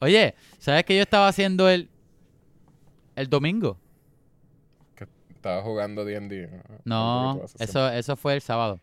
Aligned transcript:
Oye, 0.00 0.34
¿sabes 0.58 0.84
qué 0.84 0.96
yo 0.96 1.02
estaba 1.02 1.28
haciendo 1.28 1.68
el, 1.68 1.88
el 3.16 3.28
domingo? 3.28 3.78
Estaba 5.34 5.62
jugando 5.62 6.04
D&D. 6.04 6.50
No, 6.84 7.44
eso, 7.60 7.88
eso 7.90 8.16
fue 8.16 8.34
el 8.34 8.40
sábado. 8.42 8.80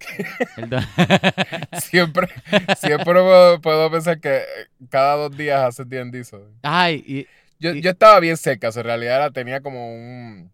Siempre, 1.82 2.28
siempre 2.78 3.04
puedo, 3.20 3.60
puedo 3.60 3.90
pensar 3.90 4.18
que 4.18 4.42
cada 4.88 5.16
dos 5.16 5.36
días 5.36 5.62
haces 5.62 5.86
D&D. 5.88 6.24
Ay, 6.62 7.04
y, 7.06 7.26
Yo, 7.58 7.74
Y- 7.74 7.82
yo 7.82 7.90
estaba 7.90 8.18
bien 8.20 8.38
cerca, 8.38 8.68
o 8.68 8.72
sea, 8.72 8.80
en 8.80 8.86
realidad 8.86 9.16
era- 9.16 9.30
tenía 9.30 9.60
como 9.60 9.94
un, 9.94 10.50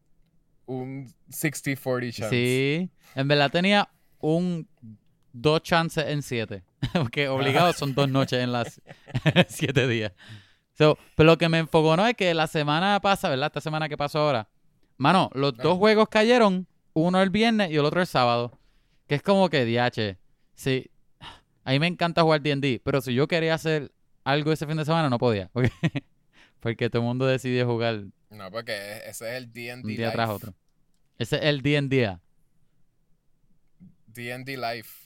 un 0.67 1.15
60-40 1.31 2.11
chance. 2.13 2.31
sí, 2.31 2.91
en 3.15 3.29
verdad 3.29 3.51
tenía 3.53 3.89
un 4.19 4.67
dos 5.33 5.63
chances 5.63 6.07
en 6.09 6.23
siete. 6.23 6.65
Porque 6.93 7.29
obligado 7.29 7.73
son 7.73 7.95
dos 7.95 8.09
noches 8.09 8.41
en 8.43 8.53
las 8.53 8.81
siete 9.49 9.87
días. 9.87 10.13
So, 10.75 10.99
pero 11.15 11.29
lo 11.29 11.39
que 11.39 11.49
me 11.49 11.59
enfocó 11.59 11.97
no 11.97 12.07
es 12.07 12.15
que 12.15 12.35
la 12.35 12.47
semana 12.47 13.01
pasada, 13.01 13.31
¿verdad? 13.31 13.47
Esta 13.47 13.61
semana 13.61 13.89
que 13.89 13.97
pasó 13.97 14.19
ahora. 14.21 14.49
Mano, 14.99 15.31
los 15.35 15.57
dos 15.57 15.79
juegos 15.79 16.09
cayeron, 16.09 16.67
uno 16.93 17.23
el 17.23 17.31
viernes 17.31 17.71
y 17.71 17.75
el 17.77 17.85
otro 17.85 18.01
el 18.01 18.07
sábado. 18.07 18.59
Que 19.07 19.15
es 19.17 19.23
como 19.23 19.49
que, 19.49 19.65
diache, 19.65 20.19
sí. 20.55 20.91
A 21.65 21.73
mí 21.73 21.79
me 21.79 21.87
encanta 21.87 22.23
jugar 22.23 22.43
D&D, 22.43 22.81
pero 22.85 23.01
si 23.01 23.15
yo 23.15 23.27
quería 23.27 23.55
hacer 23.55 23.91
algo 24.25 24.53
ese 24.53 24.67
fin 24.67 24.77
de 24.77 24.85
semana 24.85 25.09
no 25.09 25.19
podía. 25.19 25.49
Porque, 25.53 25.71
porque 26.61 26.91
todo 26.91 27.03
el 27.03 27.09
mundo 27.09 27.27
decidió 27.27 27.67
jugar 27.67 28.05
No, 28.31 28.51
porque 28.51 28.99
ese 29.07 29.31
es 29.31 29.37
el 29.37 29.53
D&D 29.53 29.75
un 29.75 29.83
día 29.83 30.07
Life. 30.07 30.13
tras 30.13 30.31
otro. 30.31 30.55
Ese 31.19 31.37
es 31.37 31.43
el 31.43 31.63
D&D. 31.63 32.19
D&D 34.09 34.57
Life. 34.57 35.06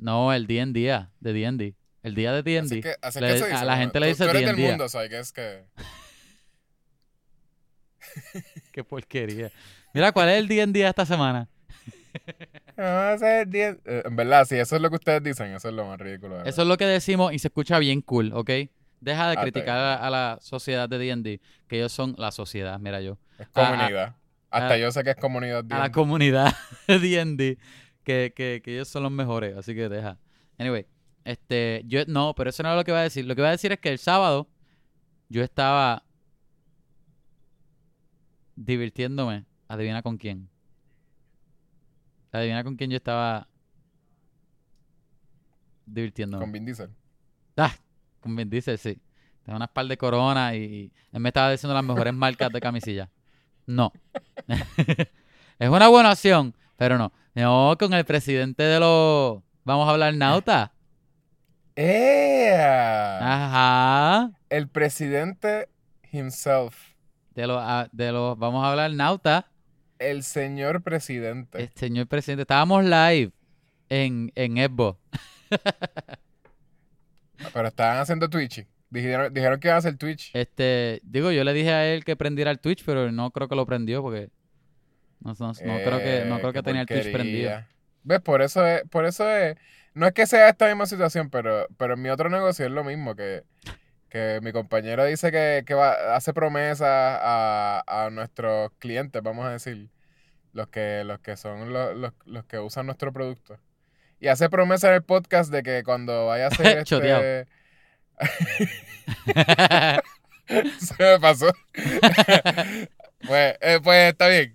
No, 0.00 0.32
el 0.32 0.46
D&D, 0.46 0.72
de 1.20 1.32
D&D. 1.32 1.74
El 2.02 2.14
día 2.14 2.32
de 2.32 2.42
D&D. 2.42 2.82
se 3.10 3.52
a 3.54 3.64
la 3.64 3.74
¿no? 3.76 3.80
gente 3.80 3.98
le 4.00 4.06
Tú- 4.06 4.10
dice 4.12 4.24
tú 4.24 4.30
eres 4.30 4.46
del 4.46 4.56
D&D. 4.56 4.68
mundo, 4.68 4.88
¿sabes? 4.88 5.08
Que 5.10 5.18
es 5.18 5.32
que... 5.32 5.64
Qué 8.72 8.84
porquería. 8.84 9.50
Mira, 9.92 10.12
¿cuál 10.12 10.28
es 10.30 10.38
el 10.38 10.48
D&D 10.48 10.86
esta 10.86 11.06
semana? 11.06 11.48
No, 12.76 13.10
ese 13.10 13.40
es 13.42 13.46
el 13.46 13.50
D&D. 13.52 13.80
Eh, 13.84 14.02
en 14.04 14.16
verdad, 14.16 14.44
sí, 14.46 14.56
eso 14.56 14.74
es 14.74 14.82
lo 14.82 14.90
que 14.90 14.96
ustedes 14.96 15.22
dicen, 15.22 15.54
eso 15.54 15.68
es 15.68 15.74
lo 15.74 15.86
más 15.86 15.96
ridículo. 15.96 16.42
Eso 16.44 16.62
es 16.62 16.66
lo 16.68 16.76
que 16.76 16.84
decimos 16.86 17.32
y 17.32 17.38
se 17.38 17.46
escucha 17.46 17.78
bien 17.78 18.00
cool, 18.00 18.32
¿ok? 18.34 18.50
Deja 19.00 19.30
de 19.30 19.36
Ah, 19.38 19.42
criticar 19.42 19.78
a, 19.78 19.94
a 19.94 20.10
la 20.10 20.38
sociedad 20.40 20.88
de 20.88 20.98
D&D, 20.98 21.40
que 21.68 21.76
ellos 21.76 21.92
son 21.92 22.16
la 22.18 22.32
sociedad, 22.32 22.80
mira 22.80 23.00
yo. 23.00 23.16
Es 23.38 23.46
comunidad. 23.48 24.16
Hasta 24.50 24.74
ah, 24.74 24.76
yo 24.76 24.90
sé 24.90 25.04
que 25.04 25.10
es 25.10 25.16
comunidad 25.16 25.64
A 25.70 25.78
la 25.78 25.82
D&D. 25.84 25.92
comunidad 25.92 26.52
de 26.88 26.98
D&D, 26.98 27.58
que, 28.04 28.32
que, 28.34 28.60
que 28.62 28.74
ellos 28.74 28.88
son 28.88 29.02
los 29.02 29.12
mejores, 29.12 29.56
así 29.56 29.74
que 29.74 29.88
deja. 29.88 30.18
Anyway, 30.58 30.86
este, 31.24 31.82
yo, 31.86 32.04
no, 32.06 32.34
pero 32.34 32.50
eso 32.50 32.62
no 32.62 32.70
es 32.70 32.76
lo 32.76 32.84
que 32.84 32.90
iba 32.90 33.00
a 33.00 33.04
decir. 33.04 33.24
Lo 33.24 33.34
que 33.34 33.40
iba 33.40 33.48
a 33.48 33.52
decir 33.52 33.72
es 33.72 33.80
que 33.80 33.88
el 33.88 33.98
sábado 33.98 34.48
yo 35.28 35.42
estaba 35.42 36.04
divirtiéndome. 38.56 39.46
Adivina 39.68 40.02
con 40.02 40.18
quién. 40.18 40.48
Adivina 42.30 42.62
con 42.62 42.76
quién 42.76 42.90
yo 42.90 42.96
estaba 42.96 43.48
divirtiéndome. 45.86 46.44
Con 46.44 46.52
Vin 46.52 46.64
Diesel. 46.66 46.90
Ah, 47.56 47.74
con 48.20 48.36
Vin 48.36 48.50
Diesel, 48.50 48.78
sí. 48.78 49.00
Tengo 49.44 49.56
unas 49.56 49.70
par 49.70 49.86
de 49.86 49.96
coronas 49.96 50.54
y, 50.54 50.58
y 50.58 50.92
él 51.12 51.20
me 51.20 51.30
estaba 51.30 51.50
diciendo 51.50 51.74
las 51.74 51.84
mejores 51.84 52.12
marcas 52.12 52.50
de 52.52 52.60
camisilla. 52.60 53.10
No. 53.66 53.92
es 55.58 55.68
una 55.68 55.88
buena 55.88 56.12
opción, 56.12 56.54
pero 56.76 56.98
no. 56.98 57.12
No, 57.34 57.76
con 57.78 57.92
el 57.94 58.04
presidente 58.04 58.62
de 58.62 58.78
los... 58.78 59.42
Vamos 59.64 59.88
a 59.88 59.92
hablar 59.92 60.14
nauta. 60.14 60.72
¡Ea! 61.74 63.18
Ajá. 63.18 64.30
El 64.50 64.68
presidente 64.68 65.68
himself. 66.12 66.76
De 67.34 67.48
los, 67.48 67.58
ah, 67.60 67.88
de 67.90 68.12
los... 68.12 68.38
Vamos 68.38 68.64
a 68.64 68.70
hablar 68.70 68.92
nauta. 68.92 69.50
El 69.98 70.22
señor 70.22 70.82
presidente. 70.82 71.60
El 71.60 71.70
señor 71.74 72.06
presidente. 72.06 72.42
Estábamos 72.42 72.84
live 72.84 73.32
en, 73.88 74.30
en 74.36 74.56
Xbox. 74.56 75.00
Pero 77.52 77.68
estaban 77.68 77.98
haciendo 77.98 78.30
Twitch. 78.30 78.64
Dijeron, 78.90 79.34
dijeron 79.34 79.58
que 79.58 79.68
iban 79.68 79.74
a 79.74 79.78
hacer 79.78 79.96
Twitch. 79.96 80.30
Este, 80.34 81.00
digo, 81.02 81.32
yo 81.32 81.42
le 81.42 81.52
dije 81.52 81.72
a 81.72 81.92
él 81.92 82.04
que 82.04 82.14
prendiera 82.14 82.52
el 82.52 82.60
Twitch, 82.60 82.84
pero 82.84 83.10
no 83.10 83.32
creo 83.32 83.48
que 83.48 83.56
lo 83.56 83.66
prendió 83.66 84.02
porque... 84.02 84.30
No, 85.24 85.34
no- 85.38 85.46
no 85.48 85.54
creo 85.54 85.98
que, 85.98 86.24
no 86.26 86.36
Eh, 86.36 86.40
creo 86.40 86.52
que 86.52 86.62
tenía 86.62 86.82
el 86.82 86.86
Twitch 86.86 87.12
prendido. 87.12 87.64
¿Ves? 88.04 88.20
Por 88.20 88.42
eso 88.42 88.64
es, 88.66 88.82
por 88.90 89.06
eso 89.06 89.28
es, 89.30 89.56
no 89.94 90.06
es 90.06 90.12
que 90.12 90.26
sea 90.26 90.48
esta 90.50 90.66
misma 90.68 90.86
situación, 90.86 91.30
pero, 91.30 91.66
pero 91.78 91.94
en 91.94 92.02
mi 92.02 92.10
otro 92.10 92.28
negocio 92.28 92.66
es 92.66 92.70
lo 92.72 92.84
mismo, 92.84 93.16
que, 93.16 93.44
que 94.10 94.40
mi 94.42 94.52
compañero 94.52 95.04
dice 95.06 95.32
que, 95.32 95.64
que 95.66 95.74
va, 95.74 96.14
hace 96.14 96.32
promesas 96.34 96.86
a, 96.88 97.82
a 97.86 98.10
nuestros 98.10 98.70
clientes, 98.78 99.22
vamos 99.22 99.46
a 99.46 99.50
decir, 99.52 99.88
los 100.52 100.68
que, 100.68 101.02
los 101.04 101.18
que 101.20 101.36
son 101.36 101.72
los, 101.72 101.96
los, 101.96 102.12
los 102.26 102.44
que 102.44 102.58
usan 102.58 102.86
nuestro 102.86 103.12
producto. 103.12 103.58
Y 104.20 104.28
hace 104.28 104.48
promesas 104.50 104.90
en 104.90 104.94
el 104.96 105.02
podcast 105.02 105.50
de 105.50 105.62
que 105.62 105.82
cuando 105.82 106.26
vaya 106.26 106.44
a 106.44 106.48
hacer 106.52 106.78
este... 106.78 107.46
Se 110.78 111.02
me 111.02 111.18
pasó. 111.20 111.50
pues, 113.26 113.56
eh, 113.60 113.80
pues 113.82 114.12
está 114.12 114.28
bien. 114.28 114.53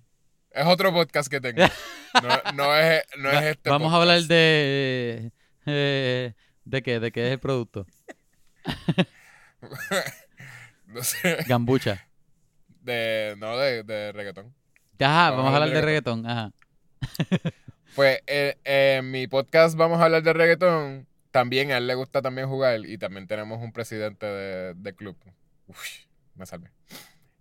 Otro 0.70 0.94
podcast 0.94 1.30
que 1.30 1.42
tengo. 1.42 1.62
No, 2.24 2.54
no 2.54 2.76
es, 2.76 3.04
no 3.18 3.32
es 3.32 3.44
este 3.44 3.70
Vamos 3.70 3.94
a 3.94 3.98
hablar 3.98 4.22
de... 4.24 5.32
eh, 5.66 6.34
¿De 6.66 6.82
qué? 6.84 7.00
¿De 7.00 7.12
qué 7.12 7.28
es 7.28 7.32
el 7.34 7.40
producto? 7.40 7.86
No 10.88 11.04
sé. 11.04 11.38
Gambucha. 11.48 12.08
De, 12.82 13.36
no, 13.38 13.58
de, 13.58 13.84
de 13.84 14.12
reggaetón. 14.12 14.56
Ajá, 15.00 15.30
Vamos 15.32 15.38
vamos 15.46 15.54
a 15.54 15.56
hablar 15.58 15.70
de 15.76 15.82
reggaetón. 15.82 16.26
Ajá. 16.26 16.52
Pues 17.96 18.20
eh, 18.28 18.58
en 18.64 19.12
mi 19.12 19.28
podcast 19.28 19.76
vamos 19.78 20.00
a 20.00 20.06
hablar 20.06 20.24
de 20.24 20.34
reggaetón. 20.34 21.08
También 21.32 21.72
a 21.72 21.78
él 21.78 21.86
le 21.88 21.94
gusta 21.94 22.22
también 22.22 22.48
jugar 22.48 22.80
y 22.86 22.98
también 22.98 23.28
tenemos 23.28 23.62
un 23.62 23.72
presidente 23.72 24.26
de, 24.26 24.74
de 24.74 24.96
club. 24.96 25.16
Uf, 25.68 25.86
me 26.36 26.46
salvé. 26.48 26.72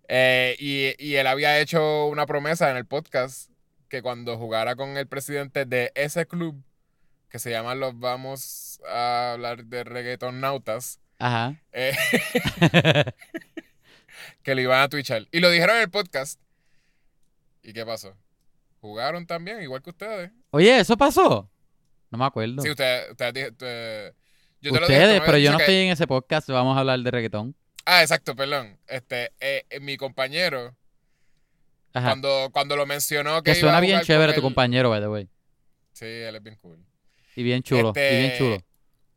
Eh, 0.09 0.57
y, 0.59 0.95
y 1.05 1.17
él 1.17 1.27
había 1.27 1.61
hecho 1.61 2.07
una 2.07 2.27
promesa 2.27 2.71
en 2.71 2.77
el 2.77 2.87
podcast 2.87 3.51
que 3.89 4.03
cuando 4.03 4.37
jugara 4.39 4.75
con 4.77 4.97
el 4.97 5.07
presidente 5.07 5.65
de 5.67 5.93
ese 5.95 6.27
club, 6.27 6.63
que 7.29 7.39
se 7.39 7.51
llama 7.51 7.75
Los 7.75 7.99
Vamos 7.99 8.81
a 8.89 9.33
hablar 9.33 9.65
de 9.65 9.85
reggaeton 9.85 10.41
nautas, 10.41 10.99
Ajá. 11.19 11.57
eh, 11.73 11.95
que 14.43 14.55
le 14.55 14.63
iban 14.63 14.81
a 14.81 14.89
twitchar. 14.89 15.27
Y 15.31 15.41
lo 15.41 15.51
dijeron 15.51 15.77
en 15.77 15.83
el 15.83 15.91
podcast. 15.91 16.41
¿Y 17.63 17.73
qué 17.73 17.85
pasó? 17.85 18.17
Jugaron 18.81 19.27
también, 19.27 19.61
igual 19.63 19.83
que 19.83 19.91
ustedes. 19.91 20.31
Oye, 20.51 20.79
¿eso 20.79 20.97
pasó? 20.97 21.51
No 22.11 22.19
me 22.19 22.25
acuerdo. 22.25 22.63
Sí, 22.63 22.71
ustedes, 22.71 23.11
ustedes- 23.11 23.53
yo 24.61 24.73
te 24.73 24.81
lo 24.81 24.89
dije, 24.89 25.21
pero 25.25 25.39
yo 25.39 25.53
no 25.53 25.59
estoy 25.59 25.75
en 25.77 25.91
ese 25.93 26.07
podcast. 26.07 26.49
Vamos 26.49 26.77
a 26.77 26.81
hablar 26.81 26.99
de 27.01 27.11
reggaetón. 27.11 27.55
Ah, 27.91 28.03
exacto, 28.03 28.37
perdón. 28.37 28.79
Este, 28.87 29.33
eh, 29.41 29.65
eh, 29.71 29.81
mi 29.81 29.97
compañero, 29.97 30.77
Ajá. 31.95 32.07
cuando, 32.09 32.51
cuando 32.53 32.77
lo 32.77 32.85
mencionó 32.85 33.43
que 33.43 33.53
Que 33.53 33.59
iba 33.59 33.61
suena 33.61 33.79
a 33.79 33.81
bien 33.81 33.93
jugar 33.95 34.05
chévere 34.07 34.27
con 34.27 34.35
tu 34.35 34.41
él- 34.41 34.43
compañero, 34.43 34.91
by 34.91 35.01
the 35.01 35.09
way. 35.09 35.29
Sí, 35.95 36.05
él 36.05 36.37
es 36.37 36.43
bien 36.43 36.57
cool. 36.57 36.85
Y 37.35 37.43
bien 37.43 37.63
chulo. 37.63 37.93
Y 37.97 38.01
bien 38.01 38.25
Este, 38.27 38.39
chulo. 38.39 38.63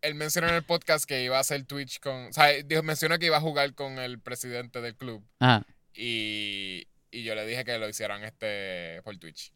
Él 0.01 0.15
mencionó 0.15 0.47
en 0.47 0.55
el 0.55 0.63
podcast 0.63 1.03
que 1.03 1.21
iba 1.21 1.35
a 1.35 1.41
hacer 1.41 1.65
Twitch 1.65 1.99
con... 1.99 2.27
O 2.27 2.33
sea, 2.33 2.47
dijo, 2.63 2.81
mencionó 2.81 3.19
que 3.19 3.25
iba 3.25 3.35
a 3.37 3.41
jugar 3.41 3.73
con 3.75 3.99
el 3.99 4.19
presidente 4.19 4.79
del 4.79 4.95
club. 4.95 5.21
Ajá. 5.39 5.65
Y, 5.93 6.87
y 7.11 7.23
yo 7.23 7.35
le 7.35 7.45
dije 7.45 7.65
que 7.65 7.77
lo 7.77 7.89
hicieran 7.89 8.23
este 8.23 9.01
por 9.03 9.17
Twitch. 9.17 9.51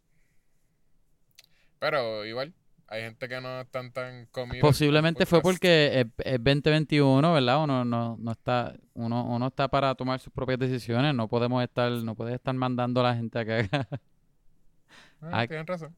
Pero 1.80 2.26
igual, 2.26 2.54
hay 2.88 3.02
gente 3.04 3.28
que 3.28 3.42
no 3.42 3.62
están 3.62 3.92
tan 3.92 4.28
comidos. 4.28 4.62
Posiblemente 4.62 5.26
fue 5.26 5.42
porque 5.42 6.02
es, 6.02 6.26
es 6.26 6.44
2021, 6.44 7.34
¿verdad? 7.34 7.64
Uno 7.64 7.84
no, 7.86 8.16
no 8.20 8.32
está, 8.32 8.76
uno, 8.94 9.26
uno 9.26 9.48
está 9.48 9.68
para 9.68 9.96
tomar 9.96 10.20
sus 10.20 10.32
propias 10.32 10.60
decisiones. 10.60 11.14
No 11.16 11.28
podemos 11.28 11.64
estar, 11.64 11.92
no 11.92 12.16
puedes 12.16 12.36
estar 12.36 12.54
mandando 12.54 13.02
a 13.02 13.04
la 13.12 13.16
gente 13.16 13.40
a 13.40 13.46
que 13.46 13.54
haga. 13.54 13.88
Ah, 15.22 15.30
Ay. 15.40 15.48
tienen 15.48 15.66
razón. 15.66 15.96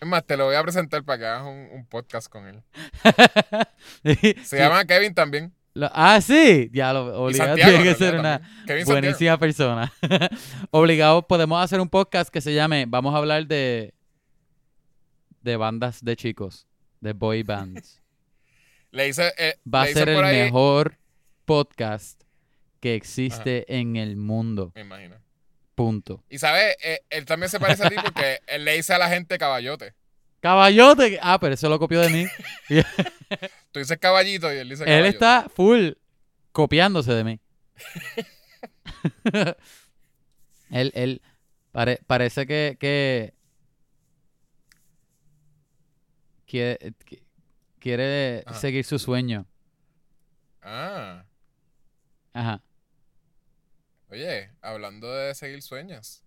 Es 0.00 0.08
más, 0.08 0.24
te 0.26 0.36
lo 0.36 0.46
voy 0.46 0.54
a 0.56 0.62
presentar 0.62 1.02
para 1.04 1.18
que 1.18 1.26
hagas 1.26 1.42
un, 1.46 1.68
un 1.72 1.86
podcast 1.86 2.28
con 2.28 2.46
él. 2.46 2.62
Se 4.04 4.34
Sí, 4.44 4.56
llama 4.56 4.84
Kevin 4.84 5.14
también. 5.14 5.54
lo- 5.72 5.88
ah, 5.94 6.20
sí. 6.20 6.68
Ya 6.72 6.92
lo 6.92 7.22
obligado 7.22 7.54
tiene 7.54 7.82
que 7.82 7.94
ser 7.94 8.18
una 8.18 8.40
buenísima 8.84 9.38
persona. 9.38 9.90
Obligado 10.70 11.26
podemos 11.26 11.62
hacer 11.62 11.80
un 11.80 11.88
podcast 11.88 12.28
que 12.30 12.40
se 12.42 12.52
llame 12.54 12.84
Vamos 12.86 13.14
a 13.14 13.18
hablar 13.18 13.46
de 13.46 13.94
de 15.44 15.56
bandas 15.56 16.02
de 16.02 16.16
chicos, 16.16 16.66
de 17.00 17.12
boy 17.12 17.42
bands. 17.42 18.00
Le 18.90 19.08
hice, 19.08 19.32
eh, 19.38 19.54
Va 19.72 19.82
a 19.82 19.84
le 19.84 19.90
hice 19.90 20.00
ser 20.00 20.08
el 20.10 20.24
ahí- 20.24 20.42
mejor 20.44 20.96
podcast 21.44 22.22
que 22.80 22.94
existe 22.94 23.64
en 23.78 23.96
el 23.96 24.16
mundo. 24.16 24.72
Me 24.74 24.82
imagino. 24.82 25.16
Punto. 25.74 26.22
Y 26.30 26.38
sabes, 26.38 26.76
Eh, 26.82 27.00
él 27.10 27.24
también 27.24 27.50
se 27.50 27.58
parece 27.58 27.84
a 27.84 27.90
ti 27.90 27.96
porque 28.02 28.38
él 28.46 28.64
le 28.64 28.76
dice 28.76 28.92
a 28.94 28.98
la 28.98 29.08
gente 29.08 29.36
caballote. 29.38 29.94
Caballote. 30.40 31.18
Ah, 31.22 31.38
pero 31.40 31.54
eso 31.54 31.68
lo 31.68 31.78
copió 31.78 32.00
de 32.00 32.10
mí. 32.10 32.26
Tú 33.72 33.80
dices 33.80 33.98
caballito 33.98 34.52
y 34.52 34.58
él 34.58 34.68
dice 34.68 34.84
Él 34.84 34.88
caballo. 34.90 35.06
está 35.06 35.48
full 35.52 35.90
copiándose 36.52 37.12
de 37.14 37.24
mí. 37.24 37.40
él, 40.70 40.92
él 40.94 41.22
pare- 41.72 42.00
parece 42.06 42.46
que, 42.46 42.76
que 42.78 43.34
quiere, 46.54 46.92
que- 47.04 47.22
quiere 47.80 48.44
Ajá. 48.46 48.56
seguir 48.60 48.84
su 48.84 48.96
sueño. 49.00 49.44
Ah, 50.62 51.24
Ajá. 52.32 52.62
oye, 54.08 54.52
hablando 54.62 55.12
de 55.12 55.34
seguir 55.34 55.62
sueños. 55.62 56.22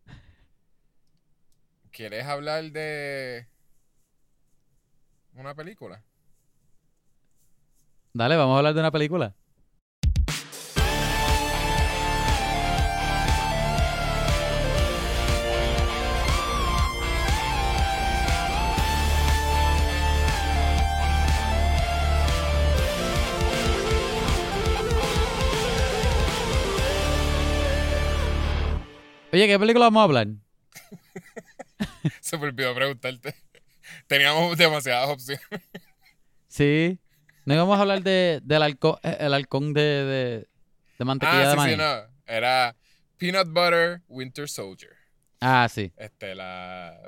¿Quieres 1.92 2.26
hablar 2.26 2.72
de 2.74 3.48
una 5.34 5.56
película? 5.56 6.04
Dale, 8.14 8.36
vamos 8.36 8.56
a 8.56 8.58
hablar 8.58 8.74
de 8.74 8.80
una 8.82 8.92
película. 8.92 9.34
Oye, 29.38 29.46
¿qué 29.48 29.60
película 29.60 29.86
vamos 29.86 30.02
a 30.02 30.04
hablar? 30.06 30.28
Se 32.22 32.38
me 32.40 32.46
olvidó 32.46 32.74
preguntarte. 32.74 33.36
Teníamos 34.08 34.58
demasiadas 34.58 35.10
opciones. 35.10 35.46
Sí. 36.48 36.98
No 37.46 37.54
íbamos 37.54 37.78
a 37.78 37.82
hablar 37.82 38.02
de, 38.02 38.40
del 38.44 38.64
halcón, 38.64 38.96
eh, 39.04 39.18
el 39.20 39.36
halcón 39.36 39.74
de, 39.74 39.82
de, 39.82 40.48
de 40.98 41.06
mantequilla 41.06 41.44
Ah, 41.44 41.46
de 41.46 41.52
sí, 41.52 41.58
maní. 41.58 41.72
sí, 41.74 41.78
no. 41.78 41.94
Era 42.26 42.76
Peanut 43.18 43.48
Butter 43.50 44.02
Winter 44.08 44.50
Soldier. 44.50 44.94
Ah, 45.40 45.68
sí. 45.72 45.94
Este, 45.98 46.34
la, 46.34 47.00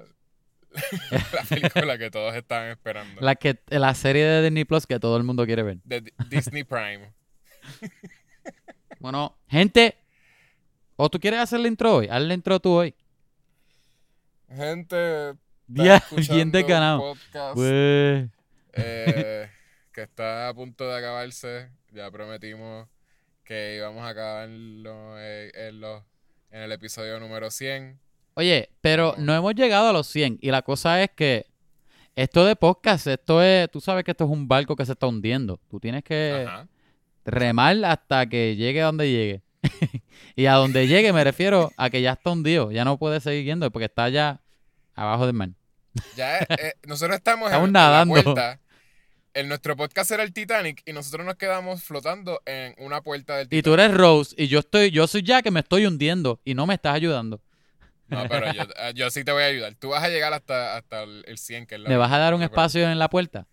la 1.34 1.44
película 1.50 1.98
que 1.98 2.12
todos 2.12 2.36
estaban 2.36 2.70
esperando. 2.70 3.22
La, 3.22 3.34
que, 3.34 3.60
la 3.70 3.96
serie 3.96 4.24
de 4.24 4.44
Disney 4.44 4.66
Plus 4.66 4.86
que 4.86 5.00
todo 5.00 5.18
el 5.18 5.24
mundo 5.24 5.48
quiere 5.48 5.64
ver. 5.64 5.78
De 5.84 6.02
Di- 6.02 6.14
Disney 6.30 6.64
Prime. 6.64 7.12
Bueno, 9.00 9.38
gente, 9.48 9.96
¿o 11.02 11.10
tú 11.10 11.18
quieres 11.20 11.40
hacer 11.40 11.60
la 11.62 11.68
intro 11.70 11.96
hoy? 11.96 12.08
Haz 12.12 12.22
la 12.22 12.34
intro 12.34 12.60
tú 12.60 12.72
hoy. 12.74 12.94
Gente, 14.54 15.34
Ya, 15.68 16.04
bien 16.30 16.52
desganado. 16.52 17.16
Pues, 17.54 18.30
eh, 18.74 19.50
que 19.94 20.02
está 20.02 20.50
a 20.50 20.54
punto 20.54 20.88
de 20.90 20.98
acabarse. 20.98 21.70
Ya 21.92 22.10
prometimos 22.12 22.88
que 23.44 23.76
íbamos 23.78 24.04
a 24.04 24.10
acabarlo 24.10 25.20
en, 25.20 25.52
en 25.56 25.80
los- 25.82 26.04
en 26.52 26.62
el 26.62 26.72
episodio 26.72 27.20
número 27.20 27.50
100. 27.52 28.00
Oye, 28.36 28.70
pero 28.82 29.16
no 29.18 29.34
hemos 29.36 29.54
llegado 29.56 29.90
a 29.90 29.94
los 29.94 30.08
100 30.08 30.38
y 30.42 30.50
la 30.52 30.62
cosa 30.62 31.02
es 31.04 31.12
que 31.16 31.46
esto 32.16 32.46
de 32.46 32.56
podcast, 32.56 33.08
esto 33.08 33.42
es, 33.44 33.70
tú 33.72 33.80
sabes 33.82 34.04
que 34.04 34.12
esto 34.12 34.26
es 34.26 34.30
un 34.32 34.48
barco 34.48 34.76
que 34.76 34.86
se 34.86 34.94
está 34.94 35.08
hundiendo. 35.08 35.60
Tú 35.70 35.80
tienes 35.80 36.04
que 36.04 36.46
Ajá. 36.48 36.68
remar 37.26 37.84
hasta 37.86 38.28
que 38.28 38.56
llegue 38.56 38.82
a 38.82 38.86
donde 38.86 39.10
llegue. 39.12 39.42
y 40.36 40.46
a 40.46 40.54
donde 40.54 40.88
llegue 40.88 41.12
me 41.14 41.24
refiero 41.24 41.72
a 41.78 41.90
que 41.90 42.02
ya 42.02 42.14
está 42.14 42.32
hundido, 42.32 42.72
ya 42.72 42.86
no 42.86 42.98
puede 42.98 43.20
seguir 43.20 43.46
yendo 43.46 43.70
porque 43.72 43.86
está 43.86 44.10
ya 44.10 44.42
abajo 44.96 45.26
del 45.26 45.34
mar. 45.36 45.50
Ya, 46.16 46.40
eh, 46.40 46.46
eh, 46.50 46.74
nosotros 46.88 47.18
estamos 47.18 47.48
en, 47.48 47.54
Estamos 47.54 47.68
en 47.68 47.74
nadando. 47.74 48.16
la 48.16 48.24
puerta. 48.24 48.60
En 49.34 49.48
nuestro 49.48 49.76
podcast 49.76 50.10
era 50.12 50.24
el 50.24 50.34
Titanic 50.34 50.82
y 50.86 50.94
nosotros 50.94 51.26
nos 51.26 51.36
quedamos 51.36 51.84
flotando 51.84 52.42
en 52.46 52.74
una 52.80 53.02
puerta 53.02 53.38
del 53.38 53.46
Y 53.48 53.50
Titanic. 53.50 53.64
tú 53.66 53.74
eres 53.74 53.94
Rose 53.96 54.36
y 54.38 54.48
yo 54.48 54.60
estoy, 54.60 54.92
yo 54.92 55.08
soy 55.08 55.22
ya 55.24 55.42
que 55.42 55.52
me 55.52 55.60
estoy 55.60 55.86
hundiendo 55.86 56.42
y 56.44 56.56
no 56.56 56.66
me 56.66 56.74
estás 56.74 56.96
ayudando. 56.96 57.42
No, 58.08 58.28
pero 58.28 58.52
yo, 58.52 58.64
eh, 58.78 58.92
yo 58.96 59.10
sí 59.12 59.24
te 59.24 59.32
voy 59.32 59.44
a 59.44 59.48
ayudar. 59.48 59.76
Tú 59.76 59.90
vas 59.90 60.04
a 60.04 60.10
llegar 60.10 60.34
hasta, 60.34 60.78
hasta 60.78 61.04
el 61.04 61.24
el 61.28 61.38
100, 61.38 61.68
que 61.68 61.76
es 61.76 61.82
la 61.82 61.90
¿Me 61.90 61.98
vas 61.98 62.12
a 62.12 62.18
dar 62.18 62.34
un 62.34 62.42
espacio 62.42 62.90
en 62.90 62.98
la 62.98 63.08
puerta? 63.10 63.46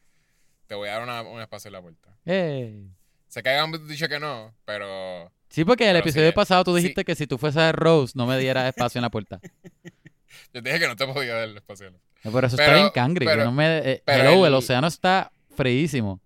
Te 0.67 0.75
voy 0.75 0.89
a 0.89 0.93
dar 0.93 1.03
una- 1.03 1.23
un 1.23 1.41
espacio 1.43 1.69
en 1.69 1.73
la 1.75 1.83
puerta. 1.83 2.17
Eh. 2.25 2.87
Sé 3.29 3.43
que 3.43 3.49
habíamos 3.51 3.87
dicho 3.89 4.09
que 4.09 4.19
no, 4.21 4.55
pero 4.65 5.31
Sí, 5.49 5.65
porque 5.65 5.85
en 5.85 5.91
el 5.97 6.03
sí, 6.03 6.09
episodio 6.09 6.33
pasado 6.35 6.65
tú 6.65 6.77
sí. 6.77 6.83
dijiste 6.83 7.05
que 7.05 7.15
si 7.15 7.27
tú 7.27 7.39
fueses 7.39 7.73
Rose 7.73 8.13
no 8.17 8.27
me 8.27 8.39
dieras 8.39 8.69
espacio 8.69 8.99
en 8.99 9.03
la 9.03 9.11
puerta. 9.11 9.41
yo 10.53 10.63
te 10.63 10.69
dije 10.69 10.79
que 10.81 10.87
no 10.89 10.97
te 10.97 11.07
podía 11.07 11.35
dar 11.35 11.49
el 11.49 11.57
espacio. 11.57 11.91
No, 11.91 12.33
Pero 12.33 12.47
eso 12.47 12.57
Pero- 12.57 12.69
está 12.69 12.81
bien 12.81 12.91
cangre. 12.95 13.27
pero- 13.27 13.45
no 13.45 13.53
me, 13.53 13.79
eh, 13.79 14.03
pero 14.05 14.23
hello, 14.31 14.47
el, 14.47 14.53
el- 14.53 14.59
océano 14.59 14.87
está 14.87 15.31
freísimo. 15.55 16.21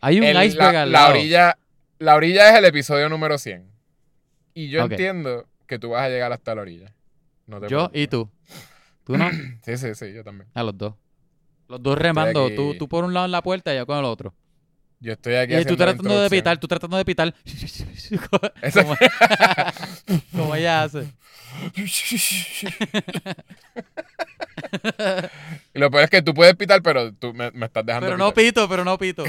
Hay 0.00 0.18
un 0.18 0.24
El- 0.24 0.42
iceberg 0.44 0.72
la, 0.74 0.82
al 0.82 0.92
la 0.92 1.00
lado. 1.00 1.10
orilla, 1.14 1.58
la 1.98 2.14
orilla 2.14 2.50
es 2.50 2.58
el 2.58 2.64
episodio 2.64 3.08
número 3.08 3.38
100. 3.38 3.70
Y 4.54 4.68
yo 4.68 4.82
entiendo 4.82 5.46
que 5.66 5.78
tú 5.78 5.90
vas 5.90 6.02
a 6.02 6.08
llegar 6.08 6.32
hasta 6.32 6.54
la 6.54 6.62
orilla. 6.62 6.94
No 7.46 7.60
te 7.60 7.68
Yo 7.68 7.90
y 7.92 8.06
tú. 8.06 8.28
Tú 9.04 9.16
no. 9.16 9.28
Sí, 9.64 9.76
sí, 9.76 9.94
sí, 9.94 10.12
yo 10.12 10.24
también. 10.24 10.48
A 10.54 10.62
los 10.62 10.76
dos. 10.76 10.94
Los 11.68 11.82
dos 11.82 11.98
remando. 11.98 12.50
Tú, 12.54 12.74
tú 12.78 12.88
por 12.88 13.04
un 13.04 13.12
lado 13.14 13.26
en 13.26 13.32
la 13.32 13.42
puerta 13.42 13.72
y 13.72 13.76
yo 13.76 13.86
con 13.86 13.98
el 13.98 14.04
otro. 14.04 14.34
Yo 14.98 15.12
estoy 15.12 15.34
aquí 15.34 15.54
Y 15.54 15.64
tú 15.64 15.76
tratando 15.76 16.20
de 16.20 16.30
pitar, 16.30 16.58
tú 16.58 16.66
tratando 16.66 16.96
de 16.96 17.04
pitar. 17.04 17.34
Como, 18.72 18.96
como 20.32 20.54
ella 20.54 20.84
hace. 20.84 21.12
y 25.74 25.78
lo 25.78 25.90
peor 25.90 26.04
es 26.04 26.10
que 26.10 26.22
tú 26.22 26.32
puedes 26.34 26.54
pitar, 26.54 26.82
pero 26.82 27.12
tú 27.12 27.34
me, 27.34 27.50
me 27.50 27.66
estás 27.66 27.84
dejando 27.84 28.06
Pero 28.06 28.16
no 28.16 28.32
pito, 28.32 28.68
pero 28.68 28.84
no 28.84 28.96
pito. 28.98 29.24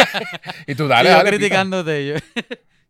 Y 0.66 0.74
tú 0.74 0.88
dale, 0.88 1.10
y 1.10 1.12
yo 1.12 1.18
dale, 1.18 1.30
pita. 1.30 1.38
criticándote. 1.38 2.06
Yo, 2.06 2.14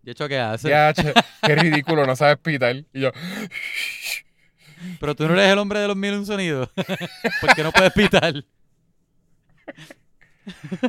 yo 0.02 0.12
hecho 0.12 0.28
qué 0.28 0.38
hace. 0.38 0.68
Ya, 0.68 0.92
che, 0.94 1.12
qué 1.42 1.54
ridículo, 1.56 2.06
no 2.06 2.14
sabes 2.16 2.38
pitar. 2.38 2.76
Y 2.76 3.00
yo, 3.00 3.10
Pero 5.00 5.14
tú 5.14 5.26
no 5.26 5.34
eres 5.34 5.52
el 5.52 5.58
hombre 5.58 5.80
de 5.80 5.88
los 5.88 5.96
mil 5.96 6.14
un 6.14 6.26
sonidos. 6.26 6.68
Porque 7.40 7.62
no 7.62 7.72
puedes 7.72 7.92
pitar. 7.92 8.44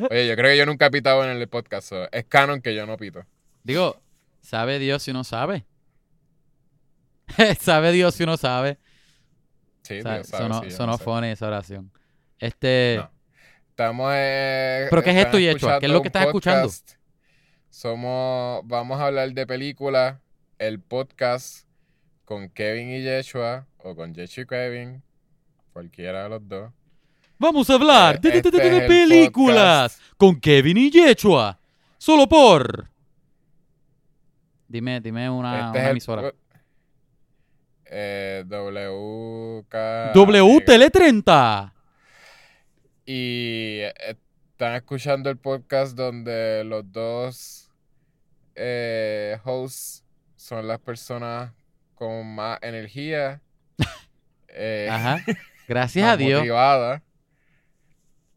Oye, 0.09 0.27
yo 0.27 0.35
creo 0.35 0.51
que 0.51 0.57
yo 0.57 0.65
nunca 0.65 0.87
he 0.87 0.91
pitado 0.91 1.23
en 1.23 1.37
el 1.37 1.47
podcast. 1.47 1.89
so, 1.89 2.11
es 2.11 2.25
canon 2.25 2.61
que 2.61 2.75
yo 2.75 2.85
no 2.85 2.97
pito. 2.97 3.23
Digo, 3.63 4.01
¿sabe 4.41 4.79
Dios 4.79 5.03
si 5.03 5.11
uno 5.11 5.23
sabe? 5.23 5.65
¿Sabe 7.59 7.91
Dios 7.91 8.15
si 8.15 8.23
uno 8.23 8.37
sabe? 8.37 8.77
Sí, 9.83 10.01
sea, 10.01 10.15
Dios 10.15 10.27
sabe, 10.27 10.71
sonó, 10.71 10.91
no 10.91 10.97
funny 10.97 11.27
esa 11.27 11.47
oración. 11.47 11.91
Este... 12.39 12.95
No. 12.97 13.17
Estamos. 13.77 14.11
eh, 14.15 14.87
¿Pero 14.89 15.03
qué 15.03 15.11
es 15.11 15.17
esto, 15.17 15.37
Yeshua? 15.37 15.79
¿Qué 15.79 15.85
es 15.85 15.91
lo 15.91 16.01
que 16.01 16.07
estás 16.07 16.25
escuchando? 16.25 16.67
Somos. 17.69 18.61
Vamos 18.65 18.99
a 18.99 19.05
hablar 19.05 19.31
de 19.31 19.45
películas. 19.45 20.17
El 20.57 20.79
podcast 20.79 21.67
con 22.25 22.49
Kevin 22.49 22.89
y 22.89 23.03
Yeshua. 23.03 23.67
O 23.77 23.95
con 23.95 24.15
Yeshua 24.15 24.43
y 24.43 24.47
Kevin. 24.47 25.03
Cualquiera 25.73 26.23
de 26.23 26.29
los 26.29 26.47
dos. 26.47 26.73
Vamos 27.39 27.69
a 27.69 27.73
hablar 27.75 28.15
Eh, 28.15 28.19
de, 28.21 28.29
de- 28.29 28.41
de- 28.41 28.47
este 28.49 28.51
de- 28.51 28.69
de 28.69 28.77
es 28.77 28.81
el 28.81 28.87
películas 28.87 29.99
con 30.17 30.39
Kevin 30.39 30.77
y 30.77 30.89
Yechua. 30.91 31.59
Solo 31.97 32.27
por... 32.27 32.89
Dime, 34.67 34.99
dime 34.99 35.29
una, 35.29 35.53
este 35.67 35.69
una 35.69 35.79
el. 35.79 35.91
emisora. 35.91 36.21
po- 36.23 36.35
Eh, 37.85 38.43
WK. 38.47 40.11
W 40.13 40.61
Tele 40.61 40.89
30. 40.89 41.73
Y 43.05 43.79
están 43.99 44.75
escuchando 44.75 45.29
el 45.29 45.37
podcast 45.37 45.95
donde 45.95 46.63
los 46.65 46.91
dos 46.91 47.71
eh, 48.55 49.37
hosts 49.45 50.03
son 50.35 50.67
las 50.67 50.79
personas 50.79 51.53
con 51.95 52.27
más 52.35 52.59
energía. 52.61 53.41
eh, 54.49 54.89
Ajá. 54.91 55.23
Gracias 55.67 56.03
más 56.05 56.13
a 56.13 56.17
Dios. 56.17 56.43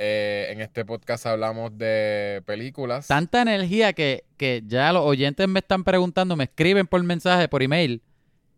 Eh, 0.02 0.46
en 0.50 0.62
este 0.62 0.86
podcast 0.86 1.26
hablamos 1.26 1.76
de 1.76 2.42
películas. 2.46 3.06
Tanta 3.06 3.42
energía 3.42 3.92
que, 3.92 4.24
que 4.38 4.62
ya 4.66 4.92
los 4.94 5.04
oyentes 5.04 5.46
me 5.46 5.58
están 5.58 5.84
preguntando, 5.84 6.36
me 6.36 6.44
escriben 6.44 6.86
por 6.86 7.02
mensaje, 7.02 7.48
por 7.48 7.62
email, 7.62 8.00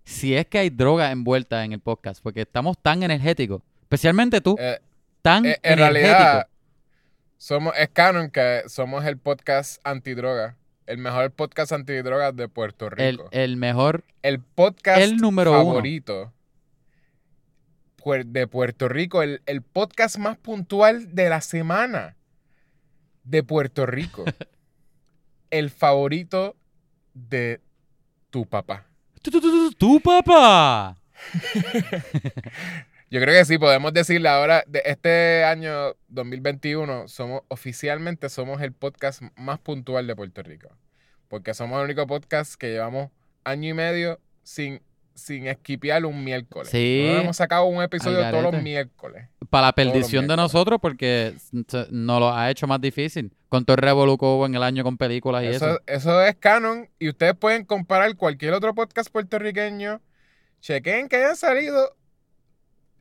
si 0.04 0.37
es 0.37 0.46
que 0.46 0.58
hay 0.58 0.70
droga 0.70 1.11
envuelta 1.11 1.64
en 1.64 1.72
el 1.72 1.80
podcast, 1.80 2.22
porque 2.22 2.42
estamos 2.42 2.78
tan 2.80 3.02
energéticos. 3.02 3.61
Especialmente 3.82 4.40
tú, 4.40 4.54
Eh, 4.58 4.78
tan 5.20 5.44
eh, 5.44 5.58
en 5.64 5.72
energético. 5.80 5.92
realidad, 6.14 6.46
somos, 7.38 7.75
es 7.76 7.88
canon 7.88 8.30
que 8.30 8.62
somos 8.68 9.04
el 9.04 9.18
podcast 9.18 9.80
antidroga. 9.84 10.56
El 10.87 10.99
mejor 10.99 11.32
podcast 11.32 11.72
antidrogas 11.72 12.37
de 12.37 12.49
Puerto 12.49 12.88
Rico. 12.88 13.28
el 13.32 13.56
mejor, 13.56 14.04
el 14.22 14.38
podcast 14.40 15.00
el 15.00 15.16
número 15.16 15.50
uno. 15.52 15.64
favorito 15.64 16.25
puer- 16.25 16.30
de 18.25 18.47
Puerto 18.47 18.88
Rico, 18.88 19.23
el, 19.23 19.42
el 19.47 19.62
podcast 19.62 20.18
más 20.18 20.37
puntual 20.38 21.14
de 21.14 21.28
la 21.28 21.40
semana 21.40 22.16
de 23.25 23.42
Puerto 23.42 23.87
Rico. 23.87 24.25
el 25.50 25.71
favorito 25.71 26.56
de 27.14 27.61
tu 28.30 28.47
papá. 28.47 28.87
tu, 29.23 29.30
tu, 29.30 29.40
tu, 29.40 29.50
tu, 29.50 29.73
tu 29.73 30.00
papá. 30.00 30.97
Yo 33.11 33.21
creo 33.21 33.38
que 33.38 33.44
sí, 33.44 33.59
podemos 33.59 33.92
decirle 33.92 34.30
ahora, 34.30 34.64
de 34.66 34.82
este 34.87 35.44
año 35.44 35.94
2021, 36.09 37.09
somos 37.09 37.42
oficialmente 37.49 38.30
somos 38.30 38.62
el 38.62 38.73
podcast 38.73 39.21
más 39.37 39.59
puntual 39.59 40.06
de 40.06 40.16
Puerto 40.16 40.42
Rico. 40.42 40.71
Porque 41.28 41.52
somos 41.52 41.78
el 41.78 41.85
único 41.85 42.06
podcast 42.06 42.54
que 42.54 42.71
llevamos 42.71 43.11
año 43.44 43.68
y 43.68 43.75
medio 43.75 44.18
sin, 44.42 44.80
sin 45.14 45.47
esquipear 45.47 46.04
un 46.04 46.25
miércoles. 46.25 46.71
Sí. 46.71 47.02
Nosotros 47.02 47.25
hemos 47.25 47.37
sacado 47.37 47.64
un 47.66 47.83
episodio 47.83 48.31
todos 48.31 48.52
los 48.52 48.62
miércoles. 48.62 49.28
Para 49.50 49.69
la 49.69 49.73
perdición 49.73 50.26
de 50.26 50.37
nosotros, 50.37 50.78
porque 50.81 51.35
nos 51.90 52.21
lo 52.21 52.35
ha 52.35 52.50
hecho 52.50 52.66
más 52.66 52.81
difícil. 52.81 53.33
Con 53.49 53.64
todo 53.64 53.76
el 53.76 53.83
hubo 53.92 54.47
en 54.47 54.54
el 54.54 54.62
año 54.62 54.83
con 54.83 54.97
películas 54.97 55.45
y 55.45 55.49
eso. 55.49 55.66
Eso, 55.66 55.81
eso 55.87 56.23
es 56.23 56.37
canon 56.37 56.88
y 56.99 57.11
ustedes 57.11 57.35
pueden 57.35 57.64
comparar 57.64 58.16
cualquier 58.16 58.54
otro 58.54 58.75
podcast 58.75 59.11
puertorriqueño. 59.11 60.00
Chequen 60.61 61.09
que 61.09 61.16
hayan 61.16 61.37
salido 61.37 61.95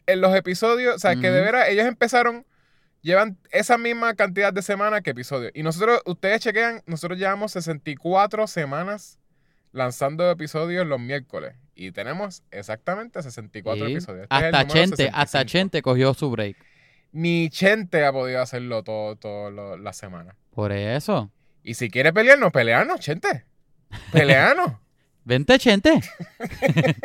en 0.07 0.21
los 0.21 0.35
episodios. 0.35 0.95
O 0.95 0.99
sea, 0.99 1.15
que 1.15 1.29
de 1.29 1.41
veras 1.41 1.69
ellos 1.69 1.85
empezaron, 1.85 2.45
llevan 3.01 3.37
esa 3.51 3.77
misma 3.77 4.13
cantidad 4.15 4.53
de 4.53 4.61
semanas 4.61 5.01
que 5.01 5.11
episodios. 5.11 5.51
Y 5.55 5.63
nosotros, 5.63 6.01
ustedes 6.05 6.41
chequean, 6.41 6.81
nosotros 6.85 7.17
llevamos 7.17 7.53
64 7.53 8.47
semanas 8.47 9.19
lanzando 9.71 10.29
episodios 10.29 10.85
los 10.85 10.99
miércoles. 10.99 11.55
Y 11.87 11.91
tenemos 11.91 12.43
exactamente 12.51 13.23
64 13.23 13.85
Sí. 13.87 13.91
episodios. 13.93 14.23
Este 14.23 14.35
Hasta 14.35 14.67
Chente, 14.67 15.07
hasta 15.11 15.39
65. 15.39 15.45
Chente 15.51 15.81
cogió 15.81 16.13
su 16.13 16.29
break. 16.29 16.55
Ni 17.11 17.49
Chente 17.49 18.05
ha 18.05 18.11
podido 18.11 18.39
hacerlo 18.41 18.83
todo, 18.83 19.15
todas 19.15 19.79
las 19.79 19.97
semanas. 19.97 20.35
Por 20.51 20.71
eso. 20.71 21.31
Y 21.63 21.73
si 21.73 21.89
quiere 21.89 22.13
pelearnos, 22.13 22.51
peleanos, 22.51 22.99
Chente. 22.99 23.45
Peleanos. 24.11 24.73
Vente, 25.23 25.57
Chente. 25.59 25.99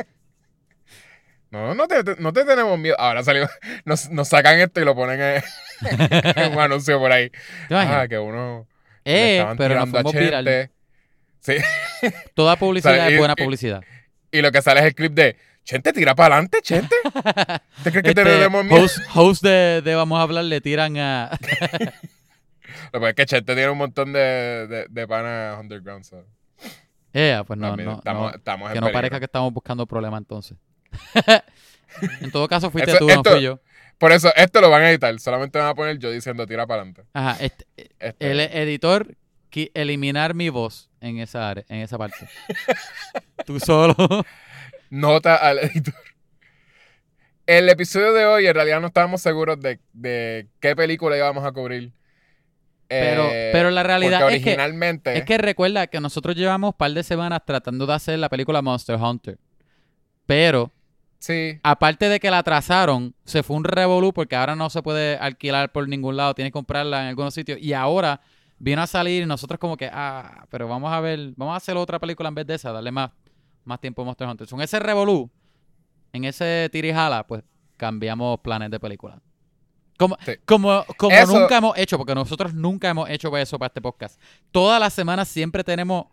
No, 1.50 1.74
no 1.74 1.86
te, 1.86 2.02
te- 2.02 2.16
no 2.16 2.32
te 2.32 2.44
tenemos 2.44 2.76
miedo. 2.78 2.96
Ahora 2.98 3.22
salió, 3.22 3.48
nos, 3.84 4.10
nos 4.10 4.28
sacan 4.28 4.58
esto 4.58 4.80
y 4.80 4.84
lo 4.84 4.94
ponen 4.96 5.20
en, 5.20 5.42
en 6.36 6.52
un 6.52 6.58
anuncio 6.58 6.98
por 6.98 7.12
ahí. 7.12 7.30
Ah, 7.70 8.06
que 8.08 8.18
uno 8.18 8.66
le 9.04 9.12
eh, 9.12 9.36
estaban 9.38 9.56
pero 9.56 9.76
nos 9.76 9.88
fuimos 9.90 10.12
viral. 10.12 10.70
Sí. 11.40 11.54
Toda 12.34 12.56
publicidad 12.56 12.92
O 12.94 12.96
sea, 12.96 13.10
y- 13.10 13.12
es 13.14 13.18
buena 13.18 13.36
publicidad. 13.36 13.82
Y 13.82 13.95
lo 14.42 14.50
que 14.52 14.62
sale 14.62 14.80
es 14.80 14.86
el 14.86 14.94
clip 14.94 15.12
de 15.12 15.36
Chente, 15.64 15.92
tira 15.92 16.14
para 16.14 16.36
adelante, 16.36 16.58
Chente. 16.62 16.94
¿Te 17.82 17.90
crees 17.90 17.94
que 17.94 18.02
te 18.02 18.08
Este, 18.08 18.24
tenemos 18.24 18.64
miedo? 18.64 18.84
host, 18.84 18.98
host 19.14 19.42
de, 19.42 19.82
de 19.82 19.94
Vamos 19.94 20.18
a 20.18 20.22
hablar 20.22 20.44
le 20.44 20.60
tiran 20.60 20.96
a... 20.98 21.30
Lo 22.92 23.00
que 23.00 23.08
es 23.08 23.14
que 23.14 23.26
Chente 23.26 23.54
tiene 23.54 23.70
un 23.70 23.78
montón 23.78 24.12
de, 24.12 24.20
de, 24.68 24.86
de 24.88 25.08
panas 25.08 25.58
underground. 25.60 26.04
so, 26.04 26.24
Eh, 27.12 27.42
pues 27.46 27.58
no, 27.58 27.68
también 27.68 27.88
no, 27.90 27.96
estamos, 27.96 28.30
no, 28.32 28.36
estamos 28.36 28.72
que 28.72 28.80
no 28.80 28.92
parezca 28.92 29.18
que 29.18 29.24
estamos 29.24 29.52
buscando 29.52 29.86
problemas 29.86 30.18
entonces. 30.20 30.56
en 32.20 32.30
todo 32.30 32.46
caso 32.48 32.70
fuiste 32.70 32.90
Eso- 32.92 32.98
tú, 33.00 33.06
no 33.08 33.12
esto- 33.14 33.30
fui 33.32 33.42
yo. 33.42 33.60
Por 33.98 34.12
eso, 34.12 34.30
esto 34.36 34.60
lo 34.60 34.68
van 34.68 34.82
a 34.82 34.90
editar. 34.90 35.18
Solamente 35.18 35.58
van 35.58 35.68
a 35.68 35.74
poner 35.74 35.98
yo 35.98 36.10
diciendo 36.10 36.46
tira 36.46 36.66
para 36.66 36.82
adelante. 36.82 37.04
Ajá, 37.14 37.42
este, 37.42 37.64
Este, 37.98 38.30
el 38.30 38.40
editor 38.40 39.16
eliminar 39.74 40.34
mi 40.34 40.48
voz 40.48 40.90
en 41.00 41.18
esa 41.18 41.48
área, 41.50 41.64
en 41.68 41.80
esa 41.80 41.98
parte. 41.98 42.28
tú 43.46 43.58
solo. 43.60 43.94
Nota 44.90 45.36
al 45.36 45.58
editor. 45.58 45.94
El 47.46 47.68
episodio 47.68 48.12
de 48.12 48.26
hoy, 48.26 48.46
en 48.46 48.54
realidad 48.54 48.80
no 48.80 48.88
estábamos 48.88 49.20
seguros 49.22 49.60
de, 49.60 49.78
de 49.92 50.48
qué 50.60 50.74
película 50.74 51.16
íbamos 51.16 51.44
a 51.44 51.52
cubrir. 51.52 51.92
Pero, 52.88 53.24
Eh, 53.30 53.50
pero 53.52 53.70
la 53.70 53.82
realidad 53.82 54.20
es 54.30 54.42
que, 54.42 54.50
originalmente. 54.50 55.16
es 55.18 55.24
que 55.24 55.38
recuerda 55.38 55.86
que 55.86 56.00
nosotros 56.00 56.36
llevamos 56.36 56.68
un 56.72 56.76
par 56.76 56.92
de 56.92 57.02
semanas 57.02 57.40
tratando 57.44 57.86
de 57.86 57.94
hacer 57.94 58.18
la 58.18 58.28
película 58.28 58.62
Monster 58.62 58.96
Hunter. 58.96 59.38
Pero, 60.26 60.72
Sí, 61.18 61.58
aparte 61.62 62.08
de 62.08 62.20
que 62.20 62.30
la 62.30 62.38
atrasaron, 62.38 63.14
se 63.24 63.42
fue 63.42 63.56
un 63.56 63.64
revolú 63.64 64.12
porque 64.12 64.36
ahora 64.36 64.54
no 64.54 64.68
se 64.70 64.82
puede 64.82 65.16
alquilar 65.16 65.72
por 65.72 65.88
ningún 65.88 66.16
lado, 66.16 66.34
tienes 66.34 66.50
que 66.50 66.54
comprarla 66.58 67.02
en 67.02 67.08
algunos 67.08 67.32
sitios. 67.34 67.58
Y 67.60 67.72
ahora 67.72 68.20
vino 68.58 68.82
a 68.82 68.86
salir 68.86 69.22
y 69.22 69.26
nosotros 69.26 69.58
como 69.60 69.76
que, 69.76 69.90
ah, 69.92 70.46
pero 70.50 70.66
vamos 70.68 70.92
a 70.92 71.00
ver, 71.00 71.32
vamos 71.36 71.54
a 71.54 71.56
hacer 71.56 71.76
otra 71.76 71.98
película 71.98 72.28
en 72.28 72.34
vez 72.34 72.46
de 72.46 72.54
esa, 72.54 72.72
darle 72.72 72.90
más, 72.92 73.10
más 73.64 73.80
tiempo 73.80 74.02
a 74.02 74.04
Monster 74.06 74.28
Hunter. 74.28 74.48
Con 74.48 74.60
ese 74.62 74.78
revolú, 74.78 75.30
en 76.12 76.24
ese 76.24 76.68
tirijala, 76.72 77.26
pues 77.26 77.42
cambiamos 77.76 78.40
planes 78.40 78.70
de 78.70 78.80
película. 78.80 79.20
Como, 79.98 80.16
Sí. 80.24 80.32
como, 80.44 80.84
como 80.98 81.14
Eso- 81.16 81.38
nunca 81.38 81.56
hemos 81.56 81.76
hecho, 81.78 81.96
porque 81.98 82.14
nosotros 82.14 82.52
nunca 82.54 82.88
hemos 82.90 83.08
hecho 83.10 83.34
eso 83.36 83.58
para 83.58 83.68
este 83.68 83.80
podcast. 83.80 84.20
Todas 84.50 84.78
las 84.80 84.92
semanas 84.92 85.28
siempre 85.28 85.64
tenemos 85.64 86.06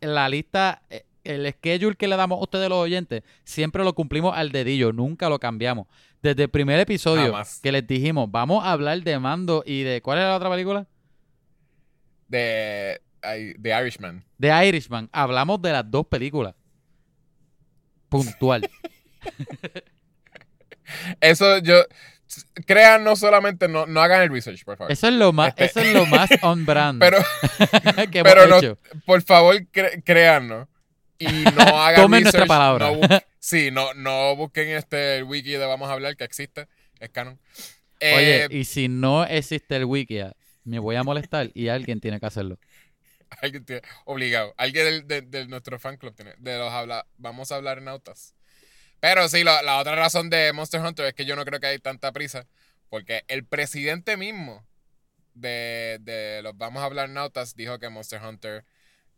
la 0.00 0.28
lista, 0.28 0.82
eh, 0.90 1.04
el 1.24 1.48
schedule 1.52 1.96
que 1.96 2.08
le 2.08 2.16
damos 2.16 2.38
a 2.38 2.42
ustedes 2.42 2.68
los 2.68 2.78
oyentes, 2.78 3.22
siempre 3.44 3.84
lo 3.84 3.92
cumplimos 3.94 4.36
al 4.36 4.50
dedillo, 4.50 4.92
nunca 4.92 5.28
lo 5.28 5.38
cambiamos. 5.38 5.86
Desde 6.22 6.44
el 6.44 6.48
primer 6.48 6.80
episodio 6.80 7.26
Jamás. 7.26 7.60
que 7.60 7.70
les 7.70 7.86
dijimos, 7.86 8.28
vamos 8.30 8.64
a 8.64 8.72
hablar 8.72 9.00
de 9.02 9.18
Mando 9.20 9.62
y 9.64 9.82
de, 9.82 10.02
¿cuál 10.02 10.18
era 10.18 10.30
la 10.30 10.36
otra 10.36 10.50
película? 10.50 10.86
De, 12.28 13.00
de 13.22 13.80
Irishman. 13.80 14.24
De 14.38 14.66
Irishman. 14.68 15.08
Hablamos 15.12 15.60
de 15.62 15.72
las 15.72 15.90
dos 15.90 16.06
películas. 16.06 16.54
Puntual. 18.08 18.68
Eso 21.20 21.58
yo. 21.58 21.82
Crean 22.66 23.04
no 23.04 23.16
solamente, 23.16 23.68
no, 23.68 23.86
no 23.86 24.00
hagan 24.02 24.22
el 24.22 24.28
research, 24.30 24.62
por 24.64 24.76
favor. 24.76 24.92
Eso 24.92 25.08
es 25.08 25.14
lo 25.14 25.32
más, 25.32 25.48
Este- 25.48 25.64
eso 25.64 25.80
es 25.80 25.94
lo 25.94 26.04
más 26.06 26.28
on 26.42 26.66
brand 26.66 27.00
Pero, 27.00 27.18
que 28.12 28.22
pero 28.22 28.42
hemos 28.44 28.48
no- 28.50 28.58
hecho. 28.58 28.78
por 29.06 29.22
favor, 29.22 29.56
cre- 29.72 30.02
créannos. 30.04 30.68
Y 31.18 31.26
no 31.26 31.62
hagan 31.80 32.02
Tomen 32.02 32.22
nuestra 32.22 32.42
research, 32.42 32.48
palabra. 32.48 32.86
no 32.90 33.00
bu- 33.00 33.24
sí, 33.40 33.70
no, 33.72 33.92
no 33.94 34.36
busquen 34.36 34.68
este 34.68 35.16
el 35.16 35.24
wiki 35.24 35.52
de 35.52 35.64
Vamos 35.66 35.88
a 35.88 35.94
hablar 35.94 36.16
que 36.16 36.24
existe. 36.24 36.68
Es 37.00 37.08
canon. 37.10 37.40
Oye, 38.00 38.44
Eh, 38.44 38.48
y 38.50 38.64
si 38.64 38.88
no 38.88 39.24
existe 39.24 39.74
el 39.76 39.86
wiki, 39.86 40.20
me 40.68 40.78
voy 40.78 40.96
a 40.96 41.04
molestar 41.04 41.50
y 41.54 41.68
alguien 41.68 42.00
tiene 42.00 42.20
que 42.20 42.26
hacerlo. 42.26 42.58
Alguien 43.42 43.64
tiene, 43.64 43.82
obligado. 44.04 44.54
Alguien 44.56 45.06
de, 45.06 45.22
de 45.22 45.46
nuestro 45.46 45.78
fan 45.78 45.96
club 45.96 46.14
tiene. 46.14 46.34
De 46.38 46.58
los 46.58 46.72
habla, 46.72 47.06
vamos 47.16 47.52
a 47.52 47.56
hablar 47.56 47.82
nautas. 47.82 48.34
Pero 49.00 49.28
sí, 49.28 49.44
la, 49.44 49.62
la 49.62 49.78
otra 49.78 49.96
razón 49.96 50.30
de 50.30 50.52
Monster 50.52 50.80
Hunter 50.80 51.06
es 51.06 51.14
que 51.14 51.26
yo 51.26 51.36
no 51.36 51.44
creo 51.44 51.60
que 51.60 51.68
hay 51.68 51.78
tanta 51.78 52.12
prisa. 52.12 52.46
Porque 52.90 53.24
el 53.28 53.44
presidente 53.46 54.16
mismo 54.16 54.66
de, 55.34 55.98
de 56.02 56.40
los 56.42 56.56
Vamos 56.56 56.82
a 56.82 56.86
hablar 56.86 57.10
nautas 57.10 57.54
dijo 57.56 57.78
que 57.78 57.88
Monster 57.90 58.22
Hunter 58.22 58.64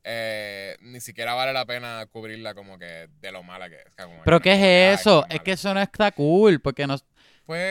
eh, 0.04 0.76
ni 0.80 1.00
siquiera 1.00 1.35
vale 1.35 1.52
la 1.52 1.66
pena 1.66 2.07
cubrirla 2.11 2.54
como 2.54 2.78
que 2.78 3.09
de 3.21 3.33
lo 3.33 3.42
mala 3.42 3.69
que 3.69 3.76
es. 3.76 3.85
Pero 4.25 4.40
¿qué 4.40 4.50
no- 4.50 4.95
es 4.95 5.00
eso? 5.00 5.26
Es 5.28 5.40
que 5.40 5.52
eso 5.52 5.75
no 5.75 5.80
está 5.83 6.12
cool, 6.12 6.61
porque 6.61 6.87
nos... 6.87 7.04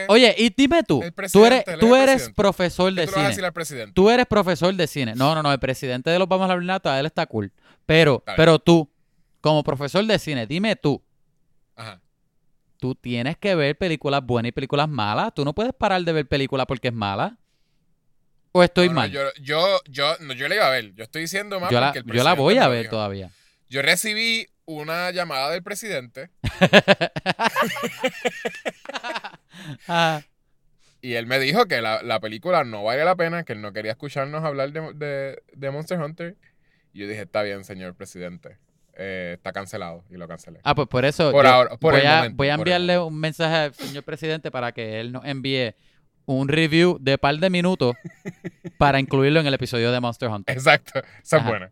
Oye, 0.08 0.34
y 0.38 0.50
dime 0.56 0.82
tú, 0.82 1.02
El 1.02 1.12
tú 1.30 1.44
eres, 1.46 1.64
tú 1.78 1.94
eres 1.96 2.06
presidente. 2.14 2.34
profesor 2.34 2.94
¿qué 2.94 3.00
de 3.00 3.06
vas 3.06 3.16
a 3.16 3.28
decir 3.28 3.66
cine. 3.66 3.92
Tú 3.92 4.10
eres 4.10 4.26
profesor 4.26 4.74
de 4.74 4.86
cine. 4.86 5.14
No, 5.14 5.34
no, 5.34 5.42
no, 5.42 5.52
el 5.52 5.58
presidente 5.58 6.10
de 6.10 6.18
los 6.18 6.28
Vamos 6.28 6.48
a 6.48 6.52
hablar 6.52 6.66
Nata, 6.66 6.98
él 7.00 7.06
está 7.06 7.26
cool. 7.26 7.52
Pero, 7.86 8.16
Está 8.18 8.36
pero 8.36 8.58
tú, 8.58 8.90
como 9.40 9.62
profesor 9.64 10.04
de 10.04 10.18
cine, 10.18 10.46
dime 10.46 10.76
tú, 10.76 11.02
Ajá. 11.76 12.00
tú 12.78 12.94
tienes 12.94 13.36
que 13.38 13.54
ver 13.54 13.76
películas 13.76 14.22
buenas 14.24 14.48
y 14.50 14.52
películas 14.52 14.88
malas. 14.88 15.32
Tú 15.34 15.44
no 15.44 15.54
puedes 15.54 15.72
parar 15.72 16.02
de 16.02 16.12
ver 16.12 16.26
películas 16.28 16.66
porque 16.66 16.88
es 16.88 16.94
mala. 16.94 17.36
¿O 18.52 18.62
estoy 18.64 18.88
No, 18.88 18.94
no, 18.94 19.00
mal? 19.00 19.10
yo, 19.12 19.20
yo, 19.40 19.80
yo, 19.88 20.16
no, 20.20 20.32
yo 20.34 20.48
la 20.48 20.54
iba 20.56 20.66
a 20.66 20.70
ver. 20.70 20.92
Yo 20.94 21.04
estoy 21.04 21.22
diciendo 21.22 21.60
más 21.60 21.70
Yo 21.70 21.78
la, 21.80 21.92
porque 21.92 22.10
el 22.10 22.16
yo 22.16 22.24
la 22.24 22.34
voy 22.34 22.58
a 22.58 22.66
ver 22.68 22.82
dijo. 22.82 22.90
todavía. 22.96 23.30
Yo 23.68 23.80
recibí 23.82 24.48
una 24.66 25.10
llamada 25.12 25.50
del 25.50 25.62
presidente 25.62 26.30
Ah, 29.88 30.22
y 31.02 31.14
él 31.14 31.26
me 31.26 31.38
dijo 31.38 31.66
que 31.66 31.80
la, 31.80 32.02
la 32.02 32.20
película 32.20 32.64
no 32.64 32.84
vale 32.84 33.04
la 33.04 33.16
pena, 33.16 33.44
que 33.44 33.54
él 33.54 33.62
no 33.62 33.72
quería 33.72 33.92
escucharnos 33.92 34.44
hablar 34.44 34.72
de, 34.72 34.92
de- 34.94 35.42
de 35.52 35.70
Monster 35.70 35.98
Hunter. 36.00 36.36
Y 36.92 37.00
yo 37.00 37.08
dije, 37.08 37.22
está 37.22 37.42
bien, 37.42 37.64
señor 37.64 37.94
presidente. 37.94 38.58
Eh, 38.96 39.34
está 39.36 39.52
cancelado. 39.52 40.04
Y 40.10 40.16
lo 40.16 40.28
cancelé. 40.28 40.60
ah, 40.62 40.74
pues 40.74 40.88
por 40.88 41.04
eso 41.06 41.30
Por 41.32 41.46
ahora, 41.46 41.76
por 41.76 41.92
voy, 41.94 42.02
el 42.02 42.06
a, 42.06 42.16
momento, 42.16 42.36
voy 42.36 42.48
a 42.50 42.56
por 42.56 42.68
el 42.68 42.74
enviarle 42.74 42.98
un 42.98 43.18
mensaje 43.18 43.54
al 43.56 43.74
señor 43.74 44.02
presidente 44.04 44.50
para 44.50 44.72
que 44.72 45.00
él 45.00 45.10
nos 45.12 45.24
envíe 45.24 45.74
un 46.26 46.48
review 46.48 46.98
de 47.00 47.16
par 47.16 47.36
de 47.38 47.48
minutos 47.50 47.96
para 48.78 49.00
incluirlo 49.00 49.40
en 49.40 49.46
el 49.46 49.54
episodio 49.54 49.90
de 49.92 50.00
Monster 50.00 50.28
Hunter. 50.28 50.54
Exacto. 50.54 51.00
Esa 51.22 51.38
es 51.38 51.44
buena. 51.44 51.70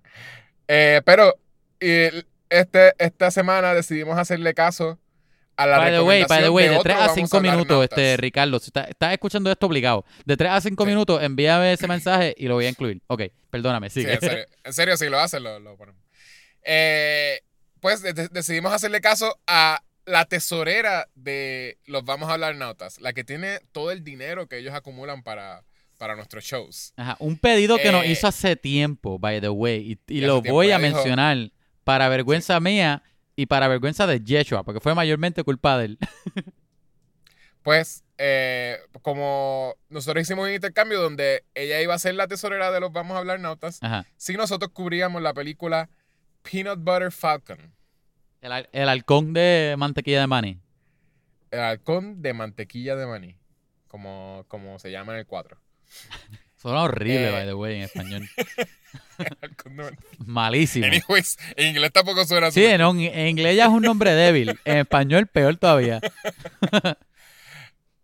Eh, 0.68 1.02
pero 1.04 1.34
y 1.80 2.24
este, 2.48 2.94
esta 2.98 3.30
semana 3.30 3.74
decidimos 3.74 4.18
hacerle 4.18 4.54
caso 4.54 4.98
a 5.58 5.66
la 5.66 5.78
By 5.78 5.90
the 5.92 6.00
way, 6.00 6.24
by 6.28 6.40
the 6.42 6.48
way, 6.48 6.64
de 6.68 6.70
otro 6.76 6.82
3 6.84 6.94
a 6.96 6.98
Vamos 7.00 7.14
5 7.16 7.36
hablar 7.36 7.52
minutos, 7.56 7.84
este 7.84 8.16
Ricardo, 8.16 8.58
si 8.60 8.70
estás 8.74 9.12
escuchando 9.12 9.50
esto 9.52 9.66
obligado, 9.66 10.04
de 10.24 10.36
3 10.36 10.50
a 10.52 10.60
5 10.60 10.84
Sí. 10.84 10.88
minutos, 10.88 11.22
envíame 11.22 11.72
ese 11.72 11.86
mensaje 11.86 12.34
y 12.38 12.46
lo 12.46 12.54
voy 12.54 12.66
a 12.66 12.68
incluir. 12.70 13.02
Ok, 13.08 13.22
perdóname, 13.50 13.90
Sí, 13.90 14.00
sigue. 14.00 14.14
en 14.14 14.20
serio, 14.20 14.44
en 14.64 14.72
serio, 14.72 14.96
si 14.96 15.08
lo 15.08 15.18
hacen, 15.20 15.42
lo, 15.42 15.58
lo 15.58 15.76
ponemos. 15.76 16.00
Eh, 16.62 17.40
pues 17.80 18.02
de- 18.02 18.12
de- 18.12 18.28
decidimos 18.28 18.72
hacerle 18.72 19.00
caso 19.00 19.38
a 19.46 19.82
la 20.06 20.24
tesorera 20.24 21.08
de 21.14 21.78
los 21.86 22.04
Vamos 22.04 22.28
a 22.30 22.34
hablar 22.34 22.54
nautas, 22.56 23.00
la 23.00 23.12
que 23.12 23.24
tiene 23.24 23.60
todo 23.72 23.90
el 23.90 24.02
dinero 24.04 24.46
que 24.48 24.58
ellos 24.58 24.74
acumulan 24.74 25.22
para, 25.22 25.64
para 25.98 26.16
nuestros 26.16 26.44
shows. 26.44 26.92
Ajá, 26.96 27.16
un 27.20 27.36
pedido 27.38 27.76
que 27.78 27.92
nos 27.92 28.04
Eh, 28.04 28.12
hizo 28.12 28.26
hace 28.26 28.56
tiempo, 28.56 29.18
by 29.18 29.40
the 29.40 29.48
way, 29.50 29.98
y, 30.06 30.20
lo 30.20 30.40
voy 30.40 30.70
a 30.70 30.78
dijo- 30.78 30.94
mencionar 30.96 31.50
para 31.84 32.08
vergüenza 32.08 32.58
mía 32.60 33.02
y 33.40 33.46
para 33.46 33.68
vergüenza 33.68 34.04
de 34.08 34.18
Yeshua, 34.20 34.64
porque 34.64 34.80
fue 34.80 34.96
mayormente 34.96 35.44
culpa 35.44 35.78
de 35.78 35.84
él. 35.84 35.98
Pues, 37.62 38.02
eh, 38.16 38.78
como 39.02 39.74
nosotros 39.90 40.22
hicimos 40.22 40.46
un 40.46 40.54
intercambio 40.54 41.02
donde 41.02 41.44
ella 41.54 41.82
iba 41.82 41.92
a 41.92 41.98
ser 41.98 42.14
la 42.14 42.26
tesorera 42.26 42.70
de 42.70 42.80
los 42.80 42.92
Vamos 42.92 43.14
a 43.14 43.18
hablar 43.18 43.40
nautas, 43.40 43.82
Ajá. 43.82 44.06
si 44.16 44.34
nosotros 44.36 44.70
cubríamos 44.72 45.20
la 45.20 45.34
película 45.34 45.90
Peanut 46.42 46.78
Butter 46.78 47.12
Falcon, 47.12 47.74
El, 48.40 48.68
el 48.72 48.88
halcón 48.88 49.34
de 49.34 49.74
mantequilla 49.76 50.20
de 50.20 50.26
maní. 50.26 50.60
el 51.50 51.60
halcón 51.60 52.22
de 52.22 52.32
mantequilla 52.32 52.96
de 52.96 53.06
maní, 53.06 53.36
como, 53.88 54.44
como 54.48 54.78
se 54.78 54.90
llama 54.90 55.12
en 55.12 55.18
el 55.18 55.26
4. 55.26 55.58
Suena 56.60 56.82
horrible, 56.82 57.28
Eh. 57.28 57.32
by 57.32 57.46
the 57.46 57.54
way, 57.54 57.76
en 57.76 57.82
español. 57.82 58.28
Malísimo. 60.26 60.86
Anyways, 60.86 61.38
en 61.56 61.68
inglés 61.68 61.92
tampoco 61.92 62.24
suena 62.24 62.50
Sí, 62.50 62.62
súper- 62.62 62.78
no, 62.78 62.90
en, 62.90 63.26
inglés 63.28 63.56
ya 63.56 63.64
es 63.64 63.70
un 63.70 63.82
nombre 63.82 64.12
débil. 64.12 64.58
En 64.64 64.78
español, 64.78 65.26
peor 65.26 65.56
todavía. 65.56 66.00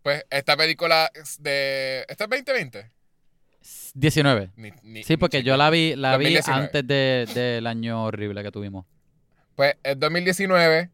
Pues 0.02 0.22
esta 0.28 0.54
película 0.54 1.10
de... 1.38 2.04
¿Esta 2.06 2.24
es 2.24 2.28
2020? 2.30 2.90
19. 3.94 4.50
Ni- 4.56 4.70
ni- 4.82 5.02
Sí, 5.02 5.16
porque 5.16 5.42
yo 5.42 5.56
la 5.56 5.70
vi, 5.70 5.96
la 5.96 6.18
vi 6.18 6.24
2019. 6.34 6.62
antes 6.62 6.86
de- 6.86 7.26
del 7.40 7.66
año 7.66 8.04
horrible 8.04 8.42
que 8.42 8.50
tuvimos. 8.50 8.84
Pues 9.54 9.76
es 9.82 9.98
2019. 9.98 10.90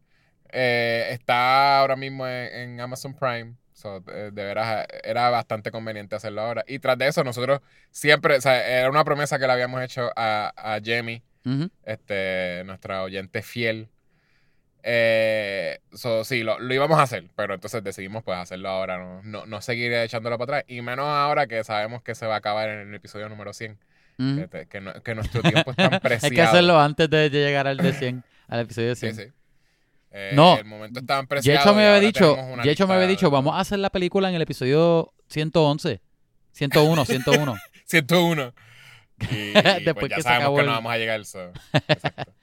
eh, 0.53 1.07
está 1.11 1.79
ahora 1.79 1.97
mismo 1.97 2.25
en, 2.25 2.55
en 2.71 2.79
Amazon 2.79 3.13
Prime. 3.13 3.55
So, 3.81 3.99
de 4.01 4.29
veras, 4.31 4.85
era 5.03 5.29
bastante 5.31 5.71
conveniente 5.71 6.15
hacerlo 6.15 6.41
ahora. 6.41 6.63
Y 6.67 6.77
tras 6.79 6.97
de 6.97 7.07
eso, 7.07 7.23
nosotros 7.23 7.61
siempre, 7.89 8.35
o 8.37 8.41
sea, 8.41 8.67
era 8.79 8.89
una 8.89 9.03
promesa 9.03 9.39
que 9.39 9.47
le 9.47 9.53
habíamos 9.53 9.81
hecho 9.81 10.11
a, 10.15 10.53
a 10.55 10.79
Jamie, 10.83 11.23
este, 11.83 12.63
nuestra 12.65 13.01
oyente 13.03 13.41
fiel. 13.41 13.89
Eh, 14.83 15.79
so, 15.93 16.23
sí, 16.23 16.43
lo, 16.43 16.59
lo 16.59 16.73
íbamos 16.73 16.97
a 16.99 17.03
hacer, 17.03 17.25
pero 17.35 17.53
entonces 17.53 17.83
decidimos 17.83 18.23
pues 18.23 18.37
hacerlo 18.37 18.69
ahora, 18.69 18.97
no, 18.97 19.21
no, 19.23 19.45
no 19.45 19.61
seguir 19.61 19.93
echándolo 19.93 20.37
para 20.37 20.59
atrás. 20.59 20.69
Y 20.71 20.81
menos 20.81 21.05
ahora 21.05 21.47
que 21.47 21.63
sabemos 21.63 22.01
que 22.01 22.15
se 22.15 22.25
va 22.25 22.35
a 22.35 22.37
acabar 22.37 22.69
en 22.69 22.89
el 22.89 22.95
episodio 22.95 23.29
número 23.29 23.53
100, 23.53 23.77
Ujú. 24.17 24.35
que, 24.37 24.47
te- 24.47 24.65
que 24.67 24.81
no- 24.81 24.93
que 25.03 25.15
nuestro 25.15 25.41
tiempo 25.43 25.71
es 25.71 25.77
tan 25.77 25.99
preciado. 25.99 26.25
Hay 26.31 26.35
que 26.35 26.41
hacerlo 26.41 26.79
antes 26.79 27.09
de 27.09 27.29
llegar 27.29 27.67
al 27.67 27.77
de 27.77 27.93
100, 27.93 28.23
al 28.47 28.59
episodio 28.61 28.89
de 28.89 28.95
Sí, 28.95 29.11
100. 29.11 29.15
sí. 29.15 29.33
Eh, 30.11 30.31
No. 30.33 30.57
El 30.57 30.65
momento 30.65 30.99
es 30.99 31.05
tan 31.05 31.25
preciado. 31.27 31.73
Me 31.73 31.85
había 31.87 31.99
dicho, 31.99 32.37
Yecho 32.63 32.87
me 32.87 32.95
había 32.95 33.07
dicho, 33.07 33.29
vamos 33.31 33.55
a 33.55 33.59
hacer 33.59 33.79
la 33.79 33.89
película 33.89 34.29
en 34.29 34.35
el 34.35 34.41
episodio 34.41 35.13
111. 35.29 36.01
101, 36.51 37.05
101. 37.05 37.55
101. 37.85 38.53
Y, 39.29 39.51
Después 39.53 39.95
pues 39.95 40.09
ya 40.09 40.15
que 40.17 40.21
sabemos 40.23 40.55
que 40.55 40.59
el- 40.61 40.65
no 40.67 40.71
vamos 40.73 40.91
a 40.91 40.97
llegar. 40.97 41.23
so, 41.25 41.51
Exacto. 41.87 42.33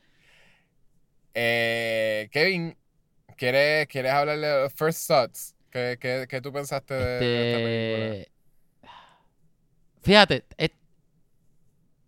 Eh, 1.34 2.28
Kevin, 2.32 2.76
¿quieres, 3.36 3.86
¿quieres 3.86 4.12
hablarle 4.12 4.46
de 4.46 4.62
los 4.62 4.72
First 4.72 5.06
Thoughts? 5.06 5.54
¿Qué, 5.70 5.96
qué, 6.00 6.26
qué 6.28 6.40
tú 6.40 6.52
pensaste 6.52 6.94
de, 6.94 7.04
de 7.20 7.48
esta 7.52 7.58
película? 7.58 8.06
Este, 8.16 8.32
Fíjate, 10.02 10.44
eh, 10.56 10.70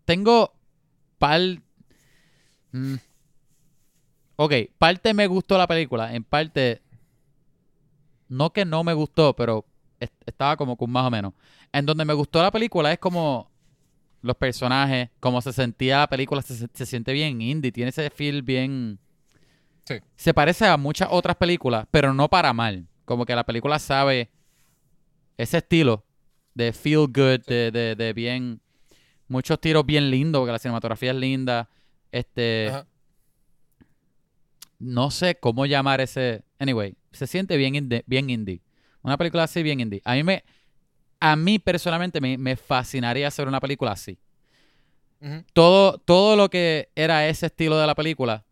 tengo 0.04 0.52
par... 1.18 1.40
mm, 2.72 2.94
ok, 4.42 4.54
parte 4.78 5.12
me 5.12 5.26
gustó 5.26 5.58
la 5.58 5.66
película, 5.66 6.14
en 6.14 6.24
parte... 6.24 6.80
No 8.28 8.52
que 8.54 8.64
no 8.64 8.82
me 8.84 8.94
gustó, 8.94 9.36
pero 9.36 9.66
est- 9.98 10.14
estaba 10.24 10.56
como 10.56 10.76
con 10.76 10.90
más 10.90 11.04
o 11.06 11.10
menos. 11.10 11.34
En 11.72 11.84
donde 11.84 12.06
me 12.06 12.14
gustó 12.14 12.40
la 12.40 12.50
película 12.50 12.90
es 12.90 12.98
como 12.98 13.50
los 14.22 14.34
personajes, 14.36 15.10
cómo 15.20 15.42
se 15.42 15.52
sentía 15.52 15.98
la 15.98 16.08
película, 16.08 16.40
se, 16.40 16.68
se 16.72 16.86
siente 16.86 17.12
bien 17.12 17.42
indie, 17.42 17.70
tiene 17.70 17.90
ese 17.90 18.08
feel 18.08 18.42
bien... 18.42 18.98
Sí. 19.84 19.96
Se 20.16 20.32
parece 20.32 20.66
a 20.66 20.76
muchas 20.78 21.08
otras 21.10 21.36
películas, 21.36 21.86
pero 21.90 22.14
no 22.14 22.28
para 22.28 22.54
mal. 22.54 22.86
Como 23.04 23.26
que 23.26 23.34
la 23.34 23.44
película 23.44 23.78
sabe 23.78 24.30
ese 25.36 25.58
estilo 25.58 26.04
de 26.54 26.72
feel 26.72 27.08
good, 27.08 27.44
de, 27.46 27.70
de, 27.70 27.94
de 27.94 28.12
bien... 28.14 28.60
Muchos 29.28 29.60
tiros 29.60 29.84
bien 29.84 30.10
lindos, 30.10 30.40
porque 30.40 30.52
la 30.52 30.58
cinematografía 30.58 31.10
es 31.10 31.16
linda. 31.16 31.68
Este... 32.10 32.68
Ajá. 32.68 32.86
No 34.80 35.10
sé 35.12 35.36
cómo 35.38 35.66
llamar 35.66 36.00
ese... 36.00 36.42
Anyway, 36.58 36.96
se 37.12 37.26
siente 37.28 37.56
bien 37.56 37.74
indie. 37.76 38.02
Bien 38.06 38.28
indie. 38.30 38.60
Una 39.02 39.16
película 39.16 39.44
así, 39.44 39.62
bien 39.62 39.78
indie. 39.80 40.02
A 40.04 40.14
mí 40.14 40.24
me... 40.24 40.42
A 41.20 41.36
mí 41.36 41.58
personalmente 41.58 42.20
me, 42.20 42.36
me 42.38 42.56
fascinaría 42.56 43.28
hacer 43.28 43.46
una 43.46 43.60
película 43.60 43.92
así. 43.92 44.18
Todo, 45.52 45.98
todo 45.98 46.34
lo 46.34 46.48
que 46.48 46.88
era 46.96 47.28
ese 47.28 47.46
estilo 47.46 47.78
de 47.78 47.86
la 47.86 47.94
película, 47.94 48.46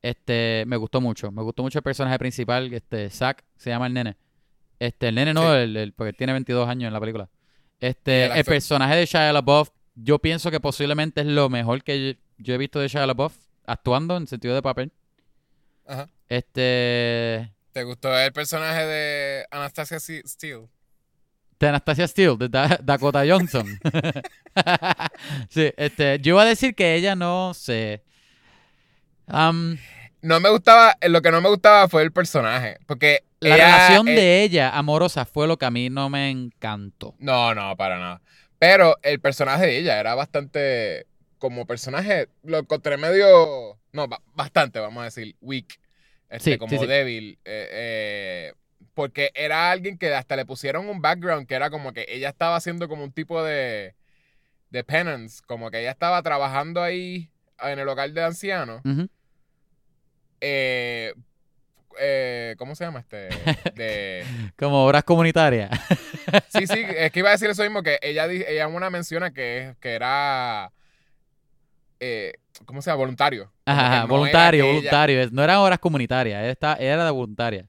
este, 0.00 0.64
me 0.66 0.76
gustó 0.78 1.02
mucho. 1.02 1.30
Me 1.30 1.42
gustó 1.42 1.62
mucho 1.62 1.78
el 1.78 1.82
personaje 1.82 2.18
principal, 2.18 2.72
este, 2.72 3.10
Zack, 3.10 3.44
se 3.58 3.68
llama 3.68 3.88
el 3.88 3.92
nene. 3.92 4.16
Este, 4.78 5.08
el 5.08 5.14
nene 5.16 5.34
no, 5.34 5.42
Sí. 5.52 5.58
el, 5.58 5.76
el- 5.76 5.92
porque 5.92 6.14
tiene 6.14 6.32
22 6.32 6.66
años 6.66 6.86
en 6.88 6.94
la 6.94 7.00
película. 7.00 7.28
Este, 7.78 8.24
el 8.38 8.44
personaje 8.44 8.96
de 8.96 9.04
Shia 9.04 9.32
LaBeouf, 9.34 9.68
yo 9.94 10.18
pienso 10.18 10.50
que 10.50 10.60
posiblemente 10.60 11.20
es 11.20 11.26
lo 11.26 11.50
mejor 11.50 11.82
que 11.84 12.14
yo, 12.14 12.20
yo 12.38 12.54
he 12.54 12.58
visto 12.58 12.80
de 12.80 12.88
Shia 12.88 13.06
LaBeouf 13.06 13.36
actuando 13.66 14.16
en 14.16 14.26
sentido 14.26 14.54
de 14.54 14.62
papel. 14.62 14.92
Ajá. 15.86 16.08
Este, 16.28 17.52
¿Te 17.72 17.82
gustó 17.84 18.16
el 18.18 18.32
personaje 18.32 18.86
de 18.86 19.46
Anastasia 19.50 19.98
Steele? 20.00 20.68
de 21.58 21.68
Anastasia 21.68 22.08
Steele, 22.08 22.36
de 22.38 22.48
Da- 22.48 22.80
Dakota 22.82 23.22
Johnson. 23.26 23.66
sí, 25.48 25.72
este, 25.76 26.18
yo 26.18 26.34
iba 26.34 26.42
a 26.42 26.46
decir 26.46 26.74
que 26.74 26.96
ella 26.96 27.14
no 27.14 27.54
sé. 27.54 28.02
No 29.28 30.40
me 30.40 30.50
gustaba, 30.50 30.96
lo 31.02 31.22
que 31.22 31.30
no 31.30 31.40
me 31.40 31.48
gustaba 31.48 31.88
fue 31.88 32.02
el 32.02 32.12
personaje. 32.12 32.78
Porque 32.86 33.24
la 33.40 33.54
ella, 33.54 33.66
relación 33.76 34.06
de 34.06 34.42
ella 34.42 34.70
amorosa 34.76 35.24
fue 35.24 35.46
lo 35.46 35.56
que 35.56 35.64
a 35.66 35.70
mí 35.70 35.88
no 35.88 36.10
me 36.10 36.30
encantó. 36.30 37.14
No, 37.18 37.54
no, 37.54 37.76
para 37.76 37.98
nada. 37.98 38.20
Pero 38.58 38.96
el 39.02 39.20
personaje 39.20 39.66
de 39.66 39.78
ella 39.78 39.98
era 40.00 40.14
bastante. 40.14 41.06
Como 41.42 41.66
personaje, 41.66 42.28
lo 42.44 42.58
encontré 42.58 42.96
medio. 42.96 43.76
No, 43.92 44.06
ba- 44.06 44.22
bastante, 44.36 44.78
vamos 44.78 45.00
a 45.02 45.06
decir, 45.06 45.34
weak. 45.40 45.80
Este, 46.30 46.52
Sí, 46.52 46.56
como 46.58 46.70
sí, 46.78 46.86
débil. 46.86 47.36
eh, 47.44 47.68
eh, 47.72 48.52
porque 48.94 49.32
era 49.34 49.72
alguien 49.72 49.98
que 49.98 50.14
hasta 50.14 50.36
le 50.36 50.46
pusieron 50.46 50.88
un 50.88 51.02
background 51.02 51.48
que 51.48 51.56
era 51.56 51.68
como 51.68 51.92
que 51.92 52.06
ella 52.08 52.28
estaba 52.28 52.54
haciendo 52.54 52.86
como 52.88 53.02
un 53.02 53.10
tipo 53.12 53.42
de. 53.42 53.96
de 54.70 54.84
penance. 54.84 55.42
Como 55.44 55.68
que 55.72 55.80
ella 55.80 55.90
estaba 55.90 56.22
trabajando 56.22 56.80
ahí 56.80 57.28
en 57.60 57.80
el 57.80 57.88
hogar 57.88 58.12
de 58.12 58.22
ancianos. 58.22 58.80
Eh, 60.40 61.12
eh, 62.00 62.54
¿Cómo 62.56 62.74
se 62.76 62.84
llama 62.84 63.00
este? 63.00 63.28
De. 63.74 64.24
Como 64.56 64.86
obras 64.86 65.02
comunitarias. 65.04 65.70
Sí, 66.50 66.66
sí, 66.68 66.84
es 66.96 67.10
que 67.12 67.18
iba 67.18 67.30
a 67.30 67.32
decir 67.32 67.50
eso 67.50 67.62
mismo, 67.62 67.82
que 67.82 67.98
ella, 68.00 68.26
ella 68.26 68.68
una 68.68 68.90
menciona 68.90 69.32
que, 69.32 69.74
que 69.80 69.90
era, 69.94 70.70
eh, 72.04 72.32
¿cómo 72.64 72.82
se 72.82 72.90
llama? 72.90 72.98
Voluntario. 72.98 73.52
Ajá, 73.64 74.00
no 74.02 74.08
voluntario, 74.08 74.64
era 74.64 74.72
voluntario. 74.74 75.28
No 75.30 75.44
eran 75.44 75.56
obras 75.58 75.78
comunitarias, 75.78 76.40
era, 76.42 76.50
esta- 76.50 76.74
era 76.76 77.04
de 77.04 77.10
voluntaria. 77.12 77.68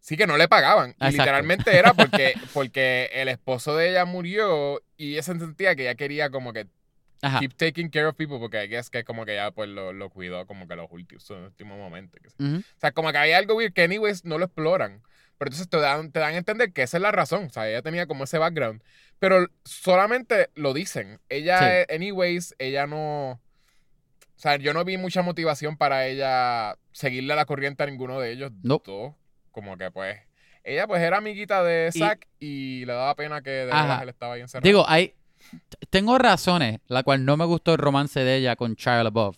sí, 0.00 0.16
que 0.16 0.26
no 0.26 0.36
le 0.36 0.48
pagaban. 0.48 0.94
Y 1.00 1.10
literalmente 1.10 1.76
era 1.76 1.92
porque, 1.94 2.34
porque 2.54 3.10
el 3.12 3.28
esposo 3.28 3.76
de 3.76 3.90
ella 3.90 4.04
murió 4.06 4.80
y 4.96 5.12
ella 5.12 5.22
se 5.22 5.38
sentía 5.38 5.74
que 5.76 5.82
ella 5.82 5.94
quería 5.94 6.30
como 6.30 6.52
que 6.52 6.66
Ajá. 7.22 7.40
keep 7.40 7.54
taking 7.56 7.88
care 7.90 8.06
of 8.06 8.14
people 8.16 8.38
porque 8.38 8.62
I 8.64 8.68
guess 8.68 8.88
que 8.90 9.02
como 9.04 9.24
que 9.26 9.32
ella 9.34 9.50
pues 9.50 9.68
lo, 9.68 9.92
lo 9.92 10.10
cuidó 10.10 10.46
como 10.46 10.68
que 10.68 10.76
los 10.76 10.86
últimos, 10.90 11.22
sus 11.24 11.36
últimos 11.38 11.76
momentos. 11.78 12.20
sé. 12.38 12.42
Ujú. 12.44 12.56
O 12.58 12.80
sea, 12.80 12.92
como 12.92 13.10
que 13.12 13.18
hay 13.18 13.32
algo 13.32 13.54
weird 13.56 13.72
que 13.72 13.82
anyways 13.82 14.24
no 14.24 14.38
lo 14.38 14.46
exploran. 14.46 15.02
Pero 15.38 15.48
entonces 15.50 15.68
te 15.68 15.76
dan, 15.78 16.12
te 16.12 16.20
dan 16.20 16.32
a 16.32 16.38
entender 16.38 16.72
que 16.72 16.82
esa 16.82 16.96
es 16.96 17.02
la 17.02 17.12
razón. 17.12 17.44
O 17.44 17.50
sea, 17.50 17.68
ella 17.68 17.82
tenía 17.82 18.06
como 18.06 18.24
ese 18.24 18.38
background. 18.38 18.82
Pero 19.18 19.46
solamente 19.64 20.48
lo 20.54 20.72
dicen. 20.72 21.20
Ella, 21.28 21.58
Sí. 21.88 21.94
anyways, 21.94 22.54
ella 22.58 22.86
no... 22.86 23.38
O 24.36 24.38
sea, 24.38 24.56
yo 24.56 24.74
no 24.74 24.84
vi 24.84 24.98
mucha 24.98 25.22
motivación 25.22 25.76
para 25.76 26.06
ella 26.06 26.76
seguirle 26.92 27.34
la 27.34 27.46
corriente 27.46 27.82
a 27.82 27.86
ninguno 27.86 28.20
de 28.20 28.32
ellos 28.32 28.52
No. 28.62 28.82
dos. 28.84 29.14
Como 29.50 29.76
que 29.78 29.90
pues... 29.90 30.18
Ella 30.62 30.86
pues 30.88 31.00
era 31.00 31.18
amiguita 31.18 31.62
de 31.62 31.90
Zack 31.92 32.26
y, 32.40 32.84
le 32.86 32.92
daba 32.92 33.14
pena 33.14 33.40
que 33.40 33.50
de 33.50 33.66
verdad 33.66 34.02
él 34.02 34.08
estaba 34.08 34.34
ahí 34.34 34.40
encerrado. 34.40 34.66
Digo, 34.66 34.84
hay. 34.88 35.14
Tengo 35.90 36.18
razones, 36.18 36.80
la 36.88 37.04
cual 37.04 37.24
no 37.24 37.36
me 37.36 37.44
gustó 37.44 37.72
el 37.72 37.78
romance 37.78 38.18
de 38.18 38.34
ella 38.36 38.56
con 38.56 38.74
Shia 38.74 39.04
LaBeouf. 39.04 39.36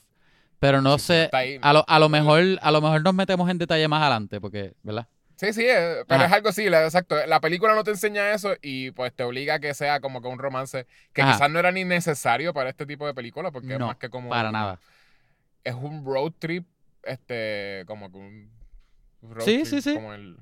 Pero 0.58 0.80
no 0.80 0.98
Sí, 0.98 1.04
sé. 1.08 1.28
ahí. 1.32 1.58
A 1.60 1.74
lo, 1.74 1.84
a 1.86 1.98
lo 1.98 2.08
mejor, 2.08 2.42
a 2.62 2.70
lo 2.70 2.80
mejor 2.80 3.02
nos 3.04 3.12
metemos 3.14 3.48
en 3.50 3.58
detalle 3.58 3.86
más 3.88 4.00
adelante, 4.00 4.40
porque, 4.40 4.72
¿verdad? 4.82 5.06
Sí, 5.38 5.52
sí, 5.52 5.62
eh, 5.64 6.02
pero 6.08 6.22
Ajá. 6.22 6.26
es 6.26 6.32
algo 6.32 6.48
así, 6.48 6.66
exacto. 6.66 7.14
La 7.26 7.40
película 7.40 7.74
no 7.76 7.84
te 7.84 7.92
enseña 7.92 8.32
eso 8.32 8.56
y 8.60 8.90
pues 8.90 9.12
te 9.14 9.22
obliga 9.22 9.54
a 9.54 9.60
que 9.60 9.72
sea 9.72 10.00
como 10.00 10.20
que 10.20 10.26
un 10.26 10.38
romance 10.38 10.84
que 11.12 11.22
Ajá. 11.22 11.32
quizás 11.34 11.50
no 11.50 11.60
era 11.60 11.70
ni 11.70 11.84
necesario 11.84 12.52
para 12.52 12.70
este 12.70 12.86
tipo 12.86 13.06
de 13.06 13.14
película 13.14 13.52
porque 13.52 13.74
es 13.74 13.78
más 13.78 13.96
que 13.98 14.10
como 14.10 14.30
Para 14.30 14.50
nada. 14.50 14.80
Es 15.62 15.74
un 15.74 16.04
road 16.04 16.32
trip, 16.40 16.66
este, 17.04 17.84
como 17.86 18.10
que 18.10 18.18
un 18.18 18.50
road 19.22 19.44
Sí, 19.44 19.58
trip 19.62 19.66
sí, 19.66 19.80
sí. 19.82 19.94
como 19.94 20.12
el 20.12 20.38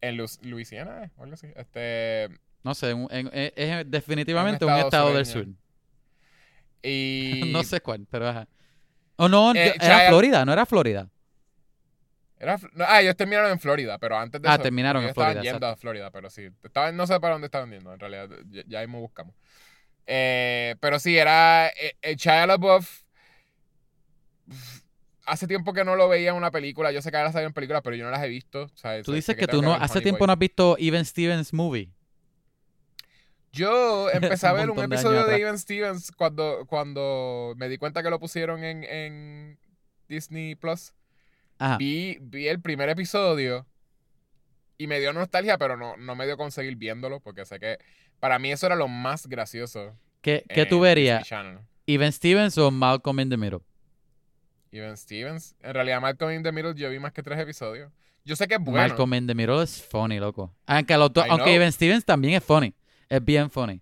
en 0.00 0.16
Lu- 0.16 0.26
Luisiana, 0.42 1.10
o 1.16 1.22
algo 1.24 1.34
así. 1.34 1.48
Este, 1.56 2.28
No 2.62 2.74
sé, 2.74 2.90
en- 2.90 3.30
es, 3.32 3.52
es 3.56 3.90
definitivamente 3.90 4.64
un 4.64 4.70
estado 4.72 4.88
estado 4.88 5.14
del 5.14 5.26
sur. 5.26 5.46
y 6.82 7.40
no 7.52 7.62
sé 7.64 7.80
cuál, 7.80 8.06
pero 8.10 8.28
ajá. 8.28 8.46
O 9.16 9.28
no, 9.28 9.54
Eh, 9.54 9.74
era 9.80 10.08
Florida, 10.08 10.44
no 10.44 10.52
era 10.52 10.66
Florida. 10.66 11.08
Era, 12.44 12.58
Fl- 12.58 12.70
no, 12.74 12.84
ah, 12.86 13.00
ellos 13.00 13.16
terminaron 13.16 13.50
en 13.50 13.58
Florida, 13.58 13.98
pero 13.98 14.16
antes 14.16 14.40
de 14.40 14.48
Ah, 14.48 14.54
eso. 14.54 14.62
terminaron 14.62 15.02
en 15.02 15.06
ellos 15.06 15.10
estaban 15.16 15.32
Florida, 15.32 15.52
yendo 15.52 15.66
a 15.66 15.76
Florida, 15.76 16.10
pero 16.12 16.30
sí. 16.30 16.48
Estaban, 16.62 16.96
no 16.96 17.06
sé 17.06 17.18
para 17.18 17.34
dónde 17.34 17.46
estaban 17.46 17.70
yendo, 17.70 17.92
en 17.92 17.98
realidad. 17.98 18.28
Ya, 18.50 18.62
ya 18.66 18.80
mismo 18.80 19.00
buscamos. 19.00 19.34
Eh, 20.06 20.76
pero 20.80 20.98
sí, 21.00 21.16
era. 21.18 21.68
eh, 21.68 21.96
eh, 22.02 22.14
Shia 22.16 22.46
LaBeouf. 22.46 23.02
Hace 25.26 25.46
tiempo 25.46 25.72
que 25.72 25.84
no 25.84 25.96
lo 25.96 26.06
veía 26.08 26.30
en 26.30 26.36
una 26.36 26.50
película. 26.50 26.92
Yo 26.92 27.00
sé 27.00 27.10
que 27.10 27.16
ahora 27.16 27.32
salido 27.32 27.48
en 27.48 27.54
películas, 27.54 27.80
pero 27.82 27.96
yo 27.96 28.04
no 28.04 28.10
las 28.10 28.22
he 28.22 28.28
visto. 28.28 28.64
o 28.64 28.76
sea, 28.76 29.02
Tú 29.02 29.12
sé- 29.12 29.16
dices 29.16 29.34
sé 29.34 29.36
que 29.36 29.46
tú 29.46 29.62
no, 29.62 29.72
hace 29.72 30.02
tiempo 30.02 30.18
Boy. 30.18 30.26
no 30.26 30.32
has 30.34 30.38
visto 30.38 30.76
Even 30.78 31.04
Stevens 31.04 31.52
movie. 31.54 31.90
Yo 33.52 34.10
empecé 34.12 34.46
a 34.46 34.52
ver 34.52 34.68
un 34.68 34.76
de 34.76 34.84
episodio 34.84 35.16
de 35.18 35.22
atrás. 35.22 35.40
Even 35.40 35.58
Stevens 35.58 36.12
cuando, 36.12 36.66
cuando 36.66 37.54
me 37.56 37.68
di 37.70 37.78
cuenta 37.78 38.02
que 38.02 38.10
lo 38.10 38.20
pusieron 38.20 38.62
en, 38.64 38.84
en 38.84 39.58
Disney 40.08 40.56
Plus. 40.56 40.92
Ajá. 41.58 41.76
Vi, 41.78 42.18
vi 42.20 42.48
el 42.48 42.60
primer 42.60 42.88
episodio 42.88 43.66
y 44.78 44.86
me 44.86 45.00
dio 45.00 45.12
nostalgia, 45.12 45.56
pero 45.58 45.76
no, 45.76 45.96
no 45.96 46.14
me 46.16 46.26
dio 46.26 46.36
con 46.36 46.50
seguir 46.50 46.76
viéndolo 46.76 47.20
porque 47.20 47.44
sé 47.44 47.60
que 47.60 47.78
para 48.20 48.38
mí 48.38 48.50
eso 48.52 48.66
era 48.66 48.76
lo 48.76 48.88
más 48.88 49.26
gracioso. 49.26 49.96
¿Qué, 50.20 50.44
qué 50.48 50.66
tú 50.66 50.80
verías? 50.80 51.26
¿Even 51.86 52.12
Stevens 52.12 52.56
o 52.58 52.70
Malcolm 52.70 53.20
in 53.20 53.30
the 53.30 53.36
Middle? 53.36 53.60
Even 54.72 54.96
Stevens. 54.96 55.54
En 55.60 55.74
realidad, 55.74 56.00
Malcolm 56.00 56.32
in 56.32 56.42
the 56.42 56.50
Middle 56.50 56.74
yo 56.74 56.90
vi 56.90 56.98
más 56.98 57.12
que 57.12 57.22
tres 57.22 57.38
episodios. 57.38 57.92
Yo 58.24 58.34
sé 58.36 58.48
que 58.48 58.54
es 58.54 58.60
bueno. 58.60 58.78
Malcolm 58.88 59.14
in 59.14 59.26
the 59.26 59.34
Middle 59.34 59.62
es 59.62 59.82
funny, 59.82 60.18
loco. 60.18 60.52
Aunque, 60.66 60.96
los 60.96 61.12
dos- 61.12 61.26
I 61.26 61.30
aunque 61.30 61.44
know. 61.44 61.54
Even 61.54 61.70
Stevens 61.72 62.04
también 62.04 62.34
es 62.34 62.42
funny. 62.42 62.74
Es 63.08 63.22
bien 63.24 63.50
funny. 63.50 63.80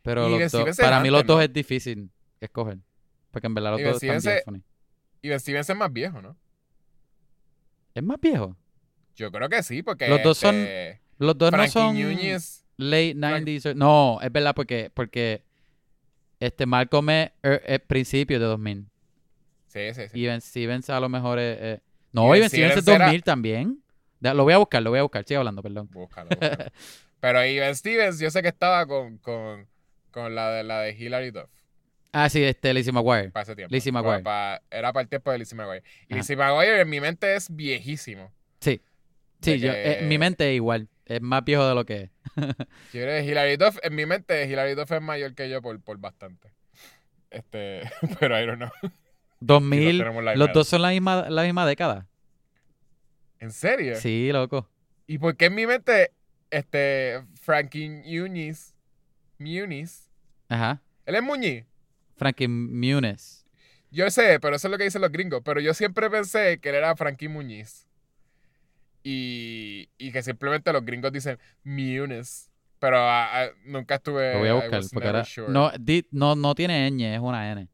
Pero 0.00 0.28
los 0.28 0.50
dos- 0.50 0.76
para 0.78 1.00
mí 1.00 1.10
los 1.10 1.24
dos 1.24 1.36
¿no? 1.36 1.42
es 1.42 1.52
difícil 1.52 2.10
escoger. 2.40 2.78
Porque 3.30 3.46
en 3.46 3.54
verdad 3.54 3.72
los 3.72 3.80
Even 3.80 3.92
dos 3.92 4.02
están 4.02 4.22
bien 4.22 4.42
funny. 4.44 4.62
Even 5.22 5.40
Stevens 5.40 5.70
es 5.70 5.76
más 5.76 5.92
viejo, 5.92 6.20
¿no? 6.20 6.36
Es 7.94 8.02
más 8.02 8.20
viejo. 8.20 8.56
Yo 9.14 9.30
creo 9.30 9.48
que 9.48 9.62
sí, 9.62 9.82
porque 9.82 10.08
Los 10.08 10.22
dos 10.22 10.38
son 10.38 10.54
este, 10.56 11.00
Los 11.18 11.36
dos 11.36 11.50
Frankie 11.50 11.66
no 11.66 11.72
son 11.72 12.00
Núñez. 12.00 12.64
late 12.78 13.14
Frank- 13.18 13.44
90s. 13.46 13.66
o- 13.66 13.74
No, 13.74 14.18
es 14.22 14.32
verdad 14.32 14.54
porque, 14.54 14.90
porque 14.92 15.44
este 16.40 16.66
Malcolm 16.66 17.10
es, 17.10 17.30
er- 17.42 17.62
es 17.66 17.80
principio 17.80 18.40
de 18.40 18.46
2000. 18.46 18.86
Sí, 19.68 19.80
sí, 19.94 20.02
sí. 20.08 20.18
Y 20.18 20.26
Even 20.26 20.40
Stevens 20.40 20.90
a 20.90 21.00
lo 21.00 21.08
mejor 21.08 21.38
es... 21.38 21.60
es- 21.60 21.80
No, 22.12 22.34
Even 22.34 22.48
Stevens 22.48 22.76
es 22.76 22.82
Stevens 22.82 22.88
era- 23.00 23.06
2000 23.06 23.22
también. 23.22 23.82
Lo 24.20 24.44
voy 24.44 24.52
a 24.54 24.58
buscar, 24.58 24.82
lo 24.82 24.90
voy 24.90 24.98
a 25.00 25.02
buscar. 25.02 25.24
Sigue 25.24 25.36
hablando, 25.38 25.62
perdón. 25.62 25.88
Búscalo, 25.90 26.28
búscalo. 26.30 26.64
Pero 27.20 27.40
Even 27.42 27.74
Stevens, 27.76 28.18
yo 28.18 28.30
sé 28.30 28.42
que 28.42 28.48
estaba 28.48 28.86
con, 28.86 29.18
con, 29.18 29.66
con 30.10 30.34
la, 30.34 30.50
de, 30.50 30.62
la 30.64 30.80
de 30.80 30.92
Hilary 30.92 31.30
Duff 31.30 31.50
Ah, 32.12 32.28
sí, 32.28 32.42
este 32.44 32.74
Lizzie 32.74 32.92
McGuire. 32.92 33.30
para 33.30 33.42
ese 33.44 33.56
tiempo. 33.56 33.74
Lizzie 33.74 33.90
McGuire. 33.90 34.22
era 34.70 34.92
para 34.92 35.02
el 35.02 35.08
tiempo 35.08 35.30
de 35.32 35.38
Lizzie 35.38 35.56
McGuire. 35.56 35.82
Y. 36.08 36.14
Lizzie 36.14 36.36
McGuire 36.36 36.80
en 36.82 36.88
mi 36.90 37.00
mente 37.00 37.34
es 37.34 37.54
viejísimo. 37.54 38.30
Sí. 38.60 38.82
Sí, 39.40 39.58
yo, 39.58 39.72
que- 39.72 39.82
eh, 39.82 39.98
en 40.00 40.08
mi 40.08 40.18
mente 40.18 40.48
es 40.50 40.54
igual. 40.56 40.88
Es 41.06 41.20
más 41.20 41.44
viejo 41.44 41.66
de 41.66 41.74
lo 41.74 41.84
que 41.84 41.96
es. 42.02 42.10
Yo 42.92 43.00
creo 43.02 43.20
que 43.20 43.24
Hilary 43.24 43.56
Duff, 43.56 43.76
en 43.82 43.94
mi 43.94 44.06
mente, 44.06 44.46
Hilary 44.46 44.74
Duff 44.74 44.92
es 44.92 45.02
mayor 45.02 45.34
que 45.34 45.50
yo 45.50 45.60
por, 45.60 45.78
por 45.82 45.98
bastante. 45.98 46.52
Este, 47.30 47.82
pero 48.20 48.40
I 48.40 48.46
don't 48.46 48.58
know. 48.58 48.70
2000. 49.40 49.98
tenemos 49.98 50.22
la 50.22 50.36
los 50.36 50.52
dos 50.52 50.68
son 50.68 50.80
la 50.82 50.90
misma, 50.90 51.28
la 51.28 51.42
misma 51.42 51.66
década. 51.66 52.06
¿En 53.40 53.50
serio? 53.50 53.96
Sí, 53.96 54.30
loco. 54.32 54.68
¿Y 55.08 55.18
por 55.18 55.36
qué 55.36 55.46
en 55.46 55.54
mi 55.56 55.66
mente, 55.66 56.12
este, 56.50 57.20
Frankie 57.40 57.88
Muniz, 57.88 58.74
Muniz, 59.38 60.08
Ajá. 60.48 60.80
él 61.06 61.16
es 61.16 61.22
Muñiz? 61.22 61.64
Frankie 62.22 62.48
Muniz. 62.48 63.44
Yo 63.90 64.10
sé, 64.10 64.38
pero 64.40 64.56
eso 64.56 64.68
es 64.68 64.72
lo 64.72 64.78
que 64.78 64.84
dicen 64.84 65.02
los 65.02 65.12
gringos. 65.12 65.42
Pero 65.44 65.60
yo 65.60 65.74
siempre 65.74 66.08
pensé 66.08 66.58
que 66.58 66.70
él 66.70 66.76
era 66.76 66.96
Frankie 66.96 67.28
Muñiz. 67.28 67.86
Y, 69.04 69.88
y 69.98 70.12
que 70.12 70.22
simplemente 70.22 70.72
los 70.72 70.84
gringos 70.84 71.12
dicen 71.12 71.38
Muniz. 71.64 72.48
Pero 72.78 72.98
ah, 72.98 73.28
ah, 73.44 73.46
nunca 73.64 73.96
estuve. 73.96 74.32
Lo 74.34 74.38
voy 74.40 74.48
a 74.48 74.54
buscar. 74.54 74.82
Porque 74.92 75.24
sure. 75.24 75.48
no, 75.52 75.70
di- 75.78 76.06
no, 76.10 76.34
no 76.34 76.54
tiene 76.54 76.90
ñ, 76.90 77.14
es 77.14 77.20
una 77.20 77.50
N. 77.52 77.62
Sí, 77.64 77.68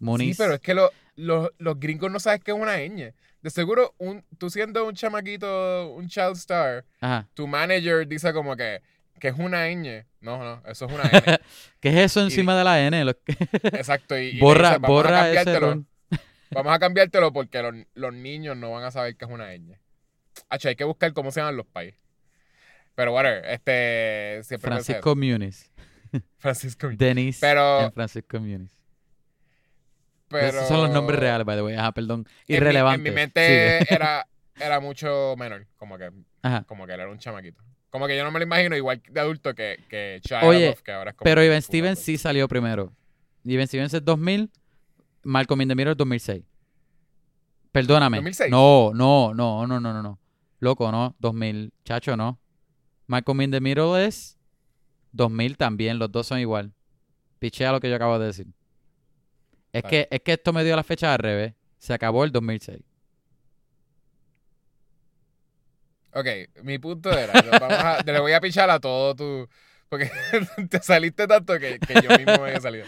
Muniz. 0.00 0.36
pero 0.38 0.54
es 0.54 0.60
que 0.60 0.74
lo- 0.74 0.90
lo- 1.16 1.52
los 1.58 1.78
gringos 1.80 2.10
no 2.10 2.20
saben 2.20 2.40
qué 2.42 2.52
es 2.52 2.56
una 2.56 2.76
ñ. 2.78 3.12
De 3.42 3.50
seguro, 3.50 3.94
un, 3.98 4.24
tú 4.38 4.50
siendo 4.50 4.86
un 4.86 4.94
chamaquito, 4.94 5.92
un 5.92 6.08
child 6.08 6.36
star, 6.36 6.84
Ajá. 7.00 7.28
tu 7.34 7.46
manager 7.46 8.06
dice 8.08 8.32
como 8.32 8.56
que, 8.56 8.82
que 9.20 9.28
es 9.28 9.34
una 9.38 9.68
ñ. 9.68 10.04
No, 10.20 10.38
no, 10.42 10.62
eso 10.68 10.86
es 10.86 10.92
una 10.92 11.04
N. 11.04 11.38
¿Qué 11.80 11.88
es 11.90 11.96
eso 11.96 12.22
encima 12.22 12.56
de 12.56 12.64
la 12.64 12.80
N? 12.86 13.00
Exacto. 13.62 14.18
Y, 14.18 14.38
borra 14.40 14.70
dice, 14.70 14.78
"Vamos 14.80 14.84
a 14.84 14.92
borra 14.92 15.26
ese 15.30 15.34
cambiártelo". 15.44 15.66
error. 15.72 15.84
Vamos 16.50 16.72
a 16.74 16.78
cambiártelo 16.78 17.32
porque 17.32 17.62
los, 17.62 17.74
los 17.94 18.12
niños 18.14 18.56
no 18.56 18.70
van 18.72 18.84
a 18.84 18.90
saber 18.90 19.16
que 19.16 19.24
es 19.24 19.30
una 19.30 19.52
ñ. 19.54 19.76
Hacho, 20.48 20.68
hay 20.68 20.76
que 20.76 20.84
buscar 20.84 21.12
cómo 21.12 21.30
se 21.30 21.40
llaman 21.40 21.56
los 21.56 21.66
países. 21.66 22.00
Pero 22.94 23.12
whatever, 23.12 23.44
este 23.46 24.40
siempre 24.42 24.70
Francisco 24.70 25.14
Muniz. 25.16 25.70
Francisco. 26.38 26.88
Denis 26.94 27.38
Pero- 27.40 27.90
Francisco 27.92 28.38
Muniz. 28.40 28.72
Pero 30.28 30.46
Esos 30.48 30.66
son 30.68 30.78
los 30.82 30.90
nombres 30.90 31.20
reales, 31.20 31.44
by 31.46 31.56
the 31.56 31.62
way. 31.62 31.74
Ajá, 31.76 31.92
perdón. 31.92 32.20
en 32.26 32.34
mi- 32.48 32.56
Irrelevante. 32.56 32.96
En 32.96 33.02
mi, 33.02 33.10
mente 33.20 33.94
era, 33.94 34.26
era 34.58 34.80
mucho 34.80 35.34
menor, 35.38 35.66
como 35.76 35.98
que, 35.98 36.10
Ajá. 36.42 36.64
como 36.64 36.86
que 36.86 36.92
era 36.94 37.08
un 37.08 37.18
chamaquito. 37.18 37.62
Como 37.96 38.08
que 38.08 38.14
yo 38.14 38.24
no 38.24 38.30
me 38.30 38.38
lo 38.38 38.44
imagino 38.44 38.76
igual 38.76 39.00
de 39.08 39.20
adulto 39.20 39.54
que, 39.54 39.82
que 39.88 40.20
Shia 40.22 40.44
Oye, 40.44 40.76
que 40.84 40.92
ahora 40.92 41.12
es 41.12 41.16
como 41.16 41.24
Pero 41.24 41.40
Even. 41.40 41.62
Stevens 41.62 41.98
sí 41.98 42.18
salió 42.18 42.46
primero. 42.46 42.92
Even 43.42 43.66
Stevens 43.66 43.94
es 43.94 44.04
2000, 44.04 44.50
Malcolm 45.22 45.62
in 45.62 45.68
the 45.74 45.82
es 45.82 45.96
2006. 45.96 46.44
Perdóname. 47.72 48.18
2006. 48.18 48.50
No, 48.50 48.92
no, 48.92 49.32
no, 49.32 49.66
no, 49.66 49.80
no, 49.80 49.94
no, 49.94 50.02
no. 50.02 50.18
Loco, 50.60 50.92
no. 50.92 51.16
2000. 51.20 51.72
Chacho, 51.86 52.18
no. 52.18 52.38
Malcolm 53.06 53.40
in 53.40 53.50
the 53.50 54.04
es 54.04 54.36
2000 55.12 55.56
también. 55.56 55.98
Los 55.98 56.12
dos 56.12 56.26
son 56.26 56.38
igual. 56.38 56.74
Pichea 57.38 57.72
lo 57.72 57.80
que 57.80 57.88
yo 57.88 57.96
acabo 57.96 58.18
de 58.18 58.26
decir. 58.26 58.46
Es 59.72 59.84
que, 59.84 60.06
es 60.10 60.20
que 60.20 60.34
esto 60.34 60.52
me 60.52 60.64
dio 60.64 60.76
la 60.76 60.84
fecha 60.84 61.14
al 61.14 61.18
revés. 61.18 61.54
Se 61.78 61.94
acabó 61.94 62.24
el 62.24 62.30
2006. 62.30 62.78
Ok, 66.18 66.26
mi 66.62 66.78
punto 66.78 67.10
era, 67.16 67.32
vamos 67.60 67.78
a- 67.78 68.02
le 68.02 68.20
voy 68.20 68.32
a 68.32 68.40
pichar 68.40 68.70
a 68.70 68.80
todo 68.80 69.14
tu... 69.14 69.48
Porque 69.90 70.10
te 70.70 70.80
saliste 70.80 71.26
tanto 71.26 71.58
que, 71.58 71.78
que 71.78 71.94
yo 72.02 72.08
mismo 72.16 72.38
me 72.38 72.48
había 72.48 72.60
salido. 72.60 72.86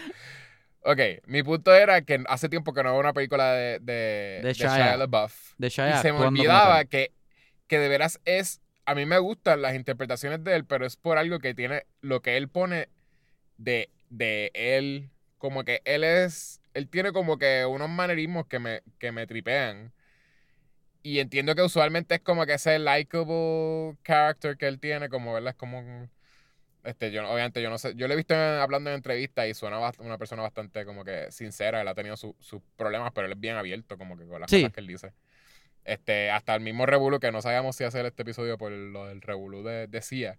Ok, 0.81 0.99
mi 1.27 1.43
punto 1.43 1.73
era 1.75 2.01
que 2.01 2.23
hace 2.27 2.49
tiempo 2.49 2.73
que 2.73 2.81
no 2.81 2.89
veo 2.91 2.99
una 2.99 3.13
película 3.13 3.53
de, 3.53 3.79
de, 3.79 4.41
De 4.43 4.53
Shia. 4.53 4.75
Shia. 4.75 4.97
LaBeouf. 4.97 5.53
De 5.59 5.67
Y 5.67 5.69
Shia 5.69 6.01
se 6.01 6.11
me 6.11 6.19
olvidaba 6.19 6.83
que, 6.85 7.11
que 7.67 7.77
de 7.77 7.87
veras 7.87 8.19
es... 8.25 8.61
A 8.85 8.95
mí 8.95 9.05
me 9.05 9.19
gustan 9.19 9.61
las 9.61 9.75
interpretaciones 9.75 10.43
de 10.43 10.55
él, 10.55 10.65
pero 10.65 10.87
es 10.87 10.97
por 10.97 11.19
algo 11.19 11.37
que 11.37 11.53
tiene... 11.53 11.83
Lo 12.01 12.21
que 12.23 12.35
él 12.35 12.49
pone 12.49 12.89
de, 13.57 13.91
de 14.09 14.49
él... 14.55 15.11
Como 15.37 15.63
que 15.63 15.81
él 15.85 16.03
es... 16.03 16.61
Él 16.73 16.89
tiene 16.89 17.11
como 17.11 17.37
que 17.37 17.65
unos 17.65 17.89
manerismos 17.89 18.47
que 18.47 18.57
me, 18.57 18.81
que 18.97 19.11
me 19.11 19.27
tripean. 19.27 19.93
Y 21.09 21.19
entiendo 21.19 21.55
que 21.55 21.63
usualmente 21.63 22.15
es 22.15 22.21
como 22.21 22.45
que 22.45 22.53
ese 22.53 22.77
likable 22.77 23.97
character 24.03 24.57
que 24.57 24.67
él 24.67 24.79
tiene, 24.79 25.09
como, 25.09 25.33
¿verdad? 25.33 25.49
Es 25.51 25.55
como... 25.55 26.07
Este, 26.83 27.11
yo, 27.11 27.27
obviamente, 27.27 27.61
yo 27.63 27.69
no 27.71 27.79
sé. 27.79 27.95
Yo 27.95 28.07
le 28.07 28.13
he 28.13 28.17
visto 28.17 28.35
en- 28.35 28.39
hablando 28.59 28.91
en 28.91 28.97
entrevistas 28.97 29.47
y 29.47 29.55
suena 29.55 29.79
una 29.97 30.17
persona 30.19 30.43
bastante 30.43 30.85
como 30.85 31.03
que 31.03 31.31
sincera. 31.31 31.81
Él 31.81 31.87
ha 31.87 31.95
tenido 31.95 32.15
su- 32.15 32.35
sus 32.39 32.61
problemas, 32.75 33.11
pero 33.13 33.25
él 33.25 33.33
es 33.33 33.39
bien 33.39 33.55
abierto, 33.55 33.97
como 33.97 34.15
que 34.17 34.27
con 34.27 34.39
las 34.39 34.51
Sí. 34.51 34.57
cosas 34.61 34.71
que 34.73 34.81
él 34.81 34.87
dice. 34.87 35.13
Este, 35.83 36.29
hasta 36.29 36.53
el 36.53 36.61
mismo 36.61 36.85
Revolu, 36.85 37.19
que 37.19 37.31
no 37.31 37.41
sabíamos 37.41 37.75
si 37.75 37.83
hacer 37.85 38.05
este 38.05 38.21
episodio 38.21 38.59
por 38.59 38.71
lo 38.71 39.07
del 39.07 39.21
Revolu 39.21 39.63
de, 39.63 39.87
de 39.87 40.01
Cia. 40.03 40.37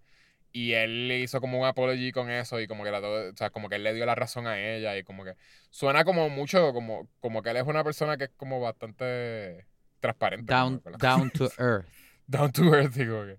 Y 0.53 0.71
él 0.73 1.09
le 1.09 1.19
hizo 1.19 1.41
como 1.41 1.59
un 1.59 1.65
apology 1.67 2.13
con 2.13 2.29
eso 2.31 2.61
y 2.61 2.67
como 2.67 2.85
que, 2.85 2.91
la, 2.91 2.99
o 3.01 3.35
sea, 3.35 3.49
como 3.49 3.67
que 3.67 3.75
él 3.75 3.83
le 3.83 3.93
dio 3.93 4.05
la 4.05 4.15
razón 4.15 4.47
a 4.47 4.57
ella 4.59 4.97
y 4.97 5.03
como 5.03 5.25
que 5.25 5.35
suena 5.69 6.05
como 6.05 6.29
mucho, 6.29 6.71
como, 6.73 7.09
como 7.19 7.41
que 7.43 7.49
él 7.49 7.57
es 7.57 7.63
una 7.67 7.83
persona 7.83 8.15
que 8.17 8.25
es 8.25 8.31
como 8.37 8.61
bastante 8.61 9.65
transparente. 10.01 10.51
Down, 10.51 10.81
down 10.99 11.29
to 11.35 11.49
earth. 11.57 11.87
Down 12.27 12.51
to 12.51 12.63
earth, 12.73 12.93
digo 12.95 13.25
que. 13.25 13.37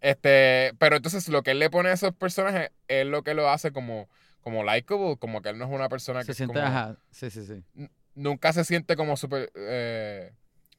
Este, 0.00 0.72
pero 0.78 0.96
entonces 0.96 1.28
lo 1.28 1.42
que 1.42 1.50
él 1.52 1.58
le 1.58 1.68
pone 1.70 1.88
a 1.88 1.92
esos 1.92 2.14
personajes 2.14 2.70
es 2.88 3.06
lo 3.06 3.22
que 3.22 3.34
lo 3.34 3.50
hace 3.50 3.72
como, 3.72 4.08
como 4.40 4.62
likable, 4.64 5.16
como 5.18 5.42
que 5.42 5.48
él 5.50 5.58
no 5.58 5.64
es 5.66 5.70
una 5.70 5.88
persona 5.88 6.20
que 6.20 6.26
Se 6.26 6.34
siente, 6.34 6.54
como- 6.54 6.66
ajá. 6.66 6.96
Sí, 7.10 7.30
sí, 7.30 7.44
sí. 7.44 7.88
nunca 8.14 8.52
se 8.52 8.64
siente 8.64 8.94
como 8.96 9.16
súper, 9.16 9.50
eh, 9.54 10.32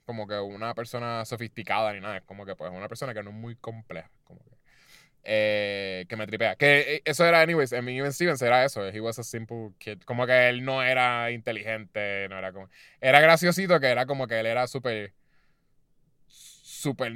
como 0.05 0.27
que 0.27 0.39
una 0.39 0.73
persona 0.73 1.25
sofisticada 1.25 1.93
ni 1.93 1.99
nada, 1.99 2.17
es 2.17 2.23
como 2.23 2.45
que 2.45 2.55
pues 2.55 2.71
una 2.71 2.87
persona 2.87 3.13
que 3.13 3.21
no 3.23 3.31
es 3.31 3.35
muy 3.35 3.55
compleja, 3.55 4.09
como 4.23 4.39
que, 4.45 4.56
eh, 5.29 6.05
que 6.07 6.15
me 6.15 6.25
tripea. 6.25 6.55
Que 6.55 6.95
eh, 6.95 7.01
eso 7.03 7.25
era, 7.25 7.41
anyways, 7.41 7.73
en 7.73 7.87
Even 7.89 8.13
Stevens 8.13 8.41
era 8.41 8.63
eso, 8.63 8.87
he 8.87 9.01
was 9.01 9.19
a 9.19 9.23
simple 9.23 9.71
kid, 9.77 10.01
como 10.03 10.25
que 10.25 10.47
él 10.47 10.63
no 10.63 10.81
era 10.81 11.31
inteligente, 11.31 12.27
no 12.29 12.37
era 12.37 12.53
como, 12.53 12.69
era 13.01 13.19
graciosito 13.19 13.77
que 13.81 13.87
era 13.87 14.05
como 14.05 14.25
que 14.25 14.39
él 14.39 14.45
era 14.45 14.67
súper, 14.67 15.13
súper, 16.27 17.11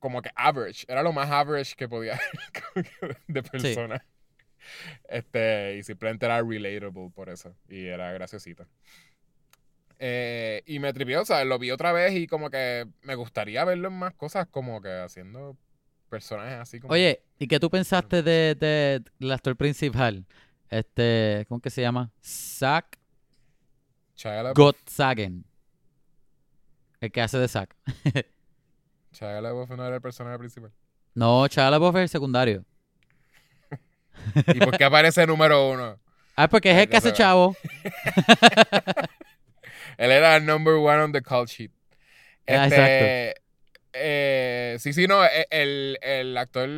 como 0.00 0.22
que 0.22 0.30
average, 0.34 0.86
era 0.88 1.04
lo 1.04 1.12
más 1.12 1.30
average 1.30 1.76
que 1.76 1.88
podía 1.88 2.18
de 3.28 3.42
persona. 3.44 4.04
Este, 5.08 5.76
y 5.76 5.84
simplemente 5.84 6.26
era 6.26 6.42
relatable 6.42 7.12
por 7.14 7.28
eso, 7.28 7.54
y 7.68 7.86
era 7.86 8.10
graciosito. 8.12 8.66
Eh, 10.00 10.64
y 10.66 10.80
me 10.80 10.92
tripió, 10.92 11.22
o 11.22 11.24
sea, 11.24 11.44
lo 11.44 11.60
vi 11.60 11.70
otra 11.70 11.92
vez 11.92 12.12
y 12.12 12.26
como 12.26 12.50
que 12.50 12.88
me 13.02 13.14
gustaría 13.14 13.64
verlo 13.64 13.86
en 13.86 13.94
más 13.94 14.14
cosas, 14.14 14.48
como 14.48 14.82
que 14.82 14.90
haciendo 14.90 15.56
personajes 16.06 16.58
así 16.58 16.80
como. 16.80 16.92
Oye, 16.92 17.22
¿y 17.38 17.46
qué 17.46 17.60
tú 17.60 17.70
pensaste 17.70 18.22
de, 18.22 18.54
de, 18.54 19.02
del 19.18 19.32
actor 19.32 19.56
principal? 19.56 20.24
Este, 20.70 21.44
¿cómo 21.48 21.60
que 21.60 21.70
se 21.70 21.82
llama? 21.82 22.10
Zack 22.22 22.98
Gottsagen. 24.54 25.44
El 27.00 27.12
que 27.12 27.20
hace 27.20 27.38
de 27.38 27.48
Zack. 27.48 27.76
Shia 29.12 29.40
LaBeouf 29.40 29.70
no 29.70 29.86
era 29.86 29.96
el 29.96 30.02
personaje 30.02 30.38
principal. 30.38 30.72
No, 31.14 31.46
Shia 31.46 31.70
LaBeouf 31.70 31.94
es 31.96 32.02
el 32.02 32.08
secundario. 32.08 32.64
¿Y 34.48 34.58
por 34.58 34.76
qué 34.76 34.84
aparece 34.84 35.26
número 35.26 35.70
uno? 35.70 35.98
Ah, 36.36 36.48
porque 36.48 36.70
es 36.70 36.78
el 36.78 36.88
que 36.88 36.96
hace 36.96 37.12
chavo. 37.12 37.56
Él 39.96 40.10
era 40.10 40.36
el 40.36 40.44
number 40.44 40.74
one 40.74 40.98
on 40.98 41.12
the 41.12 41.22
call 41.22 41.46
sheet. 41.46 41.70
Ah, 42.46 42.66
Este, 42.66 43.34
eh, 43.96 44.76
sí, 44.78 44.92
sí, 44.92 45.06
no, 45.06 45.24
e- 45.24 45.46
el, 45.50 45.98
el 46.02 46.36
actor 46.36 46.68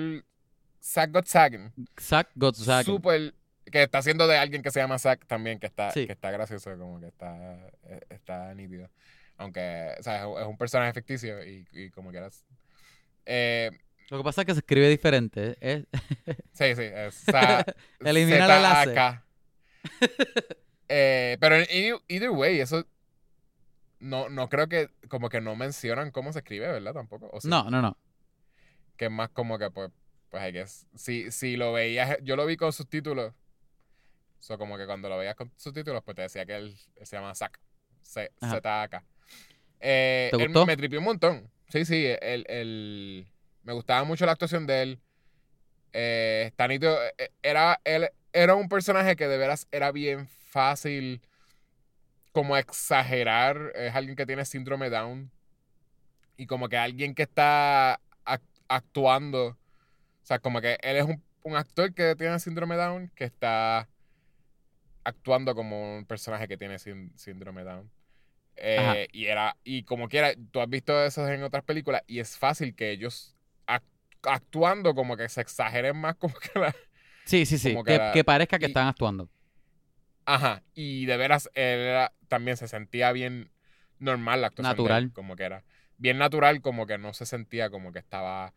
Zach 0.82 1.10
Gottsagen, 1.12 1.72
Zack 2.00 2.30
Gottsagen. 2.34 2.84
súper, 2.84 3.34
que 3.70 3.82
está 3.82 3.98
haciendo 3.98 4.26
de 4.26 4.38
alguien 4.38 4.62
que 4.62 4.70
se 4.70 4.80
llama 4.80 4.98
Zach 4.98 5.20
también, 5.26 5.58
que 5.58 5.66
está, 5.66 5.90
Sí. 5.90 6.06
que 6.06 6.12
está 6.12 6.30
gracioso, 6.30 6.76
como 6.78 7.00
que 7.00 7.08
está, 7.08 7.68
eh, 7.84 8.00
está 8.10 8.54
nítido. 8.54 8.88
Aunque, 9.36 9.94
o 9.98 10.02
sea, 10.02 10.22
es 10.22 10.46
un- 10.46 10.56
personaje 10.56 10.92
ficticio 10.94 11.44
y, 11.44 11.66
y 11.72 11.90
como 11.90 12.10
quieras. 12.10 12.44
Eh, 13.26 13.70
Lo 14.10 14.18
que 14.18 14.24
pasa 14.24 14.40
es 14.42 14.46
que 14.46 14.54
se 14.54 14.60
escribe 14.60 14.88
diferente. 14.88 15.56
Es, 15.60 15.84
sí, 16.54 16.74
sí, 16.74 16.82
es 16.82 17.24
Za- 17.26 17.64
Elimina 18.04 18.46
el 18.46 18.50
enlace. 18.50 19.20
Eh, 20.88 21.36
pero 21.40 21.56
either 22.08 22.30
way, 22.30 22.60
eso 22.60 22.86
no, 24.00 24.28
no 24.28 24.48
creo 24.48 24.68
que 24.68 24.90
como 25.08 25.28
que 25.28 25.40
no 25.40 25.56
mencionan 25.56 26.10
cómo 26.10 26.32
se 26.32 26.40
escribe, 26.40 26.66
¿verdad? 26.70 26.92
Tampoco. 26.94 27.28
¿O 27.32 27.40
sí? 27.40 27.48
No, 27.48 27.70
no, 27.70 27.82
no. 27.82 27.96
Que 28.96 29.06
es 29.06 29.10
más 29.10 29.28
como 29.30 29.58
que, 29.58 29.70
pues, 29.70 29.90
pues 30.30 30.48
I 30.48 30.52
guess, 30.52 30.86
si, 30.94 31.30
si 31.30 31.56
lo 31.56 31.72
veías, 31.72 32.18
yo 32.22 32.36
lo 32.36 32.46
vi 32.46 32.56
con 32.56 32.72
subtítulos. 32.72 33.34
So, 34.40 34.56
como 34.58 34.76
que 34.78 34.86
cuando 34.86 35.08
lo 35.08 35.18
veías 35.18 35.34
con 35.34 35.52
subtítulos, 35.56 36.02
pues 36.04 36.14
te 36.14 36.22
decía 36.22 36.46
que 36.46 36.56
él, 36.56 36.76
él 36.96 37.06
se 37.06 37.16
llama 37.16 37.34
Zack. 37.34 37.58
Z-A-K. 38.02 39.04
Eh, 39.80 40.30
¿Te 40.30 40.42
él 40.42 40.50
me 40.66 40.76
tripió 40.76 40.98
un 40.98 41.04
montón. 41.04 41.50
Sí, 41.68 41.84
sí, 41.84 42.06
el, 42.20 42.44
el- 42.48 43.26
me 43.62 43.72
gustaba 43.72 44.04
mucho 44.04 44.24
la 44.26 44.32
actuación 44.32 44.66
de 44.66 44.82
él. 44.82 45.00
Eh, 45.92 46.52
nítido. 46.68 46.96
Eh, 47.18 47.30
Era, 47.42 47.80
él 47.84 48.08
era 48.32 48.54
un 48.54 48.68
personaje 48.68 49.16
que 49.16 49.26
de 49.28 49.36
veras 49.38 49.66
era 49.70 49.90
bien 49.92 50.28
fácil 50.28 51.20
como 52.32 52.56
exagerar. 52.56 53.72
Es 53.74 53.94
alguien 53.94 54.16
que 54.16 54.26
tiene 54.26 54.44
síndrome 54.44 54.90
Down. 54.90 55.30
Y 56.36 56.46
como 56.46 56.68
que 56.68 56.76
alguien 56.76 57.14
que 57.14 57.22
está 57.22 58.00
ac- 58.24 58.40
actuando. 58.68 59.46
O 59.48 59.56
sea, 60.28 60.38
como 60.38 60.60
que 60.60 60.78
él 60.82 60.96
es 60.96 61.04
un, 61.04 61.22
un 61.42 61.56
actor 61.56 61.92
que 61.94 62.14
tiene 62.16 62.38
síndrome 62.38 62.76
Down 62.76 63.10
que 63.14 63.24
está 63.24 63.88
actuando 65.04 65.54
como 65.54 65.96
un 65.98 66.04
personaje 66.04 66.46
que 66.48 66.56
tiene 66.56 66.76
sín- 66.76 67.12
síndrome 67.16 67.64
Down. 67.64 67.90
Eh, 68.56 69.06
y 69.12 69.26
era, 69.26 69.56
y 69.64 69.84
como 69.84 70.08
quiera, 70.08 70.32
tú 70.50 70.60
has 70.60 70.68
visto 70.68 71.04
eso 71.04 71.26
en 71.28 71.42
otras 71.44 71.62
películas, 71.62 72.02
y 72.08 72.18
es 72.18 72.36
fácil 72.36 72.74
que 72.74 72.90
ellos 72.90 73.36
ac- 73.68 73.82
actuando 74.22 74.94
como 74.96 75.16
que 75.16 75.28
se 75.28 75.40
exageren 75.40 75.96
más 75.96 76.16
como 76.16 76.34
que 76.34 76.58
la, 76.58 76.74
Sí, 77.24 77.46
sí, 77.46 77.56
sí. 77.58 77.74
Que 77.76 77.82
Que, 77.84 77.98
la- 77.98 78.12
que 78.12 78.24
parezca 78.24 78.58
que 78.58 78.66
y- 78.66 78.68
están 78.68 78.88
actuando. 78.88 79.28
Ajá, 80.30 80.62
y 80.74 81.06
de 81.06 81.16
veras 81.16 81.48
él 81.54 81.80
era- 81.80 82.12
también 82.28 82.56
se 82.56 82.68
sentía 82.68 83.12
bien 83.12 83.50
normal 83.98 84.40
la 84.42 84.48
actuación. 84.48 84.72
él, 84.72 84.76
Natural. 84.82 85.12
como 85.14 85.36
que 85.36 85.44
era 85.44 85.64
bien 85.96 86.18
natural, 86.18 86.60
como 86.60 86.86
que 86.86 86.98
no 86.98 87.12
se 87.14 87.24
sentía 87.26 87.70
como 87.70 87.92
que 87.92 87.98
estaba 87.98 88.52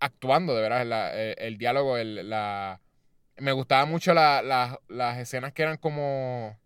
actuando, 0.00 0.54
de 0.56 0.62
veras. 0.62 0.86
la- 0.86 1.12
el, 1.14 1.34
el 1.38 1.58
diálogo, 1.58 1.96
el- 1.98 2.28
la... 2.28 2.80
Me 3.36 3.52
gustaba 3.52 3.84
mucho 3.84 4.14
la- 4.14 4.42
la- 4.42 4.80
las 4.88 5.18
escenas 5.18 5.52
que 5.52 5.62
eran 5.62 5.76
como 5.76 6.58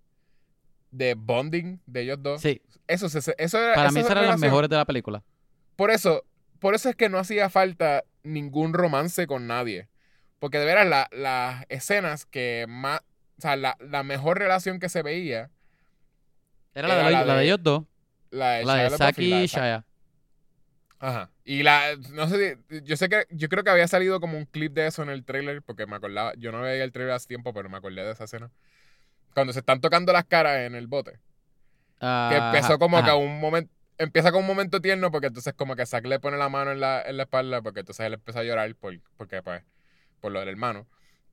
de 0.90 1.14
bonding 1.14 1.80
de 1.86 2.00
ellos 2.02 2.18
dos. 2.22 2.40
Sí. 2.40 2.62
Eso, 2.86 3.08
se- 3.08 3.34
eso 3.38 3.58
era, 3.62 3.74
Para 3.74 3.90
mí 3.90 4.00
esas 4.00 4.12
eran 4.12 4.26
las 4.26 4.38
mejores 4.40 4.70
de 4.70 4.76
la 4.76 4.84
película. 4.86 5.22
Por 5.76 5.90
eso, 5.90 6.24
por 6.58 6.74
eso 6.74 6.88
es 6.88 6.96
que 6.96 7.08
no 7.08 7.18
hacía 7.18 7.50
falta 7.50 8.04
ningún 8.22 8.72
romance 8.72 9.26
con 9.26 9.46
nadie. 9.46 9.88
Porque 10.38 10.58
de 10.58 10.64
veras, 10.64 10.86
la- 10.86 11.08
las 11.12 11.64
escenas 11.68 12.24
que 12.24 12.64
más. 12.68 13.00
O 13.38 13.40
sea, 13.40 13.56
la, 13.56 13.76
la 13.80 14.02
mejor 14.02 14.38
relación 14.38 14.80
que 14.80 14.88
se 14.88 15.02
veía, 15.02 15.50
Era 16.74 16.88
la 16.88 16.96
de, 16.96 17.10
la 17.10 17.24
la 17.24 17.36
de 17.36 17.44
ellos 17.44 17.62
dos. 17.62 17.84
la 18.30 18.50
de, 18.52 18.64
Shia 18.64 18.90
de 18.90 18.90
Zack 18.90 19.18
y. 19.18 19.46
Shia. 19.46 19.84
Ajá. 20.98 21.30
Y 21.44 21.62
la. 21.62 21.96
No 22.10 22.28
sé. 22.28 22.58
Yo 22.82 22.96
sé 22.96 23.08
que. 23.08 23.26
Yo 23.30 23.48
creo 23.48 23.62
que 23.62 23.70
había 23.70 23.86
salido 23.88 24.20
como 24.20 24.36
un 24.36 24.44
clip 24.46 24.72
de 24.72 24.88
eso 24.88 25.02
en 25.02 25.10
el 25.10 25.24
trailer. 25.24 25.62
Porque 25.62 25.86
me 25.86 25.96
acordaba. 25.96 26.32
Yo 26.36 26.50
no 26.50 26.60
veía 26.62 26.82
el 26.84 26.92
trailer 26.92 27.14
hace 27.14 27.28
tiempo, 27.28 27.54
pero 27.54 27.68
me 27.68 27.76
acordé 27.76 28.04
de 28.04 28.10
esa 28.12 28.24
escena. 28.24 28.50
Cuando 29.34 29.52
se 29.52 29.60
están 29.60 29.80
tocando 29.80 30.12
las 30.12 30.24
caras 30.24 30.58
en 30.60 30.74
el 30.74 30.88
bote. 30.88 31.20
Que 32.00 32.36
empezó 32.36 32.78
como 32.78 32.98
que 32.98 33.10
ajá. 33.10 33.16
un 33.16 33.40
momento. 33.40 33.72
Empieza 33.98 34.30
con 34.30 34.42
un 34.42 34.46
momento 34.46 34.80
tierno 34.80 35.10
porque 35.10 35.26
entonces 35.28 35.54
como 35.54 35.74
que 35.74 35.84
Zack 35.84 36.06
le 36.06 36.20
pone 36.20 36.36
la 36.36 36.48
mano 36.48 36.70
en 36.70 36.78
la, 36.80 37.02
en 37.02 37.16
la 37.16 37.24
espalda 37.24 37.62
porque 37.62 37.80
entonces 37.80 38.06
él 38.06 38.14
empieza 38.14 38.40
a 38.40 38.44
llorar 38.44 38.72
por, 38.76 38.96
porque 39.16 39.42
pues 39.42 39.64
por 40.20 40.30
lo 40.32 40.38
del 40.40 40.48
hermano. 40.48 40.86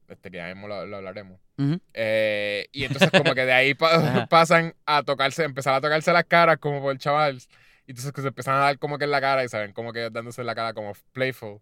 Este 0.08 0.30
que 0.30 0.38
ya 0.38 0.48
mismo 0.48 0.68
lo, 0.68 0.86
lo 0.86 0.98
hablaremos. 0.98 1.40
Ujú. 1.58 1.80
Eh, 1.94 2.68
y 2.72 2.84
entonces 2.84 3.10
como 3.12 3.34
que 3.34 3.46
de 3.46 3.54
ahí 3.54 3.74
pa- 3.74 4.28
pasan 4.30 4.76
a 4.86 5.04
tocarse, 5.04 5.44
empezar 5.44 5.74
a 5.74 5.82
tocarse 5.82 6.14
las 6.14 6.26
caras 6.26 6.58
como 6.60 6.82
por 6.82 6.92
el 6.92 7.00
chaval. 7.00 7.38
Y 7.88 7.92
entonces 7.92 8.12
que 8.12 8.22
se 8.22 8.28
empiezan 8.28 8.56
a 8.56 8.60
dar 8.60 8.78
como 8.80 8.98
que 8.98 9.06
en 9.06 9.12
la 9.12 9.22
cara 9.22 9.44
y 9.44 9.50
se 9.50 9.58
ven 9.58 9.72
como 9.74 9.94
que 9.94 10.10
dándose 10.10 10.42
en 10.42 10.48
la 10.48 10.56
cara 10.56 10.74
como 10.74 10.94
playful. 11.12 11.60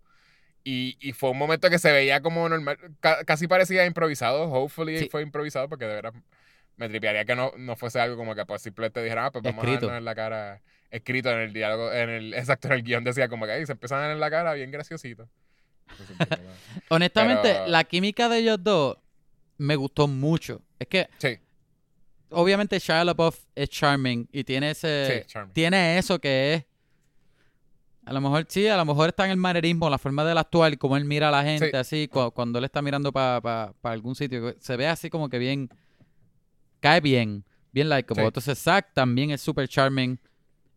Y, 0.66 0.98
y 1.02 1.12
fue 1.14 1.30
un 1.32 1.38
momento 1.38 1.70
que 1.70 1.78
se 1.80 1.92
veía 1.92 2.22
como 2.22 2.48
normal, 2.48 2.78
ca- 3.02 3.24
casi 3.26 3.48
parecía 3.48 3.86
improvisado. 3.86 4.44
Hopefully 4.52 4.98
Sí. 5.00 5.10
fue 5.12 5.22
improvisado 5.22 5.68
porque 5.70 5.86
de 5.86 5.96
verdad 5.96 6.14
me 6.78 6.90
tripearía 6.90 7.26
que 7.26 7.36
no, 7.36 7.52
no 7.58 7.76
fuese 7.76 8.00
algo 8.00 8.16
como 8.18 8.34
que 8.36 8.46
pues 8.46 8.62
simplemente 8.62 9.04
dijera, 9.04 9.26
ah, 9.26 9.32
pues 9.32 9.44
vamos 9.44 9.64
Escrito. 9.64 9.86
a 9.86 9.92
darnos 9.92 10.00
en 10.00 10.06
la 10.06 10.16
cara. 10.16 10.62
Escrito 10.90 11.32
en 11.32 11.40
el 11.40 11.54
diálogo, 11.54 11.92
en 11.92 12.10
el, 12.10 12.34
exacto, 12.36 12.68
en 12.68 12.74
el 12.76 12.84
guion 12.84 13.04
decía 13.04 13.28
como 13.30 13.46
que 13.46 13.52
ahí 13.54 13.66
se 13.66 13.72
empiezan 13.74 14.00
a 14.00 14.02
dar 14.04 14.12
en 14.12 14.20
la 14.20 14.30
cara 14.30 14.54
bien 14.54 14.72
graciosito. 14.72 15.28
Como- 15.88 16.30
Honestamente, 16.90 17.42
Pero- 17.54 17.68
la 17.68 17.84
química 17.84 18.30
de 18.30 18.40
ellos 18.40 18.58
dos 18.62 18.98
me 19.58 19.76
gustó 19.76 20.08
mucho. 20.08 20.62
Es 20.80 20.88
que, 20.88 21.08
sí, 21.18 21.38
obviamente, 22.30 22.80
Shia 22.80 23.04
LaBeouf 23.06 23.40
es 23.56 23.70
charming 23.70 24.28
y 24.32 24.44
tiene 24.44 24.72
ese... 24.72 25.26
sí, 25.28 25.38
tiene 25.54 25.98
eso 25.98 26.20
que 26.20 26.54
es. 26.56 26.66
A 28.06 28.12
lo 28.12 28.20
mejor 28.20 28.46
sí, 28.50 28.68
a 28.68 28.76
lo 28.76 28.84
mejor 28.84 29.10
está 29.10 29.24
en 29.26 29.32
el 29.32 29.38
manerismo, 29.38 29.90
la 29.90 29.98
forma 29.98 30.26
de 30.26 30.34
él 30.34 30.38
actuar 30.38 30.74
y 30.74 30.78
cómo 30.78 30.98
él 30.98 31.06
mira 31.06 31.30
a 31.30 31.32
la 31.32 31.42
gente, 31.44 31.70
Sí. 31.72 31.78
así, 31.78 32.08
cu- 32.10 32.32
cuando 32.32 32.60
él 32.60 32.66
está 32.66 32.82
mirando 32.82 33.14
para 33.14 33.74
algún 33.84 34.14
sitio. 34.16 34.56
Se 34.60 34.76
ve 34.76 34.88
así 34.88 35.10
como 35.10 35.30
que 35.30 35.38
bien. 35.40 35.70
Cae 36.82 37.00
bien, 37.00 37.46
bien 37.72 37.88
likeable. 37.88 38.24
Sí. 38.24 38.28
Entonces, 38.28 38.60
Zack 38.60 38.94
también 38.94 39.32
es 39.32 39.40
super 39.40 39.70
charming. 39.70 40.20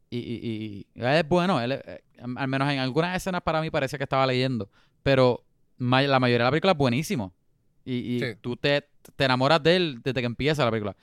Y, 0.09 0.19
y- 0.19 0.87
y- 0.95 1.03
es 1.05 1.29
bueno, 1.29 1.61
él 1.61 1.73
eh, 1.73 2.01
al 2.37 2.47
menos 2.47 2.71
en 2.73 2.79
algunas 2.79 3.17
escenas 3.17 3.43
para 3.43 3.61
mí 3.61 3.71
parece 3.71 3.99
que 3.99 4.05
estaba 4.05 4.25
leyendo. 4.25 4.71
Pero 5.07 5.45
la 5.79 6.19
mayoría 6.19 6.39
de 6.39 6.45
la 6.45 6.51
película 6.51 6.73
es 6.73 6.79
buenísimo. 6.79 7.33
Y, 7.85 8.17
y 8.17 8.19
Sí. 8.19 8.27
tú 8.41 8.57
te, 8.57 8.89
te 9.15 9.25
enamoras 9.25 9.63
de 9.63 9.77
él 9.77 10.01
desde 10.03 10.21
que 10.21 10.27
empieza 10.27 10.65
la 10.65 10.71
película. 10.73 10.97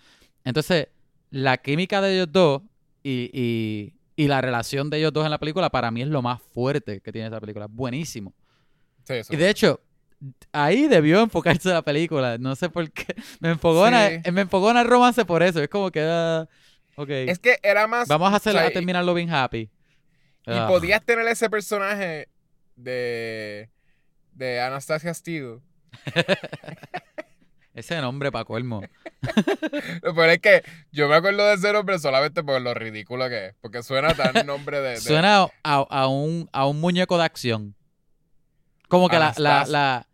Entonces, 0.44 0.90
la 1.30 1.58
química 1.58 2.02
de 2.02 2.14
ellos 2.16 2.28
dos 2.30 2.62
y, 3.02 3.30
y- 3.34 3.94
y 4.16 4.28
la 4.28 4.42
relación 4.42 4.90
de 4.90 4.98
ellos 4.98 5.14
dos 5.14 5.24
en 5.24 5.32
la 5.32 5.40
película 5.40 5.70
para 5.70 5.90
mí 5.90 6.02
es 6.02 6.10
lo 6.10 6.22
más 6.22 6.42
fuerte 6.54 7.00
que 7.00 7.14
tiene 7.14 7.30
esa 7.30 7.40
película. 7.40 7.68
Buenísimo. 7.70 8.34
Sí, 9.06 9.14
eso. 9.14 9.34
Y 9.34 9.38
de 9.38 9.50
hecho, 9.50 9.80
ahí 10.52 10.88
debió 10.88 11.22
enfocarse 11.22 11.70
la 11.70 11.82
película. 11.82 12.38
No 12.38 12.56
sé 12.58 12.70
por 12.70 12.92
qué. 12.92 13.06
Me 13.40 13.52
enfogona, 13.52 14.10
Sí. 14.22 14.32
me 14.34 14.42
enfogona 14.42 14.82
el 14.82 14.88
romance 14.88 15.24
por 15.24 15.42
eso. 15.44 15.62
Es 15.64 15.70
como 15.70 15.90
que, 15.92 16.02
ah, 16.04 16.46
ok. 16.98 17.10
Es 17.10 17.40
que 17.40 17.58
era 17.64 17.88
más. 17.88 18.08
Vamos 18.10 18.34
a, 18.34 18.36
hacer, 18.36 18.54
o 18.54 18.60
sea, 18.60 18.68
a 18.68 18.72
terminarlo 18.72 19.14
bien 19.14 19.30
happy. 19.34 19.70
Y 20.46 20.52
Ah. 20.52 20.68
podías 20.68 21.02
tener 21.06 21.26
ese 21.28 21.50
personaje 21.50 22.28
de. 22.76 23.70
De 24.36 24.62
Anastasia 24.62 25.14
Steele. 25.14 25.60
Ese 27.74 28.00
nombre 28.02 28.32
para 28.32 28.46
colmo. 28.46 28.82
Lo 30.04 30.14
peor 30.14 30.30
es 30.30 30.40
que 30.40 30.64
yo 30.92 31.08
me 31.10 31.16
acuerdo 31.16 31.44
de 31.48 31.56
ese 31.56 31.74
nombre 31.74 31.98
solamente 31.98 32.44
por 32.44 32.62
lo 32.62 32.74
ridículo 32.76 33.28
que 33.30 33.48
es. 33.48 33.56
Porque 33.62 33.82
suena 33.82 34.14
tan 34.14 34.34
nombre 34.46 34.80
de. 34.80 34.90
de- 34.92 34.98
Suena 35.02 35.48
a, 35.64 35.76
a 35.90 36.08
un, 36.08 36.48
a 36.54 36.68
un 36.68 36.80
muñeco 36.80 37.18
de 37.18 37.24
acción. 37.24 37.76
Como 38.90 39.10
que 39.10 39.18
la, 39.18 39.34
la, 39.38 39.66
la, 39.66 40.08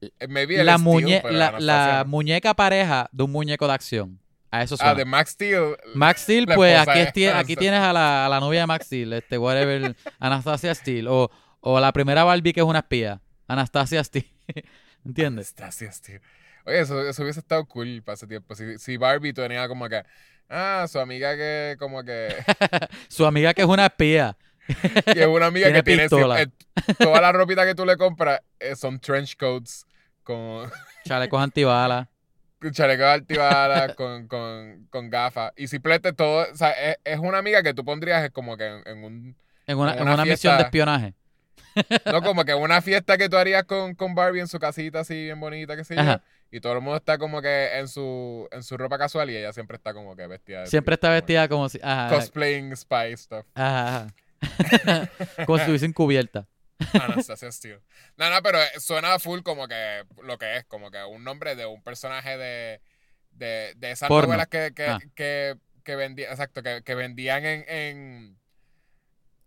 eh, 0.00 0.26
maybe 0.26 0.64
la, 0.64 0.76
muñe- 0.76 1.22
la, 1.30 1.60
la 1.60 2.04
muñeca 2.04 2.52
pareja 2.54 3.08
de 3.12 3.22
un 3.22 3.30
muñeco 3.30 3.68
de 3.68 3.74
acción. 3.74 4.18
A 4.50 4.62
eso 4.64 4.76
suena. 4.76 4.90
Ah, 4.90 4.94
de 4.96 5.04
Max 5.04 5.30
Steel. 5.30 5.76
Max 5.94 6.22
Steel, 6.22 6.46
pues 6.52 6.76
aquí, 6.88 7.22
es- 7.24 7.34
aquí 7.34 7.54
tienes 7.54 7.78
a 7.80 7.92
la, 7.92 8.26
a 8.26 8.28
la 8.28 8.40
novia 8.40 8.60
de 8.62 8.66
Max 8.66 8.86
Steel, 8.86 9.12
este, 9.12 9.38
whatever, 9.38 9.94
Anastasia 10.18 10.74
Steel. 10.74 11.06
O, 11.06 11.30
o 11.60 11.78
la 11.78 11.92
primera 11.92 12.24
Barbie 12.24 12.52
que 12.52 12.58
es 12.60 12.66
una 12.66 12.80
espía, 12.80 13.20
Anastasia. 13.52 14.02
¿Entiendes? 15.04 15.54
Anastasia 15.56 15.92
Steele. 15.92 16.20
Oye, 16.64 16.80
eso, 16.80 17.06
eso 17.08 17.22
hubiese 17.22 17.40
estado 17.40 17.64
cool 17.66 18.02
para 18.04 18.14
ese 18.14 18.26
tiempo. 18.26 18.54
Si, 18.54 18.78
si 18.78 18.96
Barbie 18.96 19.32
tenía 19.32 19.66
como 19.68 19.88
que. 19.88 20.02
Ah, 20.48 20.86
su 20.88 20.98
amiga 20.98 21.34
que 21.36 21.76
como 21.78 22.04
que. 22.04 22.28
Su 23.08 23.24
amiga 23.26 23.54
que 23.54 23.62
es 23.62 23.68
una 23.68 23.86
espía. 23.86 24.36
que 25.12 25.22
es 25.22 25.26
una 25.26 25.46
amiga 25.46 25.66
Tiene 25.66 25.78
que 25.80 25.82
tiene 25.82 26.02
pistola. 26.02 26.42
eh, 26.42 26.46
toda 26.98 27.20
la 27.20 27.32
ropita 27.32 27.64
que 27.66 27.74
tú 27.74 27.84
le 27.84 27.96
compras 27.96 28.40
eh, 28.60 28.76
son 28.76 29.00
trench 29.00 29.36
coats 29.36 29.84
con, 30.22 30.70
Chalecos 31.04 31.42
antibalas. 31.42 32.06
chalecos 32.72 33.06
altibalas, 33.06 33.94
con, 33.96 34.28
con, 34.28 34.86
con 34.90 35.10
gafas. 35.10 35.52
Y 35.56 35.66
simplemente 35.66 36.12
todo. 36.12 36.46
O 36.52 36.56
sea, 36.56 36.70
es, 36.72 36.96
es 37.02 37.18
una 37.18 37.38
amiga 37.38 37.62
que 37.62 37.74
tú 37.74 37.84
pondrías 37.84 38.30
como 38.30 38.56
que 38.56 38.66
en, 38.66 38.82
en 38.86 39.04
un. 39.04 39.36
En 39.66 39.78
una, 39.78 39.94
en 39.94 40.02
Una 40.02 40.14
una 40.14 40.24
misión 40.24 40.56
de 40.58 40.64
espionaje. 40.64 41.14
No, 42.06 42.22
como 42.22 42.44
que 42.44 42.54
una 42.54 42.82
fiesta 42.82 43.16
que 43.18 43.28
tú 43.28 43.36
harías 43.36 43.64
con, 43.64 43.94
con 43.94 44.14
Barbie 44.14 44.40
en 44.40 44.48
su 44.48 44.58
casita 44.58 45.00
así 45.00 45.14
bien 45.24 45.40
bonita, 45.40 45.76
que 45.76 45.84
sé 45.84 45.96
yo. 45.96 46.20
Y 46.50 46.60
todo 46.60 46.74
el 46.74 46.80
mundo 46.80 46.96
está 46.98 47.16
como 47.18 47.40
que 47.40 47.78
en 47.78 47.88
su, 47.88 48.46
en 48.52 48.62
su 48.62 48.76
ropa 48.76 48.98
casual 48.98 49.30
y 49.30 49.36
ella 49.36 49.52
siempre 49.54 49.76
está 49.76 49.94
como 49.94 50.14
que 50.16 50.26
vestida. 50.26 50.60
de- 50.60 50.66
Siempre 50.66 50.94
está 50.94 51.08
vestida 51.10 51.48
como 51.48 51.68
si. 51.68 51.80
Ajá, 51.82 52.14
Cosplaying 52.14 52.76
spy 52.76 53.16
stuff. 53.16 53.46
ajá, 53.54 54.06
ajá. 54.40 55.08
como 55.46 55.56
si 55.58 55.62
estuviesen 55.62 55.92
cubierta. 55.92 56.46
Anastasia 56.92 57.50
Steele. 57.52 57.80
No, 58.16 58.28
no, 58.28 58.42
pero 58.42 58.58
suena 58.80 59.18
full 59.18 59.40
como 59.42 59.68
que 59.68 60.02
lo 60.24 60.36
que 60.36 60.56
es, 60.58 60.64
como 60.64 60.90
que 60.90 61.02
un 61.04 61.22
nombre 61.24 61.54
de 61.54 61.64
un 61.64 61.82
personaje 61.82 62.36
de, 62.36 62.80
de, 63.30 63.72
de 63.76 63.90
esas 63.92 64.08
Porno. 64.08 64.26
novelas 64.28 64.48
que, 64.48 64.72
que, 64.74 64.86
Ah. 64.86 64.98
que, 65.14 65.56
que 65.84 65.96
vendían, 65.96 66.32
exacto, 66.32 66.62
que, 66.62 66.82
que 66.82 66.94
vendían 66.96 67.44
en, 67.46 67.64
en, 67.68 68.38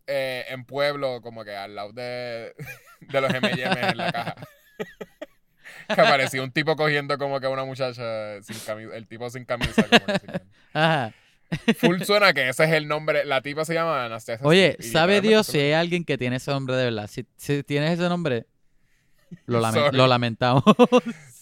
eh, 0.07 0.45
en 0.49 0.65
pueblo, 0.65 1.21
como 1.21 1.43
que 1.43 1.55
al 1.55 1.75
lado 1.75 1.91
de, 1.93 2.53
de 3.01 3.21
los 3.21 3.33
M&M 3.33 3.89
en 3.89 3.97
la 3.97 4.11
caja. 4.11 4.35
que 5.93 6.01
aparecía 6.01 6.41
un 6.41 6.51
tipo 6.51 6.75
cogiendo 6.75 7.17
como 7.17 7.39
que 7.39 7.45
a 7.45 7.49
una 7.49 7.65
muchacha 7.65 8.41
sin 8.41 8.57
camisa, 8.59 8.95
el 8.95 9.07
tipo 9.07 9.29
sin 9.29 9.45
camisa. 9.45 9.83
Como 9.83 10.05
que 10.05 10.19
sin- 10.19 10.41
Ajá. 10.73 11.13
Full 11.77 12.01
suena 12.01 12.33
que 12.33 12.49
ese 12.49 12.63
es 12.63 12.71
el 12.71 12.87
nombre, 12.87 13.23
la 13.23 13.41
tipa 13.41 13.65
se 13.65 13.75
llama 13.75 14.05
Anastasia 14.05 14.45
Oye, 14.45 14.77
¿sabe 14.79 15.21
Dios 15.21 15.45
si 15.45 15.59
hay 15.59 15.73
alguien 15.73 16.03
que 16.03 16.17
tiene 16.17 16.37
ese 16.37 16.51
nombre 16.51 16.75
de 16.75 16.85
verdad? 16.85 17.07
Si, 17.07 17.25
si 17.37 17.63
tienes 17.63 17.99
ese 17.99 18.09
nombre, 18.09 18.47
lo, 19.45 19.59
lamentamos. 20.07 20.63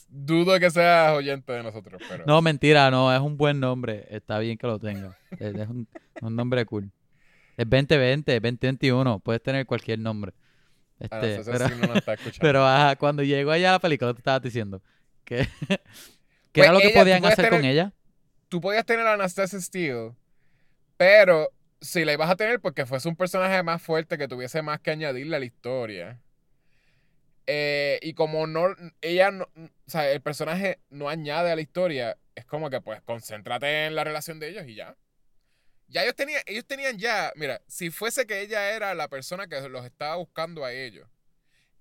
Dudo 0.10 0.60
que 0.60 0.69
seas 0.69 1.13
oyente 1.15 1.54
de 1.54 1.63
nosotros, 1.63 2.02
pero... 2.08 2.26
no, 2.28 2.41
mentira, 2.41 2.91
no, 2.91 3.13
es 3.13 3.19
un 3.19 3.38
buen 3.38 3.60
nombre. 3.60 4.06
Está 4.10 4.39
bien 4.39 4.58
que 4.58 4.67
lo 4.67 4.78
tenga. 4.78 5.17
Es, 5.32 5.56
es 5.56 5.67
un, 5.67 5.88
un 6.21 6.36
nombre 6.36 6.65
cool. 6.65 6.91
Es 7.57 7.69
2020, 7.69 8.33
2021, 8.39 9.19
puedes 9.19 9.41
tener 9.43 9.65
cualquier 9.65 9.99
nombre. 9.99 10.33
Este, 10.99 11.15
Anastasia 11.15 11.53
pero, 11.53 11.65
Steele 11.65 11.81
no 11.81 11.87
nos 11.87 11.97
está 11.97 12.13
escuchando. 12.15 12.39
pero 12.41 12.65
ajá, 12.65 12.95
cuando 12.95 13.23
llegó 13.23 13.51
allá 13.51 13.69
a 13.69 13.71
la 13.73 13.79
película, 13.79 14.13
te 14.13 14.19
estabas 14.19 14.41
diciendo 14.41 14.81
que, 15.25 15.47
¿qué 15.67 15.79
Pues 16.53 16.65
era 16.65 16.73
lo 16.73 16.79
que 16.79 16.87
ella, 16.87 16.99
podían 16.99 17.25
hacer 17.25 17.49
con 17.49 17.65
ella. 17.65 17.93
Tú 18.49 18.61
podías 18.61 18.85
tener 18.85 19.05
a 19.07 19.13
Anastasia 19.13 19.59
Steele, 19.59 20.13
pero 20.97 21.49
si 21.81 22.05
la 22.05 22.13
ibas 22.13 22.29
a 22.29 22.35
tener 22.35 22.59
porque 22.61 22.85
fuese 22.85 23.09
un 23.09 23.15
personaje 23.15 23.61
más 23.63 23.81
fuerte 23.81 24.17
que 24.17 24.27
tuviese 24.27 24.61
más 24.61 24.79
que 24.79 24.91
añadirle 24.91 25.35
a 25.35 25.39
la 25.39 25.45
historia. 25.45 26.19
eh, 27.45 27.99
y 28.01 28.13
como 28.13 28.47
no, 28.47 28.67
ella 29.01 29.31
no, 29.31 29.45
o 29.55 29.89
sea, 29.89 30.09
el 30.09 30.21
personaje 30.21 30.79
no 30.89 31.09
añade 31.09 31.51
a 31.51 31.55
la 31.55 31.61
historia, 31.61 32.17
es 32.35 32.45
como 32.45 32.69
que 32.69 32.79
pues 32.81 33.01
concéntrate 33.01 33.85
en 33.87 33.95
la 33.95 34.03
relación 34.05 34.39
de 34.39 34.49
ellos 34.49 34.65
y 34.67 34.75
ya. 34.75 34.95
Ya 35.88 36.04
ellos 36.04 36.15
tenían, 36.15 36.41
ellos 36.46 36.65
tenían 36.65 36.98
ya, 36.98 37.32
mira, 37.36 37.62
si 37.67 37.89
fuese 37.91 38.26
que 38.26 38.41
ella 38.41 38.72
era 38.76 38.93
la 38.96 39.08
persona 39.08 39.48
que 39.48 39.62
los 39.69 39.86
estaba 39.86 40.15
buscando 40.15 40.63
a 40.65 40.72
ellos, 40.74 41.08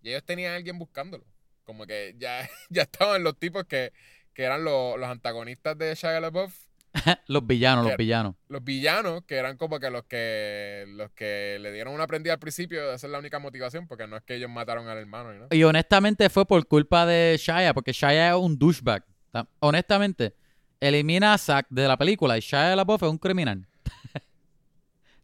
y 0.03 0.11
ellos 0.11 0.25
tenían 0.25 0.53
a 0.53 0.57
alguien 0.57 0.79
buscándolo. 0.79 1.25
Como 1.65 1.87
que 1.87 2.15
ya, 2.19 2.49
ya 2.71 2.83
estaban 2.83 3.23
los 3.23 3.39
tipos 3.39 3.65
que, 3.65 3.93
que 4.35 4.43
eran 4.43 4.65
los, 4.65 4.99
los 4.99 5.09
antagonistas 5.09 5.79
de 5.79 5.95
Shia 5.95 6.21
LaBeouf, 6.21 6.53
los 7.27 7.47
villanos, 7.47 7.87
los 7.87 7.97
villanos. 7.97 8.35
los 8.49 8.63
villanos, 8.65 9.23
que 9.25 9.37
eran 9.37 9.57
como 9.57 9.81
que 9.81 9.89
los 9.89 10.05
que 10.05 10.85
los 10.89 11.11
que 11.13 11.57
le 11.61 11.73
dieron 11.73 11.95
una 11.95 12.07
prendida 12.07 12.35
al 12.35 12.39
principio, 12.39 12.93
esa 12.93 13.07
es 13.07 13.11
la 13.11 13.19
única 13.19 13.39
motivación, 13.39 13.87
porque 13.87 14.07
no 14.07 14.17
es 14.17 14.23
que 14.25 14.35
ellos 14.35 14.51
mataron 14.51 14.89
al 14.89 14.99
hermano, 14.99 15.33
¿no? 15.33 15.47
Y 15.51 15.63
honestamente 15.65 16.29
fue 16.29 16.45
por 16.45 16.67
culpa 16.67 17.07
de 17.07 17.37
Shia, 17.41 17.73
porque 17.73 17.93
Shia 17.93 18.31
es 18.31 18.35
un 18.37 18.59
douchebag. 18.59 19.05
Ta- 19.31 19.49
Honestamente, 19.61 20.35
elimina 20.81 21.33
a 21.33 21.39
Zack 21.39 21.67
de 21.71 21.89
la 21.89 21.97
película 21.97 22.37
y 22.37 22.41
Shia 22.41 22.77
LaBeouf 22.77 23.03
es 23.05 23.09
un 23.09 23.17
criminal. 23.19 23.67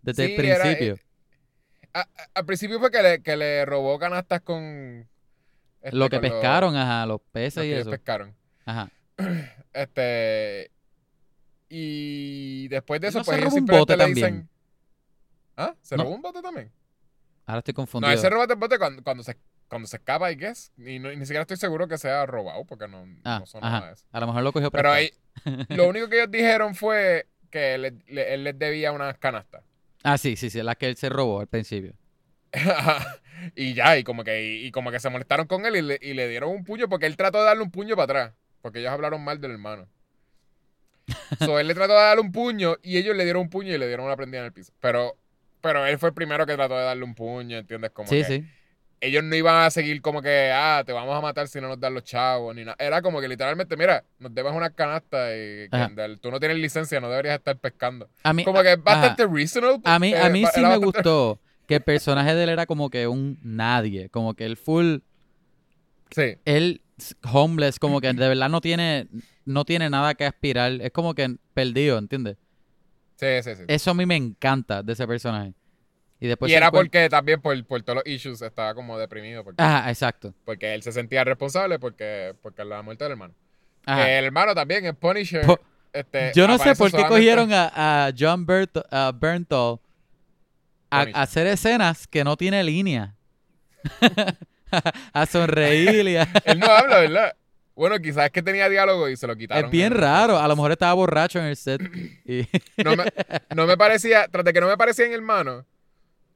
Desde 0.02 0.26
Sí, 0.26 0.34
el 0.36 0.44
era- 0.46 0.62
principio. 0.64 0.98
A- 1.92 2.00
a- 2.00 2.08
al 2.34 2.44
principio 2.46 2.78
fue 2.78 2.90
que 2.90 3.02
le, 3.02 3.22
que 3.22 3.36
le 3.36 3.64
robó 3.64 3.98
canastas 3.98 4.40
con 4.42 5.08
este, 5.80 5.96
lo 5.96 6.08
que 6.08 6.16
con 6.16 6.22
los- 6.28 6.32
pescaron, 6.32 6.76
ajá, 6.76 7.06
los 7.06 7.20
peces 7.32 7.64
y 7.64 7.72
eso. 7.72 7.90
pescaron. 7.90 8.34
Ajá. 8.64 8.90
Este 9.72 10.70
y 11.68 12.68
después 12.68 13.00
de 13.00 13.06
¿No 13.06 13.10
eso, 13.10 13.18
se 13.20 13.24
pues 13.26 13.38
ellos 13.38 13.50
robó 13.52 13.56
un 13.58 13.66
bote 13.66 13.96
le 13.96 14.04
también? 14.04 14.14
dicen. 14.14 14.48
¿Ah? 15.56 15.74
¿Se 15.82 15.96
No. 15.96 16.04
robó 16.04 16.14
un 16.14 16.22
bote 16.22 16.40
también? 16.42 16.72
Ahora 17.46 17.58
estoy 17.58 17.72
No, 17.72 17.76
confundido. 17.76 18.12
él 18.12 18.18
se 18.18 18.30
roba 18.30 18.44
el 18.48 18.56
bote 18.56 18.78
cuando, 18.78 19.02
cuando 19.02 19.22
se 19.22 19.36
cuando 19.68 19.86
se 19.86 19.96
escapa, 19.98 20.32
I 20.32 20.36
guess. 20.36 20.72
Y, 20.78 20.98
no- 20.98 21.12
y 21.12 21.16
ni 21.16 21.26
siquiera 21.26 21.42
estoy 21.42 21.58
seguro 21.58 21.86
que 21.88 21.98
sea 21.98 22.24
robado, 22.24 22.64
porque 22.64 22.88
no, 22.88 23.04
Ah, 23.24 23.40
no 23.40 23.46
son 23.46 23.62
ajá. 23.62 23.72
nada 23.80 23.86
de 23.88 23.92
eso. 23.94 24.06
A 24.12 24.20
lo 24.20 24.26
mejor 24.28 24.42
lo 24.42 24.52
cogió 24.52 24.70
Pero 24.70 24.90
ahí, 24.90 25.10
lo 25.68 25.86
único 25.88 26.08
que 26.08 26.16
ellos 26.16 26.30
dijeron 26.30 26.74
fue 26.74 27.28
que 27.50 27.76
le- 27.76 27.98
le- 28.06 28.32
él 28.34 28.44
les 28.44 28.58
debía 28.58 28.92
unas 28.92 29.18
canastas. 29.18 29.62
Ah, 30.02 30.18
sí, 30.18 30.36
sí, 30.36 30.50
sí, 30.50 30.62
la 30.62 30.74
que 30.74 30.86
él 30.88 30.96
se 30.96 31.08
robó 31.08 31.40
al 31.40 31.48
principio. 31.48 31.94
y 33.56 33.74
ya, 33.74 33.98
y 33.98 34.04
como 34.04 34.24
que 34.24 34.44
y, 34.44 34.66
y 34.66 34.70
como 34.70 34.90
que 34.90 35.00
se 35.00 35.10
molestaron 35.10 35.46
con 35.46 35.66
él 35.66 35.76
y 35.76 35.82
le, 35.82 35.98
y 36.00 36.14
le 36.14 36.28
dieron 36.28 36.50
un 36.50 36.64
puño 36.64 36.88
porque 36.88 37.06
él 37.06 37.16
trató 37.16 37.38
de 37.38 37.44
darle 37.44 37.62
un 37.62 37.70
puño 37.70 37.96
para 37.96 38.04
atrás. 38.04 38.34
Porque 38.62 38.80
ellos 38.80 38.90
hablaron 38.90 39.22
mal 39.22 39.40
del 39.40 39.52
hermano. 39.52 39.88
so, 41.38 41.58
él 41.58 41.66
le 41.66 41.74
trató 41.74 41.92
de 41.94 42.00
darle 42.00 42.22
un 42.22 42.32
puño 42.32 42.76
y 42.82 42.98
ellos 42.98 43.16
le 43.16 43.24
dieron 43.24 43.42
un 43.42 43.50
puño 43.50 43.74
y 43.74 43.78
le 43.78 43.86
dieron 43.86 44.06
una 44.06 44.16
prendida 44.16 44.40
en 44.40 44.46
el 44.46 44.52
piso. 44.52 44.72
Pero, 44.80 45.16
pero 45.60 45.86
él 45.86 45.98
fue 45.98 46.10
el 46.10 46.14
primero 46.14 46.46
que 46.46 46.54
trató 46.54 46.76
de 46.76 46.84
darle 46.84 47.04
un 47.04 47.14
puño, 47.14 47.58
¿entiendes? 47.58 47.90
Como 47.90 48.08
Sí, 48.08 48.18
que 48.18 48.24
sí. 48.24 48.44
Ellos 49.00 49.22
no 49.24 49.34
iban 49.36 49.64
a 49.64 49.70
seguir 49.70 50.02
como 50.02 50.22
que, 50.22 50.50
ah, 50.52 50.82
te 50.84 50.92
vamos 50.92 51.16
a 51.16 51.20
matar 51.20 51.48
si 51.48 51.60
no 51.60 51.68
nos 51.68 51.78
dan 51.80 51.94
los 51.94 52.04
chavos, 52.04 52.54
ni 52.54 52.64
nada. 52.64 52.76
Era 52.78 53.00
como 53.02 53.20
que 53.20 53.28
literalmente, 53.28 53.76
mira, 53.76 54.04
nos 54.18 54.34
debes 54.34 54.52
una 54.52 54.70
canasta 54.70 55.34
y 55.36 55.68
del- 55.68 56.18
tú 56.20 56.30
no 56.30 56.40
tienes 56.40 56.58
licencia, 56.58 57.00
no 57.00 57.08
deberías 57.08 57.36
estar 57.36 57.56
pescando. 57.58 58.08
A 58.24 58.32
mí, 58.32 58.44
Como 58.44 58.62
que 58.62 58.72
es 58.72 58.78
ajá. 58.78 58.84
bastante 59.00 59.26
reasonable. 59.26 59.80
A 59.84 59.98
mí, 59.98 60.12
a 60.14 60.26
eh, 60.26 60.30
mí 60.30 60.44
sí 60.46 60.60
me 60.62 60.76
gustó 60.76 61.40
que 61.66 61.76
el 61.76 61.82
personaje 61.82 62.34
de 62.34 62.44
él 62.44 62.48
era 62.50 62.66
como 62.66 62.90
que 62.90 63.06
un 63.06 63.38
nadie, 63.42 64.08
como 64.10 64.34
que 64.34 64.44
el 64.44 64.56
full, 64.56 64.98
Sí, 66.10 66.36
él 66.44 66.80
homeless, 67.32 67.78
como 67.78 68.00
que 68.00 68.12
de 68.12 68.28
verdad 68.28 68.48
no 68.48 68.60
tiene, 68.60 69.06
no 69.44 69.64
tiene 69.64 69.90
nada 69.90 70.14
que 70.14 70.24
aspirar, 70.24 70.72
es 70.80 70.90
como 70.90 71.14
que 71.14 71.36
perdido, 71.54 71.98
¿entiendes? 71.98 72.36
sí, 73.16 73.26
sí, 73.42 73.54
sí. 73.56 73.62
Eso 73.68 73.90
a 73.90 73.94
mí 73.94 74.06
me 74.06 74.16
encanta 74.16 74.82
de 74.82 74.92
ese 74.92 75.06
personaje. 75.06 75.54
Y 76.20 76.26
después 76.26 76.50
y 76.50 76.52
se 76.52 76.56
era 76.56 76.70
porque 76.72 77.08
también 77.08 77.40
por, 77.40 77.64
por 77.64 77.82
todos 77.82 77.96
los 78.04 78.06
issues 78.06 78.42
estaba 78.42 78.74
como 78.74 78.98
deprimido. 78.98 79.44
Porque, 79.44 79.62
Ajá, 79.62 79.88
exacto. 79.88 80.34
porque 80.44 80.74
él 80.74 80.82
se 80.82 80.90
sentía 80.92 81.22
responsable 81.24 81.78
porque, 81.78 82.34
porque 82.42 82.64
la 82.64 82.82
muerte 82.82 83.04
del 83.04 83.12
hermano. 83.12 83.34
Ajá. 83.86 84.10
El 84.18 84.24
hermano 84.24 84.54
también 84.54 84.84
es 84.84 84.94
Punisher. 84.96 85.46
Po- 85.46 85.60
este, 85.92 86.32
Yo 86.34 86.46
no 86.48 86.58
sé 86.58 86.74
por 86.74 86.90
qué 86.90 87.04
cogieron 87.06 87.52
a, 87.52 88.06
a 88.06 88.12
John 88.18 88.44
Bert, 88.44 88.76
a 88.90 89.12
Bernthal 89.14 89.78
a, 90.90 90.98
Punisher. 91.00 91.16
a 91.16 91.22
hacer 91.22 91.46
escenas 91.46 92.06
que 92.06 92.24
no 92.24 92.36
tiene 92.36 92.62
línea. 92.64 93.14
a 95.12 95.26
sonreír 95.26 96.06
y 96.08 96.16
a- 96.16 96.28
Él 96.44 96.58
no 96.58 96.66
habla, 96.66 96.98
¿verdad? 97.00 97.36
Bueno, 97.74 97.96
quizás 98.00 98.24
es 98.26 98.30
que 98.32 98.42
tenía 98.42 98.68
diálogo 98.68 99.08
y 99.08 99.16
se 99.16 99.26
lo 99.26 99.36
quitaron. 99.36 99.66
Es 99.66 99.70
bien 99.70 99.92
en- 99.92 99.98
raro. 99.98 100.36
A 100.38 100.48
lo 100.48 100.56
mejor 100.56 100.72
estaba 100.72 100.92
borracho 100.94 101.38
en 101.38 101.46
el 101.46 101.56
set. 101.56 101.80
y- 102.24 102.46
No 102.82 102.96
me, 102.96 103.04
no 103.54 103.66
me 103.66 103.76
parecía, 103.76 104.26
tras 104.28 104.44
de 104.44 104.52
que 104.52 104.60
no 104.60 104.66
me 104.66 104.76
parecía 104.76 105.06
en 105.06 105.12
hermano, 105.12 105.64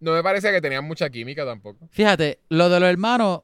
no 0.02 0.12
me 0.12 0.22
parecía 0.22 0.50
que 0.52 0.60
tenían 0.60 0.84
mucha 0.84 1.08
química 1.08 1.44
tampoco. 1.46 1.88
Fíjate, 1.90 2.40
lo 2.48 2.68
de 2.68 2.80
los 2.80 2.88
hermanos, 2.90 3.40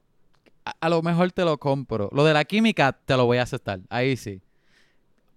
a, 0.65 0.73
a 0.79 0.89
lo 0.89 1.01
mejor 1.01 1.31
te 1.31 1.43
lo 1.45 1.57
compro. 1.57 2.09
Lo 2.13 2.23
de 2.23 2.33
la 2.33 2.43
química, 2.45 2.91
te 3.05 3.15
lo 3.17 3.25
voy 3.25 3.37
a 3.37 3.43
aceptar. 3.43 3.79
Ahí 3.89 4.15
sí. 4.17 4.41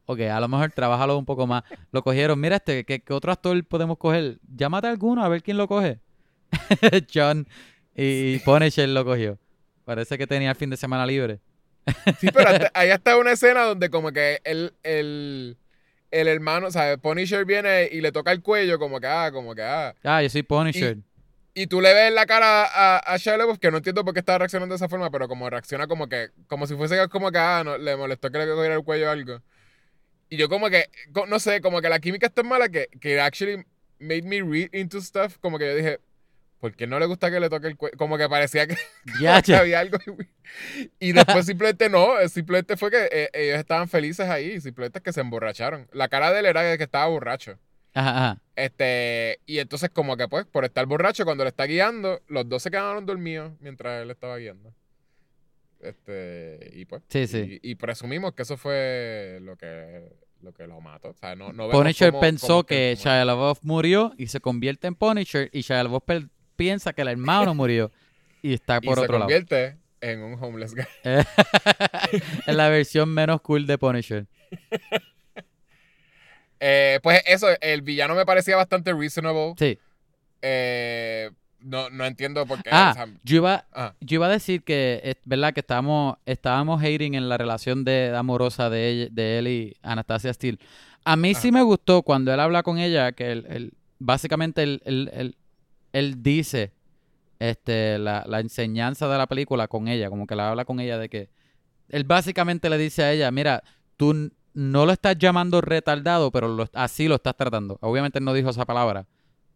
Ok, 0.07 0.21
a 0.21 0.41
lo 0.41 0.49
mejor 0.49 0.73
trabájalo 0.73 1.17
un 1.17 1.25
poco 1.25 1.47
más. 1.47 1.63
Lo 1.93 2.03
cogieron. 2.03 2.39
Mira 2.41 2.57
este, 2.57 2.85
¿qué, 2.85 3.01
qué 3.01 3.13
otro 3.13 3.31
actor 3.33 3.65
podemos 3.65 3.97
coger? 3.99 4.39
Llámate 4.55 4.89
a 4.89 4.91
alguno 4.91 5.25
a 5.25 5.29
ver 5.29 5.43
quién 5.43 5.57
lo 5.57 5.69
coge. 5.69 6.01
John 7.13 7.47
y 7.95 8.39
Punisher 8.41 8.89
lo 8.89 9.05
cogió. 9.05 9.39
Parece 9.85 10.19
que 10.19 10.27
tenía 10.27 10.51
el 10.51 10.57
fin 10.57 10.71
de 10.71 10.77
semana 10.77 11.07
libre. 11.07 11.41
Sí, 12.21 12.29
pero 12.33 12.49
hasta- 12.51 12.71
ahí 12.75 12.91
está 12.91 13.17
una 13.17 13.33
escena 13.33 13.63
donde 13.63 13.91
como 13.91 14.13
que 14.13 14.41
el, 14.45 14.75
el, 14.83 15.57
el 16.11 16.29
hermano, 16.29 16.67
o 16.67 16.71
sea, 16.71 16.97
Punisher 16.99 17.45
viene 17.45 17.89
y 17.91 18.01
le 18.01 18.13
toca 18.13 18.33
el 18.33 18.43
cuello 18.43 18.79
como 18.79 19.01
que, 19.01 19.07
ah, 19.07 19.31
como 19.33 19.55
que, 19.55 19.63
ah. 19.63 19.95
Ah, 20.05 20.23
yo 20.23 20.29
soy 20.29 20.43
Punisher. 20.43 20.99
Y 20.99 21.03
tú 21.67 21.81
le 21.81 21.93
ves 21.93 22.13
la 22.13 22.27
cara 22.27 22.65
a, 22.65 22.99
a 22.99 23.17
Shia 23.19 23.37
LaBeouf, 23.37 23.59
que 23.59 23.71
no 23.71 23.79
entiendo 23.79 24.05
por 24.05 24.15
qué 24.15 24.21
está 24.21 24.39
reaccionando 24.39 24.73
de 24.73 24.77
esa 24.77 24.89
forma, 24.89 25.11
pero 25.11 25.29
como 25.29 25.51
reacciona 25.51 25.87
como 25.87 26.09
que, 26.09 26.31
como 26.47 26.67
si 26.67 26.75
fuese 26.75 27.09
como 27.09 27.31
que, 27.31 27.39
ah, 27.39 27.63
no, 27.65 27.79
le 27.79 27.97
molestó 27.97 28.31
que 28.31 28.39
le 28.39 28.47
cogiera 28.47 28.75
el 28.75 28.85
cuello 28.85 29.09
o 29.09 29.11
algo. 29.11 29.43
Y 30.31 30.39
yo 30.39 30.49
como 30.49 30.71
que, 30.71 30.89
no 31.29 31.39
sé, 31.39 31.61
como 31.61 31.83
que 31.83 31.91
la 31.91 32.01
química 32.01 32.27
es 32.27 32.35
tan 32.35 32.49
mala 32.49 32.69
que, 32.71 32.89
que 33.01 33.21
actually 33.21 33.65
made 33.99 34.23
me 34.23 34.43
read 34.43 34.71
into 34.73 35.01
stuff, 35.01 35.37
como 35.39 35.59
que 35.59 35.67
yo 35.67 35.77
dije, 35.77 36.01
porque 36.63 36.87
no 36.87 37.01
le 37.01 37.07
gusta 37.07 37.29
que 37.29 37.41
le 37.41 37.51
toque 37.51 37.67
el 37.67 37.77
cuello. 37.77 37.99
Como 37.99 38.17
que 38.17 38.29
parecía 38.29 38.69
que, 38.69 38.77
Ya, 39.21 39.43
que 39.43 39.55
había 39.55 39.81
algo. 39.81 39.99
Y 41.01 41.13
después 41.13 41.45
simplemente 41.45 41.89
no, 41.89 42.21
eh, 42.21 42.29
simplemente 42.29 42.77
fue 42.77 42.91
que 42.91 43.09
eh, 43.11 43.31
ellos 43.33 43.59
estaban 43.59 43.89
felices 43.89 44.29
ahí, 44.29 44.61
simplemente 44.61 45.01
es 45.01 45.03
que 45.03 45.13
se 45.13 45.21
emborracharon. 45.21 45.89
La 45.93 46.09
cara 46.09 46.33
de 46.33 46.39
él 46.39 46.47
era 46.47 46.77
que 46.77 46.85
estaba 46.85 47.07
borracho. 47.09 47.59
Ajá, 47.95 48.11
ajá. 48.11 48.39
Este, 48.57 49.41
y 49.47 49.59
entonces 49.59 49.91
como 49.91 50.17
que 50.17 50.29
pues, 50.29 50.47
por 50.47 50.65
estar 50.65 50.87
borracho, 50.87 51.25
cuando 51.25 51.45
le 51.45 51.49
está 51.51 51.65
guiando, 51.65 52.21
los 52.29 52.49
dos 52.49 52.63
se 52.63 52.71
quedaron 52.71 53.05
dormidos 53.07 53.53
mientras 53.61 54.03
él 54.03 54.11
estaba 54.11 54.37
guiando. 54.39 54.73
Este, 55.81 56.71
y 56.75 56.85
pues. 56.85 57.03
Sí, 57.09 57.27
sí. 57.27 57.59
Y, 57.63 57.71
y 57.73 57.75
presumimos 57.75 58.35
que 58.35 58.43
eso 58.43 58.57
fue 58.57 59.39
lo 59.43 59.57
que 59.57 60.13
lo 60.43 60.53
que 60.53 60.67
lo 60.67 60.81
mató. 60.81 61.11
O 61.11 61.15
sea, 61.15 61.35
no, 61.37 61.53
no 61.53 61.71
Punisher 61.71 62.11
cómo- 62.11 62.21
pensó 62.21 62.47
cómo 62.49 62.65
que 62.65 62.95
cómo- 62.97 63.05
Shia 63.05 63.25
LaBeouf 63.25 63.59
murió 63.63 64.13
y 64.19 64.27
se 64.29 64.41
convierte 64.41 64.87
en 64.87 64.95
Punisher 64.95 65.49
y 65.53 65.61
Shia 65.63 65.83
LaBeouf 65.85 66.03
piensa 66.57 66.93
que 66.93 67.03
el 67.03 67.09
hermano 67.09 67.55
murió 67.55 67.91
y 68.43 68.55
está 68.55 68.81
por 68.81 68.95
se 68.97 69.01
otro 69.03 69.13
lado. 69.15 69.25
convierte 69.25 69.77
en 70.01 70.21
un 70.23 70.43
homeless 70.43 70.75
guy. 70.75 70.85
es 72.47 72.55
la 72.57 72.69
versión 72.69 73.09
menos 73.09 73.41
cool 73.41 73.67
de 73.67 73.79
Punisher. 73.79 74.27
Eh, 76.65 77.01
pues 77.03 77.21
eso, 77.27 77.49
el 77.61 77.83
villano 77.83 78.15
me 78.15 78.25
parecía 78.25 78.55
bastante 78.55 78.93
reasonable. 78.93 79.55
Sí. 79.59 79.79
Eh, 80.43 81.31
no, 81.61 81.91
no 81.91 82.05
entiendo 82.05 82.47
por 82.47 82.63
qué. 82.63 82.71
Ah, 82.73 82.91
o 82.93 82.95
sea, 82.95 83.07
yo 83.25 83.37
iba, 83.37 83.67
yo 84.01 84.15
iba 84.17 84.27
a 84.27 84.31
decir 84.31 84.63
que 84.63 85.01
es 85.05 85.17
verdad 85.25 85.53
que 85.53 85.61
estábamos, 85.61 86.17
estábamos 86.27 86.81
hating 86.83 87.15
en 87.15 87.29
la 87.29 87.37
relación 87.39 87.85
de 87.85 88.15
amorosa 88.17 88.71
de, 88.71 88.89
ella- 88.89 89.09
de 89.11 89.39
él 89.39 89.49
y 89.49 89.77
Anastasia 89.83 90.33
Steele. 90.33 90.59
A 91.05 91.17
mí 91.17 91.35
sí 91.35 91.51
me 91.53 91.63
gustó 91.63 92.03
cuando 92.03 92.33
él 92.33 92.39
habla 92.41 92.63
con 92.63 92.79
ella, 92.79 93.11
que 93.13 93.33
él, 93.33 93.47
él- 93.49 93.73
básicamente 93.99 94.63
él, 94.63 94.83
él- 94.85 95.11
él- 95.13 95.37
él 95.93 96.23
dice 96.23 96.73
este, 97.41 97.99
la, 97.99 98.25
la 98.27 98.39
enseñanza 98.41 99.09
de 99.09 99.19
la 99.19 99.27
película 99.27 99.67
con 99.69 99.89
ella, 99.89 100.11
como 100.11 100.27
que 100.29 100.37
la 100.37 100.49
habla 100.51 100.65
con 100.65 100.79
ella 100.81 100.97
de 100.99 101.09
que 101.09 101.29
él 101.89 102.05
básicamente 102.05 102.71
le 102.71 102.79
dice 102.79 103.03
a 103.03 103.13
ella, 103.13 103.31
mira, 103.33 103.63
tú 103.97 104.31
no 104.55 104.87
lo 104.87 104.93
estás 104.93 105.17
llamando 105.19 105.61
retardado, 105.61 106.31
pero 106.31 106.49
lo- 106.49 106.69
así 106.75 107.09
lo 107.09 107.17
estás 107.17 107.37
tratando. 107.37 107.79
Obviamente 107.81 108.19
él 108.19 108.25
no 108.25 108.33
dijo 108.35 108.51
esa 108.51 108.65
palabra, 108.67 109.07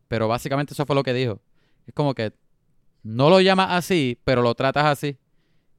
pero 0.09 0.29
básicamente 0.29 0.73
eso 0.75 0.87
fue 0.87 0.97
lo 0.97 1.03
que 1.03 1.13
dijo. 1.13 1.41
Es 1.87 1.95
como 1.95 2.15
que 2.15 2.33
no 3.03 3.29
lo 3.31 3.41
llamas 3.41 3.69
así, 3.71 4.19
pero 4.25 4.43
lo 4.43 4.55
tratas 4.55 4.87
así. 4.87 5.17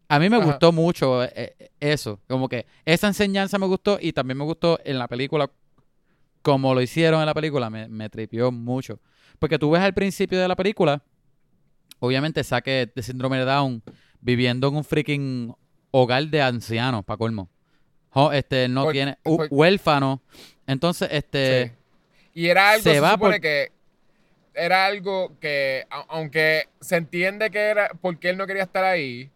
A 0.09 0.19
mí 0.19 0.29
me 0.29 0.37
Ajá. 0.37 0.45
gustó 0.45 0.71
mucho 0.71 1.23
eh, 1.23 1.31
eh, 1.59 1.69
eso, 1.81 2.21
como 2.27 2.47
que 2.47 2.65
esa 2.85 3.07
enseñanza 3.07 3.57
me 3.59 3.65
gustó 3.65 3.97
y 4.01 4.13
también 4.13 4.37
me 4.37 4.45
gustó 4.45 4.79
en 4.85 4.97
la 4.99 5.07
película, 5.07 5.51
como 6.41 6.73
lo 6.73 6.81
hicieron 6.81 7.19
en 7.19 7.25
la 7.25 7.33
película, 7.33 7.69
me, 7.69 7.89
me 7.89 8.09
tripió 8.09 8.51
mucho. 8.51 8.99
Porque 9.39 9.59
tú 9.59 9.71
ves 9.71 9.81
al 9.81 9.93
principio 9.93 10.39
de 10.39 10.47
la 10.47 10.55
película, 10.55 11.03
obviamente 11.99 12.43
saque 12.43 12.89
de 12.95 13.03
síndrome 13.03 13.37
de 13.37 13.45
Down 13.45 13.83
viviendo 14.21 14.67
en 14.69 14.75
un 14.77 14.83
freaking 14.83 15.53
hogar 15.91 16.25
de 16.27 16.41
ancianos, 16.41 17.03
para 17.03 17.17
colmo. 17.17 17.49
Este, 18.33 18.67
no 18.67 18.83
Por- 18.85 18.93
tiene 18.93 19.17
por- 19.23 19.47
huérfano. 19.51 20.21
Entonces, 20.65 21.09
este, 21.11 21.67
Sí. 21.67 21.71
Y 22.33 22.47
era 22.49 22.71
algo, 22.71 22.83
se 22.83 22.93
se, 22.95 22.99
va 22.99 23.11
supone 23.11 23.35
por- 23.35 23.41
que 23.41 23.71
era 24.53 24.85
algo 24.85 25.31
que, 25.39 25.85
aunque 26.09 26.67
se 26.81 26.95
entiende 26.97 27.49
que 27.51 27.59
era 27.59 27.89
porque 28.01 28.29
él 28.29 28.37
no 28.37 28.47
quería 28.47 28.63
estar 28.63 28.83
ahí, 28.83 29.29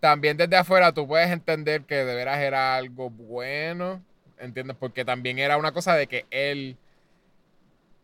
también 0.00 0.36
desde 0.38 0.56
afuera 0.56 0.92
tú 0.92 1.06
puedes 1.06 1.30
entender 1.30 1.82
que 1.82 1.96
de 2.04 2.14
veras 2.14 2.38
era 2.40 2.74
algo 2.76 3.10
bueno, 3.10 4.02
¿entiendes? 4.38 4.76
Porque 4.80 5.04
también 5.04 5.38
era 5.38 5.58
una 5.58 5.72
cosa 5.72 5.94
de 5.94 6.06
que 6.06 6.24
él, 6.30 6.76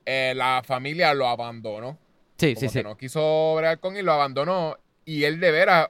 eh, 0.04 0.34
la 0.36 0.62
familia 0.64 1.14
lo 1.14 1.26
abandonó. 1.26 1.98
sí, 2.38 2.54
Como 2.54 2.60
sí, 2.60 2.66
que 2.66 2.80
sí. 2.80 2.82
no 2.84 2.96
quiso 2.98 3.54
bregar 3.56 3.80
con 3.80 3.96
él, 3.96 4.04
lo 4.04 4.12
abandonó. 4.12 4.76
Y 5.06 5.24
él 5.24 5.40
de 5.40 5.50
veras, 5.50 5.88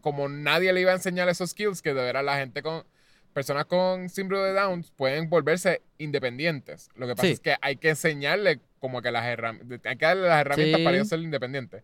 como 0.00 0.28
nadie 0.28 0.72
le 0.72 0.80
iba 0.80 0.92
a 0.92 0.94
enseñar 0.94 1.28
esos 1.28 1.50
skills, 1.50 1.82
que 1.82 1.94
de 1.94 2.02
veras 2.02 2.24
la 2.24 2.36
gente 2.36 2.62
con, 2.62 2.84
personas 3.32 3.64
con 3.66 4.08
síndrome 4.08 4.44
de 4.44 4.52
Down 4.52 4.84
pueden 4.96 5.28
volverse 5.30 5.80
independientes. 5.98 6.88
Lo 6.96 7.06
que 7.06 7.14
pasa 7.16 7.26
Sí. 7.26 7.32
es 7.34 7.40
que 7.40 7.56
hay 7.60 7.76
que 7.76 7.90
enseñarle 7.90 8.60
como 8.78 9.00
que 9.02 9.10
las 9.10 9.24
herramientas, 9.26 9.80
hay 9.84 9.96
que 9.96 10.04
darle 10.06 10.28
las 10.28 10.40
herramientas 10.40 10.78
Sí. 10.78 10.84
para 10.84 10.96
ellos 10.96 11.08
ser 11.08 11.20
independientes. 11.20 11.82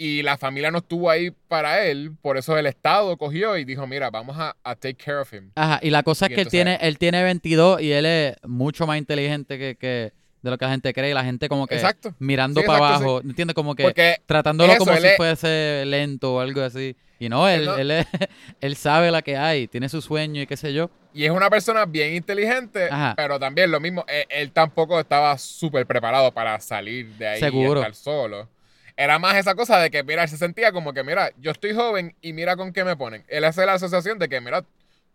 Y 0.00 0.22
la 0.22 0.38
familia 0.38 0.70
no 0.70 0.78
estuvo 0.78 1.10
ahí 1.10 1.32
para 1.48 1.84
él, 1.84 2.12
por 2.22 2.36
eso 2.38 2.56
el 2.56 2.66
Estado 2.66 3.16
cogió 3.16 3.56
y 3.56 3.64
dijo, 3.64 3.84
mira, 3.88 4.10
vamos 4.10 4.36
a, 4.38 4.56
a 4.62 4.76
take 4.76 4.94
care 4.94 5.18
of 5.18 5.32
him. 5.32 5.50
Ajá, 5.56 5.80
y 5.82 5.90
la 5.90 6.04
cosa 6.04 6.26
es 6.26 6.32
Y 6.32 6.34
que 6.36 6.40
él 6.42 6.48
tiene, 6.48 6.78
él 6.80 6.98
tiene 6.98 7.22
22 7.24 7.80
y 7.82 7.90
él 7.92 8.06
es 8.06 8.36
mucho 8.44 8.86
más 8.86 8.96
inteligente 8.98 9.58
que, 9.58 9.74
que 9.76 10.12
de 10.42 10.50
lo 10.50 10.56
que 10.56 10.64
la 10.66 10.70
gente 10.70 10.92
cree. 10.94 11.10
y 11.10 11.14
La 11.14 11.24
gente 11.24 11.48
como 11.48 11.66
que 11.66 11.74
Exacto. 11.74 12.14
mirando 12.20 12.60
Sí, 12.60 12.66
para 12.68 12.78
exacto, 12.78 13.04
abajo, 13.04 13.20
¿entiendes? 13.22 13.54
Como 13.56 13.74
que 13.74 13.82
Porque 13.82 14.16
tratándolo 14.26 14.72
eso, 14.72 14.84
como 14.84 14.96
si 14.96 15.04
es- 15.04 15.16
fuese 15.16 15.82
lento 15.86 16.34
o 16.36 16.40
algo 16.40 16.62
así. 16.62 16.96
Y 17.18 17.28
no, 17.28 17.48
él, 17.48 17.60
Él 17.60 17.66
no- 17.66 17.76
él, 17.76 17.90
es- 17.90 18.06
él 18.60 18.76
sabe 18.76 19.10
la 19.10 19.22
que 19.22 19.36
hay, 19.36 19.66
tiene 19.68 19.88
su 19.88 20.00
sueño 20.00 20.40
y 20.42 20.46
qué 20.46 20.56
sé 20.56 20.72
yo. 20.72 20.90
Y 21.12 21.24
es 21.24 21.30
una 21.30 21.50
persona 21.50 21.84
bien 21.84 22.14
inteligente, 22.14 22.88
Ajá. 22.90 23.14
pero 23.16 23.38
también 23.40 23.70
lo 23.70 23.80
mismo, 23.80 24.04
él, 24.08 24.24
él 24.28 24.52
tampoco 24.52 25.00
estaba 25.00 25.36
súper 25.38 25.86
preparado 25.86 26.32
para 26.32 26.60
salir 26.60 27.08
de 27.16 27.26
ahí 27.26 27.40
Seguro. 27.40 27.80
y 27.80 27.82
estar 27.82 27.94
solo. 27.94 28.48
Era 28.96 29.18
más 29.18 29.36
esa 29.36 29.54
cosa 29.54 29.78
de 29.78 29.90
que, 29.90 30.02
mira, 30.02 30.22
él 30.24 30.28
se 30.28 30.36
sentía 30.36 30.70
como 30.72 30.92
que, 30.92 31.02
mira, 31.04 31.30
yo 31.40 31.50
estoy 31.50 31.72
joven 31.74 32.14
y 32.20 32.32
mira 32.32 32.56
con 32.56 32.72
qué 32.72 32.84
me 32.84 32.96
ponen. 32.96 33.24
Él 33.28 33.44
hace 33.44 33.64
la 33.66 33.74
asociación 33.74 34.18
de 34.18 34.28
que, 34.28 34.40
mira, 34.40 34.62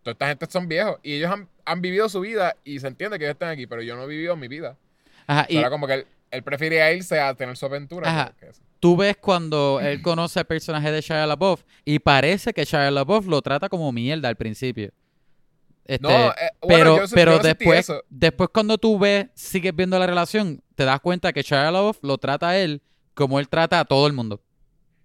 toda 0.02 0.12
esta 0.12 0.26
gente 0.28 0.46
son 0.50 0.68
viejos 0.68 0.98
y 1.02 1.14
ellos 1.14 1.30
han, 1.30 1.48
han 1.64 1.80
vivido 1.80 2.08
su 2.08 2.20
vida 2.20 2.56
y 2.64 2.80
se 2.80 2.88
entiende 2.88 3.18
que 3.18 3.24
ellos 3.26 3.34
están 3.34 3.50
aquí, 3.50 3.66
pero 3.66 3.80
yo 3.82 3.94
no 3.96 4.04
he 4.04 4.06
vivido 4.06 4.36
mi 4.36 4.48
vida. 4.48 4.76
Ajá, 5.26 5.42
O 5.42 5.46
y 5.48 5.52
sea, 5.52 5.60
era 5.60 5.70
como 5.70 5.86
que 5.86 5.94
él, 5.94 6.06
él 6.30 6.42
prefería 6.42 6.92
irse 6.92 7.18
a 7.20 7.34
tener 7.34 7.56
su 7.56 7.64
aventura. 7.66 8.08
Ajá. 8.10 8.32
que- 8.38 8.46
que 8.46 8.50
eso. 8.52 8.62
Tú 8.84 8.98
ves 8.98 9.16
cuando 9.16 9.80
él 9.80 10.02
conoce 10.02 10.40
al 10.40 10.44
personaje 10.44 10.92
de 10.92 11.00
Shia 11.00 11.26
LaBeouf 11.26 11.62
y 11.86 12.00
parece 12.00 12.52
que 12.52 12.66
Shia 12.66 12.90
LaBeouf 12.90 13.26
lo 13.26 13.40
trata 13.40 13.70
como 13.70 13.90
mierda 13.92 14.28
al 14.28 14.36
principio. 14.36 14.90
Este, 15.86 16.06
No, 16.06 16.10
eh, 16.10 16.50
bueno, 16.60 16.68
pero 16.68 16.96
yo, 16.98 17.14
pero 17.14 17.36
yo 17.36 17.38
después, 17.38 17.90
después 18.10 18.50
cuando 18.52 18.76
tú 18.76 18.98
ves, 18.98 19.28
sigues 19.32 19.74
viendo 19.74 19.98
la 19.98 20.06
relación, 20.06 20.62
te 20.74 20.84
das 20.84 21.00
cuenta 21.00 21.32
que 21.32 21.40
Shia 21.40 21.70
LaBeouf 21.70 21.96
lo 22.02 22.18
trata 22.18 22.50
a 22.50 22.58
él 22.58 22.82
como 23.14 23.40
él 23.40 23.48
trata 23.48 23.80
a 23.80 23.86
todo 23.86 24.06
el 24.06 24.12
mundo. 24.12 24.42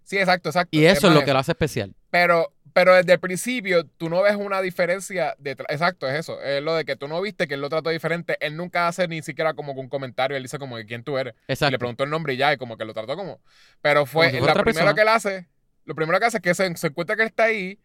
Sí, 0.03 0.17
exacto, 0.17 0.49
exacto. 0.49 0.77
Y 0.77 0.83
eso 0.83 1.07
es 1.07 1.13
lo 1.13 1.23
que 1.23 1.31
lo 1.31 1.39
hace 1.39 1.53
especial. 1.53 1.95
Pero, 2.09 2.51
pero 2.73 2.93
desde 2.93 3.13
el 3.13 3.19
principio 3.19 3.85
tú 3.85 4.09
no 4.09 4.21
ves 4.21 4.35
una 4.35 4.61
diferencia. 4.61 5.35
De 5.39 5.51
Exacto, 5.51 6.07
es 6.07 6.15
eso. 6.15 6.41
Es 6.41 6.61
lo 6.63 6.75
de 6.75 6.85
que 6.85 6.95
tú 6.95 7.07
no 7.07 7.21
viste 7.21 7.47
que 7.47 7.53
él 7.55 7.61
lo 7.61 7.69
trató 7.69 7.89
diferente. 7.89 8.37
Él 8.39 8.55
nunca 8.57 8.87
hace 8.87 9.07
ni 9.07 9.21
siquiera 9.21 9.53
como 9.53 9.73
un 9.73 9.89
comentario. 9.89 10.35
Él 10.37 10.43
dice 10.43 10.59
como 10.59 10.75
que 10.77 10.85
quién 10.85 11.03
tú 11.03 11.17
eres. 11.17 11.33
Y 11.47 11.53
Exacto. 11.53 11.71
le 11.71 11.79
preguntó 11.79 12.03
el 12.03 12.09
nombre 12.09 12.33
y 12.33 12.37
ya, 12.37 12.53
y 12.53 12.57
como 12.57 12.77
que 12.77 12.85
lo 12.85 12.93
trató 12.93 13.15
como. 13.15 13.39
Pero 13.81 14.05
fue 14.05 14.31
Como 14.31 14.41
si 14.41 14.47
la 14.47 14.53
primera 14.53 14.63
persona. 14.63 14.93
que 14.95 15.01
él 15.01 15.07
hace. 15.07 15.47
Lo 15.85 15.95
primero 15.95 16.19
que 16.19 16.25
hace 16.25 16.37
es 16.37 16.43
que 16.43 16.53
se, 16.53 16.75
se 16.77 16.87
encuentra 16.87 17.15
que 17.15 17.23
él 17.23 17.27
está 17.29 17.43
ahí. 17.45 17.79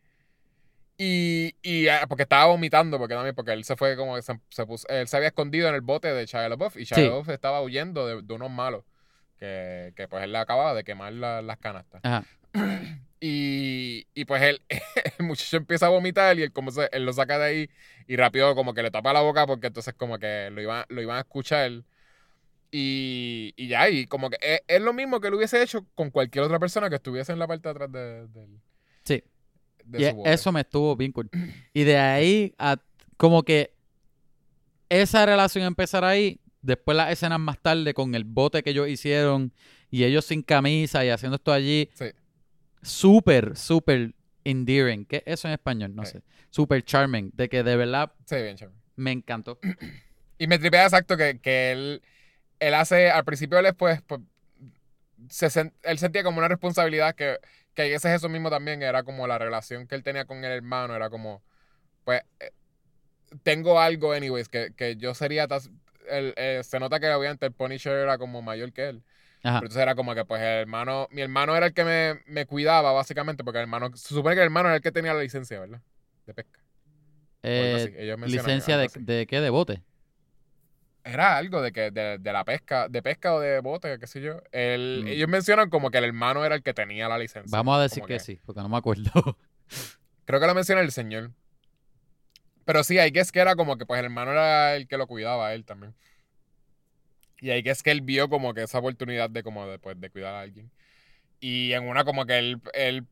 Y, 0.97 1.57
y 1.63 1.89
ah, 1.89 2.07
porque 2.09 2.23
estaba 2.23 2.45
vomitando, 2.47 2.99
porque 2.99 3.15
también, 3.15 3.35
porque 3.35 3.53
él 3.53 3.65
se 3.65 3.75
fue 3.75 3.97
como 3.97 4.21
se, 4.23 4.39
se 4.49 4.65
puso, 4.65 4.87
él 4.89 5.09
se 5.09 5.17
había 5.17 5.29
escondido 5.29 5.69
en 5.69 5.75
el 5.75 5.81
bote 5.81 6.13
de 6.13 6.25
Shia 6.25 6.49
LaBeouf 6.49 6.77
y 6.77 6.85
Shia 6.85 6.97
Sí. 6.97 7.03
LaBeouf 7.05 7.29
estaba 7.31 7.61
huyendo 7.63 8.07
de, 8.07 8.23
de 8.23 8.33
unos 8.35 8.49
malos 8.51 8.85
que, 9.37 9.93
que 9.97 10.07
pues 10.07 10.23
él 10.23 10.31
le 10.31 10.39
acababa 10.39 10.73
de 10.73 10.85
quemar 10.85 11.13
la- 11.13 11.43
las 11.43 11.59
canastas. 11.59 12.01
Ajá. 12.05 12.25
Y, 13.27 14.07
y 14.15 14.27
pues 14.27 14.43
él, 14.43 14.61
el 15.19 15.25
muchacho 15.25 15.57
empieza 15.57 15.87
a 15.87 15.89
vomitar 15.89 16.39
y 16.39 16.43
él, 16.43 16.53
como 16.53 16.71
se, 16.71 16.91
él 16.93 17.07
lo 17.07 17.13
saca 17.15 17.39
de 17.39 17.45
ahí 17.47 17.71
y 18.07 18.17
rápido 18.17 18.55
como 18.55 18.75
que 18.75 18.83
le 18.83 18.91
tapa 18.91 19.15
la 19.15 19.23
boca 19.23 19.47
porque 19.47 19.69
entonces 19.69 19.95
como 19.95 20.19
que 20.19 20.51
lo 20.53 20.61
iban, 20.61 20.85
lo 20.91 21.01
iban 21.01 21.17
a 21.17 21.21
escuchar. 21.21 21.73
Y, 22.71 23.55
y 23.57 23.69
ya, 23.69 23.89
y 23.89 24.07
como 24.07 24.29
que 24.29 24.37
es, 24.43 24.61
es 24.69 24.83
lo 24.83 24.93
mismo 24.93 25.21
que 25.21 25.31
lo 25.31 25.39
hubiese 25.39 25.63
hecho 25.63 25.87
con 25.95 26.11
cualquier 26.11 26.45
otra 26.45 26.59
persona 26.59 26.91
que 26.91 26.97
estuviese 26.97 27.33
en 27.33 27.39
la 27.39 27.47
parte 27.47 27.67
de 27.67 27.71
atrás 27.71 27.93
de, 27.93 28.27
Sí. 29.05 29.23
de 29.85 30.03
Y 30.03 30.11
su 30.11 30.17
bote. 30.17 30.33
eso 30.35 30.53
me 30.53 30.61
estuvo 30.61 30.95
bien 30.95 31.13
cool. 31.13 31.31
Y 31.73 31.85
de 31.85 31.97
ahí, 31.97 32.53
a, 32.59 32.77
como 33.17 33.43
que 33.43 33.73
esa 34.91 35.25
relación 35.25 35.65
empezar 35.65 36.05
ahí, 36.05 36.41
después 36.61 36.95
las 36.95 37.11
escenas 37.11 37.41
más 37.41 37.59
tarde 37.59 37.95
con 37.95 38.15
el 38.15 38.25
bote 38.25 38.63
que 38.63 38.71
ellos 38.71 38.87
hicieron 38.89 39.51
y 39.91 40.05
ellos 40.05 40.27
sin 40.27 40.43
camisa 40.43 41.05
y 41.07 41.09
haciendo 41.09 41.37
esto 41.37 41.53
allí, 41.53 41.89
Sí. 41.95 42.07
Súper, 42.85 43.57
súper 43.57 44.15
endearing. 44.45 45.05
¿Qué 45.07 45.17
es 45.19 45.23
eso 45.41 45.49
en 45.49 45.55
español? 45.55 45.95
No 45.95 46.05
Sí. 46.05 46.13
sé. 46.13 46.23
Súper 46.51 46.85
charming. 46.85 47.31
De 47.35 47.49
que 47.49 47.63
de 47.63 47.77
verdad 47.77 48.13
Sí, 48.27 48.37
bien 48.37 48.57
chévere. 48.57 48.77
me 48.97 49.13
encantó. 49.13 49.59
Y 50.39 50.47
me 50.49 50.59
tripea 50.59 50.85
exacto 50.85 51.17
que, 51.17 51.39
que 51.41 51.71
él, 51.73 52.03
él 52.59 52.75
hace, 52.75 53.09
al 53.11 53.25
principio 53.25 53.57
él 53.59 53.65
después, 53.65 54.03
pues, 54.03 54.21
se 55.31 55.47
sen- 55.47 55.73
él 55.85 55.99
sentía 55.99 56.23
como 56.25 56.39
una 56.39 56.49
responsabilidad 56.49 57.15
que, 57.15 57.39
que 57.75 57.83
a 57.83 57.85
veces 57.87 58.13
eso 58.13 58.29
mismo 58.29 58.51
también 58.51 58.83
era 58.83 59.05
como 59.05 59.27
la 59.29 59.39
relación 59.39 59.87
que 59.87 59.95
él 59.95 60.03
tenía 60.03 60.25
con 60.25 60.39
el 60.45 60.51
hermano, 60.53 60.95
era 60.97 61.09
como, 61.09 61.43
pues, 62.05 62.23
eh, 62.41 62.51
tengo 63.43 63.81
algo 63.81 64.13
anyways, 64.13 64.49
que, 64.49 64.73
que 64.77 64.97
yo 64.97 65.15
sería, 65.15 65.47
tas- 65.49 65.71
el- 66.09 66.35
eh, 66.37 66.61
se 66.65 66.79
nota 66.81 67.01
que 67.01 67.09
obviamente 67.11 67.47
el 67.47 67.53
Punisher 67.53 67.93
era 67.93 68.19
como 68.19 68.43
mayor 68.43 68.73
que 68.73 68.89
él. 68.89 69.03
Ajá. 69.45 69.61
Pero 69.61 69.67
entonces 69.67 69.83
era 69.83 69.95
como 69.95 70.15
que, 70.15 70.25
pues, 70.25 70.41
el 70.41 70.47
hermano, 70.63 71.07
mi 71.13 71.21
hermano 71.21 71.55
era 71.55 71.67
el 71.67 71.75
que 71.75 71.85
me, 71.85 72.21
me 72.27 72.47
cuidaba, 72.47 72.91
básicamente, 72.93 73.45
porque 73.45 73.59
el 73.59 73.65
hermano, 73.65 73.95
se 73.95 74.09
supone 74.15 74.35
que 74.35 74.41
el 74.41 74.47
hermano 74.47 74.69
era 74.71 74.77
el 74.77 74.83
que 74.83 74.91
tenía 74.91 75.15
la 75.15 75.21
licencia, 75.21 75.61
¿verdad? 75.61 75.81
De 76.27 76.35
pesca. 76.35 76.61
Eh. 77.43 77.95
Ellos 77.99 78.19
licencia 78.23 78.79
de, 78.79 78.89
de 78.97 79.27
qué? 79.27 79.41
De 79.43 79.51
bote. 79.51 79.83
era 81.05 81.37
algo 81.37 81.61
de 81.61 81.73
que 81.73 81.91
de, 81.91 82.17
de 82.19 82.33
la 82.33 82.43
pesca, 82.45 82.89
de 82.89 83.03
pesca 83.03 83.35
o 83.35 83.41
de 83.41 83.61
bote, 83.61 83.99
qué 83.99 84.07
sé 84.07 84.23
yo. 84.23 84.41
El, 84.51 85.03
Mm. 85.05 85.09
Ellos 85.09 85.29
mencionan 85.29 85.69
como 85.69 85.91
que 85.91 85.99
el 85.99 86.05
hermano 86.05 86.43
era 86.47 86.55
el 86.55 86.63
que 86.63 86.73
tenía 86.73 87.07
la 87.09 87.19
licencia. 87.19 87.55
Vamos 87.55 87.77
a 87.79 87.83
decir 87.83 88.03
que, 88.05 88.19
sí, 88.19 88.41
porque 88.47 88.63
no 88.63 88.71
me 88.71 88.79
acuerdo. 88.79 89.11
Creo 90.25 90.41
que 90.41 90.47
lo 90.47 90.55
menciona 90.55 90.81
el 90.81 90.91
señor. 90.91 91.33
Pero 92.65 92.83
sí, 92.83 92.99
hay 92.99 93.13
que 93.13 93.21
es 93.21 93.31
que 93.31 93.41
era 93.41 93.57
como 93.57 93.77
que 93.77 93.85
pues 93.85 93.99
el 93.99 94.07
hermano 94.07 94.31
era 94.33 94.75
el 94.75 94.89
que 94.89 94.97
lo 94.97 95.07
cuidaba 95.07 95.49
a 95.49 95.55
él 95.55 95.67
también. 95.67 95.95
Y 97.45 97.51
hay 97.51 97.63
que 97.63 97.69
es 97.69 97.83
que 97.83 97.91
él 97.91 98.01
vio 98.01 98.31
como 98.31 98.55
que 98.55 98.63
esa 98.63 98.79
oportunidad 98.79 99.29
de 99.29 99.43
como 99.43 99.67
de, 99.67 99.79
pues, 99.79 100.01
de 100.01 100.09
cuidar 100.09 100.35
a 100.35 100.41
alguien. 100.41 100.71
Y 101.41 101.75
en 101.75 101.87
una 101.87 102.03
como 102.03 102.25
que 102.25 102.39
él, 102.39 102.63
él 102.73 103.07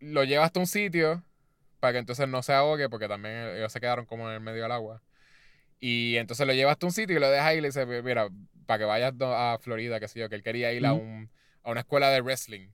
lo 0.00 0.24
lleva 0.24 0.46
hasta 0.46 0.60
un 0.60 0.66
sitio 0.66 1.22
para 1.78 1.92
que 1.92 1.98
entonces 1.98 2.26
no 2.26 2.42
se 2.42 2.54
ahogue 2.54 2.88
porque 2.88 3.06
también 3.06 3.34
ellos 3.54 3.70
se 3.70 3.78
quedaron 3.78 4.06
como 4.06 4.30
en 4.30 4.36
el 4.36 4.40
medio 4.40 4.62
del 4.62 4.72
agua. 4.72 5.02
Y 5.78 6.16
entonces 6.16 6.46
lo 6.46 6.54
lleva 6.54 6.72
hasta 6.72 6.86
un 6.86 6.92
sitio 6.92 7.18
y 7.18 7.20
lo 7.20 7.30
deja 7.30 7.48
ahí 7.48 7.58
y 7.58 7.60
le 7.60 7.68
dice, 7.68 7.84
mira, 7.84 8.30
para 8.64 8.78
que 8.78 8.84
vayas 8.86 9.12
a 9.20 9.58
Florida, 9.60 10.00
qué 10.00 10.08
sé 10.08 10.20
yo, 10.20 10.30
que 10.30 10.36
él 10.36 10.42
quería 10.42 10.72
ir 10.72 10.86
a, 10.86 10.94
un, 10.94 11.30
a 11.62 11.70
una 11.70 11.80
escuela 11.80 12.08
de 12.08 12.22
wrestling. 12.22 12.70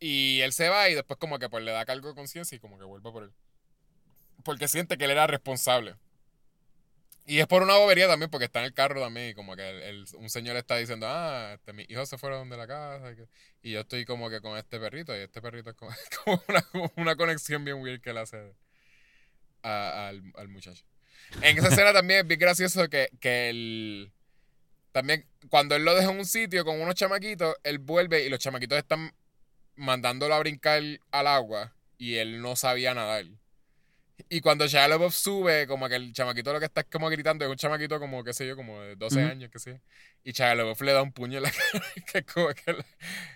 Y 0.00 0.42
él 0.42 0.52
se 0.52 0.68
va 0.68 0.90
y 0.90 0.94
después 0.94 1.18
como 1.18 1.38
que 1.38 1.48
pues 1.48 1.64
le 1.64 1.72
da 1.72 1.86
cargo 1.86 2.08
de 2.08 2.14
conciencia 2.14 2.56
y 2.56 2.58
como 2.58 2.78
que 2.78 2.84
vuelve 2.84 3.10
por 3.10 3.22
él. 3.22 3.32
Porque 4.44 4.68
siente 4.68 4.98
que 4.98 5.06
él 5.06 5.12
era 5.12 5.26
responsable. 5.26 5.96
Y 7.30 7.38
es 7.38 7.46
por 7.46 7.62
una 7.62 7.76
bobería 7.76 8.08
también, 8.08 8.28
porque 8.28 8.46
está 8.46 8.58
en 8.58 8.64
el 8.64 8.74
carro 8.74 9.00
también 9.00 9.34
como 9.36 9.54
que 9.54 9.62
el- 9.70 9.82
el- 9.82 10.04
un 10.16 10.28
señor 10.28 10.56
está 10.56 10.76
diciendo, 10.78 11.06
ah, 11.08 11.52
este, 11.54 11.72
mis 11.72 11.88
hijos 11.88 12.08
se 12.08 12.18
fueron 12.18 12.50
de 12.50 12.56
la 12.56 12.66
casa 12.66 13.14
y, 13.62 13.70
yo 13.70 13.80
estoy 13.82 14.04
como 14.04 14.28
que 14.30 14.40
con 14.40 14.58
este 14.58 14.80
perrito 14.80 15.16
y 15.16 15.20
este 15.20 15.40
perrito 15.40 15.70
es 15.70 15.76
como, 15.76 15.92
una, 16.48 16.66
una 16.96 17.14
conexión 17.14 17.64
bien 17.64 17.80
weird 17.80 18.00
que 18.00 18.10
él 18.10 18.18
hace 18.18 18.52
al, 19.62 20.24
al 20.34 20.48
muchacho. 20.48 20.84
En 21.40 21.56
esa 21.56 21.68
escena 21.68 21.92
también 21.92 22.20
es 22.20 22.26
bien 22.26 22.40
gracioso 22.40 22.88
que, 22.88 23.10
que 23.20 23.50
él... 23.50 24.12
También 24.90 25.24
cuando 25.50 25.76
él 25.76 25.84
lo 25.84 25.94
deja 25.94 26.10
en 26.10 26.18
un 26.18 26.26
sitio 26.26 26.64
con 26.64 26.80
unos 26.80 26.96
chamaquitos, 26.96 27.54
él 27.62 27.78
vuelve 27.78 28.26
y 28.26 28.28
los 28.28 28.40
chamaquitos 28.40 28.76
están 28.76 29.14
mandándolo 29.76 30.34
a 30.34 30.40
brincar 30.40 30.82
al 31.12 31.26
agua 31.28 31.76
y 31.96 32.16
él 32.16 32.42
no 32.42 32.56
sabía 32.56 32.92
nadar. 32.92 33.26
Y 34.28 34.40
cuando 34.40 34.66
Shia 34.66 34.86
LaBeouf 34.88 35.14
sube, 35.14 35.66
como 35.66 35.88
que 35.88 35.94
el 35.96 36.12
chamaquito 36.12 36.52
lo 36.52 36.58
que 36.60 36.66
está 36.66 36.82
como 36.84 37.08
gritando 37.08 37.44
es 37.44 37.50
un 37.50 37.56
chamaquito 37.56 37.98
como, 37.98 38.22
qué 38.24 38.32
sé 38.32 38.46
yo, 38.46 38.56
como 38.56 38.80
de 38.80 38.96
12 38.96 39.20
Ujú. 39.20 39.28
años, 39.30 39.50
qué 39.50 39.58
sé 39.58 39.70
yo. 39.72 39.78
Y 40.24 40.32
Shia 40.32 40.54
LaBeouf 40.54 40.80
le 40.82 40.92
da 40.92 41.02
un 41.02 41.12
puño 41.12 41.38
en 41.38 41.44
la 41.44 41.50
cara, 41.72 41.84
que 42.12 42.18
es 42.18 42.24
como 42.26 42.48
que, 42.48 42.70
el- 42.70 42.84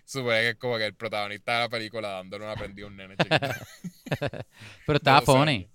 supone 0.05 0.41
que 0.41 0.49
es 0.51 0.57
como 0.57 0.77
que 0.77 0.87
el 0.87 0.95
protagonista 0.95 1.55
de 1.55 1.59
la 1.61 1.69
película 1.69 2.09
dándole 2.09 2.45
una 2.45 2.57
prendida 2.57 2.87
a 2.87 2.89
un 2.89 2.97
nene 2.97 3.17
chiquito. 3.17 3.37
Pero 4.87 4.97
estaba 4.97 5.21
de 5.21 5.27
12 5.27 5.39
funny. 5.39 5.69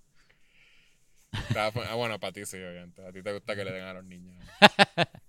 Estaba 1.32 1.72
Ah, 1.90 1.94
bueno, 1.94 2.18
para 2.20 2.32
ti 2.32 2.44
sí, 2.46 2.56
obviamente. 2.56 3.04
A 3.06 3.12
ti 3.12 3.22
te 3.22 3.32
gusta 3.32 3.56
que 3.56 3.64
le 3.64 3.72
den 3.72 3.84
a 3.84 3.92
los 3.94 4.04
niños. 4.04 4.34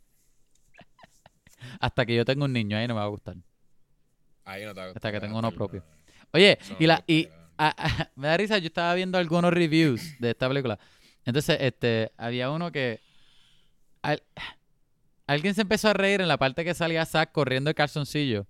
Hasta 1.80 2.06
que 2.06 2.16
yo 2.16 2.26
tengo 2.26 2.46
un 2.46 2.54
niño 2.54 2.78
ahí 2.78 2.88
no 2.88 2.94
me 2.96 3.00
va 3.00 3.06
a 3.06 3.10
gustar. 3.10 3.36
Ahí 4.46 4.66
no 4.66 4.74
te 4.74 4.82
gusta. 4.82 4.98
Hasta 4.98 5.12
que 5.12 5.20
tengo 5.20 5.38
hasta 5.38 5.48
uno 5.48 5.56
propio. 5.56 5.84
Oye, 6.34 6.58
no 6.70 6.76
y 6.80 6.88
la 6.88 7.04
y. 7.08 7.28
ah, 7.68 7.76
ah, 7.78 8.10
me 8.16 8.28
da 8.28 8.38
risa, 8.38 8.58
yo 8.58 8.68
estaba 8.68 8.94
viendo 8.96 9.18
algunos 9.18 9.54
reviews 9.54 10.18
de 10.20 10.32
esta 10.32 10.48
película. 10.48 10.80
Entonces, 11.26 11.58
este, 11.62 12.12
había 12.18 12.50
uno 12.52 12.72
que 12.72 13.00
al- 14.02 14.24
alguien 15.28 15.54
se 15.56 15.62
empezó 15.62 15.90
a 15.90 15.94
reír 15.94 16.22
en 16.22 16.28
la 16.28 16.38
parte 16.38 16.64
que 16.66 16.74
salía 16.74 17.06
Zack 17.06 17.32
corriendo 17.32 17.70
el 17.70 17.76
calzoncillo. 17.76 18.48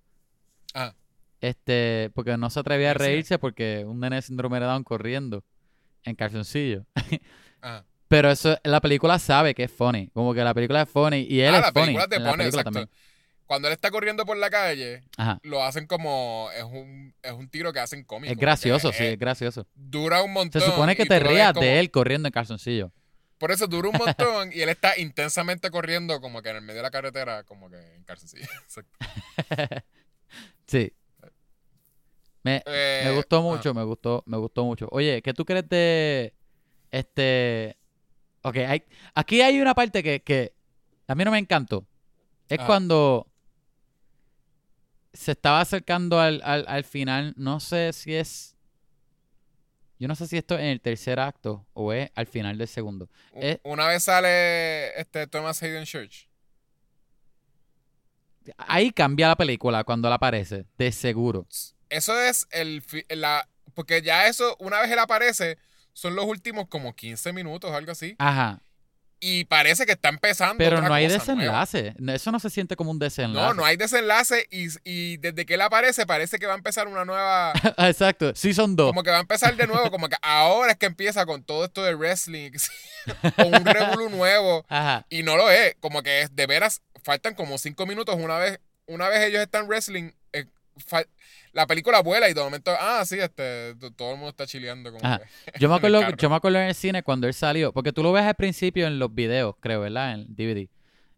Ah, 0.73 0.93
Este, 1.41 2.11
porque 2.13 2.37
no 2.37 2.49
se 2.49 2.59
atrevía 2.59 2.91
a 2.91 2.93
reírse 2.93 3.39
porque 3.39 3.83
un 3.85 3.99
nene 3.99 4.17
de 4.17 4.21
síndrome 4.21 4.59
de 4.59 4.65
Down 4.67 4.83
corriendo 4.83 5.43
en 6.03 6.15
calzoncillo. 6.15 6.85
ah. 7.61 7.83
Pero 8.07 8.29
eso, 8.29 8.57
la 8.63 8.81
película 8.81 9.17
sabe 9.19 9.53
que 9.55 9.63
es 9.63 9.71
funny. 9.71 10.09
Como 10.13 10.33
que 10.33 10.43
la 10.43 10.53
película 10.53 10.81
es 10.83 10.89
funny 10.89 11.25
y 11.29 11.41
él 11.41 11.55
Ah, 11.55 11.57
es 11.59 11.63
la 11.65 11.71
funny. 11.71 11.85
película 11.85 12.07
te 12.07 12.15
en 12.17 12.23
la 12.23 12.29
pone, 12.31 12.43
película 12.43 12.61
exacto. 12.61 12.79
también. 12.79 12.89
Cuando 13.51 13.67
él 13.67 13.73
está 13.73 13.91
corriendo 13.91 14.25
por 14.25 14.37
la 14.37 14.49
calle, 14.49 15.03
Ajá. 15.17 15.37
lo 15.43 15.61
hacen 15.61 15.85
como. 15.85 16.47
Es 16.55 16.63
un, 16.63 17.13
es 17.21 17.33
un 17.33 17.49
tiro 17.49 17.73
que 17.73 17.81
hacen 17.81 18.05
cómico. 18.05 18.31
Es 18.31 18.39
gracioso, 18.39 18.93
sí, 18.93 19.03
es- 19.03 19.11
es 19.15 19.19
gracioso. 19.19 19.67
Dura 19.75 20.23
un 20.23 20.31
montón. 20.31 20.61
Se 20.61 20.67
supone 20.69 20.95
que 20.95 21.05
te 21.05 21.19
rías 21.19 21.51
como- 21.51 21.65
de 21.65 21.81
él 21.81 21.91
corriendo 21.91 22.29
en 22.29 22.31
calzoncillo. 22.31 22.93
Por 23.37 23.51
eso 23.51 23.67
dura 23.67 23.89
un 23.89 23.97
montón 23.97 24.51
y 24.55 24.61
él 24.61 24.69
está 24.69 24.97
intensamente 24.97 25.69
corriendo, 25.69 26.21
como 26.21 26.41
que 26.41 26.47
en 26.47 26.55
el 26.55 26.61
medio 26.61 26.77
de 26.77 26.83
la 26.83 26.91
carretera, 26.91 27.43
como 27.43 27.69
que 27.69 27.75
en 27.95 28.05
calzoncillo. 28.05 28.45
Exacto. 28.63 28.97
Sí. 30.65 30.93
Me, 32.43 32.63
Eh, 32.65 33.01
me 33.03 33.15
gustó 33.15 33.39
ah, 33.39 33.41
mucho, 33.41 33.73
me 33.73 33.83
gustó, 33.83 34.23
me 34.27 34.37
gustó 34.37 34.63
mucho. 34.63 34.87
Oye, 34.91 35.21
¿qué 35.21 35.33
tú 35.33 35.43
crees 35.43 35.67
de 35.67 36.33
este? 36.89 37.77
Ok, 38.43 38.55
hay, 38.65 38.83
aquí 39.13 39.41
hay 39.41 39.59
una 39.59 39.73
parte 39.75 40.01
que, 40.01 40.21
que 40.21 40.53
a 41.09 41.15
mí 41.15 41.25
no 41.25 41.31
me 41.31 41.37
encantó. 41.39 41.85
Es 42.47 42.59
cuando 42.59 43.27
se 45.13 45.31
estaba 45.31 45.61
acercando 45.61 46.19
al, 46.19 46.41
al, 46.43 46.65
al 46.67 46.83
final, 46.83 47.33
no 47.37 47.59
sé 47.59 47.91
si 47.93 48.15
es, 48.15 48.55
yo 49.99 50.07
no 50.07 50.15
sé 50.15 50.27
si 50.27 50.37
esto 50.37 50.55
es 50.55 50.61
en 50.61 50.67
el 50.67 50.81
tercer 50.81 51.19
acto 51.19 51.65
o 51.73 51.93
es 51.93 52.09
al 52.15 52.27
final 52.27 52.57
del 52.57 52.67
segundo. 52.67 53.09
eh. 53.33 53.59
Una 53.63 53.87
vez 53.87 54.03
sale 54.03 54.99
este 54.99 55.27
Thomas 55.27 55.61
Hayden 55.61 55.85
Church. 55.85 56.27
Ahí 58.57 58.91
cambia 58.91 59.27
la 59.27 59.35
película 59.35 59.83
cuando 59.83 60.07
él 60.07 60.13
aparece, 60.13 60.65
de 60.77 60.91
seguro. 60.91 61.45
Eso 61.89 62.19
es 62.19 62.47
el. 62.51 62.83
La, 63.09 63.47
porque 63.75 64.01
ya 64.01 64.27
eso, 64.27 64.55
una 64.59 64.79
vez 64.81 64.89
él 64.89 64.97
aparece, 64.99 65.57
son 65.93 66.15
los 66.15 66.25
últimos 66.25 66.67
como 66.67 66.95
15 66.95 67.33
minutos 67.33 67.69
o 67.69 67.75
algo 67.75 67.91
así. 67.91 68.15
Ajá, 68.17 68.63
Y 69.23 69.45
parece 69.45 69.85
que 69.85 69.91
está 69.91 70.09
empezando. 70.09 70.55
pero 70.57 70.77
otra 70.77 70.89
no 70.89 70.95
hay 70.95 71.05
cosa 71.05 71.19
desenlace. 71.19 71.93
Eso 72.07 72.31
no 72.31 72.39
se 72.39 72.49
siente 72.49 72.75
como 72.75 72.89
un 72.89 72.97
desenlace. 72.97 73.47
No, 73.49 73.53
no 73.53 73.63
hay 73.63 73.77
desenlace 73.77 74.47
y, 74.49 74.67
y 74.83 75.17
desde 75.17 75.45
que 75.45 75.53
él 75.53 75.61
aparece 75.61 76.07
parece 76.07 76.39
que 76.39 76.47
va 76.47 76.53
a 76.53 76.57
empezar 76.57 76.87
una 76.87 77.05
nueva... 77.05 77.53
Exacto, 77.77 78.33
sí 78.35 78.53
son 78.55 78.75
dos. 78.75 78.87
Como 78.89 79.03
que 79.03 79.11
va 79.11 79.17
a 79.17 79.21
empezar 79.21 79.55
de 79.55 79.67
nuevo, 79.67 79.91
como 79.91 80.09
que 80.09 80.15
ahora 80.23 80.71
es 80.71 80.77
que 80.79 80.87
empieza 80.87 81.25
con 81.27 81.43
todo 81.43 81.65
esto 81.65 81.83
de 81.83 81.93
wrestling, 81.93 82.51
con 83.35 83.53
un 83.53 83.63
revolú 83.63 84.09
nuevo 84.09 84.65
Ajá. 84.69 85.05
y 85.09 85.21
no 85.21 85.37
lo 85.37 85.51
es, 85.51 85.75
como 85.79 86.01
que 86.01 86.21
es 86.21 86.35
de 86.35 86.47
veras, 86.47 86.81
faltan 87.03 87.35
como 87.35 87.59
cinco 87.59 87.85
minutos 87.85 88.15
una 88.17 88.39
vez, 88.39 88.59
una 88.87 89.07
vez 89.07 89.21
ellos 89.21 89.41
están 89.41 89.67
wrestling, 89.67 90.11
la 91.53 91.67
película 91.67 92.01
vuela 92.01 92.29
y 92.29 92.33
de 92.33 92.41
momento, 92.41 92.71
ah, 92.79 93.03
sí, 93.05 93.19
este, 93.19 93.75
todo 93.95 94.11
el 94.11 94.17
mundo 94.17 94.29
está 94.29 94.47
chileando 94.47 94.91
como 94.91 95.01
que- 95.01 95.25
Yo 95.59 95.69
me, 95.69 95.75
acuerdo, 95.75 96.01
yo 96.17 96.29
me 96.29 96.35
acuerdo 96.35 96.59
en 96.59 96.67
el 96.67 96.75
cine 96.75 97.03
cuando 97.03 97.27
él 97.27 97.33
salió, 97.33 97.71
porque 97.73 97.91
tú 97.93 98.03
lo 98.03 98.11
ves 98.11 98.23
al 98.23 98.35
principio 98.35 98.87
en 98.87 98.99
los 98.99 99.13
videos, 99.13 99.55
creo, 99.59 99.81
¿verdad? 99.81 100.13
En 100.13 100.19
el 100.21 100.27
DVD. 100.35 100.69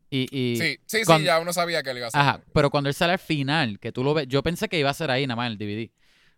Y, 0.09 0.27
y 0.31 0.57
Sí, 0.57 0.79
sí, 0.85 1.05
sí, 1.05 1.23
ya 1.23 1.39
uno 1.39 1.53
sabía 1.53 1.81
que 1.81 1.89
él 1.89 1.97
iba 1.97 2.07
a 2.07 2.11
ser. 2.11 2.21
Ajá, 2.21 2.41
pero 2.53 2.69
cuando 2.69 2.87
él 2.89 2.93
sale 2.93 3.13
al 3.13 3.19
final, 3.19 3.79
que 3.79 3.91
tú 3.91 4.03
lo 4.03 4.13
ves, 4.13 4.27
yo 4.27 4.43
pensé 4.43 4.69
que 4.69 4.77
iba 4.77 4.89
a 4.89 4.93
ser 4.93 5.09
ahí 5.09 5.25
nada 5.25 5.35
más 5.37 5.47
en 5.47 5.53
el 5.53 5.57
DVD. 5.57 5.91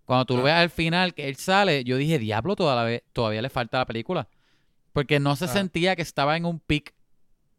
Cuando 0.06 0.26
tú 0.26 0.36
lo 0.36 0.42
Ah. 0.42 0.46
ves 0.46 0.54
al 0.54 0.70
final, 0.70 1.14
que 1.14 1.28
él 1.28 1.36
sale, 1.36 1.84
yo 1.84 1.98
dije, 1.98 2.20
diablo, 2.20 2.56
todavía, 2.56 3.02
todavía 3.12 3.42
le 3.42 3.50
falta 3.50 3.80
la 3.80 3.86
película. 3.86 4.28
Porque 4.94 5.20
no 5.20 5.36
se 5.36 5.46
Ah. 5.46 5.48
sentía 5.50 5.96
que 5.96 6.04
estaba 6.04 6.38
en 6.38 6.46
un 6.46 6.60
pic. 6.60 6.94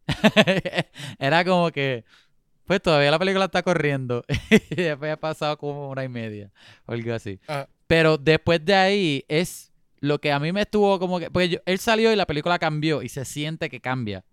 Era 1.19 1.43
como 1.45 1.71
que, 1.71 2.03
pues 2.67 2.81
todavía 2.81 3.09
la 3.09 3.17
película 3.19 3.45
está 3.45 3.63
corriendo. 3.63 4.23
y 4.69 4.75
después 4.75 5.11
ha 5.11 5.17
pasado 5.17 5.57
como 5.57 5.89
una 5.89 6.03
y 6.03 6.09
media, 6.09 6.51
o 6.85 6.91
algo 6.91 7.13
así. 7.13 7.39
Ajá. 7.47 7.67
Pero 7.87 8.17
después 8.17 8.63
de 8.63 8.75
ahí 8.75 9.25
es 9.27 9.71
lo 9.99 10.19
que 10.19 10.31
a 10.31 10.39
mí 10.39 10.51
me 10.51 10.61
estuvo 10.61 10.99
como 10.99 11.19
que, 11.19 11.31
porque 11.31 11.49
yo- 11.49 11.59
él 11.65 11.79
salió 11.79 12.11
y 12.11 12.15
la 12.15 12.25
película 12.27 12.59
cambió 12.59 13.01
y 13.01 13.09
se 13.09 13.25
siente 13.25 13.69
que 13.69 13.79
cambia. 13.79 14.23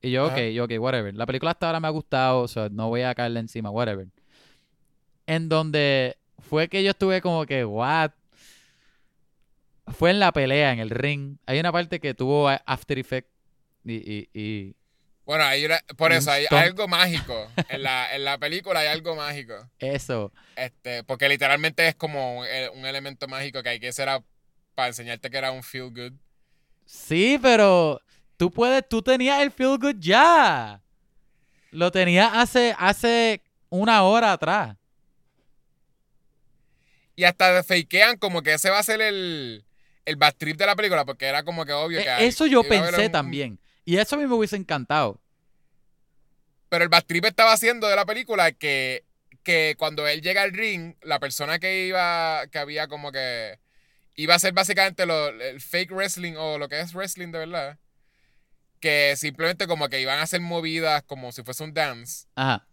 Y 0.00 0.10
yo, 0.12 0.26
ok, 0.26 0.32
Ajá. 0.32 0.48
yo, 0.48 0.64
ok, 0.64 0.72
whatever. 0.78 1.14
La 1.14 1.26
película 1.26 1.50
hasta 1.52 1.66
ahora 1.66 1.80
me 1.80 1.88
ha 1.88 1.90
gustado, 1.90 2.40
o 2.42 2.48
sea, 2.48 2.68
no 2.70 2.88
voy 2.88 3.02
a 3.02 3.14
caerle 3.14 3.40
encima, 3.40 3.70
whatever. 3.70 4.06
En 5.26 5.48
donde 5.48 6.16
fue 6.38 6.68
que 6.68 6.82
yo 6.84 6.90
estuve 6.90 7.20
como 7.20 7.46
que, 7.46 7.64
what? 7.64 8.10
Fue 9.88 10.10
en 10.10 10.20
la 10.20 10.32
pelea, 10.32 10.72
en 10.72 10.78
el 10.78 10.90
ring. 10.90 11.36
Hay 11.46 11.58
una 11.60 11.72
parte 11.72 12.00
que 12.00 12.14
tuvo 12.14 12.48
After 12.48 12.98
Effect 12.98 13.28
y, 13.84 13.94
y, 13.94 14.28
y 14.32 14.76
Bueno, 15.24 15.44
hay 15.44 15.64
una- 15.64 15.80
por 15.96 16.12
eso 16.12 16.30
hay 16.30 16.46
algo 16.50 16.86
mágico. 16.88 17.50
En 17.68 17.82
la, 17.82 18.14
en 18.14 18.24
la 18.24 18.36
película 18.38 18.80
hay 18.80 18.88
algo 18.88 19.16
mágico. 19.16 19.54
eso. 19.78 20.32
Este, 20.56 21.02
porque 21.04 21.28
literalmente 21.28 21.88
es 21.88 21.94
como 21.94 22.40
un, 22.40 22.46
eh, 22.46 22.68
un 22.74 22.84
elemento 22.86 23.26
mágico 23.26 23.62
que 23.62 23.70
hay 23.70 23.80
que 23.80 23.88
hacer 23.88 24.08
para 24.74 24.88
enseñarte 24.88 25.30
que 25.30 25.38
era 25.38 25.50
un 25.50 25.62
feel 25.62 25.90
good. 25.90 26.12
Sí, 26.84 27.38
pero 27.40 28.00
tú 28.36 28.50
puedes, 28.50 28.86
tú 28.88 29.00
tenías 29.02 29.40
el 29.40 29.50
feel 29.50 29.78
good 29.78 29.96
ya. 29.98 30.82
Lo 31.70 31.90
tenías 31.90 32.30
hace, 32.34 32.74
hace 32.78 33.40
una 33.70 34.02
hora 34.02 34.32
atrás. 34.32 34.76
Y 37.16 37.24
hasta 37.24 37.62
fakean 37.62 38.18
como 38.18 38.42
que 38.42 38.54
ese 38.54 38.70
va 38.70 38.78
a 38.78 38.82
ser 38.82 39.00
el, 39.00 39.64
el 40.04 40.18
trip 40.36 40.56
de 40.56 40.66
la 40.66 40.74
película, 40.76 41.04
porque 41.04 41.26
era 41.26 41.44
como 41.44 41.64
que 41.64 41.72
obvio 41.72 42.00
que 42.00 42.06
E- 42.06 42.10
hay- 42.10 42.26
Eso 42.26 42.46
yo 42.46 42.62
pensé 42.68 43.06
un- 43.06 43.12
también. 43.12 43.58
Y 43.84 43.96
eso 43.98 44.16
a 44.16 44.18
mí 44.18 44.26
me 44.26 44.34
hubiese 44.34 44.56
encantado. 44.56 45.20
Pero 46.68 46.84
el 46.84 46.88
bad 46.90 47.04
trip 47.04 47.24
estaba 47.24 47.52
haciendo 47.52 47.86
de 47.86 47.96
la 47.96 48.04
película 48.06 48.52
que, 48.52 49.04
que 49.42 49.74
cuando 49.78 50.06
él 50.08 50.22
llega 50.22 50.42
al 50.42 50.52
ring, 50.52 50.94
la 51.02 51.20
persona 51.20 51.58
que 51.58 51.86
iba, 51.86 52.46
que 52.50 52.58
había 52.58 52.88
como 52.88 53.12
que 53.12 53.58
iba 54.16 54.34
a 54.34 54.38
ser 54.38 54.52
básicamente 54.52 55.06
lo- 55.06 55.28
el 55.28 55.60
fake 55.60 55.92
wrestling 55.92 56.34
o 56.36 56.58
lo 56.58 56.68
que 56.68 56.80
es 56.80 56.94
wrestling 56.94 57.28
de 57.32 57.38
verdad, 57.40 57.78
que 58.80 59.14
simplemente 59.16 59.66
como 59.66 59.88
que 59.88 60.00
iban 60.00 60.18
a 60.18 60.22
hacer 60.22 60.40
movidas 60.40 61.02
como 61.04 61.30
si 61.32 61.42
fuese 61.42 61.64
un 61.64 61.74
dance. 61.74 62.26
Ajá. 62.34 62.66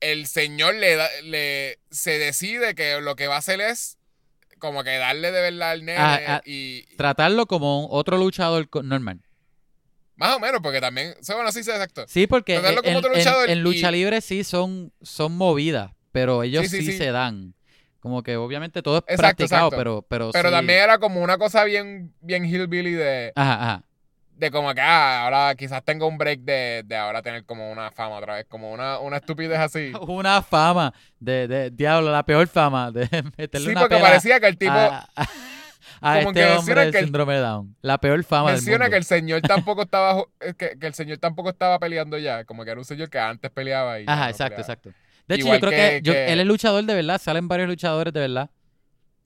El 0.00 0.26
señor 0.26 0.74
le, 0.74 0.96
da- 0.96 1.20
le 1.22 1.78
se 1.90 2.18
decide 2.18 2.74
que 2.74 3.00
lo 3.00 3.16
que 3.16 3.26
va 3.28 3.36
a 3.36 3.38
hacer 3.38 3.60
es 3.60 3.98
como 4.58 4.84
que 4.84 4.96
darle 4.96 5.32
de 5.32 5.40
verdad 5.40 5.70
al 5.70 5.84
nene 5.84 5.98
Ah, 5.98 6.20
ah. 6.28 6.42
y 6.44 6.82
Tratarlo 6.96 7.46
como 7.46 7.88
otro 7.90 8.16
luchador 8.16 8.68
normal. 8.84 9.22
Más 10.16 10.34
o 10.34 10.40
menos 10.40 10.60
porque 10.62 10.80
también, 10.80 11.14
o 11.20 11.22
sea, 11.24 11.36
bueno, 11.36 11.52
sí, 11.52 11.60
exacto. 11.60 12.04
Sí, 12.08 12.26
porque 12.26 12.56
en, 12.56 13.62
lucha 13.62 13.88
y- 13.88 13.92
libre 13.92 14.20
sí 14.20 14.44
son, 14.44 14.92
son 15.02 15.36
movidas, 15.36 15.92
pero 16.12 16.42
ellos 16.42 16.62
Sí, 16.64 16.68
sí, 16.68 16.82
sí, 16.86 16.92
sí. 16.92 16.98
se 16.98 17.12
dan. 17.12 17.54
Como 18.00 18.22
que 18.22 18.36
obviamente 18.36 18.82
todo 18.82 18.98
es 18.98 19.02
Exacto, 19.14 19.18
practicado, 19.36 19.66
exacto. 19.66 19.76
pero, 19.76 20.02
pero, 20.08 20.30
Pero 20.32 20.50
también 20.50 20.80
era 20.80 20.98
como 20.98 21.20
una 21.22 21.38
cosa 21.38 21.64
bien 21.64 22.14
bien 22.20 22.44
hillbilly 22.44 22.92
de 22.92 23.32
Ajá, 23.34 23.54
ajá. 23.54 23.82
de 24.36 24.50
como 24.52 24.72
que 24.74 24.80
ah, 24.80 25.24
ahora 25.24 25.54
quizás 25.56 25.82
tengo 25.84 26.06
un 26.06 26.16
break 26.16 26.40
de, 26.40 26.82
de 26.84 26.96
ahora 26.96 27.20
tener 27.22 27.44
como 27.44 27.72
una 27.72 27.90
fama 27.90 28.16
otra 28.16 28.34
vez, 28.36 28.46
como 28.48 28.70
una, 28.70 29.00
una 29.00 29.16
estupidez 29.16 29.58
así. 29.58 29.90
Una 30.06 30.40
fama 30.40 30.94
de, 31.18 31.48
de 31.48 31.70
diablo, 31.70 32.12
la 32.12 32.22
peor 32.24 32.46
fama 32.46 32.92
de 32.92 33.08
meterle 33.36 33.66
Sí, 33.66 33.72
una 33.72 33.80
porque 33.80 33.96
parecía 33.98 34.38
que 34.38 34.46
el 34.46 34.56
tipo 34.56 34.72
a, 34.72 35.08
a- 35.16 35.28
a 36.00 36.18
como 36.20 36.32
que 36.32 36.40
este 36.40 36.52
menciona 36.54 36.58
hombre 36.58 36.80
del 36.82 36.92
que 36.92 36.98
el- 36.98 37.04
síndrome 37.04 37.34
de 37.34 37.40
Down. 37.40 37.76
La 37.82 37.98
peor 37.98 38.22
fama 38.24 38.50
del 38.50 38.56
menciona 38.58 38.78
mundo. 38.84 38.90
que 38.90 38.96
el 38.96 39.04
señor 39.04 39.40
tampoco 39.74 39.82
estaba 39.82 40.24
que, 40.58 40.78
que 40.78 40.86
el 40.86 40.94
señor 40.94 41.18
tampoco 41.18 41.50
estaba 41.50 41.78
peleando 41.78 42.18
ya, 42.18 42.44
como 42.44 42.64
que 42.64 42.70
era 42.70 42.80
un 42.80 42.84
señor 42.84 43.08
que 43.10 43.18
antes 43.18 43.50
peleaba 43.50 44.00
y 44.00 44.04
Ajá, 44.06 44.24
no 44.24 44.30
exacto, 44.30 44.56
peleaba. 44.56 44.60
exacto. 44.74 44.90
De 45.28 45.34
hecho, 45.34 45.44
Igual 45.46 45.60
yo 45.60 45.66
creo 45.68 45.70
que- 45.70 45.90
que, 45.90 46.02
yo- 46.02 46.12
que- 46.12 46.32
él 46.32 46.40
es 46.40 46.46
luchador 46.46 46.84
de 46.84 46.94
verdad. 46.94 47.20
Salen 47.20 47.48
varios 47.48 47.68
luchadores 47.68 48.12
de 48.12 48.20
verdad. 48.20 48.50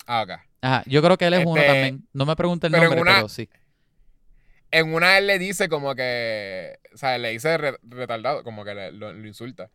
Ah, 0.07 0.23
ok. 0.23 0.31
Ajá, 0.63 0.83
yo 0.87 1.03
creo 1.03 1.17
que 1.19 1.27
él 1.27 1.35
es 1.35 1.45
uno 1.47 1.57
Este, 1.61 1.67
también. 1.67 2.09
No 2.13 2.25
me 2.27 2.37
pregunte 2.37 2.67
el 2.67 2.73
pero 2.73 2.85
nombre, 2.85 3.01
una- 3.03 3.15
pero 3.17 3.29
sí. 3.29 3.49
En 4.73 4.95
una 4.95 5.19
él 5.19 5.27
le 5.27 5.39
dice 5.39 5.69
como 5.69 5.95
que, 5.95 6.79
o 6.95 6.97
sea, 6.97 7.19
le 7.19 7.31
dice 7.31 7.59
re- 7.59 7.79
retardado, 7.83 8.45
como 8.45 8.65
que 8.65 8.75
le- 8.75 8.93
lo, 8.93 9.13
lo 9.13 9.27
insulta. 9.27 9.71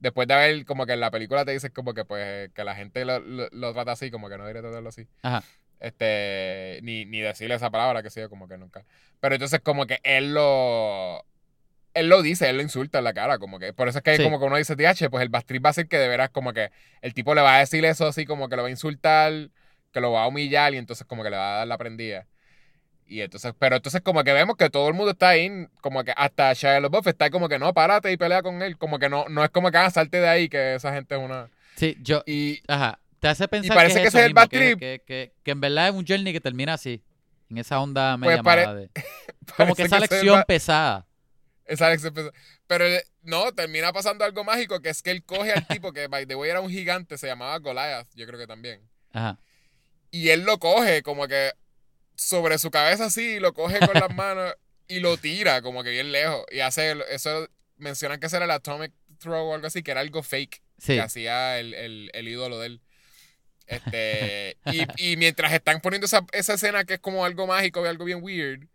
Después 0.00 0.26
de 0.26 0.34
haber, 0.34 0.64
como 0.64 0.86
que 0.86 0.94
en 0.94 1.00
la 1.00 1.10
película 1.10 1.44
te 1.44 1.52
dice 1.52 1.70
como 1.70 1.94
que 1.94 2.04
pues 2.04 2.50
que 2.52 2.64
la 2.64 2.74
gente 2.74 3.04
lo, 3.04 3.20
lo- 3.20 3.48
lo 3.52 3.72
trata 3.72 3.92
así, 3.92 4.10
como 4.10 4.28
que 4.28 4.36
no 4.38 4.44
debería 4.44 4.62
tratarlo 4.62 4.88
así. 4.88 5.06
Ajá. 5.22 5.44
Este, 5.80 6.78
ni, 6.82 7.04
ni 7.06 7.20
decirle 7.20 7.54
esa 7.54 7.70
palabra, 7.70 8.02
que 8.02 8.10
sea 8.10 8.28
como 8.28 8.46
que 8.48 8.58
nunca. 8.58 8.84
Pero 9.20 9.34
entonces 9.34 9.60
como 9.60 9.86
que 9.86 9.98
él 10.02 10.34
lo, 10.34 11.24
él 11.94 12.08
lo 12.08 12.22
dice, 12.22 12.48
él 12.50 12.56
lo 12.56 12.62
insulta 12.62 12.98
en 12.98 13.04
la 13.04 13.14
cara, 13.14 13.38
como 13.38 13.58
que, 13.58 13.72
por 13.72 13.88
eso 13.88 13.98
es 13.98 14.04
que 14.04 14.16
Sí. 14.16 14.22
como 14.22 14.38
que 14.38 14.44
uno 14.44 14.56
dice, 14.56 14.76
TH, 14.76 15.08
pues 15.10 15.22
el 15.22 15.28
Bastrip 15.30 15.64
va 15.64 15.70
a 15.70 15.72
ser 15.74 15.88
que 15.88 15.98
de 15.98 16.08
veras 16.08 16.30
como 16.30 16.52
que 16.52 16.70
el 17.00 17.14
tipo 17.14 17.34
le 17.34 17.40
va 17.40 17.56
a 17.56 17.58
decir 17.60 17.84
eso 17.84 18.06
así, 18.06 18.26
como 18.26 18.48
que 18.48 18.56
lo 18.56 18.62
va 18.62 18.68
a 18.68 18.70
insultar, 18.70 19.32
que 19.92 20.00
lo 20.00 20.12
va 20.12 20.24
a 20.24 20.26
humillar 20.28 20.72
y 20.74 20.76
entonces 20.76 21.06
como 21.06 21.22
que 21.24 21.30
le 21.30 21.36
va 21.36 21.54
a 21.54 21.56
dar 21.58 21.66
la 21.66 21.78
prendida. 21.78 22.26
Y 23.06 23.22
entonces, 23.22 23.52
pero 23.58 23.74
entonces 23.76 24.02
como 24.02 24.22
que 24.22 24.32
vemos 24.32 24.56
que 24.56 24.70
todo 24.70 24.86
el 24.86 24.94
mundo 24.94 25.10
está 25.10 25.30
ahí, 25.30 25.66
como 25.80 26.04
que 26.04 26.12
hasta 26.16 26.52
Shia 26.52 26.78
LaBeouf 26.78 27.08
está 27.08 27.24
ahí 27.24 27.30
como 27.32 27.48
que 27.48 27.58
no, 27.58 27.74
párate 27.74 28.12
y 28.12 28.16
pelea 28.16 28.40
con 28.42 28.62
él, 28.62 28.78
como 28.78 29.00
que 29.00 29.08
no, 29.08 29.28
no 29.28 29.42
es 29.42 29.50
como 29.50 29.72
que 29.72 29.78
ah, 29.78 29.90
salte 29.90 30.20
de 30.20 30.28
ahí, 30.28 30.48
que 30.48 30.76
esa 30.76 30.92
gente 30.92 31.16
es 31.16 31.20
una... 31.20 31.48
Sí, 31.74 31.96
yo. 32.02 32.22
Y 32.24 32.60
Ajá. 32.68 32.99
Te 33.20 33.28
hace 33.28 33.46
pensar 33.48 33.76
parece 33.76 33.96
que, 33.96 34.02
que 34.02 34.08
es 34.08 34.14
ese 34.14 34.18
eso 34.18 34.18
es 34.18 34.24
el 34.24 34.30
mismo, 34.30 34.40
bad 34.40 34.48
que, 34.48 34.56
trip. 34.58 34.78
que, 34.78 35.02
que, 35.06 35.32
que 35.42 35.50
en 35.50 35.60
verdad 35.60 35.88
es 35.88 35.94
un 35.94 36.06
journey 36.06 36.32
que 36.32 36.40
termina 36.40 36.74
así. 36.74 37.02
En 37.50 37.58
esa 37.58 37.80
onda 37.80 38.16
Pues 38.16 38.28
media 38.30 38.42
mala 38.42 38.74
de. 38.74 38.90
Como 39.56 39.74
que 39.74 39.82
esa 39.82 39.98
ese 39.98 40.14
lección 40.14 40.42
pesada. 40.46 41.06
Esa 41.66 41.90
lección 41.90 42.14
pesada. 42.14 42.32
Pero 42.66 42.86
eh, 42.86 43.04
no, 43.22 43.52
termina 43.52 43.92
pasando 43.92 44.24
algo 44.24 44.44
mágico, 44.44 44.80
que 44.80 44.88
es 44.88 45.02
que 45.02 45.10
él 45.10 45.22
coge 45.24 45.52
al 45.52 45.66
tipo 45.66 45.92
que, 45.92 46.06
by 46.06 46.26
the 46.26 46.34
way, 46.34 46.50
era 46.50 46.60
un 46.60 46.70
gigante, 46.70 47.18
se 47.18 47.26
llamaba 47.26 47.58
Goliath, 47.58 48.08
yo 48.14 48.26
creo 48.26 48.38
que 48.38 48.46
también. 48.46 48.80
Ajá. 49.12 49.38
Y 50.10 50.30
él 50.30 50.42
lo 50.42 50.58
coge 50.58 51.02
como 51.02 51.28
que 51.28 51.52
sobre 52.14 52.58
su 52.58 52.70
cabeza 52.70 53.06
así, 53.06 53.38
lo 53.40 53.52
coge 53.52 53.78
con 53.80 53.94
las 53.94 54.14
manos 54.16 54.54
y 54.88 55.00
lo 55.00 55.16
tira 55.16 55.62
como 55.62 55.82
que 55.82 55.90
bien 55.90 56.12
lejos. 56.12 56.44
Y 56.50 56.60
hace, 56.60 56.96
eso, 57.10 57.48
mencionan 57.76 58.18
que 58.20 58.26
ese 58.26 58.36
era 58.36 58.44
el 58.46 58.50
Atomic 58.52 58.92
Throw 59.18 59.48
o 59.50 59.54
algo 59.54 59.66
así, 59.66 59.82
que 59.82 59.90
era 59.90 60.00
algo 60.00 60.22
fake 60.22 60.62
Sí. 60.78 60.94
que 60.94 61.00
hacía 61.02 61.58
el, 61.58 61.74
el, 61.74 62.10
el 62.14 62.28
ídolo 62.28 62.58
de 62.58 62.66
él. 62.66 62.80
Este, 63.70 64.56
y, 64.66 65.12
y 65.12 65.16
mientras 65.16 65.52
están 65.52 65.80
poniendo 65.80 66.06
esa, 66.06 66.26
esa 66.32 66.54
escena 66.54 66.84
que 66.84 66.94
es 66.94 67.00
como 67.00 67.24
algo 67.24 67.46
mágico 67.46 67.84
y 67.84 67.88
algo 67.88 68.04
bien 68.04 68.22
weird, 68.22 68.66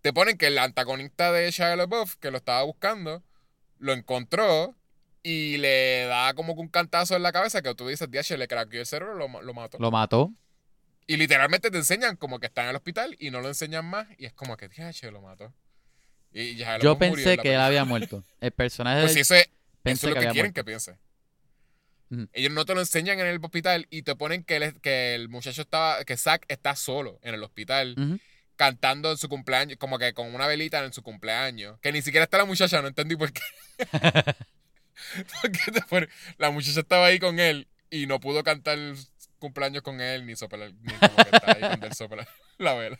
te 0.00 0.12
ponen 0.12 0.36
que 0.36 0.48
el 0.48 0.58
antagonista 0.58 1.30
de 1.30 1.50
Shia 1.50 1.76
LaBeouf, 1.76 2.16
que 2.16 2.30
lo 2.32 2.38
estaba 2.38 2.62
buscando, 2.64 3.22
lo 3.78 3.92
encontró 3.92 4.74
y 5.22 5.58
le 5.58 6.06
da 6.06 6.34
como 6.34 6.54
que 6.56 6.60
un 6.60 6.68
cantazo 6.68 7.14
en 7.14 7.22
la 7.22 7.30
cabeza 7.30 7.62
que 7.62 7.72
tú 7.76 7.86
dices, 7.86 8.10
DH, 8.10 8.36
le 8.36 8.48
craqueó 8.48 8.80
el 8.80 8.86
cerebro, 8.86 9.14
lo, 9.14 9.42
lo 9.42 9.54
mató. 9.54 9.78
Lo 9.78 9.90
mató. 9.92 10.32
Y 11.06 11.16
literalmente 11.16 11.70
te 11.70 11.78
enseñan 11.78 12.16
como 12.16 12.40
que 12.40 12.46
está 12.46 12.62
en 12.64 12.70
el 12.70 12.76
hospital 12.76 13.14
y 13.20 13.30
no 13.30 13.40
lo 13.40 13.48
enseñan 13.48 13.84
más 13.84 14.08
y 14.18 14.26
es 14.26 14.32
como 14.32 14.56
que, 14.56 14.68
DH, 14.68 15.10
lo 15.12 15.20
mató. 15.22 15.52
Y 16.32 16.56
Yo 16.80 16.98
pensé 16.98 17.38
que 17.38 17.54
él 17.54 17.60
había 17.60 17.84
muerto. 17.84 18.24
El 18.40 18.50
personaje 18.52 19.02
Pues 19.02 19.14
del- 19.14 19.24
sí, 19.24 19.34
eso 19.34 19.34
es, 19.34 19.48
pensé 19.82 20.06
eso 20.06 20.08
es 20.08 20.14
lo 20.14 20.20
que 20.20 20.26
quieren 20.32 20.42
muerto. 20.50 20.54
que 20.54 20.64
piense. 20.64 20.96
Ellos 22.32 22.52
no 22.52 22.64
te 22.64 22.74
lo 22.74 22.80
enseñan 22.80 23.18
en 23.20 23.26
el 23.26 23.40
hospital 23.42 23.86
y 23.90 24.02
te 24.02 24.14
ponen 24.16 24.44
que, 24.44 24.56
él- 24.56 24.80
que 24.80 25.14
el 25.14 25.28
muchacho 25.28 25.62
estaba, 25.62 26.04
que 26.04 26.16
Zack 26.16 26.44
está 26.48 26.76
solo 26.76 27.18
en 27.22 27.34
el 27.34 27.42
hospital 27.42 28.20
cantando 28.56 29.10
en 29.10 29.16
su 29.16 29.28
cumpleaños, 29.28 29.78
como 29.78 29.98
que 29.98 30.12
con 30.12 30.34
una 30.34 30.46
velita 30.46 30.84
en 30.84 30.92
su 30.92 31.02
cumpleaños. 31.02 31.80
Que 31.80 31.90
ni 31.90 32.02
siquiera 32.02 32.24
está 32.24 32.38
la 32.38 32.44
muchacha, 32.44 32.80
no 32.82 32.88
entendí 32.88 33.16
por 33.16 33.32
qué. 33.32 33.40
Porque 35.88 36.08
la 36.38 36.50
muchacha 36.50 36.80
estaba 36.80 37.06
ahí 37.06 37.18
con 37.18 37.40
él 37.40 37.66
y 37.90 38.06
no 38.06 38.20
pudo 38.20 38.42
cantar 38.44 38.78
el 38.78 38.96
cumpleaños 39.38 39.82
con 39.82 40.00
él 40.00 40.24
ni 40.26 40.36
soplar, 40.36 40.72
ni 40.80 40.92
como 40.94 41.16
que 41.16 41.22
está 41.36 41.52
ahí 41.52 41.60
cuando 41.60 41.86
él 41.86 41.94
sopla 41.94 42.28
la 42.58 42.74
vela. 42.74 42.98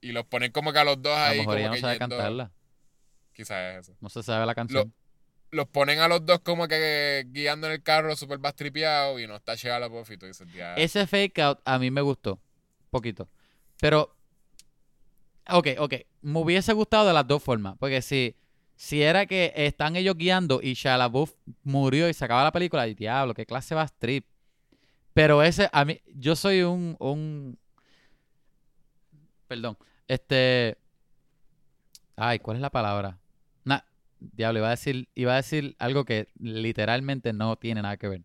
Y 0.00 0.12
los 0.12 0.24
ponen 0.26 0.52
como 0.52 0.72
que 0.72 0.78
a 0.78 0.84
los 0.84 1.00
dos 1.02 1.14
A 1.16 1.26
lo 1.26 1.30
ahí. 1.32 1.38
mejor 1.38 1.54
como 1.54 1.58
ella 1.58 1.68
no 1.68 1.74
que 1.74 1.80
sabe 1.80 1.94
yendo- 1.98 2.16
cantarla. 2.16 2.52
Quizás 3.32 3.74
es 3.78 3.88
eso. 3.88 3.96
No 4.00 4.08
se 4.08 4.22
sabe 4.22 4.46
la 4.46 4.54
canción. 4.54 4.94
Los 5.50 5.68
ponen 5.68 5.98
a 5.98 6.08
los 6.08 6.24
dos 6.24 6.40
como 6.40 6.68
que 6.68 7.26
guiando 7.28 7.66
en 7.66 7.74
el 7.74 7.82
carro 7.82 8.14
súper 8.16 8.38
bastripeado 8.38 9.18
y 9.18 9.26
no 9.26 9.36
está 9.36 9.56
tú 9.56 10.26
dices, 10.26 10.50
"Dia". 10.52 10.74
Ese 10.76 11.06
fake 11.06 11.38
out 11.40 11.60
a 11.64 11.78
mí 11.78 11.90
me 11.90 12.00
gustó. 12.00 12.40
Poquito. 12.90 13.28
Pero. 13.80 14.14
Ok, 15.48 15.68
ok. 15.78 15.94
Me 16.22 16.38
hubiese 16.38 16.72
gustado 16.72 17.06
de 17.06 17.12
las 17.14 17.26
dos 17.26 17.42
formas. 17.42 17.76
Porque 17.78 18.02
si, 18.02 18.36
si 18.76 19.02
era 19.02 19.26
que 19.26 19.52
están 19.56 19.96
ellos 19.96 20.16
guiando 20.16 20.60
y 20.62 20.74
Shia 20.74 20.98
murió 21.64 22.08
y 22.08 22.14
se 22.14 22.24
acaba 22.24 22.44
la 22.44 22.52
película, 22.52 22.86
y 22.86 22.94
diablo, 22.94 23.34
qué 23.34 23.46
clase 23.46 23.74
va 23.74 23.84
strip. 23.84 24.26
Pero 25.14 25.42
ese, 25.42 25.68
a 25.72 25.84
mí, 25.84 26.00
yo 26.14 26.36
soy 26.36 26.62
un, 26.62 26.96
un. 26.98 27.58
Perdón. 29.48 29.76
Este. 30.06 30.76
Ay, 32.16 32.38
¿cuál 32.38 32.56
es 32.56 32.60
la 32.60 32.70
palabra? 32.70 33.19
Diablo, 34.20 34.58
iba 34.60 34.68
a 34.68 34.70
decir, 34.72 35.08
iba 35.14 35.32
a 35.32 35.36
decir 35.36 35.74
algo 35.78 36.04
que 36.04 36.28
literalmente 36.38 37.32
no 37.32 37.56
tiene 37.56 37.82
nada 37.82 37.96
que 37.96 38.08
ver. 38.08 38.22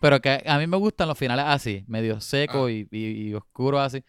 Pero 0.00 0.20
que 0.20 0.42
a 0.46 0.58
mí 0.58 0.66
me 0.66 0.76
gustan 0.76 1.08
los 1.08 1.18
finales 1.18 1.44
así, 1.48 1.84
medio 1.88 2.20
seco 2.20 2.66
Ah. 2.66 2.70
y, 2.70 2.86
y, 2.92 3.28
y 3.30 3.34
oscuro 3.34 3.80
así. 3.80 4.04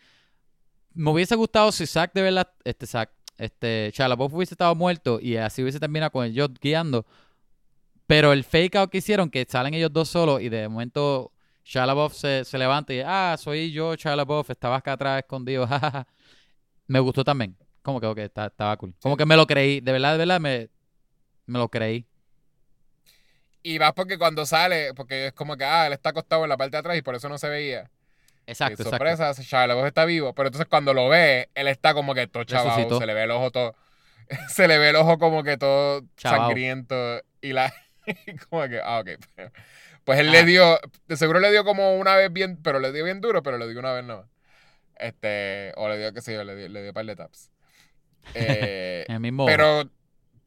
Me 0.93 1.09
hubiese 1.09 1.35
gustado 1.35 1.71
si 1.71 1.87
Zack 1.87 2.13
de 2.13 2.21
verdad, 2.21 2.51
este 2.63 2.85
Zack, 2.85 3.11
este 3.37 3.91
Shia 3.93 4.07
LaBeouf 4.07 4.33
hubiese 4.33 4.53
estado 4.53 4.75
muerto 4.75 5.19
y 5.21 5.37
así 5.37 5.61
hubiese 5.63 5.79
terminado 5.79 6.11
con 6.11 6.25
ellos 6.25 6.49
guiando. 6.61 7.05
Pero 8.07 8.33
el 8.33 8.43
fake 8.43 8.75
out 8.75 8.89
que 8.91 8.97
hicieron, 8.97 9.29
que 9.29 9.45
salen 9.49 9.73
ellos 9.73 9.91
dos 9.93 10.09
solos 10.09 10.41
y 10.41 10.49
de 10.49 10.67
momento 10.67 11.31
Shia 11.63 11.85
LaBeouf 11.85 12.13
se, 12.13 12.43
se 12.43 12.57
levanta 12.57 12.93
y 12.93 13.01
ah, 13.05 13.35
soy 13.39 13.71
yo, 13.71 13.95
Shia 13.95 14.15
LaBeouf, 14.15 14.49
estaba 14.49 14.75
acá 14.75 14.93
atrás 14.93 15.19
escondido, 15.19 15.65
jajaja. 15.67 16.05
Me 16.87 16.99
gustó 16.99 17.23
también. 17.23 17.55
Como 17.81 17.99
que, 18.01 18.05
ok, 18.07 18.17
está- 18.19 18.47
estaba 18.47 18.75
cool. 18.77 18.93
Como 19.01 19.15
que 19.17 19.25
me 19.25 19.35
lo 19.37 19.47
creí, 19.47 19.79
de 19.79 19.91
verdad, 19.93 20.11
de 20.13 20.17
verdad, 20.19 20.39
me, 20.41 20.69
me 21.51 21.59
lo 21.59 21.69
creí. 21.69 22.05
Y 23.63 23.77
vas 23.77 23.93
porque 23.93 24.17
cuando 24.17 24.45
sale, 24.45 24.93
porque 24.95 25.27
es 25.27 25.33
como 25.33 25.55
que, 25.55 25.65
ah, 25.65 25.85
él 25.87 25.93
está 25.93 26.09
acostado 26.09 26.43
en 26.43 26.49
la 26.49 26.57
parte 26.57 26.71
de 26.71 26.79
atrás 26.79 26.97
y 26.97 27.01
por 27.01 27.13
eso 27.15 27.29
no 27.29 27.37
se 27.37 27.47
veía. 27.49 27.91
Exacto, 28.47 28.71
y 28.71 28.87
exacto. 28.87 28.89
sorpresa, 28.89 29.67
LaBeouf 29.67 29.85
está 29.87 30.05
vivo. 30.05 30.33
Pero 30.33 30.47
entonces 30.47 30.67
cuando 30.67 30.93
lo 30.93 31.09
ve, 31.09 31.49
él 31.53 31.67
está 31.67 31.93
como 31.93 32.15
que 32.15 32.25
todo 32.27 32.43
chavado, 32.43 32.99
se 32.99 33.05
le 33.05 33.13
ve 33.13 33.23
el 33.23 33.31
ojo 33.31 33.51
todo, 33.51 33.75
se 34.49 34.67
le 34.67 34.77
ve 34.79 34.89
el 34.89 34.95
ojo 34.95 35.19
como 35.19 35.43
que 35.43 35.57
todo 35.57 36.01
Chavao. 36.17 36.47
sangriento. 36.47 37.21
Y 37.41 37.53
la, 37.53 37.71
como 38.49 38.67
que, 38.67 38.79
ah, 38.83 38.99
ok. 38.99 39.09
Pues 40.03 40.19
él 40.19 40.29
Ah. 40.29 40.31
le 40.31 40.45
dio, 40.45 40.79
de 41.07 41.17
seguro 41.17 41.39
le 41.39 41.51
dio 41.51 41.63
como 41.63 41.95
una 41.97 42.15
vez 42.15 42.33
bien, 42.33 42.57
pero 42.63 42.79
le 42.79 42.91
dio 42.91 43.03
bien 43.03 43.21
duro, 43.21 43.43
pero 43.43 43.59
le 43.59 43.67
dio 43.69 43.79
una 43.79 43.93
vez 43.93 44.03
no. 44.03 44.27
Este, 44.97 45.71
o 45.77 45.87
le 45.87 45.97
dio, 45.99 46.13
qué 46.13 46.21
sé 46.21 46.33
yo, 46.33 46.43
le 46.43 46.55
dio, 46.55 46.67
le 46.69 46.81
dio 46.81 46.89
un 46.89 46.93
par 46.95 47.05
de 47.05 47.15
taps. 47.15 47.51
Eh, 48.35 49.03
el 49.07 49.19
mismo. 49.19 49.45
pero, 49.47 49.83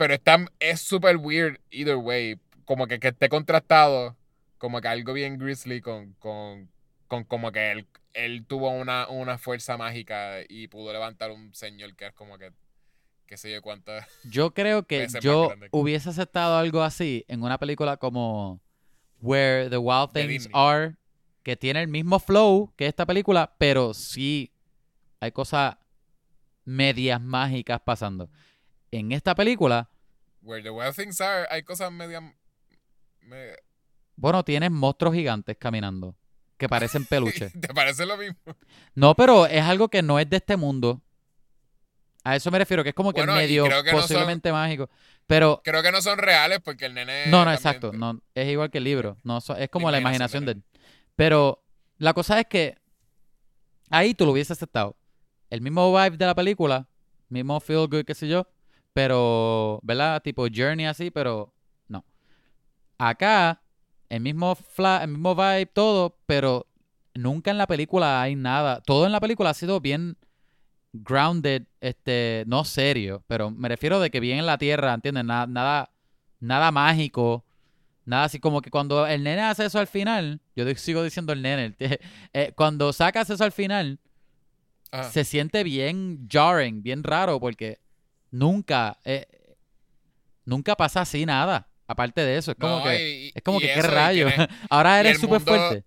pero 0.05 0.13
está, 0.13 0.45
es 0.61 0.83
súper 0.83 1.17
weird 1.17 1.59
either 1.71 1.97
way. 1.97 2.39
Como 2.67 2.87
que, 2.87 3.01
que 3.01 3.09
esté 3.09 3.31
contrastado, 3.31 4.15
como 4.59 4.83
que 4.83 4.89
algo 4.89 5.15
bien 5.15 5.39
grizzly 5.39 5.81
con, 5.81 6.13
con, 6.19 6.69
con 7.09 7.25
como 7.25 7.53
que 7.53 7.71
él, 7.71 7.87
él 8.13 8.45
tuvo 8.45 8.69
una, 8.69 9.09
una 9.09 9.39
fuerza 9.39 9.79
mágica 9.79 10.41
y 10.47 10.69
pudo 10.69 10.93
levantar 10.93 11.31
un 11.31 11.55
señor 11.55 11.97
que 11.97 12.09
es 12.09 12.13
como 12.13 12.37
que, 12.37 12.53
qué 13.27 13.39
sé 13.39 13.51
yo 13.51 13.63
cuántas. 13.63 14.07
Yo 14.25 14.53
creo 14.53 14.87
que 14.87 15.09
yo 15.23 15.55
hubiese 15.71 16.11
aceptado 16.11 16.59
algo 16.59 16.83
así 16.83 17.25
en 17.27 17.43
una 17.43 17.57
película 17.57 17.97
como 17.97 18.61
Where 19.23 19.71
the 19.71 19.79
Wild 19.79 20.13
Things. 20.13 20.51
Are, 20.53 20.97
que 21.43 21.57
tiene 21.57 21.81
el 21.81 21.89
mismo 21.89 22.19
flow 22.19 22.75
que 22.77 22.89
esta 22.89 23.07
película, 23.07 23.55
pero 23.57 23.95
sí 23.95 24.53
hay 25.21 25.33
cosas 25.33 25.79
medias 26.67 27.23
mágicas 27.23 27.81
pasando. 27.83 28.29
en 28.91 29.13
esta 29.13 29.35
película, 29.35 29.89
Where 30.45 30.63
the 30.63 30.71
Wild 30.71 30.95
Things 30.95 31.21
Are, 31.21 31.47
hay 31.51 31.63
cosas 31.63 31.91
media... 31.91 32.21
me- 32.21 33.57
bueno, 34.17 34.45
tienes 34.45 34.71
monstruos 34.71 35.15
gigantes 35.15 35.57
caminando 35.59 36.15
que 36.57 36.69
parecen 36.69 37.05
peluches. 37.11 37.53
¿Te 37.61 37.69
parece 37.75 38.07
lo 38.07 38.17
mismo? 38.17 38.39
No, 38.95 39.15
pero 39.17 39.47
es 39.47 39.63
algo 39.63 39.89
que 39.89 40.03
no 40.03 40.19
es 40.21 40.29
de 40.31 40.37
este 40.37 40.57
mundo. 40.57 41.01
A 42.23 42.37
eso 42.37 42.51
me 42.51 42.59
refiero, 42.59 42.83
que 42.83 42.91
es 42.91 42.95
como 42.95 43.13
que 43.13 43.21
y 43.23 43.27
medio 43.27 43.69
no 43.69 43.71
son- 43.83 43.91
posiblemente 43.91 44.53
mágico. 44.53 44.89
Pero 45.27 45.61
Creo 45.65 45.83
que 45.83 45.91
no 45.91 46.01
son 46.01 46.19
reales 46.19 46.61
porque 46.63 46.87
el 46.87 46.95
nene... 46.95 47.25
no, 47.27 47.39
no, 47.39 47.45
también- 47.45 47.55
exacto. 47.55 47.93
No, 47.93 48.21
es 48.35 48.49
igual 48.49 48.71
que 48.71 48.79
el 48.79 48.85
libro. 48.85 49.17
No, 49.25 49.41
so- 49.41 49.57
es 49.57 49.69
como 49.69 49.91
La 49.91 49.99
imaginación 49.99 50.45
de 50.47 50.53
él. 50.53 50.63
Pero 51.17 51.63
la 51.99 52.13
cosa 52.15 52.39
es 52.41 52.47
que 52.47 52.77
ahí 53.91 54.15
tú 54.15 54.25
lo 54.27 54.33
hubieses 54.33 54.53
aceptado. 54.53 54.97
El 55.51 55.61
mismo 55.61 55.91
vibe 55.93 56.17
de 56.17 56.27
la 56.27 56.35
película, 56.35 56.89
mismo 57.29 57.59
feel 57.61 57.87
good, 57.89 58.05
qué 58.05 58.15
sé 58.15 58.29
yo, 58.29 58.47
pero, 58.95 59.81
¿verdad? 59.83 60.23
Tipo 60.23 60.47
journey 60.47 60.87
así, 60.87 61.11
pero 61.11 61.53
no. 61.89 62.05
Acá, 62.97 63.61
el 64.09 64.21
mismo 64.21 64.55
fla, 64.55 65.03
el 65.03 65.09
mismo 65.11 65.35
vibe, 65.35 65.67
todo, 65.67 66.17
pero 66.27 66.67
nunca 67.13 67.51
en 67.51 67.59
la 67.59 67.67
película 67.67 68.23
hay 68.23 68.37
nada. 68.37 68.81
Todo 68.81 69.05
en 69.05 69.13
la 69.13 69.21
película 69.21 69.51
ha 69.51 69.55
sido 69.55 69.81
bien 69.81 70.17
grounded, 70.93 71.65
este, 71.81 72.45
no 72.47 72.65
serio, 72.65 73.25
pero 73.27 73.51
me 73.51 73.69
refiero 73.69 73.99
de 73.99 74.11
que 74.11 74.21
bien 74.21 74.39
en 74.39 74.47
la 74.47 74.59
tierra, 74.59 74.95
¿entiendes? 74.95 75.25
Nada, 75.25 75.47
nada, 75.49 75.91
nada 76.39 76.71
mágico. 76.71 77.45
Nada 78.05 78.25
así 78.25 78.39
como 78.39 78.61
que 78.61 78.71
cuando 78.71 79.07
el 79.07 79.25
nene 79.25 79.41
hace 79.43 79.65
eso 79.65 79.79
al 79.79 79.87
final, 79.87 80.41
yo 80.55 80.73
sigo 80.77 81.03
diciendo 81.03 81.33
el 81.33 81.43
nene, 81.43 81.75
el 81.79 81.99
eh, 82.33 82.53
cuando 82.55 82.93
sacas 82.93 83.29
eso 83.31 83.43
al 83.43 83.51
final, 83.51 83.99
Ajá. 84.93 85.11
se 85.11 85.25
siente 85.25 85.65
bien 85.65 86.29
jarring, 86.31 86.83
bien 86.83 87.03
raro, 87.03 87.41
porque 87.41 87.81
nunca, 88.35 88.99
eh, 89.05 89.27
nunca 90.45 90.75
pasa 90.77 91.03
así 91.03 91.25
nada. 91.25 91.69
Aparte 91.87 92.23
de 92.23 92.39
eso, 92.39 92.53
es 92.53 92.57
como 92.59 92.79
No, 92.79 92.85
que, 92.85 93.11
y- 93.27 93.33
es 93.35 93.43
como 93.43 93.61
que 93.61 93.67
qué 93.67 93.79
eso, 93.79 93.89
rayo. 93.91 94.27
Ahora 94.71 95.01
eres 95.01 95.21
súper 95.21 95.41
fuerte. 95.41 95.85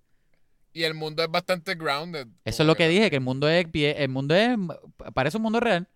Y 0.73 0.83
el 0.83 0.93
mundo 0.93 1.23
es 1.23 1.29
bastante 1.29 1.73
grounded. 1.73 2.27
Eso 2.45 2.63
es 2.63 2.67
lo 2.67 2.75
que 2.75 2.87
dije, 2.87 3.09
que 3.09 3.15
el 3.15 3.23
mundo 3.23 3.49
es, 3.49 3.65
el 3.73 4.09
mundo 4.09 4.35
es, 4.35 4.55
parece 5.13 5.37
un 5.37 5.43
mundo 5.43 5.59
real. 5.59 5.87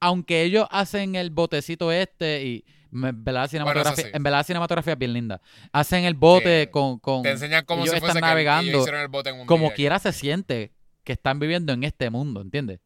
Aunque 0.00 0.42
ellos 0.42 0.66
hacen 0.70 1.14
el 1.14 1.30
botecito 1.30 1.92
este 1.92 2.42
y 2.44 2.64
en 2.92 3.22
verdad 3.22 3.42
la 3.42 3.48
cinematografía, 3.48 4.04
sí. 4.04 4.10
en 4.14 4.22
verdad 4.22 4.38
la 4.38 4.44
cinematografía 4.44 4.92
es 4.94 4.98
bien 4.98 5.12
linda. 5.12 5.42
Hacen 5.72 6.04
el 6.04 6.14
bote 6.14 6.64
Sí. 6.64 6.70
con, 6.70 6.98
con 7.00 7.22
Te 7.22 7.32
enseñan 7.32 7.64
cómo 7.66 7.82
ellos 7.82 7.92
se 7.98 8.06
están 8.06 8.20
navegando. 8.22 8.86
el 8.86 9.08
bote 9.08 9.28
en 9.30 9.40
un 9.40 9.46
como 9.46 9.66
día. 9.66 9.74
quiera 9.74 9.98
se 9.98 10.12
siente 10.12 10.72
que 11.04 11.12
están 11.12 11.38
viviendo 11.38 11.74
en 11.74 11.84
este 11.84 12.08
mundo, 12.08 12.40
¿entiendes? 12.40 12.80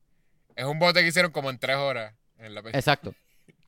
Es 0.56 0.64
un 0.64 0.78
bote 0.80 1.02
que 1.02 1.08
hicieron 1.08 1.30
como 1.30 1.50
en 1.50 1.58
tres 1.58 1.76
horas 1.76 2.14
en 2.44 2.54
la 2.54 2.62
película. 2.62 2.78
Exacto. 2.78 3.14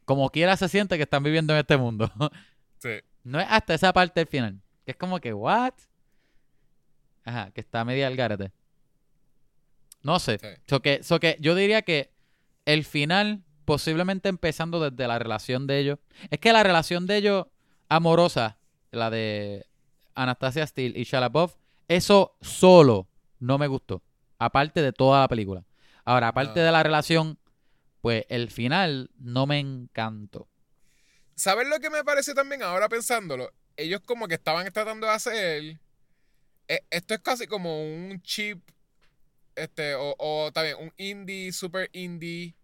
Como 0.05 0.31
quiera 0.31 0.57
se 0.57 0.69
siente 0.69 0.97
que 0.97 1.03
están 1.05 1.23
viviendo 1.23 1.53
en 1.53 1.61
este 1.61 1.77
mundo. 1.77 2.11
Sí. 2.79 2.91
no 3.25 3.41
es 3.41 3.47
hasta 3.49 3.73
esa 3.75 3.93
parte 3.93 4.21
del 4.21 4.29
final. 4.29 4.61
Que 4.85 4.91
es 4.93 4.97
como 4.97 5.19
que, 5.19 5.33
¿what? 5.33 5.73
Ajá, 7.25 7.51
que 7.53 7.61
está 7.63 7.85
media 7.85 8.07
al 8.07 8.15
garete. 8.17 8.53
No 10.03 10.19
sé. 10.19 10.39
Sí. 10.39 10.49
So 10.67 10.81
que, 10.83 11.03
so 11.03 11.19
que 11.19 11.37
yo 11.41 11.55
diría 11.55 11.83
que 11.83 12.13
el 12.67 12.85
final, 12.85 13.43
posiblemente 13.65 14.29
empezando 14.29 14.79
desde 14.91 15.09
la 15.09 15.19
relación 15.19 15.67
de 15.67 15.79
ellos. 15.79 15.99
Es 16.31 16.39
que 16.39 16.53
la 16.53 16.63
relación 16.63 17.07
de 17.07 17.17
ellos 17.17 17.47
amorosa, 17.89 18.59
la 18.93 19.11
de 19.11 19.67
Anastasia 20.15 20.67
Steele 20.67 20.99
y 20.99 21.05
Shalabov, 21.05 21.57
eso 21.89 22.37
solo 22.41 23.09
no 23.41 23.59
me 23.59 23.67
gustó. 23.67 24.03
Aparte 24.39 24.83
de 24.83 24.93
toda 24.93 25.21
la 25.21 25.29
película. 25.29 25.65
Ahora, 26.05 26.29
aparte 26.29 26.61
No. 26.61 26.67
de 26.67 26.73
la 26.73 26.83
relación, 26.83 27.39
pues 28.07 28.25
el 28.29 28.53
final 28.53 29.11
no 29.19 29.49
me 29.49 29.59
encantó. 29.59 30.47
¿Sabes 31.35 31.67
lo 31.67 31.81
que 31.81 31.91
me 31.91 32.05
parece 32.05 32.35
también 32.35 32.63
ahora 32.63 32.89
pensándolo? 32.89 33.53
Ellos 33.77 34.01
como 34.07 34.29
que 34.29 34.35
estaban 34.35 34.71
tratando 34.73 35.09
de 35.09 35.13
hacer... 35.13 35.81
eh, 36.69 36.81
Esto 36.89 37.15
es 37.15 37.21
casi 37.21 37.49
como 37.49 37.83
un 37.83 38.23
cheap, 38.23 38.61
este, 39.57 39.97
o, 39.97 40.15
o 40.21 40.53
también 40.53 40.77
un 40.79 40.93
indie, 40.99 41.51
super 41.53 41.91
indie, 41.93 42.55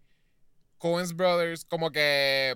Coens 0.77 1.13
Brothers, 1.13 1.65
como 1.65 1.91
que 1.91 2.55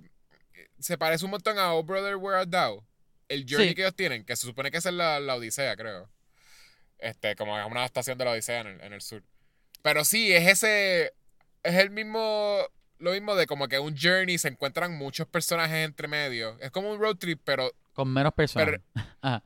se 0.80 0.98
parece 0.98 1.26
un 1.26 1.32
montón 1.32 1.60
a 1.60 1.74
Oh 1.74 1.84
Brother 1.84 2.16
Where 2.16 2.40
Art 2.40 2.50
Thou. 2.50 2.86
El 3.28 3.46
journey 3.46 3.68
Sí. 3.68 3.76
que 3.76 3.82
ellos 3.82 3.98
tienen, 3.98 4.24
que 4.24 4.38
se 4.38 4.48
supone 4.48 4.72
que 4.72 4.78
es 4.78 4.86
la, 4.86 5.20
la 5.20 5.36
Odisea, 5.36 5.76
creo. 5.76 6.10
Este, 7.00 7.36
como 7.36 7.60
es 7.60 7.66
una 7.68 7.82
adaptación 7.82 8.18
de 8.18 8.24
la 8.24 8.32
Odisea 8.32 8.62
en 8.62 8.68
el, 8.68 8.82
en 8.82 8.94
el 8.94 9.02
sur. 9.02 9.26
Pero 9.82 10.06
sí, 10.06 10.32
es 10.34 10.48
ese, 10.48 11.14
es 11.64 11.76
el 11.76 11.90
mismo, 11.90 12.66
lo 13.00 13.12
mismo 13.12 13.36
de 13.36 13.46
como 13.48 13.68
que 13.68 13.80
un 13.80 13.96
journey, 13.98 14.38
se 14.38 14.48
encuentran 14.48 14.98
muchos 14.98 15.28
personajes 15.28 15.86
entre 15.86 16.08
medio. 16.08 16.58
Es 16.60 16.72
como 16.72 16.92
un 16.92 17.00
road 17.00 17.16
trip, 17.18 17.42
pero 17.44 17.72
Con 17.94 18.10
menos 18.12 18.34
personas. 18.34 18.80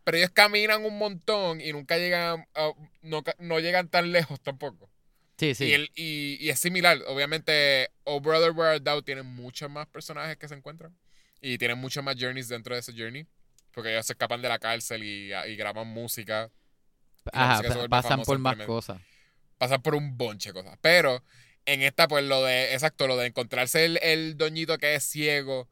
Pero 0.04 0.18
ellos 0.18 0.32
caminan 0.32 0.84
un 0.86 0.98
montón 0.98 1.62
y 1.62 1.72
nunca 1.72 1.98
llegan, 1.98 2.46
a- 2.56 2.72
no, 3.02 3.24
no 3.40 3.60
llegan 3.60 3.88
tan 3.90 4.12
lejos 4.12 4.40
tampoco. 4.42 4.90
Sí, 5.38 5.56
sí. 5.56 5.66
Y, 5.66 5.74
el, 5.74 5.92
y, 5.96 6.38
y 6.40 6.50
es 6.50 6.60
similar. 6.60 7.00
Obviamente, 7.08 7.90
Oh 8.04 8.20
Brother 8.22 8.52
Where 8.52 8.76
Art 8.76 8.84
Thou 8.84 9.02
tiene 9.02 9.24
muchos 9.24 9.70
más 9.72 9.88
personajes 9.88 10.38
que 10.38 10.48
se 10.48 10.54
encuentran. 10.54 10.96
Y 11.42 11.58
tienen 11.58 11.80
muchos 11.80 12.04
más 12.04 12.16
journeys 12.20 12.48
dentro 12.48 12.76
de 12.76 12.82
ese 12.82 12.94
journey. 12.94 13.26
Porque 13.74 13.92
ellos 13.92 14.06
se 14.06 14.14
escapan 14.14 14.42
de 14.42 14.50
la 14.50 14.60
cárcel 14.60 15.04
y, 15.04 15.34
y 15.34 15.56
graban 15.56 15.88
música. 15.88 16.52
Ajá, 17.32 17.62
música 17.64 17.88
pasan 17.88 18.22
por 18.22 18.38
más 18.40 18.58
cosas. 18.58 19.02
Pasan 19.58 19.82
por 19.82 19.96
un 19.96 20.18
bonche 20.18 20.50
de 20.50 20.54
cosas. 20.54 20.78
Pero 20.82 21.24
en 21.66 21.82
esta, 21.82 22.08
pues 22.08 22.24
lo 22.26 22.44
de, 22.44 22.74
exacto, 22.74 23.08
lo 23.08 23.18
de 23.18 23.28
encontrarse 23.28 23.86
el, 23.86 24.00
el 24.02 24.38
doñito 24.38 24.78
que 24.78 24.96
es 24.96 25.04
ciego. 25.04 25.70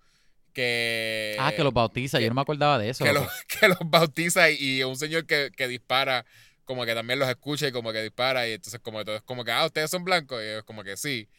Que. 0.53 1.35
ah, 1.39 1.51
que 1.55 1.63
los 1.63 1.73
bautiza. 1.73 2.17
que- 2.17 2.23
Yo 2.25 2.29
no 2.29 2.35
me 2.35 2.41
acordaba 2.41 2.77
de 2.79 2.89
eso. 2.89 3.03
que 3.05 3.13
los, 3.13 3.27
que 3.59 3.67
los 3.67 3.77
bautiza 3.85 4.49
y, 4.49 4.57
y 4.79 4.83
un 4.83 4.95
señor 4.97 5.25
que, 5.25 5.51
que 5.55 5.67
dispara, 5.67 6.25
como 6.65 6.85
que 6.85 6.93
también 6.95 7.19
los 7.19 7.29
escucha 7.29 7.67
y 7.67 7.71
como 7.71 7.91
que 7.91 8.01
dispara 8.01 8.47
y 8.47 8.53
entonces 8.53 8.79
como 8.81 9.05
todo 9.05 9.15
es 9.17 9.21
como 9.23 9.45
que, 9.45 9.51
ah, 9.51 9.65
ustedes 9.65 9.89
son 9.91 10.03
blancos 10.03 10.41
y 10.41 10.45
ellos 10.47 10.63
como 10.63 10.83
que 10.83 10.97
sí. 10.97 11.29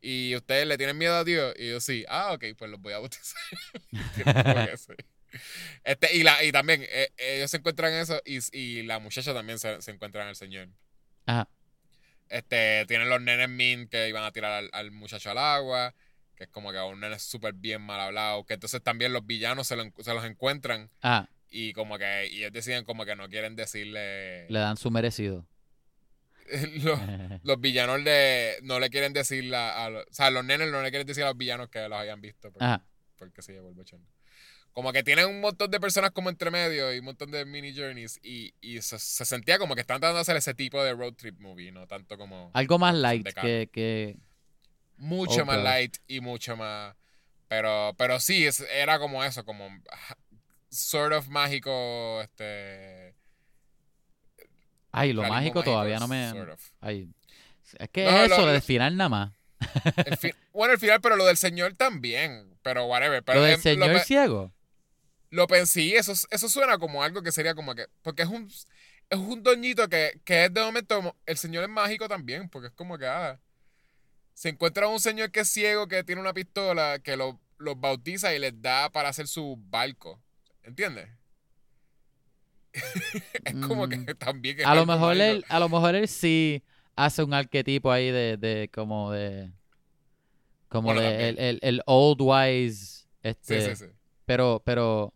Y 0.00 0.36
ustedes 0.36 0.66
le 0.66 0.76
tienen 0.78 0.96
miedo 0.96 1.16
a 1.16 1.24
Dios 1.24 1.54
y 1.58 1.70
yo 1.70 1.80
sí, 1.80 2.04
ah, 2.08 2.32
ok, 2.32 2.44
pues 2.56 2.70
los 2.70 2.80
voy 2.80 2.92
a 2.92 2.98
bautizar. 2.98 3.36
Sí. 4.78 4.92
este, 5.84 6.16
y, 6.16 6.22
la, 6.22 6.42
y 6.44 6.52
también 6.52 6.82
eh, 6.88 7.08
ellos 7.18 7.50
se 7.50 7.58
encuentran 7.58 7.92
en 7.92 8.00
eso 8.00 8.20
y, 8.24 8.38
y 8.56 8.82
la 8.84 8.98
muchacha 8.98 9.34
también 9.34 9.58
se, 9.58 9.80
se 9.82 9.90
encuentra 9.90 10.22
en 10.22 10.28
el 10.28 10.36
Señor. 10.36 10.68
Ajá. 11.26 11.48
Este, 12.28 12.84
tienen 12.86 13.08
los 13.08 13.20
nenes 13.20 13.48
min 13.48 13.88
que 13.88 14.08
iban 14.08 14.24
a 14.24 14.32
tirar 14.32 14.52
al, 14.52 14.70
al 14.72 14.90
muchacho 14.90 15.30
al 15.30 15.38
agua, 15.38 15.94
que 16.34 16.44
es 16.44 16.50
como 16.50 16.70
que 16.72 16.78
un 16.78 17.00
nene 17.00 17.18
súper 17.18 17.54
bien 17.54 17.80
mal 17.82 18.00
hablado, 18.00 18.44
que 18.44 18.54
entonces 18.54 18.82
también 18.82 19.12
los 19.12 19.24
villanos 19.26 19.66
se, 19.66 19.76
lo 19.76 19.84
se 19.98 20.14
los 20.14 20.24
encuentran 20.24 20.90
Ajá. 21.00 21.28
y 21.48 21.72
como 21.72 21.96
que 21.98 22.28
y 22.30 22.38
ellos 22.38 22.52
deciden 22.52 22.84
como 22.84 23.04
que 23.04 23.16
no 23.16 23.28
quieren 23.28 23.56
decirle 23.56 24.46
Le 24.50 24.58
dan 24.58 24.76
su 24.76 24.90
merecido. 24.90 25.46
los, 26.82 26.98
los 27.42 27.60
villanos 27.60 28.02
de 28.04 28.56
no 28.62 28.80
le 28.80 28.88
quieren 28.90 29.12
decir 29.12 29.54
a, 29.54 29.84
a 29.84 29.90
los- 29.90 30.04
o 30.04 30.12
sea 30.14 30.30
los 30.30 30.44
nenes 30.44 30.70
no 30.70 30.82
le 30.82 30.90
quieren 30.90 31.06
decir 31.06 31.24
a 31.24 31.28
los 31.28 31.36
villanos 31.36 31.68
que 31.68 31.80
los 31.88 31.98
hayan 31.98 32.20
visto 32.22 32.50
porque, 32.50 32.64
Ajá. 32.64 32.84
porque 33.18 33.42
se 33.42 33.52
llevó 33.52 33.68
el 33.68 33.74
bochón 33.74 34.06
como 34.78 34.92
que 34.92 35.02
tienen 35.02 35.26
un 35.26 35.40
montón 35.40 35.72
de 35.72 35.80
personas 35.80 36.12
como 36.12 36.28
entre 36.30 36.52
medio 36.52 36.94
y 36.94 37.00
un 37.00 37.06
montón 37.06 37.32
de 37.32 37.44
mini 37.44 37.74
journeys 37.74 38.20
y, 38.22 38.54
y 38.60 38.80
se, 38.80 38.96
se 39.00 39.24
sentía 39.24 39.58
como 39.58 39.74
que 39.74 39.80
están 39.80 39.98
tratando 39.98 40.18
de 40.18 40.20
hacer 40.20 40.36
ese 40.36 40.54
tipo 40.54 40.80
de 40.84 40.94
road 40.94 41.14
trip 41.14 41.40
movie 41.40 41.72
no 41.72 41.88
tanto 41.88 42.16
como 42.16 42.52
Algo 42.54 42.78
más 42.78 42.94
light 42.94 43.26
que, 43.42 43.68
que... 43.72 44.16
mucho 44.96 45.44
más 45.44 45.58
light 45.64 45.96
y 46.06 46.20
mucho 46.20 46.56
más 46.56 46.94
pero 47.48 47.92
pero 47.98 48.20
sí 48.20 48.46
es- 48.46 48.60
era 48.72 49.00
como 49.00 49.24
eso 49.24 49.44
como 49.44 49.66
ah, 49.90 50.16
sort 50.70 51.12
of 51.12 51.26
mágico 51.26 52.20
este 52.22 53.16
Ay, 54.92 55.12
lo 55.12 55.24
mágico 55.24 55.64
todavía 55.64 55.98
no 55.98 56.06
me... 56.06 56.30
sort 56.30 56.52
of. 56.52 56.70
Ay. 56.80 57.08
Es 57.80 57.88
que 57.90 58.04
No, 58.04 58.10
eso, 58.22 58.46
lo- 58.46 58.52
del 58.52 58.62
final 58.62 58.96
nada 58.96 59.08
más. 59.08 59.32
El 60.06 60.16
fi- 60.16 60.34
bueno, 60.52 60.74
el 60.74 60.78
final, 60.78 61.00
pero 61.00 61.16
lo 61.16 61.26
del 61.26 61.36
señor 61.36 61.74
también. 61.74 62.56
Pero 62.62 62.86
whatever. 62.86 63.22
Pero 63.24 63.40
Lo 63.40 63.44
del 63.44 63.54
em, 63.54 63.60
señor 63.60 63.98
ciego. 64.00 64.52
Lo 65.30 65.46
pensé, 65.46 65.96
eso, 65.96 66.12
eso 66.30 66.48
suena 66.48 66.78
como 66.78 67.02
algo 67.02 67.22
que 67.22 67.32
sería 67.32 67.54
como 67.54 67.74
que. 67.74 67.86
Porque 68.02 68.22
es 68.22 68.28
un. 68.28 68.48
Es 69.10 69.18
un 69.18 69.42
doñito 69.42 69.88
que, 69.88 70.20
que 70.24 70.44
es 70.46 70.52
de 70.54 70.60
momento. 70.62 70.96
como- 70.96 71.16
El 71.26 71.36
señor 71.38 71.64
es 71.64 71.70
mágico 71.70 72.08
también. 72.08 72.48
Porque 72.48 72.68
es 72.68 72.74
como 72.74 72.98
que. 72.98 73.06
Ah, 73.06 73.38
se 74.34 74.50
encuentra 74.50 74.86
un 74.88 75.00
señor 75.00 75.30
que 75.30 75.40
es 75.40 75.48
ciego, 75.48 75.88
que 75.88 76.04
tiene 76.04 76.20
una 76.20 76.32
pistola, 76.34 76.98
que 77.00 77.16
lo- 77.16 77.40
los 77.58 77.78
bautiza 77.80 78.32
y 78.34 78.38
les 78.38 78.60
da 78.62 78.90
para 78.90 79.08
hacer 79.08 79.26
su 79.26 79.56
barco. 79.68 80.20
¿Entiendes? 80.62 81.08
es 83.44 83.54
como 83.66 83.86
Mm. 83.86 83.90
que 84.06 84.14
también. 84.14 84.60
es 84.60 84.66
A 84.66 84.74
lo 84.74 84.86
mejor 84.86 85.16
él, 85.16 85.44
a 85.48 85.58
lo 85.58 85.68
mejor 85.68 85.94
él 85.94 86.06
sí 86.08 86.62
hace 86.96 87.22
un 87.22 87.34
arquetipo 87.34 87.90
ahí 87.90 88.10
de, 88.10 88.36
de 88.36 88.68
como 88.72 89.10
de 89.12 89.50
como 90.68 90.86
Bueno, 90.92 91.00
de 91.00 91.08
también. 91.08 91.28
el, 91.30 91.38
el, 91.38 91.58
el 91.62 91.82
old 91.86 92.18
wise 92.20 92.76
Sí, 92.76 93.08
este 93.22 93.74
sí, 93.74 93.84
sí. 93.86 93.90
pero 94.26 94.62
pero 94.64 95.12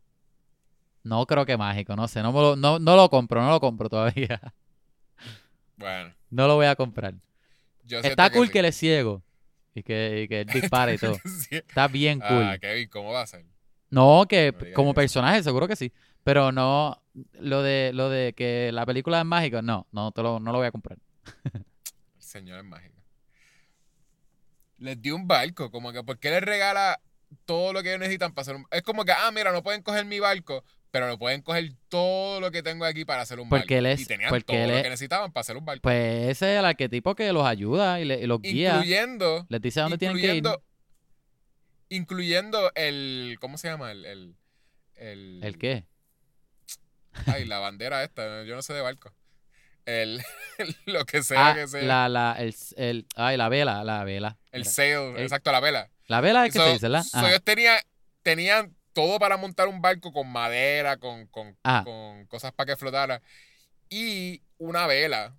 no 1.05 1.27
creo 1.27 1.45
que 1.47 1.57
mágico, 1.57 1.97
no 1.97 2.09
sé, 2.09 2.23
no, 2.23 2.33
me 2.33 2.41
lo, 2.41 2.57
no, 2.57 2.79
no 2.79 2.97
lo 2.97 3.09
compro, 3.11 3.43
no 3.43 3.51
lo 3.51 3.61
compro 3.61 3.89
todavía. 3.89 4.41
Bueno. 5.77 6.15
No 6.31 6.47
lo 6.47 6.57
voy 6.57 6.67
a 6.67 6.77
comprar. 6.77 7.15
Yo 7.85 7.99
Está 8.01 8.31
cool 8.31 8.47
sí. 8.47 8.53
que 8.53 8.59
él 8.61 8.65
es 8.67 8.77
ciego, 8.77 9.23
Y 9.75 9.83
que, 9.83 10.23
y 10.23 10.29
que 10.29 10.41
él 10.43 10.47
dispara 10.47 10.93
y 10.93 10.99
todo. 10.99 11.17
Está 11.51 11.89
bien 11.89 12.21
cool. 12.21 12.45
Ah, 12.45 12.59
Kevin, 12.59 12.89
¿cómo 12.89 13.13
va 13.13 13.23
a 13.23 13.27
ser? 13.27 13.45
No, 13.91 14.25
que 14.29 14.55
No 14.59 14.75
como 14.75 14.95
personaje 14.95 15.43
seguro 15.43 15.69
que 15.69 15.77
sí. 15.77 15.93
Pero 16.25 16.53
no, 16.53 17.03
lo 17.41 17.63
de, 17.63 17.91
lo 17.93 18.09
de 18.09 18.33
que 18.33 18.71
la 18.73 18.87
película 18.87 19.19
es 19.19 19.27
mágica, 19.27 19.61
no, 19.61 19.87
no, 19.91 20.13
te 20.13 20.23
lo, 20.23 20.39
no 20.39 20.53
lo 20.53 20.59
voy 20.59 20.69
a 20.69 20.73
comprar. 20.73 20.99
El 21.55 21.63
señor 22.23 22.59
es 22.59 22.65
mágico. 22.65 22.95
Les 24.79 25.01
dio 25.01 25.15
un 25.15 25.29
barco, 25.29 25.71
como 25.71 25.93
que, 25.93 26.03
¿por 26.03 26.19
qué 26.19 26.31
les 26.31 26.43
regala 26.43 27.01
todo 27.45 27.73
lo 27.73 27.83
que 27.83 27.91
ellos 27.91 28.01
necesitan 28.01 28.33
para 28.33 28.43
hacer 28.43 28.57
un 28.57 28.67
Es 28.71 28.83
como 28.83 29.05
que, 29.05 29.13
ah, 29.13 29.31
mira, 29.33 29.53
no 29.53 29.63
pueden 29.63 29.83
coger 29.83 30.05
mi 30.05 30.21
barco, 30.21 30.65
pero 30.93 31.09
lo 31.09 31.19
pueden 31.19 31.43
coger 31.43 31.73
todo 31.89 32.39
lo 32.41 32.51
que 32.53 32.63
tengo 32.63 32.85
aquí 32.85 33.05
para 33.05 33.23
hacer 33.23 33.41
un 33.41 33.49
Porque 33.49 33.75
barco. 33.75 33.75
él 33.75 33.87
es- 33.87 34.01
y 34.03 34.07
tenían 34.07 34.29
porque 34.29 34.45
todo 34.45 34.57
él 34.59 34.69
lo 34.77 34.83
que 34.83 34.91
necesitaban 34.91 35.33
para 35.33 35.41
hacer 35.41 35.57
un 35.57 35.65
barco. 35.65 35.83
Pues 35.83 36.29
ese 36.29 36.53
es 36.53 36.59
el 36.61 36.65
arquetipo 36.65 37.15
que 37.17 37.33
los 37.33 37.45
ayuda 37.45 37.99
y, 37.99 38.05
le- 38.05 38.21
y 38.21 38.27
los 38.27 38.41
guía. 38.41 38.75
incluyendo, 38.77 39.47
Les 39.49 39.61
dice 39.61 39.81
a 39.81 39.85
dónde 39.85 39.99
tienen 39.99 40.17
que 40.19 40.23
ir. 40.23 40.35
incluyendo, 40.37 40.63
incluyendo 41.89 42.73
el, 42.75 43.37
¿cómo 43.41 43.59
se 43.59 43.69
llama? 43.69 43.91
El, 43.91 44.05
el, 44.05 44.37
el, 44.97 45.41
¿El 45.43 45.59
qué? 45.59 45.87
Ay, 47.27 47.45
la 47.45 47.59
bandera 47.59 48.03
esta, 48.05 48.45
yo 48.45 48.55
no 48.55 48.63
sé 48.63 48.73
de 48.73 48.81
barco. 48.81 49.13
El, 49.85 50.23
lo 50.87 51.05
que 51.05 51.23
sea 51.23 51.49
Ah, 51.51 51.55
que 51.55 51.67
sea. 51.69 51.83
la, 51.83 52.09
la, 52.09 52.37
el, 52.39 52.55
el, 52.77 53.07
ay, 53.17 53.37
la 53.37 53.49
vela, 53.49 53.83
la 53.85 54.05
vela. 54.05 54.39
el 54.53 54.61
Mira. 54.61 54.71
sail, 54.71 55.17
el- 55.17 55.23
exacto, 55.23 55.51
la 55.53 55.61
vela. 55.61 55.91
La 56.07 56.21
vela 56.21 56.47
es 56.47 56.53
que 56.53 56.59
So- 56.59 56.67
se 56.67 56.73
dice, 56.75 56.89
¿verdad? 56.89 57.03
so 57.03 57.19
Ajá. 57.19 57.29
ellos 57.31 57.43
tenían, 57.45 57.79
tenían 58.23 58.77
todo 58.93 59.19
para 59.19 59.37
montar 59.37 59.69
un 59.69 59.81
barco 59.81 60.13
con 60.13 60.31
madera, 60.31 60.97
con, 60.97 61.27
con, 61.27 61.57
cosas 62.29 62.53
para 62.53 62.73
que 62.73 62.77
flotara. 62.77 63.23
Y 63.89 64.43
una 64.59 64.87
vela. 64.87 65.37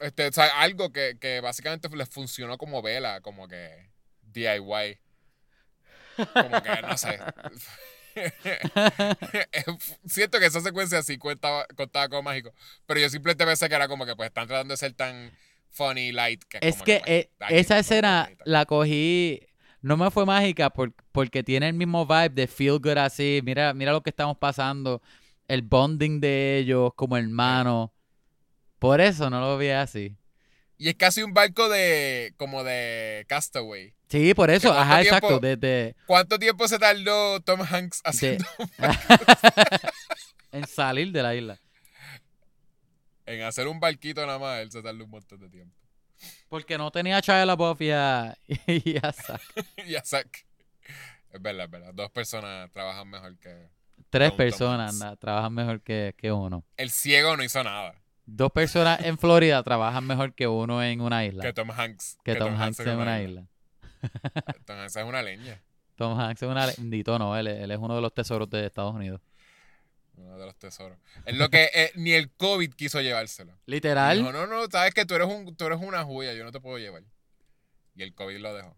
Este, 0.00 0.28
o 0.28 0.32
sea, 0.32 0.60
algo 0.60 0.92
que, 0.92 1.16
que 1.18 1.40
básicamente 1.40 1.88
les 1.88 2.08
funcionó 2.08 2.58
como 2.58 2.82
vela, 2.82 3.20
como 3.20 3.48
que 3.48 3.90
DIY. 4.22 4.98
Como 6.32 6.62
que, 6.62 6.82
no 6.82 6.96
sé. 6.96 7.18
Siento 10.06 10.38
que 10.38 10.46
esa 10.46 10.60
secuencia 10.60 11.02
sí 11.02 11.18
cuenta, 11.18 11.66
contaba 11.76 12.08
como 12.08 12.22
mágico. 12.22 12.52
Pero 12.86 13.00
yo 13.00 13.10
simplemente 13.10 13.44
pensé 13.44 13.68
que 13.68 13.74
era 13.74 13.88
como 13.88 14.06
que 14.06 14.16
pues 14.16 14.28
están 14.28 14.46
tratando 14.46 14.72
de 14.72 14.78
ser 14.78 14.92
tan 14.94 15.36
funny, 15.70 16.12
light. 16.12 16.42
Que 16.44 16.58
Es 16.62 16.76
como 16.76 16.84
que 16.84 16.98
pues, 17.00 17.10
eh, 17.10 17.30
esa 17.60 17.78
escena 17.78 18.30
la 18.44 18.64
cogí, 18.64 19.46
no 19.86 19.96
me 19.96 20.10
fue 20.10 20.26
mágica 20.26 20.70
por- 20.70 20.92
porque 21.12 21.42
tiene 21.42 21.68
el 21.68 21.74
mismo 21.74 22.06
vibe 22.06 22.30
de 22.30 22.46
feel 22.46 22.78
good 22.78 22.98
así. 22.98 23.40
Mira, 23.44 23.72
mira 23.72 23.92
lo 23.92 24.02
que 24.02 24.10
estamos 24.10 24.36
pasando, 24.36 25.00
el 25.48 25.62
bonding 25.62 26.20
de 26.20 26.58
ellos 26.58 26.92
como 26.96 27.16
hermanos. 27.16 27.90
Por 28.78 29.00
eso 29.00 29.30
no 29.30 29.40
lo 29.40 29.56
vi 29.58 29.68
así. 29.68 30.16
Y 30.78 30.88
es 30.88 30.94
casi 30.96 31.22
un 31.22 31.32
barco 31.32 31.68
de. 31.68 32.34
como 32.36 32.62
de 32.64 33.24
Castaway. 33.28 33.94
Sí, 34.08 34.34
por 34.34 34.50
eso, 34.50 34.68
¿Cuánto 34.68 34.82
ajá, 34.82 35.00
tiempo? 35.02 35.16
exacto, 35.16 35.40
desde 35.40 35.96
¿Cuánto 36.06 36.38
tiempo 36.38 36.68
se 36.68 36.78
tardó 36.78 37.40
Tom 37.40 37.60
Hanks 37.62 38.02
de, 38.02 38.10
haciendo 38.10 38.44
en 40.52 40.66
salir 40.66 41.10
de 41.12 41.22
la 41.22 41.34
isla. 41.34 41.58
en 43.26 43.42
hacer 43.42 43.66
un 43.66 43.80
barquito 43.80 44.24
nada 44.26 44.38
más? 44.38 44.60
Él 44.60 44.70
se 44.70 44.82
tardó 44.82 45.04
un 45.04 45.10
montón 45.10 45.40
de 45.40 45.48
tiempo. 45.48 45.74
Porque 46.48 46.78
no 46.78 46.90
tenía 46.90 47.18
a 47.18 47.20
Shia 47.20 47.44
LaBeouf 47.46 47.80
y 47.80 47.90
a, 47.90 48.36
y 48.66 48.96
a 49.02 49.12
Zac. 49.12 49.40
y 49.86 49.94
a 49.94 50.04
Zack. 50.04 50.46
Es 51.32 51.42
verdad, 51.42 51.64
es 51.64 51.70
verdad. 51.70 51.94
Dos 51.94 52.10
personas 52.10 52.70
trabajan 52.70 53.08
mejor 53.08 53.38
que. 53.38 53.68
Tres 54.10 54.32
personas 54.32 54.94
anda, 54.94 55.16
trabajan 55.16 55.52
mejor 55.52 55.82
que, 55.82 56.14
que 56.16 56.30
uno. 56.30 56.64
El 56.76 56.90
ciego 56.90 57.36
no 57.36 57.42
hizo 57.42 57.62
nada. 57.62 57.94
Dos 58.24 58.50
personas 58.50 59.04
en 59.04 59.18
Florida 59.18 59.62
trabajan 59.62 60.06
mejor 60.06 60.34
que 60.34 60.48
uno 60.48 60.82
en 60.82 61.00
una 61.00 61.24
isla. 61.24 61.42
Que 61.42 61.52
Tom 61.52 61.70
Hanks. 61.70 62.18
Que 62.24 62.34
Tom 62.34 62.54
Hanks 62.60 62.80
en 62.80 62.98
una 62.98 63.22
isla. 63.22 63.46
Tom 64.64 64.78
Hanks 64.78 64.96
es 64.96 65.04
una 65.04 65.22
leña. 65.22 65.62
Tom 65.96 66.18
Hanks 66.18 66.42
es 66.42 66.48
una... 66.48 66.66
Dito 66.78 67.18
no, 67.18 67.36
él, 67.36 67.46
él 67.46 67.70
es 67.70 67.78
uno 67.78 67.94
de 67.94 68.00
los 68.00 68.12
tesoros 68.12 68.50
de 68.50 68.66
Estados 68.66 68.94
Unidos. 68.94 69.20
Uno 70.16 70.38
de 70.38 70.46
los 70.46 70.56
tesoros. 70.56 70.98
Es 71.24 71.36
lo 71.36 71.50
que 71.50 71.70
eh, 71.74 71.92
ni 71.94 72.12
el 72.12 72.30
COVID 72.30 72.72
quiso 72.72 73.00
llevárselo. 73.00 73.52
Literal. 73.66 74.18
Dijo, 74.18 74.32
no, 74.32 74.46
no, 74.46 74.66
sabes 74.70 74.94
que 74.94 75.04
tú 75.04 75.14
eres, 75.14 75.28
un, 75.28 75.54
tú 75.56 75.66
eres 75.66 75.78
una 75.80 76.04
joya, 76.04 76.32
yo 76.32 76.44
no 76.44 76.52
te 76.52 76.60
puedo 76.60 76.78
llevar. 76.78 77.02
Y 77.94 78.02
el 78.02 78.14
COVID 78.14 78.38
lo 78.38 78.54
dejó. 78.54 78.76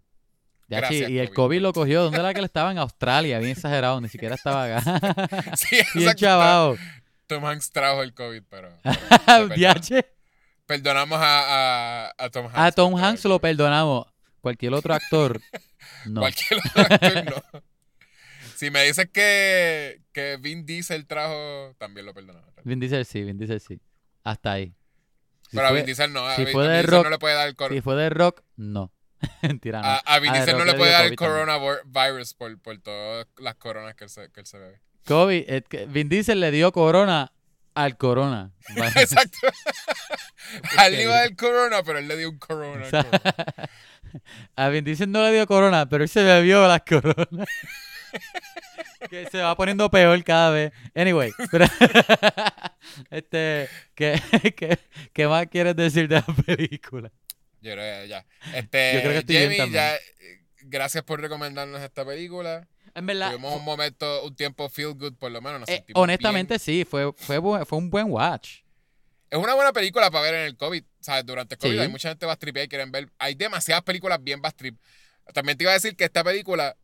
Ya, 0.68 0.78
Gracias, 0.78 1.06
sí, 1.06 1.12
y 1.14 1.18
el 1.18 1.28
COVID. 1.28 1.36
COVID 1.36 1.60
lo 1.60 1.72
cogió. 1.72 2.02
¿Dónde 2.02 2.18
era 2.18 2.32
que 2.32 2.40
él 2.40 2.44
estaba? 2.44 2.70
En 2.72 2.78
Australia, 2.78 3.38
bien 3.38 3.52
exagerado. 3.52 4.00
Ni 4.00 4.08
siquiera 4.08 4.34
estaba 4.34 4.76
acá. 4.76 5.26
Sí, 5.56 5.78
bien 5.94 6.14
chavado. 6.14 6.76
Tom 7.26 7.44
Hanks 7.44 7.70
trajo 7.70 8.02
el 8.02 8.12
COVID, 8.14 8.42
pero. 8.48 8.76
pero 8.82 9.48
perdona. 9.48 10.04
Perdonamos 10.66 11.18
a, 11.20 12.08
a, 12.08 12.12
a 12.18 12.30
Tom 12.30 12.46
Hanks. 12.46 12.58
A 12.58 12.72
Tom 12.72 12.96
Hanks 12.96 13.24
lo 13.24 13.38
perdonamos. 13.38 14.06
Cualquier 14.40 14.74
otro 14.74 14.94
actor, 14.94 15.40
no. 16.06 16.20
Cualquier 16.20 16.60
otro 16.60 16.82
actor 16.82 17.24
no. 17.24 17.62
Si 18.58 18.72
me 18.72 18.82
dices 18.84 19.08
que, 19.12 20.02
que 20.12 20.36
Vin 20.40 20.66
Diesel 20.66 21.06
trajo, 21.06 21.76
también 21.78 22.06
lo 22.06 22.12
perdonamos. 22.12 22.50
Vin 22.64 22.80
Diesel 22.80 23.04
sí, 23.04 23.22
Vin 23.22 23.38
Diesel 23.38 23.60
sí. 23.60 23.80
Hasta 24.24 24.50
ahí. 24.50 24.74
Si 25.48 25.56
Pero 25.56 25.66
a 25.66 25.70
fue- 25.70 25.76
Vin 25.78 25.86
Diesel 25.86 26.12
no. 26.12 26.26
A, 26.26 26.34
si 26.34 26.44
Vin, 26.44 26.52
fue 26.52 26.64
a 26.64 26.66
Vin 26.66 26.72
de 26.72 26.78
Diesel 26.82 26.90
rock, 26.96 27.04
no 27.04 27.10
le 27.10 27.18
puede 27.20 27.34
dar 27.36 27.46
el 27.48 27.54
cor- 27.54 27.72
si 27.72 27.80
fue 27.80 27.94
de 27.94 28.10
rock, 28.10 28.42
no. 28.56 28.92
Mentira, 29.42 29.80
no. 29.80 29.86
a, 29.86 29.96
a 29.98 30.18
Vin 30.18 30.30
Ah, 30.30 30.38
Diesel 30.38 30.58
no 30.58 30.64
le 30.64 30.74
puede 30.74 30.90
dar 30.90 31.06
el 31.06 31.14
coronavirus 31.14 32.34
por, 32.34 32.58
por 32.60 32.78
todas 32.80 33.28
las 33.38 33.54
coronas 33.54 33.94
que 33.94 34.04
él 34.04 34.10
se, 34.10 34.28
que 34.32 34.40
él 34.40 34.46
se 34.46 34.58
bebe. 34.58 34.80
COVID, 35.06 35.44
es 35.48 35.62
que 35.68 35.86
Vin 35.86 36.08
Diesel 36.08 36.40
le 36.40 36.50
dio 36.50 36.72
corona 36.72 37.32
al 37.74 37.96
corona. 37.96 38.50
Exacto. 38.96 39.38
A 40.78 40.88
él 40.88 40.96
le 40.96 41.02
iba 41.04 41.20
del 41.22 41.36
corona, 41.36 41.84
pero 41.84 42.00
él 42.00 42.08
le 42.08 42.16
dio 42.16 42.28
un 42.28 42.38
corona. 42.38 42.84
Al 42.86 42.90
corona. 42.90 43.70
a 44.56 44.68
Vin 44.68 44.84
Diesel 44.84 45.12
no 45.12 45.22
le 45.22 45.32
dio 45.32 45.46
corona, 45.46 45.88
pero 45.88 46.02
él 46.02 46.08
se 46.10 46.24
bebió 46.24 46.66
las 46.66 46.82
coronas. 46.82 47.46
Que 49.10 49.26
se 49.30 49.38
va 49.38 49.56
poniendo 49.56 49.90
peor 49.90 50.22
cada 50.24 50.50
vez. 50.50 50.72
Anyway, 50.94 51.32
pero 51.50 51.64
este, 53.10 53.68
¿qué, 53.94 54.20
qué, 54.56 54.78
qué 55.12 55.26
más 55.26 55.46
quieres 55.46 55.76
decir 55.76 56.08
de 56.08 56.16
la 56.16 56.26
película? 56.44 57.10
Yo 57.60 57.72
creo 57.72 58.02
que 58.02 58.08
ya. 58.08 58.24
Este, 58.54 58.94
Yo 58.94 59.00
creo 59.00 59.12
que 59.12 59.18
estoy 59.18 59.36
Jamie, 59.36 59.70
ya, 59.70 59.96
eh, 59.96 60.00
gracias 60.62 61.04
por 61.04 61.20
recomendarnos 61.20 61.80
esta 61.82 62.04
película. 62.04 62.68
En 62.94 63.06
verdad, 63.06 63.30
Tuvimos 63.30 63.56
un 63.56 63.64
momento, 63.64 64.24
un 64.24 64.34
tiempo 64.34 64.68
feel 64.68 64.94
good, 64.94 65.14
por 65.14 65.30
lo 65.30 65.40
menos. 65.40 65.60
Nos 65.60 65.68
eh, 65.68 65.84
honestamente 65.94 66.54
bien. 66.54 66.60
sí, 66.60 66.84
fue, 66.84 67.12
fue, 67.16 67.40
fue 67.64 67.78
un 67.78 67.90
buen 67.90 68.10
watch. 68.10 68.60
Es 69.30 69.38
una 69.38 69.54
buena 69.54 69.72
película 69.72 70.10
para 70.10 70.22
ver 70.22 70.34
en 70.34 70.46
el 70.46 70.56
COVID. 70.56 70.82
¿sabes? 71.00 71.26
Durante 71.26 71.54
el 71.54 71.58
COVID 71.58 71.72
Sí. 71.74 71.78
hay 71.78 71.88
mucha 71.88 72.08
gente 72.08 72.26
va 72.26 72.32
a 72.32 72.36
tripear 72.36 72.64
y 72.66 72.68
quieren 72.68 72.90
ver. 72.90 73.10
Hay 73.18 73.34
demasiadas 73.34 73.82
películas 73.84 74.22
bien 74.22 74.40
bad 74.40 74.54
trip. 74.54 74.78
También 75.34 75.58
te 75.58 75.64
iba 75.64 75.70
a 75.70 75.74
decir 75.74 75.94
que 75.96 76.04
esta 76.04 76.24
película 76.24 76.76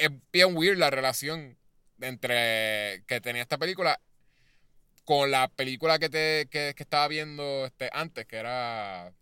es 0.00 0.10
bien 0.32 0.56
weird 0.56 0.78
la 0.78 0.90
relación 0.90 1.56
entre 2.00 3.04
que 3.06 3.20
tenía 3.20 3.42
esta 3.42 3.58
película 3.58 4.00
con 5.04 5.30
la 5.30 5.48
película 5.48 5.98
que 5.98 6.08
te 6.08 6.48
que, 6.50 6.74
que 6.76 6.82
estaba 6.82 7.08
viendo 7.08 7.66
este, 7.66 7.90
antes, 7.92 8.26
que 8.26 8.36
era 8.36 9.12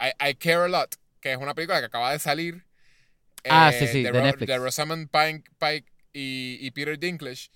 I, 0.00 0.30
I 0.30 0.34
Care 0.36 0.64
a 0.64 0.68
Lot, 0.68 0.96
que 1.20 1.32
es 1.32 1.38
una 1.38 1.54
película 1.54 1.80
que 1.80 1.86
acaba 1.86 2.12
de 2.12 2.18
salir. 2.18 2.64
Ah, 3.48 3.70
eh, 3.72 3.78
sí, 3.78 3.86
sí, 3.88 4.02
de 4.02 4.12
Ro- 4.12 4.22
Netflix. 4.22 4.46
de 4.48 4.58
Rosamund 4.58 5.10
Pike, 5.10 5.50
Pike 5.58 5.92
y, 6.12 6.58
y 6.60 6.70
Peter 6.70 6.96
Dinklage 6.98 7.50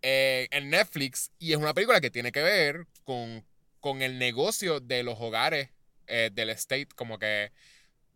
eh, 0.00 0.48
en 0.50 0.70
Netflix 0.70 1.30
y 1.38 1.52
es 1.52 1.58
una 1.58 1.74
película 1.74 2.00
que 2.00 2.10
tiene 2.10 2.32
que 2.32 2.42
ver 2.42 2.86
con, 3.04 3.44
con 3.80 4.00
el 4.00 4.18
negocio 4.18 4.80
de 4.80 5.02
los 5.02 5.16
hogares 5.20 5.68
eh, 6.06 6.30
del 6.32 6.50
state, 6.50 6.88
como 6.94 7.18
que 7.18 7.52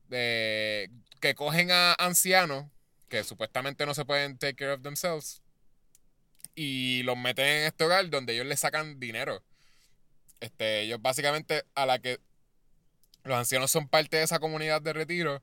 que 0.09 1.35
cogen 1.37 1.71
a 1.71 1.95
ancianos 1.95 2.65
que 3.11 3.25
supuestamente 3.25 3.85
no 3.85 3.93
se 3.93 4.07
pueden 4.07 4.39
take 4.39 4.55
care 4.55 4.73
of 4.73 4.83
themselves 4.83 5.43
y 6.55 7.03
los 7.03 7.19
meten 7.19 7.45
en 7.45 7.67
este 7.67 7.85
hogar 7.85 8.09
donde 8.09 8.33
ellos 8.33 8.47
les 8.47 8.61
sacan 8.61 8.99
dinero. 8.99 9.43
Este, 10.41 10.83
ellos 10.83 11.03
básicamente 11.03 11.65
a 11.75 11.85
la 11.85 11.99
que 11.99 12.19
los 13.25 13.37
ancianos 13.37 13.71
son 13.71 13.89
parte 13.89 14.17
de 14.17 14.23
esa 14.23 14.39
comunidad 14.39 14.81
de 14.81 14.95
retiro 14.95 15.43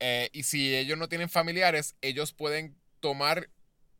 eh, 0.00 0.28
y 0.32 0.42
si 0.42 0.76
ellos 0.76 0.98
no 0.98 1.08
tienen 1.08 1.30
familiares, 1.30 1.94
ellos 2.02 2.32
pueden 2.34 2.76
tomar 3.00 3.48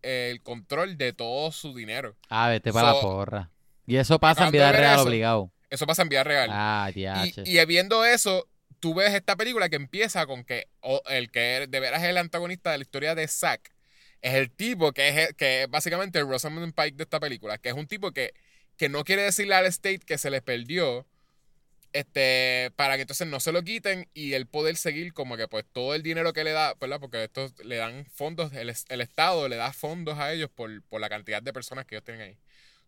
eh, 0.03 0.28
el 0.30 0.42
control 0.42 0.99
de 0.99 1.12
todo 1.12 1.51
su 1.53 1.74
dinero. 1.74 2.16
Ah, 2.28 2.49
vete 2.49 2.72
para 2.72 2.92
la 2.92 3.01
porra. 3.01 3.51
Y 3.86 3.96
eso 3.96 4.18
pasa 4.18 4.46
en 4.46 4.53
vida 4.53 4.70
real 4.70 4.96
eso, 4.96 5.05
obligado. 5.05 5.53
Eso 5.70 5.86
pasa 5.86 6.03
en 6.03 6.09
vida 6.09 6.24
real. 6.24 6.51
Ah, 6.53 6.90
y, 6.94 7.07
y 7.44 7.64
viendo 7.64 8.05
eso, 8.05 8.46
tú 8.81 8.95
ves 8.95 9.14
esta 9.14 9.37
película 9.37 9.68
que 9.68 9.76
empieza 9.76 10.26
con 10.26 10.45
que 10.45 10.68
el 11.09 11.31
que 11.31 11.66
de 11.68 11.81
veras 11.81 12.03
es 12.03 12.09
el 12.09 12.18
antagonista 12.18 12.72
de 12.72 12.79
la 12.79 12.83
historia 12.83 13.14
de 13.14 13.29
Zack 13.29 13.72
es 14.22 14.35
el 14.35 14.51
tipo 14.51 14.93
que 14.93 15.09
es, 15.09 15.35
que 15.35 15.62
es 15.62 15.70
básicamente 15.70 16.18
el 16.18 16.29
Rosamund 16.29 16.74
Pike 16.74 16.97
de 16.97 17.05
esta 17.05 17.20
película, 17.20 17.59
que 17.59 17.68
es 17.68 17.74
un 17.74 17.87
tipo 17.87 18.12
que, 18.12 18.35
que 18.76 18.89
no 18.89 19.05
quiere 19.05 19.22
decirle 19.22 19.55
al 19.55 19.66
state 19.66 20.01
que 20.01 20.18
se 20.18 20.31
le 20.31 20.43
perdió 20.43 21.07
este 21.95 22.70
para 22.76 22.97
que 22.97 23.03
entonces 23.03 23.26
no 23.26 23.41
se 23.41 23.51
lo 23.51 23.62
quiten 23.62 24.09
y 24.12 24.35
el 24.35 24.47
poder 24.47 24.76
seguir 24.76 25.14
como 25.14 25.37
que 25.39 25.49
pues 25.49 25.64
todo 25.72 25.95
el 25.95 26.03
dinero 26.03 26.33
que 26.33 26.45
le 26.45 26.53
da, 26.53 26.74
¿verdad? 26.74 27.01
Porque 27.01 27.24
estos 27.24 27.55
le 27.64 27.76
dan 27.76 28.05
fondos, 28.07 28.53
el, 28.53 28.74
el 28.89 29.01
Estado 29.01 29.49
le 29.49 29.57
da 29.57 29.72
fondos 29.72 30.18
a 30.18 30.33
ellos 30.33 30.51
por, 30.55 30.83
por 30.83 31.01
la 31.01 31.09
cantidad 31.09 31.43
de 31.43 31.53
personas 31.53 31.87
que 31.87 31.95
ellos 31.97 32.05
tienen 32.05 32.22
ahí. 32.29 32.39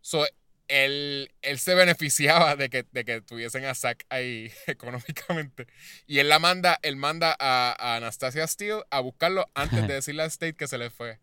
So, 0.01 0.25
él, 0.67 1.31
él 1.41 1.59
se 1.59 1.75
beneficiaba 1.75 2.55
de 2.55 2.69
que, 2.69 2.85
de 2.91 3.05
que 3.05 3.21
tuviesen 3.21 3.65
a 3.65 3.75
Zack 3.75 4.05
ahí 4.09 4.51
económicamente. 4.67 5.67
Y 6.07 6.19
él 6.19 6.29
la 6.29 6.39
manda, 6.39 6.79
él 6.81 6.95
manda 6.95 7.35
a, 7.39 7.75
a 7.77 7.95
Anastasia 7.97 8.45
Steele 8.47 8.83
a 8.89 8.99
buscarlo 8.99 9.45
antes 9.55 9.87
de 9.87 9.93
decirle 9.95 10.23
a 10.23 10.25
State 10.27 10.55
que 10.55 10.67
se 10.67 10.77
le 10.77 10.89
fue. 10.89 11.19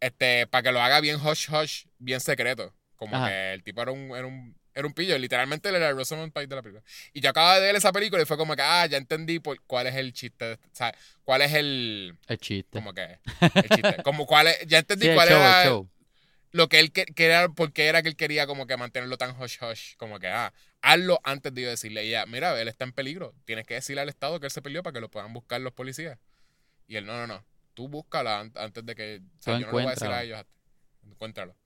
Este, 0.00 0.46
para 0.48 0.62
que 0.62 0.72
lo 0.72 0.80
haga 0.82 1.00
bien 1.00 1.16
hush 1.24 1.48
hush, 1.52 1.84
bien 1.98 2.20
secreto. 2.20 2.74
Como 2.96 3.16
Ajá. 3.16 3.28
que 3.28 3.52
el 3.52 3.62
tipo 3.62 3.82
era 3.82 3.92
un, 3.92 4.10
era 4.16 4.26
un, 4.26 4.56
era 4.74 4.86
un 4.86 4.94
pillo. 4.94 5.16
Literalmente 5.18 5.68
él 5.68 5.76
era 5.76 5.90
el 5.90 5.96
Rosamund 5.96 6.32
Pike 6.32 6.46
de 6.48 6.56
la 6.56 6.62
película. 6.62 6.84
Y 7.12 7.20
yo 7.20 7.30
acababa 7.30 7.56
de 7.56 7.66
ver 7.66 7.76
esa 7.76 7.92
película 7.92 8.22
y 8.22 8.26
fue 8.26 8.36
como 8.36 8.56
que, 8.56 8.62
ah, 8.62 8.86
ya 8.86 8.96
entendí 8.96 9.38
por, 9.38 9.60
cuál 9.66 9.86
es 9.86 9.94
el 9.96 10.12
chiste. 10.12 10.44
de- 10.44 10.54
o 10.54 10.58
sea, 10.72 10.94
cuál 11.24 11.42
es 11.42 11.52
el. 11.52 12.16
El 12.26 12.38
chiste. 12.38 12.70
Como 12.78 12.92
que. 12.94 13.18
El 13.54 13.68
chiste. 13.68 14.02
Como 14.02 14.26
cuál 14.26 14.48
es, 14.48 14.58
ya 14.66 14.78
entendí 14.78 15.06
Sí, 15.08 15.14
cuál 15.14 15.28
show, 15.28 15.36
era 15.38 15.62
el 15.62 15.68
show. 15.68 15.90
Lo 16.52 16.68
que 16.68 16.78
él 16.80 16.92
que- 16.92 17.06
quería, 17.06 17.48
porque 17.48 17.86
era 17.86 18.02
que 18.02 18.08
él 18.08 18.16
quería 18.16 18.46
como 18.46 18.66
que 18.66 18.76
mantenerlo 18.76 19.16
tan 19.18 19.40
hush 19.40 19.56
hush, 19.62 19.96
como 19.96 20.18
que, 20.18 20.28
ah, 20.28 20.52
hazlo 20.82 21.20
antes 21.24 21.52
de 21.54 21.62
yo 21.62 21.68
decirle, 21.70 22.08
ya, 22.08 22.24
mira, 22.26 22.60
él 22.60 22.68
está 22.68 22.84
en 22.84 22.92
peligro, 22.92 23.34
tienes 23.44 23.66
que 23.66 23.74
decirle 23.74 24.02
al 24.02 24.08
Estado 24.08 24.38
que 24.38 24.46
él 24.46 24.50
se 24.52 24.62
peleó 24.62 24.82
para 24.82 24.94
que 24.94 25.00
lo 25.00 25.10
puedan 25.10 25.32
buscar 25.32 25.60
los 25.60 25.72
policías. 25.72 26.18
Y 26.86 26.96
él, 26.96 27.06
no, 27.06 27.14
no, 27.14 27.26
no, 27.26 27.44
tú 27.74 27.88
búscala 27.88 28.40
an- 28.40 28.52
antes 28.56 28.84
de 28.84 28.94
que, 28.94 29.20
o 29.38 29.42
sea, 29.42 29.58
yo 29.58 29.66
no 29.66 29.72
le 29.72 29.72
voy 29.72 29.86
a 29.86 29.90
decir 29.94 30.08
a 30.08 30.22
ellos, 30.22 30.44
encuéntralo. 31.06 31.56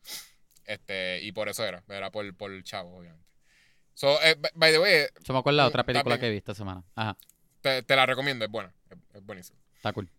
Este, 0.65 1.21
y 1.23 1.33
por 1.33 1.49
eso 1.49 1.65
era, 1.65 1.83
era 1.89 2.11
por, 2.11 2.35
por 2.37 2.53
el 2.53 2.63
chavo, 2.65 2.97
obviamente. 2.99 3.25
So, 3.95 4.21
eh, 4.23 4.37
by 4.55 4.73
the 4.73 4.79
way, 4.79 5.07
Se 5.25 5.33
me 5.33 5.39
acuerda 5.39 5.63
de 5.63 5.67
Mm, 5.67 5.71
otra 5.71 5.85
película 5.85 6.15
también. 6.17 6.29
que 6.29 6.31
vi 6.33 6.37
esta 6.39 6.55
semana. 6.55 6.85
Ajá, 6.95 7.17
te, 7.61 7.83
te 7.83 7.97
la 7.97 8.05
recomiendo, 8.07 8.45
es 8.45 8.51
buena, 8.51 8.73
es, 8.91 8.99
es 9.15 9.23
buenísima. 9.25 9.59
está 9.77 9.93
cool. 9.93 10.11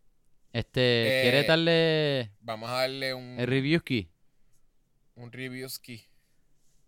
Este, 0.53 1.19
¿quieres 1.21 1.43
Eh, 1.43 1.47
darle 1.47 2.31
Vamos 2.39 2.69
a 2.69 2.73
darle 2.73 3.13
un, 3.13 3.39
el 3.39 3.45
review 3.47 3.81
key? 3.81 4.09
Un 5.17 5.31
review 5.31 5.67
ski. 5.69 6.05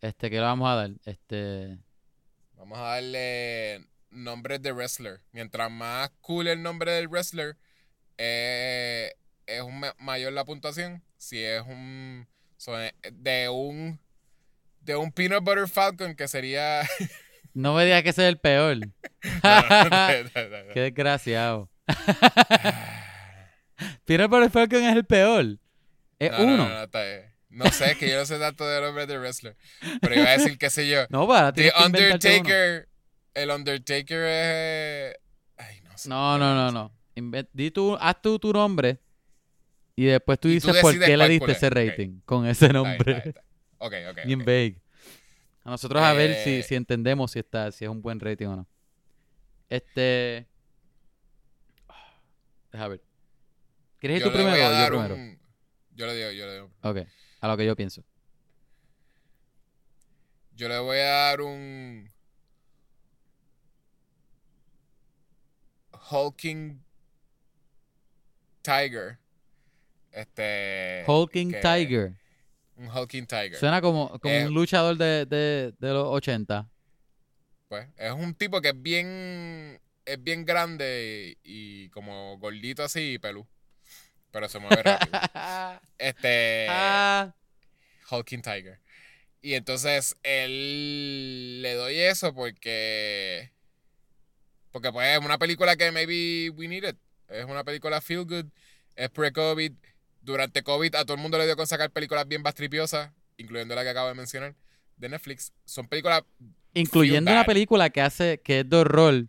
Este, 0.01 0.30
¿qué 0.30 0.38
le 0.38 0.41
vamos 0.43 0.69
a 0.69 0.75
dar? 0.75 0.91
Este, 1.05 1.77
Vamos 2.55 2.77
a 2.77 2.82
darle 2.84 3.86
nombres 4.11 4.61
de 4.61 4.71
wrestler. 4.71 5.21
Mientras 5.32 5.69
más 5.71 6.09
cool 6.21 6.47
el 6.47 6.61
nombre 6.63 6.91
del 6.91 7.07
wrestler, 7.07 7.57
eh, 8.17 9.13
es 9.45 9.61
un 9.61 9.80
ma- 9.80 9.95
mayor 9.99 10.34
la 10.34 10.45
puntuación. 10.45 11.03
Si 11.17 11.43
es 11.43 11.61
un 11.63 12.27
eh, 12.67 12.91
de 13.11 13.49
un 13.49 13.99
de 14.82 14.95
un 14.95 15.11
peanut 15.11 15.43
butter 15.43 15.67
falcon 15.67 16.15
que 16.15 16.27
sería 16.27 16.82
no 17.53 17.73
me 17.75 17.84
digas 17.86 18.03
que 18.03 18.09
ese 18.09 18.23
es 18.23 18.30
el 18.30 18.38
peor. 18.39 18.77
No, 19.43 19.61
no, 19.89 20.73
Qué 20.73 20.80
desgraciado. 20.82 21.69
Peter 24.05 24.30
por 24.30 24.43
el 24.43 24.49
Falcon 24.49 24.84
es 24.84 24.95
el 24.95 25.05
peor. 25.05 25.57
Es 26.19 26.32
No, 26.32 26.38
no, 26.39 26.53
uno. 26.65 26.84
está 26.84 27.03
bien. 27.03 27.28
No 27.50 27.66
sé, 27.72 27.97
que 27.97 28.08
yo 28.10 28.18
no 28.20 28.26
sé 28.26 28.38
tanto 28.38 28.68
de 28.68 28.80
nombres 28.82 29.08
de 29.08 29.18
wrestler. 29.18 29.56
Pero 30.02 30.16
iba 30.16 30.30
a 30.30 30.38
decir, 30.38 30.58
qué 30.58 30.70
sé 30.70 30.88
yo. 30.88 31.00
No, 31.10 31.28
para, 31.28 31.52
The. 31.52 31.72
Undertaker. 31.84 32.88
El 33.34 33.50
Undertaker 33.52 34.22
es. 34.24 35.16
Ay, 35.58 35.82
no 35.82 35.97
sé. 35.97 36.10
No, 36.10 36.38
no, 36.38 36.54
no, 36.54 36.72
no. 36.72 36.91
Inven- 37.16 37.50
di 37.54 37.72
tú, 37.72 37.97
haz 38.00 38.22
tú 38.22 38.38
tu 38.39 38.54
nombre 38.54 39.00
y 39.95 40.06
después 40.06 40.39
tú 40.39 40.47
dices 40.47 40.78
por 40.82 40.97
qué 40.97 41.18
le 41.18 41.28
diste 41.28 41.52
ese 41.52 41.70
rating 41.70 42.20
con 42.26 42.45
ese 42.47 42.70
nombre. 42.70 43.18
está 43.18 43.24
bien. 43.32 43.36
Ok, 43.80 43.93
ok. 44.20 44.26
Bien 44.26 44.39
vague. 44.39 44.82
A 45.64 45.72
nosotros 45.72 46.02
a 46.02 46.14
ver 46.14 46.36
si, 46.43 46.56
Eh. 46.60 46.64
si 46.64 46.76
entendemos 46.76 47.32
si 47.32 47.39
está, 47.39 47.72
si 47.72 47.84
es 47.86 47.89
un 47.89 48.02
buen 48.02 48.20
rating 48.20 48.47
o 48.47 48.56
no. 48.58 48.68
Este. 49.70 50.47
Deja 52.72 52.88
ver. 52.88 53.02
¿Quieres 54.00 54.18
ir 54.20 54.24
Yo 54.24 54.30
tú 54.32 54.36
primero 54.38 54.56
o 54.56 54.60
yo 54.60 54.70
dar 54.72 54.89
primero? 54.89 55.16
un- 55.16 55.39
Yo 55.95 56.06
le 56.08 56.16
digo, 56.16 56.32
yo 56.32 56.45
le 56.45 56.54
digo. 56.54 56.72
Ok, 56.82 56.97
a 57.41 57.47
lo 57.47 57.57
que 57.57 57.65
yo 57.65 57.75
pienso. 57.75 58.03
Yo 60.55 60.67
le 60.67 60.77
voy 60.79 60.97
a 60.97 61.03
dar 61.09 61.41
un. 61.41 62.11
Hulking 66.11 66.81
Tiger. 68.61 69.17
Este. 70.11 71.03
Hulking 71.07 71.51
que- 71.51 71.59
Tiger. 71.61 72.13
Un 72.75 72.87
Hulking 72.89 73.27
Tiger. 73.27 73.55
Suena 73.55 73.81
como, 73.81 74.17
como 74.19 74.33
Eh, 74.33 74.47
un 74.47 74.53
luchador 74.53 74.97
de, 74.97 75.25
de, 75.25 75.73
de 75.77 75.89
los 75.93 76.05
80. 76.07 76.67
Pues, 77.67 77.87
es 77.97 78.11
un 78.11 78.33
tipo 78.33 78.61
que 78.61 78.69
es 78.69 78.81
bien. 78.81 79.79
Es 80.05 80.23
bien 80.23 80.43
grande 80.43 81.37
y, 81.43 81.83
y 81.85 81.89
como 81.89 82.37
gordito 82.39 82.83
así 82.83 83.13
y 83.13 83.19
pelú. 83.19 83.45
Pero 84.32 84.49
se 84.49 84.59
mueve 84.59 84.84
rápido. 84.84 85.19
Este. 85.97 86.67
Ah, 86.69 87.34
Hulking 88.09 88.41
Tiger. 88.41 88.80
Y 89.41 89.53
entonces 89.53 90.17
él 90.23 91.61
le 91.61 91.73
doy 91.73 91.95
eso 91.97 92.34
porque. 92.34 93.51
Porque 94.71 94.91
pues 94.91 95.17
es 95.17 95.25
una 95.25 95.38
película 95.38 95.75
que 95.75 95.91
maybe 95.91 96.49
we 96.51 96.67
needed. 96.67 96.95
Es 97.27 97.45
una 97.45 97.63
película 97.63 98.01
feel 98.01 98.25
good. 98.25 98.45
Es 98.95 99.09
pre-COVID. 99.09 99.73
Durante 100.21 100.63
COVID 100.63 100.95
a 100.95 101.05
todo 101.05 101.15
el 101.15 101.21
mundo 101.21 101.38
le 101.38 101.45
dio 101.45 101.55
con 101.55 101.67
sacar 101.67 101.91
películas 101.91 102.27
bien 102.27 102.43
bastripiosas, 102.43 103.11
incluyendo 103.38 103.73
la 103.73 103.84
que 103.84 103.89
acabo 103.89 104.09
de 104.09 104.15
mencionar, 104.15 104.55
de 104.97 105.09
Netflix. 105.09 105.53
Son 105.65 105.88
películas. 105.88 106.23
incluyendo 106.73 107.32
una 107.32 107.45
película 107.45 107.89
que 107.89 108.01
hace, 108.01 108.39
que 108.41 108.59
es 108.59 108.69
de 108.69 108.77
horror 108.77 109.25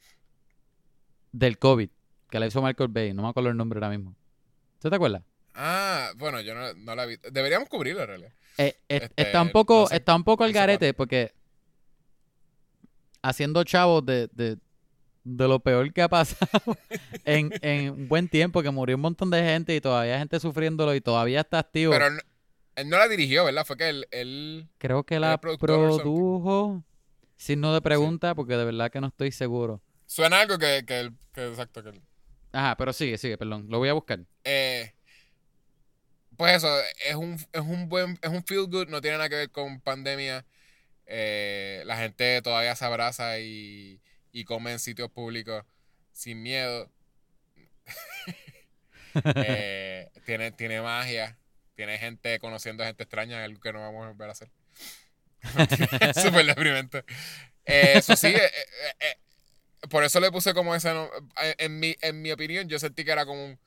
del 1.32 1.58
COVID, 1.58 1.88
que 2.30 2.38
la 2.40 2.46
hizo 2.46 2.60
Michael 2.60 2.90
Bay. 2.90 3.14
No 3.14 3.22
me 3.22 3.28
acuerdo 3.28 3.50
el 3.50 3.56
nombre 3.56 3.78
ahora 3.78 3.96
mismo. 3.96 4.14
¿Tú 4.80 4.90
te 4.90 4.96
acuerdas? 4.96 5.22
Ah, 5.54 6.12
bueno, 6.16 6.40
yo 6.40 6.54
no, 6.54 6.72
no 6.74 6.94
la 6.94 7.06
vi. 7.06 7.16
Deberíamos 7.30 7.68
cubrirla 7.68 8.02
en 8.02 8.08
realidad. 8.08 8.32
Eh, 8.58 8.74
Este, 8.88 9.22
está 9.22 9.42
un 9.42 9.50
poco, 9.50 9.82
no 9.82 9.86
sé- 9.88 9.96
está 9.96 10.14
un 10.14 10.24
poco 10.24 10.44
sé 10.46 10.52
garete 10.52 10.94
porque 10.94 11.32
haciendo 13.22 13.64
chavos 13.64 14.04
de, 14.04 14.28
de, 14.32 14.56
de 15.24 15.48
lo 15.48 15.60
peor 15.60 15.92
que 15.92 16.02
ha 16.02 16.08
pasado 16.08 16.76
en, 17.24 17.50
en 17.62 17.90
un 17.90 18.08
buen 18.08 18.28
tiempo, 18.28 18.62
que 18.62 18.70
murió 18.70 18.96
un 18.96 19.02
montón 19.02 19.30
de 19.30 19.42
gente 19.42 19.74
y 19.74 19.80
todavía 19.80 20.14
hay 20.14 20.18
gente 20.20 20.40
sufriéndolo 20.40 20.94
y 20.94 21.00
todavía 21.00 21.40
está 21.40 21.58
activo. 21.58 21.92
Pero 21.92 22.06
él, 22.06 22.20
él 22.76 22.88
no 22.88 22.96
la 22.98 23.08
dirigió, 23.08 23.44
¿verdad? 23.44 23.64
Fue 23.66 23.76
que 23.76 23.88
él. 23.88 24.06
él 24.10 24.68
Creo 24.78 25.04
que 25.04 25.20
la 25.20 25.34
el 25.42 25.58
produjo. 25.58 26.82
Signo 27.36 27.72
de 27.72 27.80
pregunta, 27.80 28.34
porque 28.34 28.56
de 28.56 28.64
verdad 28.66 28.90
que 28.90 29.00
no 29.00 29.06
estoy 29.06 29.32
seguro. 29.32 29.80
suena 30.06 30.40
algo 30.40 30.58
que, 30.58 30.84
que, 30.86 31.10
exacto, 31.42 31.82
que 31.82 31.88
él- 31.90 32.02
Ajá, 32.52 32.76
pero 32.76 32.92
sigue, 32.92 33.18
sigue, 33.18 33.38
perdón. 33.38 33.66
Lo 33.68 33.78
voy 33.78 33.88
a 33.88 33.92
buscar. 33.92 34.20
Eh, 34.44 34.92
pues 36.36 36.56
eso, 36.56 36.68
es 37.06 37.14
un, 37.14 37.34
es 37.34 37.60
un 37.60 37.88
buen, 37.88 38.18
es 38.22 38.30
un 38.30 38.44
feel 38.44 38.66
good, 38.66 38.88
no 38.88 39.00
tiene 39.00 39.18
nada 39.18 39.28
que 39.28 39.36
ver 39.36 39.50
con 39.50 39.80
pandemia. 39.80 40.44
Eh, 41.06 41.82
la 41.86 41.96
gente 41.96 42.40
todavía 42.42 42.74
se 42.76 42.84
abraza 42.84 43.38
y, 43.40 44.00
y 44.32 44.44
come 44.44 44.72
en 44.72 44.78
sitios 44.78 45.10
públicos 45.10 45.64
sin 46.12 46.42
miedo. 46.42 46.90
Eh, 49.34 50.08
tiene, 50.24 50.52
tiene 50.52 50.80
magia, 50.80 51.36
tiene 51.74 51.98
gente 51.98 52.38
conociendo 52.38 52.84
a 52.84 52.86
gente 52.86 53.02
extraña, 53.02 53.42
algo 53.42 53.60
que 53.60 53.72
no 53.72 53.80
vamos 53.80 54.04
a 54.04 54.10
volver 54.10 54.28
a 54.28 54.32
hacer. 54.32 54.50
Súper 56.14 56.46
deprimente. 56.46 57.04
Eh, 57.64 57.94
eso 57.96 58.14
sí, 58.14 58.28
eh, 58.28 58.50
por 59.88 60.04
eso 60.04 60.20
le 60.20 60.30
puse 60.30 60.52
como 60.54 60.74
ese 60.74 60.92
nombre. 60.92 61.18
En 61.58 61.80
mi, 61.80 61.96
en 62.02 62.20
mi 62.22 62.32
opinión, 62.32 62.68
yo 62.68 62.78
sentí 62.78 63.04
que 63.04 63.12
era 63.12 63.24
como 63.24 63.44
un, 63.44 63.58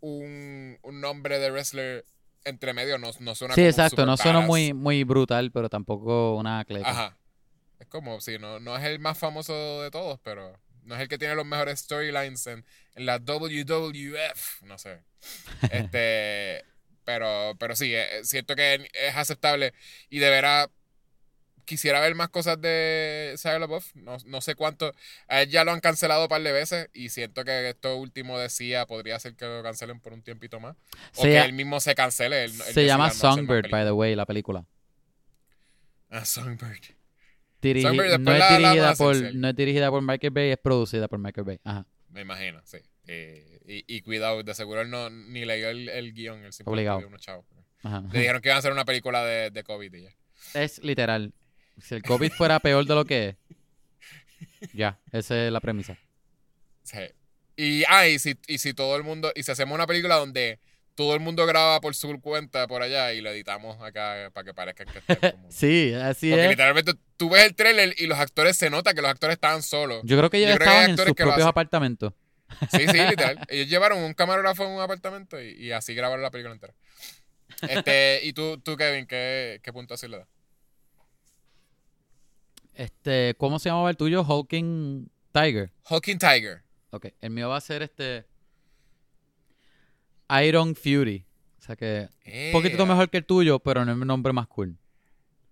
un, 0.00 0.78
un 0.82 1.00
nombre 1.00 1.38
de 1.38 1.50
wrestler 1.50 2.04
entre 2.44 2.72
medio. 2.74 2.98
No, 2.98 3.10
no 3.20 3.34
suena 3.34 3.54
sí, 3.54 3.60
como 3.60 3.70
exacto. 3.70 4.06
No 4.06 4.16
suena 4.16 4.40
muy, 4.40 4.72
muy 4.72 5.04
brutal, 5.04 5.50
pero 5.52 5.68
tampoco 5.68 6.36
una 6.36 6.64
cleca. 6.64 6.90
Ajá. 6.90 7.18
Es 7.78 7.86
como, 7.86 8.20
sí, 8.20 8.38
no, 8.38 8.58
no 8.58 8.76
es 8.76 8.84
el 8.84 8.98
más 8.98 9.16
famoso 9.16 9.82
de 9.82 9.90
todos, 9.90 10.18
pero 10.24 10.58
no 10.82 10.96
es 10.96 11.00
el 11.00 11.08
que 11.08 11.18
tiene 11.18 11.34
los 11.34 11.46
mejores 11.46 11.80
storylines 11.80 12.46
en, 12.48 12.64
en 12.96 13.06
la 13.06 13.18
WWF. 13.18 14.62
No 14.62 14.78
sé. 14.78 15.02
Este. 15.70 16.64
pero, 17.04 17.54
pero 17.58 17.76
sí, 17.76 17.94
eh, 17.94 18.24
siento 18.24 18.54
que 18.56 18.88
es 18.92 19.16
aceptable 19.16 19.74
y 20.10 20.18
de 20.18 20.30
veras 20.30 20.68
quisiera 21.68 22.00
ver 22.00 22.14
más 22.14 22.30
cosas 22.30 22.60
de 22.60 23.34
Shia 23.36 23.58
LaBeouf. 23.58 23.94
No, 23.94 24.16
no 24.26 24.40
sé 24.40 24.54
cuánto. 24.54 24.92
A 25.28 25.42
él 25.42 25.50
ya 25.50 25.62
lo 25.64 25.70
han 25.72 25.80
cancelado 25.80 26.22
un 26.22 26.28
par 26.28 26.42
de 26.42 26.50
veces 26.52 26.88
y 26.94 27.10
siento 27.10 27.44
que 27.44 27.68
esto 27.68 27.96
último 27.96 28.38
decía 28.38 28.86
podría 28.86 29.18
ser 29.20 29.34
que 29.36 29.44
lo 29.44 29.62
cancelen 29.62 30.00
por 30.00 30.12
un 30.12 30.22
tiempito 30.22 30.58
más. 30.60 30.76
O 31.16 31.22
Se, 31.22 31.28
que 31.28 31.38
él 31.38 31.52
mismo 31.52 31.78
se 31.80 31.94
cancele. 31.94 32.44
él- 32.44 32.52
se 32.52 32.86
llama 32.86 33.10
Songbird, 33.10 33.70
by 33.70 33.84
the 33.84 33.92
way, 33.92 34.14
la 34.16 34.26
película. 34.26 34.64
Ah, 36.10 36.24
Songbird. 36.24 36.80
Dirigi- 37.60 37.82
Songbird, 37.82 38.18
no, 38.20 38.32
es 38.32 38.38
la- 38.38 38.56
dirigida 38.58 38.94
por, 38.94 39.34
no 39.34 39.48
es 39.48 39.56
dirigida 39.56 39.90
por 39.90 40.02
Michael 40.02 40.30
Bay, 40.32 40.50
es 40.52 40.58
producida 40.58 41.08
por 41.08 41.18
Michael 41.18 41.44
Bay. 41.44 41.60
Ajá. 41.64 41.86
Me 42.10 42.22
imagino, 42.22 42.60
sí. 42.64 42.78
Eh, 43.06 43.60
y, 43.66 43.96
y 43.96 44.00
cuidado, 44.02 44.42
de 44.42 44.54
seguro 44.54 44.80
él 44.82 44.90
no 44.90 45.10
ni 45.10 45.44
leyó 45.44 45.68
el, 45.68 45.88
el 45.88 46.12
guion, 46.14 46.44
él 46.44 46.52
simplemente 46.52 46.70
Obligado. 46.90 47.06
unos 47.08 47.20
chavos. 47.20 47.44
Ajá. 47.82 48.02
Le 48.12 48.20
dijeron 48.20 48.40
que 48.40 48.48
iban 48.48 48.56
a 48.56 48.58
hacer 48.60 48.72
una 48.72 48.84
película 48.84 49.24
de, 49.24 49.50
de 49.50 49.62
COVID 49.64 49.92
y 49.94 50.02
ya. 50.02 50.10
Es 50.54 50.82
literal. 50.82 51.32
Si 51.82 51.94
el 51.94 52.02
COVID 52.02 52.32
fuera 52.32 52.60
peor 52.60 52.84
de 52.84 52.94
lo 52.94 53.04
que 53.04 53.28
es. 53.28 53.36
Ya, 54.72 54.98
esa 55.12 55.46
es 55.46 55.52
la 55.52 55.60
premisa. 55.60 55.96
Sí. 56.82 56.98
Y, 57.56 57.84
ah, 57.88 58.06
y 58.06 58.18
si, 58.18 58.36
y 58.46 58.58
si 58.58 58.72
todo 58.72 58.96
el 58.96 59.02
mundo, 59.02 59.32
y 59.34 59.42
si 59.42 59.50
hacemos 59.50 59.74
una 59.74 59.86
película 59.86 60.16
donde 60.16 60.58
todo 60.94 61.14
el 61.14 61.20
mundo 61.20 61.46
graba 61.46 61.80
por 61.80 61.94
su 61.94 62.20
cuenta 62.20 62.66
por 62.66 62.82
allá 62.82 63.12
y 63.12 63.20
lo 63.20 63.30
editamos 63.30 63.80
acá 63.80 64.30
para 64.32 64.44
que 64.44 64.54
parezca 64.54 64.84
que 64.84 64.98
estén 64.98 65.30
como... 65.30 65.46
Sí, 65.50 65.92
así 65.94 66.30
Porque 66.30 66.44
es. 66.44 66.50
literalmente 66.50 66.94
tú 67.16 67.30
ves 67.30 67.44
el 67.46 67.54
trailer 67.54 67.94
y 67.98 68.06
los 68.06 68.18
actores 68.18 68.56
se 68.56 68.68
nota 68.68 68.94
que 68.94 69.02
los 69.02 69.10
actores 69.10 69.34
estaban 69.34 69.62
solos. 69.62 70.00
Yo 70.04 70.16
creo 70.18 70.28
que 70.28 70.38
ellos 70.38 70.52
estaban 70.52 70.90
en 70.90 70.96
sus 70.96 71.14
propios 71.14 71.46
apartamentos. 71.46 72.12
Sí, 72.72 72.86
sí, 72.88 72.98
literal. 73.10 73.38
Ellos 73.48 73.68
llevaron 73.68 73.98
un 73.98 74.14
camarógrafo 74.14 74.64
en 74.64 74.70
un 74.70 74.80
apartamento 74.80 75.40
y, 75.40 75.50
y 75.52 75.72
así 75.72 75.94
grabaron 75.94 76.22
la 76.22 76.30
película 76.30 76.54
entera. 76.54 76.74
Este, 77.62 78.20
y 78.24 78.32
tú, 78.32 78.58
tú 78.58 78.76
Kevin, 78.76 79.06
¿qué, 79.06 79.60
qué 79.62 79.72
punto 79.72 79.94
así 79.94 80.08
le 80.08 80.18
das? 80.18 80.28
Este, 82.78 83.34
¿cómo 83.38 83.58
se 83.58 83.68
llamaba 83.70 83.90
el 83.90 83.96
tuyo? 83.96 84.22
Hulking 84.22 85.10
Tiger. 85.32 85.72
Hawking 85.86 86.16
Tiger. 86.18 86.62
Ok, 86.90 87.06
el 87.20 87.30
mío 87.30 87.48
va 87.48 87.56
a 87.56 87.60
ser 87.60 87.82
este 87.82 88.24
Iron 90.44 90.76
Fury. 90.76 91.26
O 91.58 91.62
sea 91.62 91.74
que 91.74 92.08
un 92.24 92.52
poquitito 92.52 92.84
Eh, 92.84 92.86
mejor 92.86 93.10
que 93.10 93.16
el 93.18 93.24
tuyo, 93.26 93.58
pero 93.58 93.84
no 93.84 93.90
es 93.92 93.98
un 93.98 94.06
nombre 94.06 94.32
más 94.32 94.46
cool. 94.46 94.78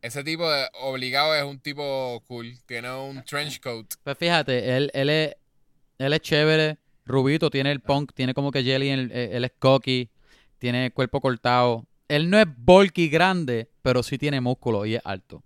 Ese 0.02 0.22
tipo 0.22 0.48
de 0.48 0.68
obligado 0.82 1.34
es 1.34 1.42
un 1.42 1.58
tipo 1.58 2.22
cool. 2.28 2.54
Tiene 2.64 2.92
un 2.92 3.24
trench 3.24 3.60
coat. 3.60 3.86
Pues 4.04 4.16
fíjate, 4.16 4.76
él, 4.76 4.90
él 4.94 5.10
es 5.10 5.34
él 5.98 6.12
es 6.12 6.20
chévere, 6.20 6.78
rubito, 7.06 7.50
tiene 7.50 7.72
el 7.72 7.80
punk, 7.80 8.12
tiene 8.14 8.34
como 8.34 8.52
que 8.52 8.62
jelly, 8.62 8.90
el- 8.90 9.10
eh, 9.10 9.30
él 9.32 9.44
es 9.44 9.52
cocky, 9.58 10.10
tiene 10.58 10.86
el 10.86 10.92
cuerpo 10.92 11.20
cortado. 11.20 11.86
Él 12.06 12.30
no 12.30 12.38
es 12.38 12.46
bulky 12.56 13.08
grande, 13.08 13.68
pero 13.82 14.04
sí 14.04 14.16
tiene 14.16 14.40
músculo 14.40 14.86
y 14.86 14.94
es 14.94 15.02
alto. 15.04 15.42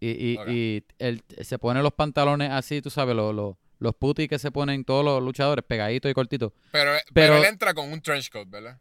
Y, 0.00 0.08
y, 0.08 0.38
y 0.50 0.84
él 0.98 1.22
se 1.42 1.58
pone 1.58 1.82
los 1.82 1.92
pantalones 1.92 2.50
así, 2.50 2.80
tú 2.80 2.88
sabes, 2.90 3.14
los, 3.14 3.34
los, 3.34 3.56
los 3.78 3.94
putis 3.94 4.28
que 4.28 4.38
se 4.38 4.50
ponen 4.50 4.84
todos 4.84 5.04
los 5.04 5.22
luchadores, 5.22 5.64
pegaditos 5.64 6.10
y 6.10 6.14
cortitos. 6.14 6.52
Pero, 6.72 6.92
pero, 6.92 7.04
Pero- 7.12 7.36
él 7.38 7.44
entra 7.44 7.74
con 7.74 7.92
un 7.92 8.00
trench 8.00 8.30
coat, 8.30 8.48
¿verdad? 8.48 8.80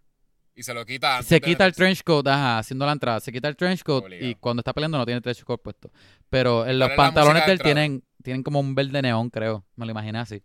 Y 0.55 0.63
se 0.63 0.73
lo 0.73 0.85
quita 0.85 1.15
antes 1.17 1.27
Se 1.29 1.39
quita 1.39 1.65
el 1.65 1.73
trench 1.73 2.03
coat, 2.03 2.27
ajá, 2.27 2.59
haciendo 2.59 2.85
la 2.85 2.91
entrada. 2.91 3.21
Se 3.21 3.31
quita 3.31 3.47
el 3.47 3.55
trench 3.55 3.81
coat 3.81 4.11
y 4.19 4.35
cuando 4.35 4.59
está 4.59 4.73
peleando 4.73 4.97
no 4.97 5.05
tiene 5.05 5.21
trench 5.21 5.43
coat 5.45 5.61
puesto. 5.61 5.89
Pero 6.29 6.67
en 6.67 6.79
los 6.79 6.89
pantalones 6.91 7.45
de 7.45 7.51
él 7.53 7.61
tienen, 7.61 8.03
tienen 8.21 8.43
como 8.43 8.59
un 8.59 8.75
verde 8.75 9.01
neón, 9.01 9.29
creo. 9.29 9.63
Me 9.77 9.85
lo 9.85 9.91
imaginé 9.91 10.19
así. 10.19 10.43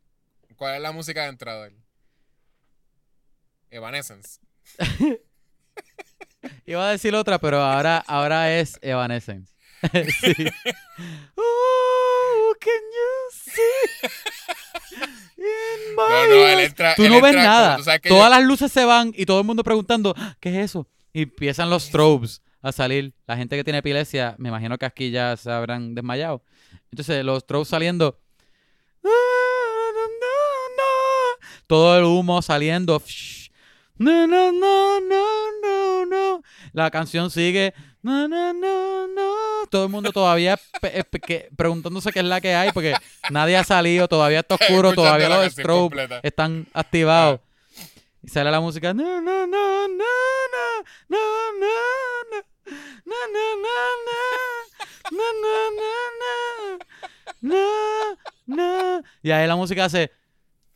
¿Cuál 0.55 0.77
es 0.77 0.83
la 0.83 0.93
música 0.93 1.23
de 1.23 1.29
entrada 1.31 1.67
él? 1.67 1.77
Evanescence. 3.71 4.39
Iba 6.67 6.89
a 6.89 6.91
decir 6.93 7.15
otra, 7.15 7.39
pero 7.39 7.61
ahora, 7.61 7.99
ahora 8.07 8.57
es 8.57 8.79
Evanescence. 8.83 9.54
Sí. 10.21 10.35
Oh, 11.37 12.55
can 12.61 12.73
you 12.73 13.31
see 13.31 14.09
in 15.37 15.97
No, 15.97 16.03
my 16.03 16.29
no, 16.29 16.47
él 16.49 16.61
entra. 16.61 16.95
Tú 16.95 17.05
él 17.05 17.11
no 17.11 17.21
ves 17.21 17.35
entra 17.35 17.43
como- 17.43 17.55
nada. 17.55 17.77
tú 17.77 17.83
sabes 17.85 18.01
que 18.01 18.09
Todas 18.09 18.25
yo- 18.31 18.31
las 18.39 18.45
luces 18.45 18.73
se 18.73 18.85
van 18.85 19.13
y 19.15 19.27
todo 19.27 19.41
el 19.41 19.45
mundo 19.47 19.63
preguntando, 19.65 20.15
"Ah, 20.17 20.37
¿qué 20.41 20.51
es 20.51 20.71
eso? 20.71 20.87
Y 21.13 21.23
empiezan 21.23 21.71
los 21.71 21.85
strobes 21.85 22.43
a 22.63 22.73
salir. 22.73 23.15
La 23.27 23.37
gente 23.37 23.57
que 23.57 23.65
tiene 23.65 23.79
epilepsia, 23.81 24.35
me 24.39 24.49
imagino 24.49 24.79
que 24.79 24.87
aquí 24.87 25.11
ya 25.11 25.37
se 25.37 25.51
habrán 25.51 25.95
desmayado. 25.95 26.43
Entonces, 26.91 27.25
los 27.25 27.41
strobes 27.43 27.69
saliendo. 27.69 28.19
Todo 31.67 31.97
el 31.99 32.05
humo 32.05 32.43
saliendo. 32.43 33.03
No, 33.97 34.27
no, 34.27 34.53
no, 34.53 35.01
no, 35.01 35.51
no, 36.05 36.39
no. 36.39 36.43
La 36.73 36.91
canción 36.91 37.31
sigue. 37.31 37.75
No, 38.03 38.29
no, 38.29 38.53
no, 38.53 39.09
no. 39.09 39.35
Todo 39.71 39.85
el 39.85 39.91
mundo 39.91 40.13
todavía 40.13 40.59
pe- 40.81 41.05
pe- 41.05 41.21
que- 41.21 41.49
preguntándose 41.57 42.13
qué 42.13 42.19
es 42.21 42.25
la 42.27 42.41
que 42.41 42.55
hay 42.55 42.71
porque 42.73 42.95
nadie 43.31 43.57
ha 43.57 43.65
salido, 43.65 44.07
todavía 44.09 44.41
está 44.41 44.57
oscuro, 44.57 44.91
Escuchando 44.91 45.03
todavía 45.03 45.29
los 45.29 45.53
strobes 45.53 45.81
completa. 45.83 46.21
están 46.23 46.67
activados. 46.75 47.41
Y 48.23 48.29
sale 48.29 48.51
la 48.51 48.61
música. 48.61 48.93
No, 48.95 49.21
no, 49.21 49.47
no, 49.47 49.89
no, 49.89 49.89
no, 49.89 49.97
no, 51.09 51.19
no, 51.19 51.19
no, 51.59 51.59
no, 51.59 51.69
no, 53.07 53.55
no, 53.63 55.25
no, 55.43 55.59
no, 55.71 56.79
no, 57.41 58.17
no, 58.47 58.97
no. 58.99 59.03
Y 59.23 59.31
ahí 59.31 59.47
la 59.47 59.57
música 59.57 59.85
hace. 59.85 60.11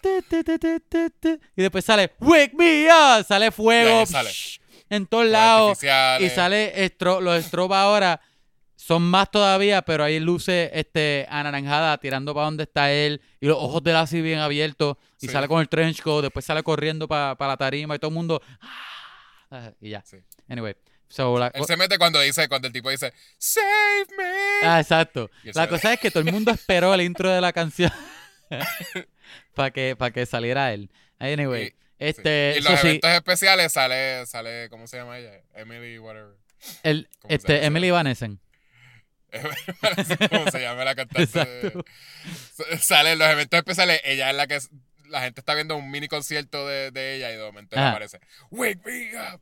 te, 0.01 0.22
te, 0.22 0.45
te, 0.45 1.41
Y 1.57 1.62
después 1.62 1.85
sale 1.85 2.12
Wake 2.20 2.53
Me 2.55 2.87
Up. 2.87 3.24
Sale 3.26 3.51
fuego 3.51 4.01
ahí 4.01 4.07
sale. 4.07 4.31
psh, 4.31 4.61
en 4.91 5.07
todos 5.07 5.26
lados. 5.26 5.78
Y 6.20 6.28
sale 6.30 6.84
estro, 6.84 7.20
los 7.20 7.45
strobes 7.45 7.76
ahora 7.76 8.20
son 8.76 9.03
más 9.03 9.30
todavía, 9.30 9.82
pero 9.82 10.05
hay 10.05 10.20
luces 10.20 10.70
este, 10.72 11.26
anaranjadas 11.28 11.99
tirando 12.01 12.32
para 12.32 12.45
donde 12.47 12.62
está 12.62 12.93
él 12.93 13.20
y 13.41 13.47
los 13.47 13.57
ojos 13.59 13.82
de 13.82 13.93
así 13.93 14.22
bien 14.22 14.39
abiertos 14.39 14.97
y 15.20 15.26
Sí. 15.26 15.32
sale 15.32 15.49
con 15.49 15.61
el 15.61 15.68
trench 15.68 16.01
coat, 16.01 16.22
después 16.22 16.45
sale 16.45 16.62
corriendo 16.62 17.09
para 17.09 17.36
la 17.39 17.57
tarima 17.57 17.97
y 17.97 17.99
todo 17.99 18.11
el 18.11 18.14
mundo 18.14 18.41
ah, 19.51 19.72
y 19.80 19.91
ya. 19.91 20.03
Sí. 20.07 20.18
Anyway, 20.49 20.76
so, 21.09 21.36
la, 21.39 21.49
Él 21.49 21.64
se 21.66 21.76
mete 21.76 21.99
cuando 21.99 22.20
dice, 22.20 22.49
cuando 22.49 22.68
el 22.68 22.72
tipo 22.72 22.89
dice, 22.89 23.12
Save 23.36 24.07
me. 24.16 24.66
ah, 24.68 24.78
exacto. 24.80 25.28
La 25.55 25.68
cosa 25.68 25.93
es 25.93 25.99
que 26.01 26.11
todo 26.12 26.22
el 26.22 26.32
mundo 26.32 26.53
esperó 26.53 26.95
el 26.95 27.01
intro 27.03 27.30
de 27.30 27.41
la 27.41 27.53
canción 27.53 27.93
para 29.55 29.70
que 29.72 29.97
para 29.97 30.12
que 30.12 30.24
saliera 30.24 30.72
él. 30.72 30.89
Anyway. 31.18 31.74
Este, 31.99 32.53
y 32.55 32.59
en 32.59 32.64
los 32.64 32.84
eventos 32.84 33.11
especiales 33.11 33.72
sale, 33.72 34.26
sale, 34.26 34.68
¿cómo 34.70 34.86
se 34.86 34.99
llama 34.99 35.18
ella? 35.18 35.42
Emily, 35.55 35.99
whatever. 35.99 36.34
el, 36.82 37.09
¿cómo 37.20 37.28
se 37.30 37.34
este? 37.34 37.64
Emily 37.64 37.90
Van 37.90 38.07
Essen. 38.07 38.40
¿Cómo 40.30 40.51
se 40.51 40.61
llama 40.61 40.84
la 40.84 40.94
cantante? 40.94 41.72
Sale 42.80 43.12
en 43.12 43.18
los 43.18 43.28
eventos 43.28 43.59
especiales, 43.59 44.01
ella 44.05 44.30
es 44.30 44.36
la 44.36 44.46
que 44.46 44.59
la 45.11 45.22
gente 45.22 45.40
está 45.40 45.55
viendo 45.55 45.76
un 45.76 45.90
mini 45.90 46.09
concierto 46.09 46.66
de, 46.66 46.90
de 46.90 47.16
ella 47.16 47.32
y 47.32 47.36
de 47.36 47.42
momento 47.42 47.76
le 47.76 47.82
Ajá. 47.82 47.90
aparece, 47.90 48.20
Wake 48.51 48.80
me 48.84 49.11
up. 49.34 49.40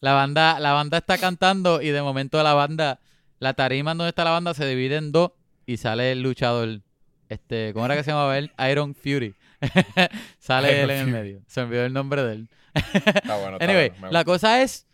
La 0.00 0.14
banda, 0.14 0.60
la 0.60 0.72
banda 0.72 0.98
está 0.98 1.18
cantando 1.18 1.82
y 1.82 1.88
de 1.88 2.02
momento 2.02 2.42
la 2.42 2.54
banda, 2.54 3.00
la 3.38 3.54
tarima 3.54 3.94
donde 3.94 4.10
está 4.10 4.24
la 4.24 4.30
banda 4.30 4.54
se 4.54 4.66
divide 4.66 4.96
en 4.96 5.12
dos 5.12 5.32
y 5.66 5.76
sale 5.76 6.12
el 6.12 6.22
luchador, 6.22 6.80
este, 7.28 7.72
¿cómo 7.72 7.84
era 7.84 7.96
que 7.96 8.04
se 8.04 8.10
llamaba 8.12 8.38
él? 8.38 8.52
Iron 8.70 8.94
Fury. 8.94 9.34
sale 10.38 10.82
él 10.82 10.90
en 10.90 10.98
el 11.00 11.06
medio. 11.08 11.42
Se 11.46 11.60
olvidó 11.62 11.84
el 11.84 11.92
nombre 11.92 12.22
de 12.22 12.32
él. 12.34 12.48
Está 12.74 13.36
bueno, 13.38 13.52
está 13.58 13.64
Anyway, 13.64 13.88
bueno, 13.90 14.06
me 14.08 14.12
la 14.12 14.24
cosa 14.24 14.62
es, 14.62 14.86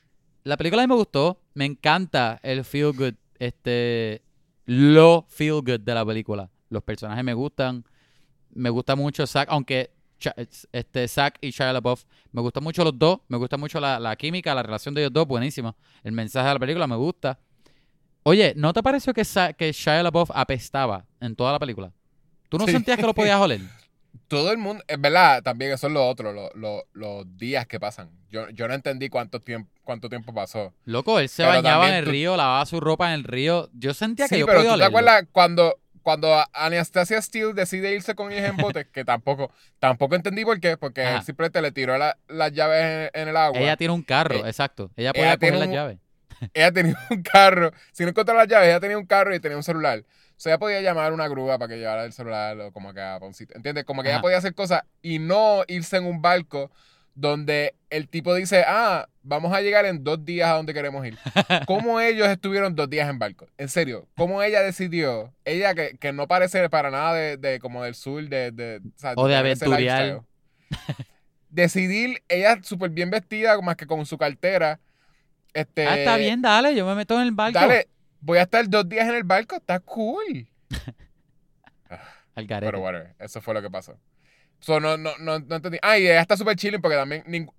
la 0.43 0.57
película 0.57 0.83
a 0.83 0.87
mí 0.87 0.91
me 0.93 0.97
gustó, 0.97 1.41
me 1.55 1.65
encanta 1.65 2.41
el 2.43 2.65
feel 2.65 2.93
good, 2.93 3.15
este, 3.39 4.23
lo 4.67 5.27
feel 5.29 5.61
good 5.63 5.81
de 5.81 5.95
la 5.95 6.05
película. 6.05 6.51
Los 6.71 6.83
personajes 6.83 7.23
me 7.25 7.35
gustan, 7.35 7.85
me 8.55 8.71
gusta 8.71 8.97
mucho 8.97 9.27
Zack, 9.27 9.49
aunque 9.51 9.91
este 10.73 11.07
Zack 11.09 11.39
y 11.43 11.51
Shia 11.51 11.73
LaBeouf, 11.73 12.05
me 12.33 12.41
gustan 12.41 12.63
mucho 12.63 12.83
los 12.85 12.99
dos, 12.99 13.19
me 13.29 13.37
gusta 13.37 13.57
mucho 13.59 13.79
la, 13.81 13.99
la 14.01 14.17
química, 14.17 14.55
la 14.55 14.63
relación 14.63 14.95
de 14.95 15.03
ellos 15.03 15.13
dos, 15.13 15.27
buenísima. 15.27 15.75
El 16.03 16.13
mensaje 16.13 16.49
de 16.49 16.55
la 16.55 16.61
película 16.61 16.87
me 16.87 16.97
gusta. 16.97 17.39
Oye, 18.23 18.55
¿no 18.57 18.73
te 18.73 18.83
pareció 18.83 19.13
que, 19.13 19.25
Sa- 19.25 19.53
que 19.53 19.71
Shia 19.73 20.03
LaBeouf 20.03 20.31
apestaba 20.33 21.05
en 21.21 21.37
toda 21.37 21.53
la 21.53 21.59
película? 21.59 21.93
¿Tú 22.49 22.57
no 22.57 22.65
Sí. 22.65 22.73
sentías 22.73 22.97
que 22.97 23.03
lo 23.05 23.13
podías 23.15 23.39
oler? 23.41 23.61
Todo 24.29 24.51
el 24.53 24.59
mundo, 24.59 24.83
es 24.89 25.01
verdad, 25.01 25.43
también 25.43 25.73
eso 25.73 25.87
es 25.87 25.93
lo 25.93 26.07
otro, 26.09 26.33
lo- 26.33 26.51
lo- 26.55 26.85
los 26.93 27.37
días 27.37 27.67
que 27.67 27.79
pasan. 27.79 28.11
Yo, 28.31 28.49
yo 28.51 28.67
no 28.69 28.75
entendí 28.75 29.09
cuánto 29.09 29.39
tiempo, 29.41 29.71
cuánto 29.85 30.09
tiempo 30.09 30.33
pasó. 30.35 30.73
Loco, 30.85 31.21
él 31.21 31.29
se 31.29 31.43
Pero 31.45 31.57
bañaba 31.63 31.89
en 31.89 31.95
el 31.97 32.05
tú- 32.05 32.11
río, 32.11 32.37
lavaba 32.37 32.65
su 32.67 32.81
ropa 32.81 33.09
en 33.09 33.15
el 33.15 33.25
río. 33.25 33.69
Yo 33.75 33.95
sentía 33.95 34.27
que 34.29 34.37
Sí, 34.37 34.41
yo 34.41 34.47
pero 34.47 34.59
podía 34.61 34.73
¿tú 34.73 34.79
te 34.79 34.85
acuerdas 34.85 35.25
cuando, 35.31 35.79
cuando 36.03 36.35
Anastasia 36.53 37.21
Steele 37.23 37.53
decide 37.53 37.95
irse 37.95 38.15
con 38.15 38.33
ellos 38.33 38.49
en 38.49 38.57
bote? 38.57 38.87
que 38.91 39.05
tampoco, 39.05 39.53
tampoco 39.79 40.15
entendí 40.17 40.45
por 40.45 40.59
qué, 40.59 40.77
porque 40.77 41.03
Ajá. 41.05 41.19
él 41.19 41.23
simplemente 41.25 41.61
le 41.63 41.71
tiró 41.71 41.97
la- 41.99 42.17
las 42.29 42.53
llaves 42.53 43.11
en, 43.15 43.23
en 43.23 43.29
el 43.29 43.37
agua. 43.37 43.61
Ella 43.61 43.77
tiene 43.77 43.93
un 43.95 44.03
carro, 44.03 44.35
Eh, 44.37 44.43
exacto. 44.49 44.91
Ella 44.97 45.11
ella 45.11 45.13
podía 45.13 45.37
coger 45.37 45.39
tiene 45.53 45.59
las 45.59 45.69
llaves. 45.75 45.99
ella 46.55 46.73
tenía 46.73 46.99
un 47.11 47.23
carro. 47.23 47.73
Si 47.93 48.03
no 48.03 48.09
encontraba 48.09 48.41
las 48.41 48.49
llaves, 48.49 48.69
ella 48.69 48.81
tenía 48.81 48.99
un 48.99 49.07
carro 49.07 49.35
y 49.35 49.39
tenía 49.41 49.57
un 49.57 49.63
celular. 49.63 50.03
O 50.37 50.41
sea, 50.45 50.53
ella 50.53 50.59
podía 50.59 50.81
llamar 50.81 51.13
a 51.13 51.15
una 51.15 51.29
grúa 51.29 51.59
para 51.59 51.69
que 51.69 51.79
llevara 51.79 52.05
el 52.05 52.13
celular 52.13 52.59
o 52.61 52.73
como 52.73 52.93
que 52.93 53.01
a 53.01 53.19
un 53.23 53.35
sitio. 53.35 53.57
¿Entiendes? 53.57 53.85
Como 53.85 54.03
que 54.03 54.09
ella 54.11 54.21
podía 54.21 54.39
hacer 54.39 54.55
cosas 54.55 54.83
y 55.01 55.19
no 55.19 55.63
irse 55.69 55.97
en 55.97 56.07
un 56.07 56.21
barco 56.21 56.71
donde 57.15 57.75
el 57.91 58.09
tipo 58.09 58.35
dice, 58.35 58.65
ah, 58.67 59.09
vamos 59.23 59.53
a 59.53 59.61
llegar 59.61 59.85
en 59.87 60.03
dos 60.03 60.25
días 60.25 60.51
a 60.51 60.55
donde 60.55 60.75
queremos 60.75 61.07
ir. 61.07 61.17
¿Cómo 61.67 62.01
ellos 62.01 62.29
estuvieron 62.29 62.75
dos 62.75 62.91
días 62.91 63.09
en 63.09 63.19
barco? 63.19 63.47
En 63.57 63.69
serio, 63.69 64.09
¿cómo 64.17 64.43
ella 64.43 64.63
decidió? 64.63 65.33
Ella 65.45 65.75
que, 65.75 65.97
que 65.99 66.13
no 66.13 66.27
parece 66.27 66.69
para 66.69 66.91
nada 66.91 67.15
de, 67.15 67.37
de 67.37 67.61
como 67.61 67.85
del 67.85 67.95
sur, 67.95 68.29
de, 68.29 68.51
de, 68.51 68.81
sea, 68.97 69.15
O 69.17 69.29
de 69.29 69.43
lifestyle. 69.43 70.21
Decidir, 71.51 72.21
ella 72.29 72.59
súper 72.63 72.91
bien 72.91 73.11
vestida, 73.11 73.61
más 73.61 73.77
que 73.77 73.87
con 73.87 74.05
su 74.07 74.19
cartera. 74.19 74.81
Este, 75.53 75.87
ah, 75.87 75.97
está 75.97 76.17
bien, 76.17 76.43
dale, 76.43 76.75
yo 76.75 76.85
me 76.85 76.97
meto 76.97 77.15
en 77.15 77.21
el 77.23 77.31
barco. 77.31 77.57
Dale, 77.57 77.87
voy 78.25 78.39
a 78.39 78.43
estar 78.43 78.69
dos 78.69 78.89
días 78.89 79.09
en 79.09 79.15
el 79.17 79.25
barco, 79.25 79.57
está 79.57 79.81
cool. 79.81 80.49
Al 82.35 82.47
garete. 82.47 82.71
Pero 82.73 82.83
whatever, 82.83 83.15
eso 83.19 83.41
fue 83.41 83.55
lo 83.55 83.63
que 83.63 83.71
pasó. 83.71 83.99
So, 84.61 84.81
no, 84.81 84.97
no, 84.97 85.11
no, 85.19 85.39
no 85.39 85.57
entendí. 85.57 85.79
Ah, 85.83 85.99
y 85.99 86.03
ella 86.07 86.21
está 86.23 86.37
súper 86.37 86.57
chilling 86.57 86.81
porque 86.81 86.97
también 86.97 87.23
ning- 87.25 87.51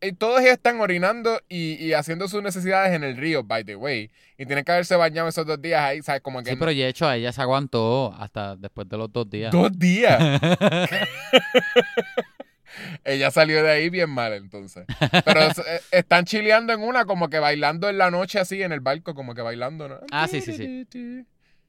eh, 0.00 0.12
todos 0.12 0.40
ellos 0.40 0.54
están 0.54 0.80
orinando 0.80 1.40
y, 1.48 1.74
y 1.74 1.92
haciendo 1.92 2.26
sus 2.26 2.42
necesidades 2.42 2.92
en 2.94 3.04
el 3.04 3.16
río, 3.16 3.44
by 3.44 3.64
the 3.64 3.76
way. 3.76 4.10
Y 4.36 4.44
tienen 4.46 4.64
que 4.64 4.72
haberse 4.72 4.96
bañado 4.96 5.28
esos 5.28 5.46
dos 5.46 5.62
días 5.62 5.80
ahí, 5.80 6.02
¿sabes? 6.02 6.20
Como 6.20 6.42
que 6.42 6.50
Sí, 6.50 6.56
pero 6.56 6.72
de 6.72 6.88
hecho 6.88 7.10
ella 7.10 7.32
se 7.32 7.40
aguantó 7.40 8.12
hasta 8.18 8.56
después 8.56 8.88
de 8.88 8.96
los 8.98 9.12
dos 9.12 9.30
días. 9.30 9.52
dos 9.52 9.70
días. 9.78 10.20
Ella 13.04 13.30
salió 13.30 13.62
de 13.62 13.70
ahí 13.70 13.90
bien 13.90 14.10
mal, 14.10 14.32
entonces. 14.32 14.84
Pero 15.24 15.40
es- 15.42 15.58
eh, 15.66 15.80
están 15.90 16.24
chileando 16.24 16.72
en 16.72 16.80
una, 16.80 17.04
como 17.04 17.28
que 17.28 17.38
bailando 17.38 17.88
en 17.88 17.98
la 17.98 18.10
noche 18.10 18.38
así, 18.38 18.62
en 18.62 18.72
el 18.72 18.80
barco, 18.80 19.14
como 19.14 19.34
que 19.34 19.42
bailando, 19.42 19.88
¿no? 19.88 20.00
Ah, 20.10 20.26
sí, 20.28 20.40
sí, 20.40 20.52
sí. 20.54 21.24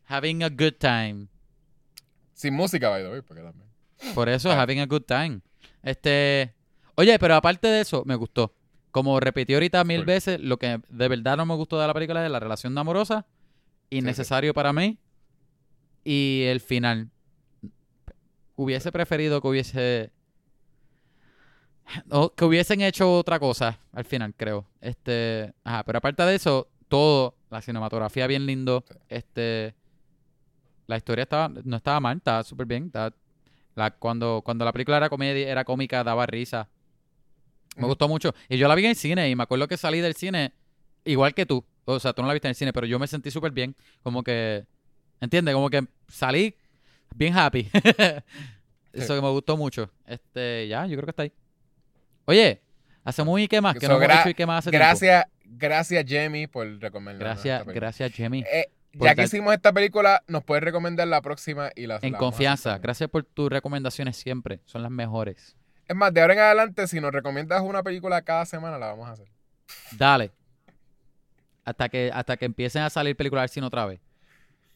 Having 0.05 0.43
a 0.43 0.49
good 0.49 0.73
time. 0.79 1.27
Sin 2.33 2.53
música, 2.53 2.89
by 2.89 3.03
the 3.03 3.09
way, 3.09 3.21
porque 3.21 3.41
también. 3.43 3.67
Por 4.13 4.27
eso 4.29 4.49
es 4.49 4.55
Ah. 4.55 4.61
having 4.63 4.79
a 4.79 4.85
good 4.85 5.03
time. 5.03 5.39
Este. 5.81 6.53
Oye, 6.95 7.17
pero 7.19 7.35
aparte 7.35 7.67
de 7.67 7.81
eso, 7.81 8.03
me 8.05 8.15
gustó. 8.15 8.53
Como 8.91 9.19
repetí 9.19 9.53
ahorita 9.53 9.83
mil 9.83 9.97
Cool. 9.99 10.05
veces, 10.05 10.39
lo 10.41 10.57
que 10.57 10.79
de 10.89 11.07
verdad 11.07 11.37
no 11.37 11.45
me 11.45 11.55
gustó 11.55 11.79
de 11.79 11.87
la 11.87 11.93
película 11.93 12.23
es 12.23 12.31
la 12.31 12.39
relación 12.39 12.75
de 12.75 12.81
amorosa. 12.81 13.25
Innecesario 13.89 14.53
para 14.53 14.71
mí. 14.73 14.97
Y 16.03 16.43
el 16.47 16.59
final. 16.59 17.09
Hubiese 18.55 18.91
preferido 18.91 19.41
que 19.41 19.47
hubiese. 19.47 20.11
O 22.09 22.29
que 22.33 22.45
hubiesen 22.45 22.81
hecho 22.81 23.11
otra 23.17 23.39
cosa 23.39 23.79
al 23.91 24.05
final, 24.05 24.33
creo. 24.35 24.65
Este. 24.81 25.53
Ajá, 25.63 25.83
pero 25.83 25.97
aparte 25.99 26.23
de 26.23 26.35
eso, 26.35 26.67
todo, 26.87 27.35
la 27.49 27.61
cinematografía 27.61 28.27
bien 28.27 28.45
lindo. 28.45 28.83
Sí. 28.87 28.95
Este. 29.09 29.75
La 30.87 30.97
historia 30.97 31.23
estaba, 31.23 31.49
no 31.63 31.77
estaba 31.77 31.99
mal, 31.99 32.17
estaba 32.17 32.43
súper 32.43 32.65
bien. 32.65 32.85
estaba- 32.87 33.13
la, 33.75 33.89
cuando, 33.91 34.41
cuando 34.45 34.65
la 34.65 34.71
película 34.71 34.97
era 34.97 35.09
comedia, 35.09 35.49
era 35.49 35.63
cómica, 35.65 36.03
daba 36.03 36.25
risa. 36.27 36.69
Me 37.75 37.87
gustó 37.87 38.07
mucho. 38.07 38.35
Y 38.49 38.57
yo 38.57 38.67
la 38.67 38.75
vi 38.75 38.83
en 38.83 38.91
el 38.91 38.95
cine 38.95 39.29
y 39.29 39.35
me 39.35 39.43
acuerdo 39.43 39.67
que 39.67 39.77
salí 39.77 39.99
del 39.99 40.13
cine 40.13 40.53
igual 41.05 41.33
que 41.33 41.45
tú. 41.47 41.65
O 41.85 41.99
sea, 41.99 42.13
tú 42.13 42.21
no 42.21 42.27
la 42.27 42.33
viste 42.35 42.47
en 42.47 42.51
el 42.51 42.55
cine, 42.55 42.71
pero 42.71 42.85
yo 42.85 42.99
me 42.99 43.07
sentí 43.07 43.31
súper 43.31 43.51
bien. 43.51 43.75
Como 44.03 44.21
que, 44.23 44.65
¿entiendes? 45.19 45.55
Como 45.55 45.69
que 45.71 45.87
salí 46.07 46.55
bien 47.15 47.35
happy. 47.35 47.67
Eso 48.93 49.15
que 49.15 49.21
me 49.21 49.29
gustó 49.31 49.57
mucho. 49.57 49.89
Este, 50.05 50.67
ya, 50.67 50.85
yo 50.85 50.95
creo 50.95 51.05
que 51.05 51.09
está 51.09 51.23
ahí. 51.23 51.31
Oye, 52.25 52.61
hacemos 53.03 53.33
un 53.33 53.39
y 53.39 53.47
qué 53.47 53.61
más, 53.61 53.73
que 53.75 53.85
So, 53.85 53.93
no 53.97 54.01
hemos 54.01 54.19
hecho 54.19 54.29
y 54.29 54.33
qué 54.33 54.45
más 54.45 54.59
hace 54.59 54.69
tiempo. 54.71 54.85
Gracias, 54.85 55.25
gracias, 55.45 56.05
Jamie, 56.07 56.47
por 56.47 56.67
recomendarnos. 56.79 57.43
Gracias, 57.43 57.65
gracias, 57.75 58.11
Jamie. 58.15 58.45
Eh, 58.51 58.67
ya 58.93 59.09
que 59.11 59.15
dar- 59.21 59.25
hicimos 59.25 59.53
esta 59.53 59.73
película, 59.73 60.23
nos 60.27 60.43
puedes 60.43 60.63
recomendar 60.63 61.07
la 61.07 61.21
próxima 61.21 61.71
y 61.75 61.87
la 61.87 61.99
En 62.01 62.13
la 62.13 62.17
confianza. 62.19 62.77
Gracias 62.77 63.09
por 63.09 63.23
tus 63.23 63.49
recomendaciones 63.49 64.15
siempre. 64.17 64.59
Son 64.65 64.81
las 64.83 64.91
mejores. 64.91 65.55
Es 65.87 65.95
más, 65.95 66.13
de 66.13 66.21
ahora 66.21 66.33
en 66.33 66.39
adelante, 66.39 66.87
si 66.87 67.01
nos 67.01 67.11
recomiendas 67.11 67.61
una 67.61 67.83
película 67.83 68.21
cada 68.21 68.45
semana, 68.45 68.77
la 68.77 68.87
vamos 68.87 69.09
a 69.09 69.11
hacer. 69.13 69.27
Dale. 69.97 70.31
Hasta 71.65 71.89
que, 71.89 72.11
hasta 72.13 72.37
que 72.37 72.45
empiecen 72.45 72.83
a 72.83 72.89
salir 72.89 73.15
películas 73.15 73.43
al 73.43 73.49
cine 73.49 73.65
otra 73.67 73.85
vez. 73.85 73.99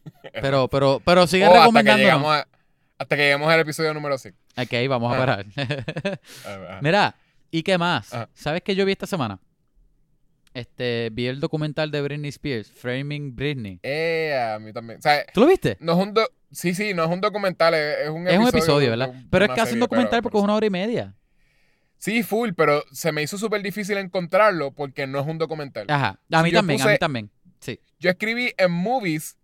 Pero, 0.42 0.70
pero, 0.70 1.02
pero 1.04 1.28
sigue 1.28 1.44
O 1.46 1.48
hasta 1.48 1.54
que, 1.60 1.62
recomendándonos. 1.66 2.06
llegamos 2.06 2.34
a- 2.38 2.48
hasta 2.98 3.16
que 3.18 3.22
lleguemos 3.24 3.52
al 3.52 3.60
episodio 3.60 3.94
número 3.94 4.18
5. 4.18 4.38
Ok, 4.58 4.72
vamos 4.90 5.14
a 5.14 5.16
Ah. 5.16 5.20
parar. 5.20 5.46
Mira, 6.82 7.14
¿y 7.52 7.64
qué 7.64 7.78
más? 7.78 8.14
Ajá. 8.14 8.30
¿Sabes 8.34 8.62
qué 8.64 8.76
yo 8.76 8.86
vi 8.86 8.92
esta 8.92 9.08
semana? 9.08 9.40
Este, 10.54 11.10
vi 11.12 11.28
el 11.28 11.40
documental 11.40 11.92
de 11.92 12.02
Britney 12.02 12.30
Spears, 12.30 12.72
Framing 12.72 13.36
Britney. 13.36 13.80
Eh, 13.84 14.36
a 14.56 14.58
mí 14.58 14.74
también. 14.74 14.98
O 14.98 15.02
sea, 15.02 15.24
¿Tú 15.34 15.42
lo 15.42 15.48
viste? 15.48 15.78
no 15.80 15.94
es 15.94 16.00
un 16.00 16.14
do- 16.16 16.28
sí, 16.52 16.74
sí, 16.74 16.94
no 16.96 17.04
es 17.04 17.10
un 17.12 17.22
documental, 17.22 17.76
es, 17.76 17.98
es 18.06 18.10
un 18.10 18.28
Es 18.28 18.34
episodio. 18.34 18.42
un 18.42 18.48
episodio, 18.48 18.90
¿verdad? 18.90 19.14
Pero 19.30 19.46
es 19.46 19.52
casi 19.52 19.74
un 19.76 19.82
documental 19.82 20.10
pero- 20.12 20.24
porque 20.24 20.38
es 20.40 20.44
una 20.44 20.56
hora 20.56 20.66
y 20.66 20.70
media. 20.72 21.16
Sí, 22.00 22.24
full, 22.24 22.52
pero 22.56 22.84
se 22.92 23.12
me 23.12 23.22
hizo 23.24 23.38
súper 23.38 23.62
difícil 23.62 23.98
encontrarlo 23.98 24.72
porque 24.72 25.06
no 25.08 25.20
es 25.20 25.28
un 25.28 25.38
documental. 25.38 25.86
Ajá, 25.90 26.20
a 26.32 26.44
mí 26.44 26.52
yo 26.52 26.60
también, 26.60 26.82
a 26.82 26.88
mí 26.88 26.98
también. 26.98 27.32
Sí, 27.60 27.80
Yo 28.00 28.10
escribí 28.12 28.54
en 28.58 28.72
movies 28.72 29.38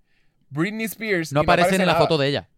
Britney 0.50 0.86
Spears. 0.86 1.32
no 1.32 1.42
y 1.42 1.44
aparece 1.44 1.74
ni 1.74 1.80
la 1.80 1.94
nada. 1.94 2.00
foto 2.00 2.18
de 2.18 2.28
ella. 2.28 2.50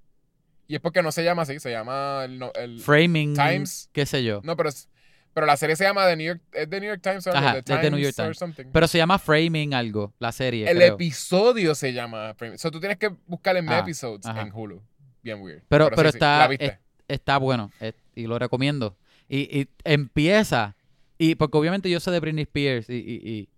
Y 0.68 0.76
es 0.76 0.82
porque 0.82 1.02
no 1.02 1.12
se 1.12 1.24
llama 1.24 1.44
así, 1.44 1.60
se 1.60 1.72
llama 1.72 2.24
el, 2.26 2.42
el- 2.56 2.80
Framing, 2.80 3.36
Times. 3.36 3.90
qué 3.94 4.06
sé 4.06 4.24
yo. 4.24 4.42
no, 4.44 4.56
pero 4.58 4.70
es- 4.70 4.90
pero 5.36 5.45
la 5.45 5.57
serie 5.57 5.76
se 5.76 5.84
llama 5.84 6.07
The 6.07 6.16
New 6.16 6.26
York, 6.28 6.41
es 6.53 6.70
The 6.70 6.80
New 6.80 6.88
York 6.90 7.02
Times, 7.03 7.28
o 7.28 7.30
algo, 7.32 7.40
Ajá, 7.49 7.62
The 7.62 7.74
es 7.76 7.82
de 7.82 7.91
New 7.91 7.99
York 7.99 8.16
Times 8.16 8.30
or 8.30 8.36
something. 8.38 8.64
Pero 8.72 8.88
se 8.88 8.98
llama 8.98 9.20
Framing 9.20 9.74
algo, 9.74 10.14
la 10.18 10.32
serie, 10.32 10.68
el 10.72 10.78
creo. 10.78 10.94
episodio 10.95 11.76
se 11.76 11.91
llama 11.94 12.34
Frame- 12.36 12.57
So 12.57 12.72
tú 12.72 12.80
tienes 12.80 12.98
que 12.98 13.10
buscar 13.28 13.57
en 13.57 13.68
Ah, 13.70 13.80
episodes 13.80 14.26
ajá. 14.26 14.41
en 14.41 14.52
Hulu. 14.53 14.82
Bien 15.22 15.41
weird. 15.41 15.62
Pero, 15.68 15.90
pero 15.95 16.10
sí, 16.12 16.18
está, 16.18 16.49
está 17.07 17.38
bueno 17.38 17.70
y 18.16 18.26
lo 18.28 18.40
recomiendo. 18.40 18.95
Y, 19.28 19.60
y 19.62 19.68
empieza, 19.84 20.76
y 21.18 21.36
porque 21.36 21.57
obviamente 21.57 21.90
yo 21.90 21.99
sé 21.99 22.12
de 22.12 22.20
Britney 22.22 22.44
Spears 22.44 22.90
y, 22.90 22.94
y, 22.95 23.30
y, 23.30 23.49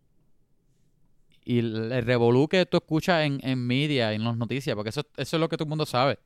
y 1.45 1.59
el 1.59 2.03
revolú 2.03 2.47
que 2.47 2.65
tú 2.65 2.77
escuchas 2.77 3.25
en, 3.25 3.39
en 3.43 3.59
media, 3.65 4.13
en 4.13 4.23
las 4.23 4.35
noticias, 4.35 4.75
porque 4.75 4.89
eso, 4.89 5.01
eso 5.15 5.37
es 5.37 5.39
lo 5.39 5.47
que 5.47 5.57
todo 5.57 5.65
el 5.65 5.69
mundo 5.69 5.85
sabe. 5.85 6.17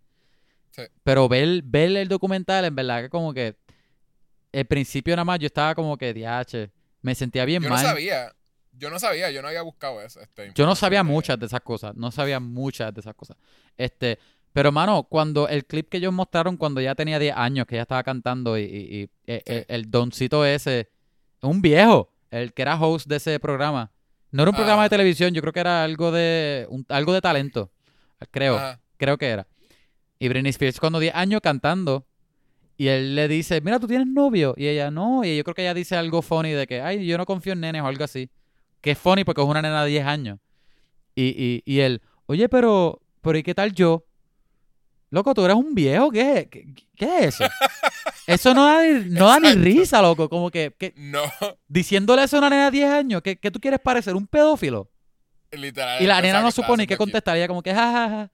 Sí. 0.72 0.84
Pero 1.03 1.28
ver, 1.28 1.61
ver 1.64 1.95
el 1.98 2.07
documental, 2.07 2.64
en 2.65 2.76
verdad 2.76 3.02
que 3.03 3.10
como 3.10 3.34
que 3.34 3.57
el 4.52 4.65
principio 4.65 5.15
nada 5.15 5.26
más 5.26 5.40
yo 5.40 5.48
estaba 5.48 5.76
como 5.76 5.98
que, 5.98 6.14
diache, 6.14 6.72
me 7.02 7.15
sentía 7.15 7.45
bien 7.45 7.61
Yo 7.64 7.69
no 7.69 7.76
mal. 7.76 7.86
sabía. 7.86 8.34
Yo 8.73 8.90
no 8.90 8.99
sabía, 8.99 9.30
yo 9.32 9.41
no 9.41 9.49
había 9.49 9.61
buscado 9.61 10.02
eso. 10.02 10.22
este, 10.22 10.52
Yo 10.56 10.65
no 10.65 10.76
sabía 10.76 11.03
muchas 11.03 11.38
de 11.40 11.45
esas 11.45 11.61
cosas, 11.61 11.94
no 11.95 12.10
sabía 12.11 12.40
muchas 12.40 12.94
de 12.94 13.02
esas 13.02 13.14
cosas. 13.14 13.38
Este, 13.78 14.18
pero 14.53 14.72
mano, 14.72 15.03
cuando 15.03 15.48
el 15.48 15.65
clip 15.65 15.90
que 15.90 15.98
ellos 15.98 16.14
mostraron 16.14 16.57
cuando 16.57 16.80
ya 16.82 16.95
tenía 16.95 17.19
10 17.19 17.36
años, 17.36 17.65
que 17.68 17.76
ella 17.76 17.84
estaba 17.84 18.03
cantando 18.03 18.57
y, 18.57 18.64
y- 18.64 19.02
y, 19.03 19.10
eh, 19.28 19.44
Sí. 19.45 19.53
el, 19.53 19.65
el 19.68 19.91
doncito 19.91 20.45
ese, 20.45 20.90
un 21.41 21.61
viejo, 21.61 22.11
el 22.32 22.53
que 22.53 22.61
era 22.61 22.80
host 22.80 23.07
de 23.07 23.18
ese 23.18 23.40
programa. 23.40 23.91
No 24.32 24.44
era 24.44 24.49
un 24.52 24.56
programa 24.56 24.82
Ah. 24.82 24.86
de 24.86 24.90
televisión, 24.90 25.34
yo 25.34 25.41
creo 25.41 25.52
que 25.53 25.60
era 25.60 25.84
algo 25.84 26.11
de 26.11 26.65
un- 26.69 26.86
algo 26.90 27.14
de 27.14 27.22
talento. 27.22 27.72
Creo, 28.32 28.57
creo 28.98 29.18
que 29.18 29.28
era. 29.28 29.48
Y 30.19 30.30
Britney 30.30 30.52
Spears 30.52 30.80
cuando 30.80 30.99
10 30.99 31.14
años 31.15 31.41
cantando 31.41 32.07
y 32.82 32.88
él 32.88 33.16
le 33.16 33.28
dice, 33.28 33.62
"Mira, 33.62 33.80
tú 33.80 33.88
tienes 33.88 34.08
novio." 34.08 34.56
Y 34.58 34.68
ella, 34.68 34.90
"No." 34.90 35.24
Y 35.24 35.38
yo 35.38 35.44
creo 35.44 35.53
que 35.53 35.62
ella 35.62 35.76
dice 35.76 35.95
algo 35.95 36.24
funny 36.24 36.52
de 36.52 36.66
que, 36.66 36.82
"Ay, 36.82 37.06
yo 37.06 37.16
no 37.18 37.28
confío 37.28 37.53
en 37.53 37.60
nenes" 37.60 37.84
o 37.84 37.86
algo 37.86 38.03
así. 38.03 38.30
Que 38.82 38.91
es 38.91 38.98
funny 38.98 39.24
porque 39.24 39.41
es 39.41 39.48
una 39.48 39.62
nena 39.62 39.84
de 39.84 39.91
10 39.91 40.06
años. 40.06 40.40
Y, 41.14 41.26
y, 41.38 41.64
y 41.66 41.80
él, 41.82 42.02
oye, 42.26 42.49
pero, 42.49 42.99
pero 43.22 43.38
¿y 43.38 43.44
qué 43.44 43.53
tal 43.53 43.72
yo? 43.74 44.03
Loco, 45.12 45.34
tú 45.36 45.45
eres 45.45 45.56
un 45.58 45.76
viejo, 45.76 46.10
¿qué, 46.10 46.48
qué, 46.49 46.74
qué 46.95 47.18
es 47.20 47.36
eso? 47.36 47.44
Eso 48.26 48.53
no 48.56 48.66
da 48.66 48.82
ni, 48.82 49.10
no 49.10 49.28
da 49.28 49.40
ni 49.40 49.52
risa, 49.53 50.02
loco. 50.02 50.28
Como 50.28 50.49
que, 50.49 50.74
que 50.76 50.94
No, 50.95 51.22
diciéndole 51.68 52.24
eso 52.24 52.38
a 52.38 52.40
una 52.40 52.49
nena 52.49 52.66
de 52.66 52.78
10 52.78 52.90
años, 52.90 53.22
¿qué, 53.22 53.36
qué 53.38 53.52
tú 53.52 53.60
quieres 53.60 53.80
parecer? 53.80 54.16
¿Un 54.16 54.26
pedófilo? 54.26 54.90
literal. 55.52 56.02
Y 56.02 56.08
la 56.08 56.20
nena 56.22 56.40
no 56.40 56.45
que 56.45 56.49
estaba 56.49 56.66
supone 56.68 56.88
qué 56.88 56.95
cute. 56.95 57.12
contestaría, 57.12 57.48
como 57.48 57.62
que, 57.62 57.74
jajaja. 57.76 58.32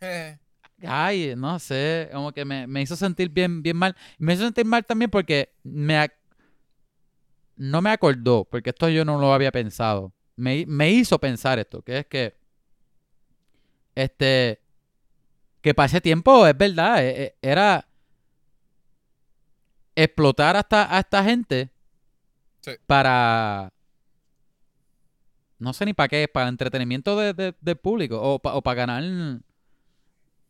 Eh, 0.00 0.38
Ay, 0.86 1.34
no 1.36 1.58
sé, 1.58 2.08
como 2.12 2.32
que 2.32 2.44
me, 2.44 2.66
me 2.66 2.82
hizo 2.82 2.94
sentir 2.96 3.28
bien, 3.30 3.62
bien 3.62 3.76
mal. 3.76 3.96
Me 4.18 4.34
hizo 4.34 4.44
sentir 4.44 4.64
mal 4.64 4.84
también 4.84 5.10
porque 5.10 5.52
me 5.64 6.08
no 7.56 7.82
me 7.82 7.90
acordó, 7.90 8.44
porque 8.44 8.70
esto 8.70 8.88
yo 8.88 9.04
no 9.04 9.18
lo 9.18 9.32
había 9.32 9.50
pensado. 9.50 10.12
Me, 10.36 10.64
me 10.66 10.90
hizo 10.92 11.18
pensar 11.18 11.58
esto, 11.58 11.82
que 11.82 11.98
es 11.98 12.06
que 12.06 12.36
este 13.96 14.60
que 15.60 15.74
para 15.74 15.86
ese 15.86 16.00
tiempo 16.00 16.46
es 16.46 16.56
verdad, 16.56 17.04
e- 17.04 17.22
e- 17.24 17.36
era 17.42 17.88
explotar 19.96 20.56
hasta 20.56 20.94
a 20.94 21.00
esta 21.00 21.24
gente 21.24 21.70
Sí. 22.60 22.72
para 22.86 23.72
no 25.58 25.72
sé 25.72 25.84
ni 25.86 25.92
para 25.92 26.08
qué, 26.08 26.28
para 26.28 26.48
entretenimiento 26.48 27.16
de- 27.18 27.34
de- 27.34 27.54
del 27.60 27.76
público 27.76 28.20
o 28.22 28.62
para 28.62 28.74
ganar 28.74 29.02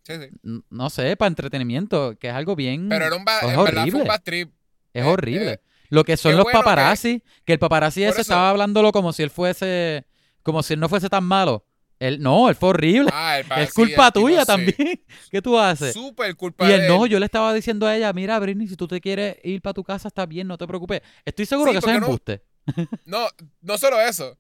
sí, 0.09 0.15
sí. 0.15 0.29
n- 0.43 0.63
no 0.71 0.91
sé, 0.91 1.17
para 1.17 1.29
entretenimiento, 1.29 2.17
que 2.19 2.29
es 2.29 2.35
algo 2.35 2.57
bien... 2.57 2.89
Pero 2.89 3.05
era 3.07 3.15
un 3.17 3.23
es 3.23 3.41
fue 3.55 3.57
horrible. 3.57 4.03
un 4.03 4.09
trip. 4.25 4.51
es 4.93 5.05
eh, 5.05 5.07
horrible. 5.09 5.51
eh, 5.53 5.61
Lo 5.91 6.03
que 6.05 6.17
son 6.17 6.37
los 6.37 6.45
bueno 6.45 6.59
paparazzi, 6.61 7.23
que, 7.45 7.53
el 7.53 7.59
paparazzi 7.59 8.01
Por 8.01 8.09
ese 8.11 8.21
eso- 8.23 8.33
estaba 8.33 8.51
hablándolo 8.51 8.91
como 8.93 9.13
si 9.13 9.23
él 9.23 9.31
fuese, 9.31 10.07
como 10.43 10.63
si 10.63 10.75
él 10.75 10.81
no 10.81 10.89
fuese 10.89 11.09
tan 11.09 11.25
malo. 11.25 11.65
Él, 12.01 12.21
no, 12.23 12.49
él 12.49 12.55
fue 12.55 12.69
horrible. 12.69 13.11
Ah, 13.13 13.41
es 13.57 13.75
culpa 13.75 14.13
tuya 14.13 14.45
también. 14.45 15.03
¿Qué 15.33 15.43
tú 15.43 15.59
haces? 15.59 15.93
Súper 15.93 16.37
culpa 16.37 16.65
Y 16.65 16.69
de 16.69 16.75
él, 16.77 16.89
no, 16.89 17.07
él. 17.07 17.11
yo 17.11 17.19
le 17.19 17.25
estaba 17.25 17.53
diciendo 17.53 17.87
a 17.89 17.97
ella, 17.97 18.13
mira, 18.13 18.39
Britney, 18.39 18.69
si 18.69 18.77
tú 18.77 18.87
te 18.87 19.01
quieres 19.01 19.37
ir 19.43 19.61
para 19.63 19.75
tu 19.75 19.83
casa, 19.83 20.07
está 20.07 20.25
bien, 20.25 20.47
no 20.47 20.57
te 20.57 20.67
preocupes. 20.69 21.03
Estoy 21.25 21.45
seguro 21.47 21.73
Sí, 21.73 21.75
que 21.75 21.79
eso 21.79 21.89
es 21.89 21.93
porque 21.95 22.01
no- 22.01 22.07
embuste. 22.07 22.43
No, 23.05 23.27
no 23.63 23.79
solo 23.79 24.01
eso. 24.01 24.37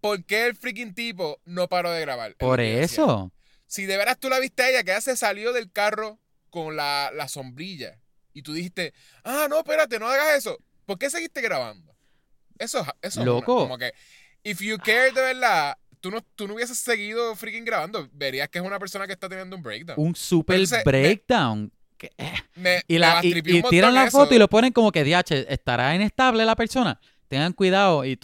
¿Por 0.00 0.24
qué 0.24 0.46
el 0.46 0.54
freaking 0.54 0.94
tipo 0.94 1.40
no 1.44 1.68
paró 1.68 1.90
de 1.90 2.00
grabar? 2.00 2.36
Por 2.36 2.60
eso. 2.60 3.32
Si 3.68 3.86
de 3.86 3.96
veras 3.96 4.18
tú 4.18 4.28
la 4.28 4.40
viste 4.40 4.62
a 4.64 4.70
ella, 4.70 4.82
que 4.82 4.90
ella 4.90 5.00
se 5.00 5.16
salió 5.16 5.52
del 5.52 5.70
carro 5.70 6.18
con 6.50 6.74
la, 6.74 7.12
la 7.14 7.28
sombrilla. 7.28 8.00
Y 8.32 8.42
tú 8.42 8.52
dijiste, 8.52 8.92
ah, 9.24 9.46
no, 9.48 9.58
espérate, 9.58 9.98
no 10.00 10.08
hagas 10.08 10.36
eso. 10.36 10.58
¿Por 10.86 10.98
qué 10.98 11.08
seguiste 11.10 11.40
grabando? 11.40 11.94
Eso, 12.58 12.80
es- 12.80 12.86
eso 12.86 12.94
es 13.02 13.16
una, 13.18 13.24
Loco. 13.26 13.56
como 13.58 13.78
que, 13.78 13.92
if 14.42 14.60
you 14.60 14.78
care 14.78 15.12
de 15.12 15.20
verdad, 15.20 15.76
tú 16.00 16.10
no, 16.10 16.20
tú 16.34 16.48
no 16.48 16.54
hubieses 16.54 16.78
seguido 16.78 17.36
freaking 17.36 17.64
grabando. 17.64 18.08
Verías 18.12 18.48
que 18.48 18.58
es 18.58 18.64
una 18.64 18.78
persona 18.80 19.06
que 19.06 19.12
está 19.12 19.28
teniendo 19.28 19.54
un 19.54 19.62
breakdown. 19.62 19.98
Un 20.00 20.16
super 20.16 20.56
Entonces, 20.56 20.82
breakdown. 20.84 21.70
Eh, 22.00 22.32
Me, 22.54 22.82
Y, 22.88 22.98
la, 22.98 23.20
y, 23.22 23.38
y 23.38 23.62
tiran 23.64 23.92
la 23.94 24.04
eso. 24.06 24.18
foto 24.18 24.34
y 24.34 24.38
lo 24.38 24.48
ponen 24.48 24.72
como 24.72 24.90
que, 24.92 25.04
DH, 25.04 25.46
¿estará 25.52 25.94
inestable 25.94 26.44
la 26.44 26.56
persona? 26.56 26.98
Tengan 27.28 27.52
cuidado 27.52 28.04
y 28.04 28.16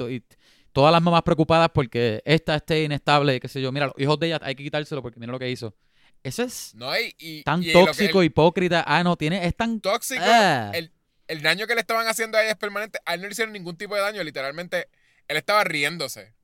todas 0.75 0.93
las 0.93 1.01
mamás 1.01 1.23
preocupadas 1.23 1.71
porque 1.73 2.21
esta 2.27 2.57
esté 2.57 2.83
inestable, 2.85 3.41
qué 3.41 3.49
sé 3.49 3.63
yo. 3.63 3.73
Mira, 3.73 3.87
los 3.87 3.95
hijos 3.99 4.19
de 4.19 4.27
ella 4.27 4.41
hay 4.43 4.55
que 4.55 4.63
quitárselo 4.65 5.01
porque 5.01 5.19
mira 5.19 5.33
lo 5.33 5.39
que 5.39 5.49
hizo. 5.51 5.75
Eso 6.23 6.43
es 6.43 6.75
No, 6.75 6.95
y, 6.99 7.15
y- 7.19 7.43
tan 7.45 7.63
y 7.63 7.73
tóxico, 7.73 8.21
el 8.21 8.27
hipócrita. 8.27 8.85
Ah, 8.87 9.03
no, 9.05 9.17
tiene, 9.17 9.47
es 9.47 9.57
tan... 9.57 9.81
tóxico, 9.81 10.21
Ah. 10.25 10.71
el, 10.75 10.91
el 11.29 11.41
daño 11.43 11.67
que 11.67 11.75
le 11.75 11.81
estaban 11.81 12.07
haciendo 12.09 12.37
a 12.37 12.43
ella 12.43 12.51
es 12.53 12.57
permanente. 12.59 12.99
A 13.07 13.15
él 13.15 13.21
no 13.23 13.29
le 13.29 13.33
hicieron 13.33 13.53
ningún 13.53 13.77
tipo 13.77 13.95
de 13.95 14.01
daño, 14.03 14.23
literalmente. 14.23 14.89
Él 15.29 15.37
estaba 15.37 15.65
riéndose. 15.65 16.35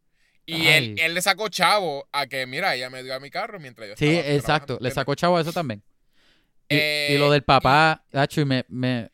Y 0.47 0.66
él, 0.69 0.97
él 0.98 1.15
le 1.15 1.23
sacó 1.23 1.48
chavo 1.48 2.09
a 2.12 2.27
que, 2.27 2.47
mira, 2.47 2.74
ella 2.74 2.89
me 2.90 3.02
dio 3.02 3.15
a 3.15 3.20
mi 3.20 3.31
carro 3.31 3.59
mientras 3.61 3.89
yo 3.89 3.94
Sí, 3.97 4.07
estaba 4.07 4.28
exacto. 4.35 4.66
trabajando, 4.66 4.89
Le 4.89 4.90
sacó 4.94 5.15
chavo 5.15 5.36
a 5.36 5.40
eso 5.40 5.52
también. 5.52 5.82
Y, 6.69 6.77
Eh, 6.77 7.09
y 7.15 7.19
lo 7.19 7.31
del 7.31 7.43
papá, 7.43 8.05
Hacho, 8.12 8.40
y 8.43 8.44
me, 8.44 8.65
me, 8.69 9.11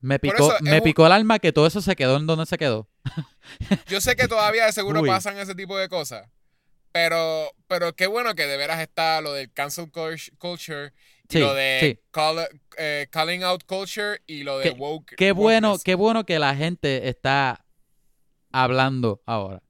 me 0.00 0.18
picó, 0.18 0.54
me 0.60 0.78
un- 0.78 0.82
picó 0.82 1.06
el 1.06 1.12
alma 1.12 1.38
que 1.38 1.52
todo 1.52 1.66
eso 1.66 1.80
se 1.80 1.94
quedó 1.96 2.16
en 2.16 2.26
donde 2.26 2.46
se 2.46 2.58
quedó. 2.58 2.88
Yo 3.88 4.00
sé 4.00 4.16
que 4.16 4.28
todavía 4.28 4.66
de 4.66 4.72
seguro 4.72 5.00
Uy. 5.00 5.08
pasan 5.08 5.38
ese 5.38 5.54
tipo 5.54 5.76
de 5.78 5.88
cosas. 5.88 6.28
Pero, 6.92 7.52
pero 7.68 7.94
qué 7.94 8.06
bueno 8.08 8.34
que 8.34 8.46
de 8.46 8.56
veras 8.56 8.80
está 8.80 9.20
lo 9.20 9.32
del 9.32 9.52
cancel 9.52 9.90
cul- 9.92 10.36
culture 10.38 10.92
y 11.28 11.38
lo 11.38 11.54
de 11.54 11.78
sí. 11.80 12.00
call- 12.12 12.48
eh, 12.76 13.06
calling 13.10 13.44
out 13.44 13.62
culture 13.64 14.20
y 14.26 14.42
lo 14.42 14.58
de 14.58 14.70
Qué- 14.72 14.76
woke. 14.78 15.14
Qué 15.16 15.30
bueno, 15.32 15.68
wokeness. 15.68 15.84
qué 15.84 15.94
bueno 15.94 16.24
que 16.26 16.38
la 16.40 16.56
gente 16.56 17.08
está 17.08 17.64
hablando 18.52 19.22
ahora. 19.26 19.62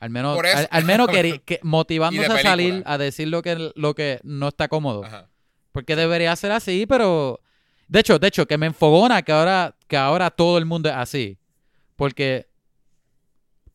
Al 0.00 0.10
menos, 0.10 0.38
eso- 0.44 0.58
al, 0.58 0.68
al 0.70 0.84
menos 0.84 1.08
que- 1.08 1.60
motivándose 1.62 2.32
a 2.32 2.42
salir 2.42 2.82
a 2.84 2.98
decir 2.98 3.28
lo 3.28 3.42
que, 3.42 3.72
lo 3.76 3.94
que 3.94 4.20
no 4.24 4.48
está 4.48 4.68
cómodo. 4.68 5.04
Ajá. 5.04 5.30
Porque 5.72 5.94
debería 5.96 6.34
ser 6.36 6.52
así, 6.52 6.86
pero. 6.86 7.40
De 7.88 8.00
hecho, 8.00 8.18
de 8.18 8.26
hecho, 8.26 8.46
que 8.46 8.58
me 8.58 8.66
enfogona 8.66 9.22
que 9.22 9.30
ahora, 9.30 9.76
que 9.86 9.96
ahora 9.96 10.30
todo 10.30 10.58
el 10.58 10.64
mundo 10.66 10.88
es 10.88 10.94
así. 10.96 11.38
Porque. 11.94 12.48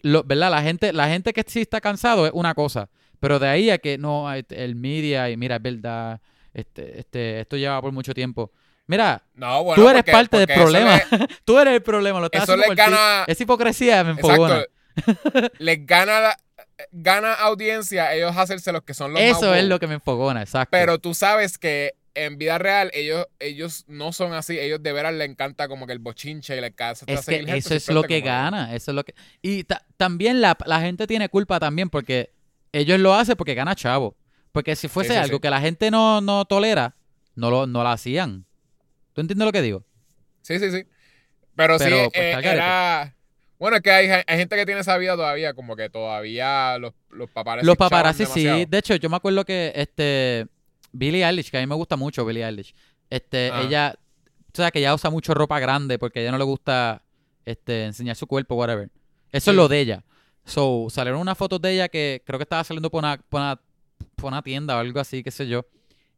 Lo, 0.03 0.23
¿Verdad? 0.23 0.51
La 0.51 0.61
gente, 0.61 0.93
la 0.93 1.07
gente 1.07 1.33
que 1.33 1.43
sí 1.47 1.61
está 1.61 1.81
cansado 1.81 2.25
es 2.25 2.31
una 2.33 2.53
cosa. 2.53 2.89
Pero 3.19 3.37
de 3.39 3.47
ahí 3.47 3.69
a 3.69 3.77
que 3.77 3.97
no, 3.97 4.31
este, 4.33 4.63
el 4.63 4.75
media, 4.75 5.29
y 5.29 5.37
mira, 5.37 5.57
es 5.57 5.61
verdad, 5.61 6.19
este, 6.53 6.99
este, 6.99 7.41
esto 7.41 7.55
lleva 7.57 7.79
por 7.81 7.91
mucho 7.91 8.13
tiempo. 8.13 8.51
Mira, 8.87 9.23
No, 9.35 9.63
bueno, 9.63 9.81
tú 9.81 9.87
eres 9.87 9.99
porque- 10.01 10.11
parte 10.11 10.37
del 10.37 10.47
porque 10.47 10.61
problema. 10.61 10.95
le- 10.97 11.27
tú 11.45 11.59
eres 11.59 11.73
el 11.75 11.83
problema, 11.83 12.19
lo 12.19 12.25
estás 12.25 12.43
Eso 12.43 12.53
haciendo 12.53 12.73
les 12.73 12.77
por 12.79 12.85
ti. 12.85 12.91
gana. 12.99 13.23
Esa 13.27 13.43
hipocresía 13.43 14.03
me 14.03 14.11
enfogona. 14.11 14.65
Exacto. 14.95 15.51
les 15.59 15.85
gana, 15.85 16.19
la- 16.19 16.37
gana 16.91 17.33
audiencia 17.35 18.13
ellos 18.13 18.35
hacerse 18.35 18.71
los 18.71 18.81
que 18.83 18.93
son 18.93 19.13
los 19.13 19.21
más 19.21 19.37
Eso 19.37 19.53
es 19.53 19.63
lo 19.65 19.79
que 19.79 19.87
me 19.87 19.93
enfogona, 19.93 20.41
exacto. 20.41 20.69
Pero 20.71 20.97
tú 20.99 21.13
sabes 21.13 21.57
que 21.57 21.93
en 22.13 22.37
vida 22.37 22.57
real 22.57 22.91
ellos, 22.93 23.27
ellos 23.39 23.85
no 23.87 24.11
son 24.13 24.33
así. 24.33 24.59
Ellos 24.59 24.81
de 24.83 24.93
veras 24.93 25.13
les 25.13 25.29
encanta 25.29 25.67
como 25.67 25.87
que 25.87 25.93
el 25.93 25.99
bochinche 25.99 26.57
y 26.57 26.61
les 26.61 26.71
encanta 26.71 27.05
Es 27.07 27.25
que 27.25 27.35
gente, 27.37 27.57
eso 27.57 27.73
es 27.75 27.87
lo 27.89 28.03
que 28.03 28.21
gana, 28.21 28.73
eso 28.75 28.91
es 28.91 28.95
lo 28.95 29.03
que... 29.03 29.13
Y 29.41 29.63
ta- 29.63 29.85
también 29.97 30.41
la, 30.41 30.57
la 30.65 30.81
gente 30.81 31.07
tiene 31.07 31.29
culpa 31.29 31.59
también 31.59 31.89
porque 31.89 32.31
ellos 32.71 32.99
lo 32.99 33.13
hacen 33.13 33.35
porque 33.35 33.53
gana 33.53 33.75
chavo. 33.75 34.15
Porque 34.51 34.75
si 34.75 34.87
fuese 34.87 35.09
Sí, 35.09 35.13
sí, 35.15 35.19
algo 35.23 35.37
sí. 35.37 35.41
que 35.41 35.49
la 35.49 35.61
gente 35.61 35.91
no, 35.91 36.19
no 36.21 36.45
tolera, 36.45 36.95
no 37.35 37.49
lo, 37.49 37.67
no 37.67 37.83
lo 37.83 37.89
hacían. 37.89 38.45
¿Tú 39.13 39.21
entiendes 39.21 39.45
lo 39.45 39.51
que 39.51 39.61
digo? 39.61 39.83
Sí, 40.41 40.59
sí, 40.59 40.71
sí. 40.71 40.83
Pero, 41.55 41.77
Pero, 41.77 42.05
sí, 42.05 42.09
pues, 42.13 42.25
eh, 42.25 42.39
era... 42.43 43.15
Bueno, 43.59 43.77
es 43.77 43.83
que 43.83 43.91
hay, 43.91 44.09
hay 44.25 44.37
gente 44.37 44.55
que 44.55 44.65
tiene 44.65 44.81
esa 44.81 44.97
vida 44.97 45.15
todavía, 45.15 45.53
como 45.53 45.75
que 45.75 45.87
todavía 45.89 46.77
los, 46.79 46.93
los 47.11 47.29
paparazzi 47.29 47.65
Los 47.67 47.77
paparazzi 47.77 48.25
sí. 48.25 48.65
De 48.67 48.77
hecho, 48.79 48.95
yo 48.95 49.07
me 49.09 49.17
acuerdo 49.17 49.45
que 49.45 49.71
este 49.75 50.47
Billie 50.91 51.23
Eilish, 51.25 51.49
que 51.51 51.57
a 51.57 51.61
mí 51.61 51.67
me 51.67 51.75
gusta 51.75 51.95
mucho 51.95 52.25
Billie 52.25 52.45
Eilish, 52.45 52.73
este, 53.09 53.49
Ah. 53.51 53.61
ella, 53.63 53.95
o 54.53 54.55
sea, 54.55 54.71
que 54.71 54.79
ella 54.79 54.93
usa 54.93 55.09
mucho 55.09 55.33
ropa 55.33 55.59
grande 55.59 55.97
porque 55.99 56.19
a 56.19 56.21
ella 56.23 56.31
no 56.31 56.37
le 56.37 56.43
gusta 56.43 57.03
este, 57.45 57.85
enseñar 57.85 58.15
su 58.15 58.27
cuerpo, 58.27 58.55
whatever. 58.55 58.89
Eso 59.31 59.45
Sí. 59.45 59.49
es 59.51 59.55
lo 59.55 59.67
de 59.67 59.79
ella. 59.79 60.03
So, 60.45 60.87
salieron 60.89 61.19
unas 61.21 61.37
fotos 61.37 61.59
de 61.61 61.73
ella 61.73 61.87
que 61.89 62.21
creo 62.25 62.37
que 62.37 62.43
estaba 62.43 62.63
saliendo 62.63 62.89
por 62.91 62.99
una, 62.99 63.17
por 63.17 63.41
una, 63.41 63.59
por 64.15 64.27
una 64.31 64.41
tienda 64.41 64.75
o 64.75 64.79
algo 64.79 64.99
así, 64.99 65.23
qué 65.23 65.31
sé 65.31 65.47
yo. 65.47 65.65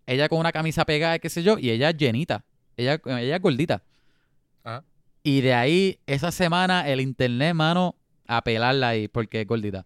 Ella 0.06 0.28
con 0.28 0.40
una 0.40 0.52
camisa 0.52 0.84
pegada, 0.86 1.20
qué 1.20 1.30
sé 1.30 1.44
yo, 1.44 1.58
y 1.58 1.70
ella 1.70 1.92
llenita. 1.92 2.44
Ella, 2.76 3.00
ella 3.06 3.36
es 3.38 3.42
gordita. 3.42 3.84
Ajá. 4.64 4.84
Y 5.24 5.40
de 5.42 5.54
ahí, 5.54 6.00
esa 6.08 6.32
semana, 6.32 6.90
el 6.90 7.00
internet, 7.00 7.54
mano, 7.54 7.96
a 8.28 8.42
pelarla 8.42 8.90
ahí 8.90 9.08
porque 9.08 9.42
es 9.42 9.48
gordita. 9.48 9.86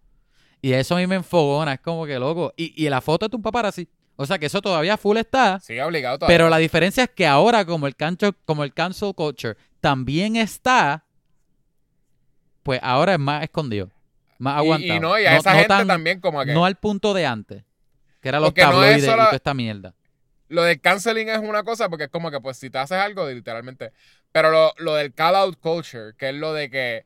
Y 0.62 0.72
eso 0.74 0.96
a 0.96 1.00
mí 1.00 1.06
me 1.06 1.16
enfogona, 1.16 1.74
es 1.74 1.80
como 1.82 2.06
que 2.08 2.18
loco. 2.18 2.52
Y, 2.58 2.74
y 2.84 2.90
la 2.90 3.02
foto 3.02 3.26
es 3.28 3.30
de 3.32 3.36
un 3.38 3.44
paparazzi. 3.44 3.88
O 4.20 4.26
sea 4.26 4.40
que 4.40 4.48
eso 4.48 4.62
todavía 4.62 4.98
full 4.98 5.18
está. 5.18 5.60
Sí, 5.60 5.80
obligado 5.80 6.18
todavía. 6.18 6.34
Pero 6.36 6.50
la 6.50 6.58
diferencia 6.58 7.04
es 7.04 7.10
que 7.12 7.28
ahora, 7.28 7.66
como 7.66 7.86
el, 7.88 7.96
cancho, 7.96 8.34
como 8.46 8.64
el 8.64 8.74
cancel 8.74 9.14
culture 9.14 9.56
también 9.80 10.36
está, 10.36 11.06
pues 12.64 12.80
ahora 12.82 13.14
es 13.14 13.20
más 13.20 13.44
escondido. 13.44 13.92
Más 14.40 14.58
aguantado. 14.58 14.96
Y, 14.96 15.00
no, 15.00 15.20
y 15.20 15.26
a 15.26 15.38
esa 15.38 15.54
gente 15.54 15.68
tan- 15.68 15.88
también 15.88 16.20
como 16.20 16.44
que... 16.44 16.54
No 16.54 16.66
al 16.66 16.76
punto 16.78 17.14
de 17.14 17.26
antes. 17.26 17.64
Que 18.20 18.30
era 18.30 18.40
los 18.40 18.50
Porque 18.50 18.62
no 18.64 18.68
es 18.68 18.74
tabloides 18.74 19.04
y 19.04 19.08
toda 19.08 19.32
esta 19.32 19.54
mierda. 19.54 19.94
Lo 20.50 20.64
del 20.64 20.82
canceling 20.82 21.30
es 21.30 21.38
una 21.38 21.64
cosa 21.64 21.88
porque 21.88 22.06
es 22.06 22.10
como 22.10 22.32
que 22.32 22.42
pues 22.42 22.58
si 22.58 22.70
te 22.70 22.80
haces 22.80 22.98
algo, 22.98 23.30
literalmente. 23.30 23.92
Pero 24.32 24.50
lo, 24.50 24.74
lo 24.78 24.96
del 24.96 25.14
call 25.14 25.36
out 25.36 25.60
culture, 25.60 26.14
que 26.18 26.30
es 26.30 26.36
lo 26.36 26.54
de 26.54 26.70
que 26.72 27.06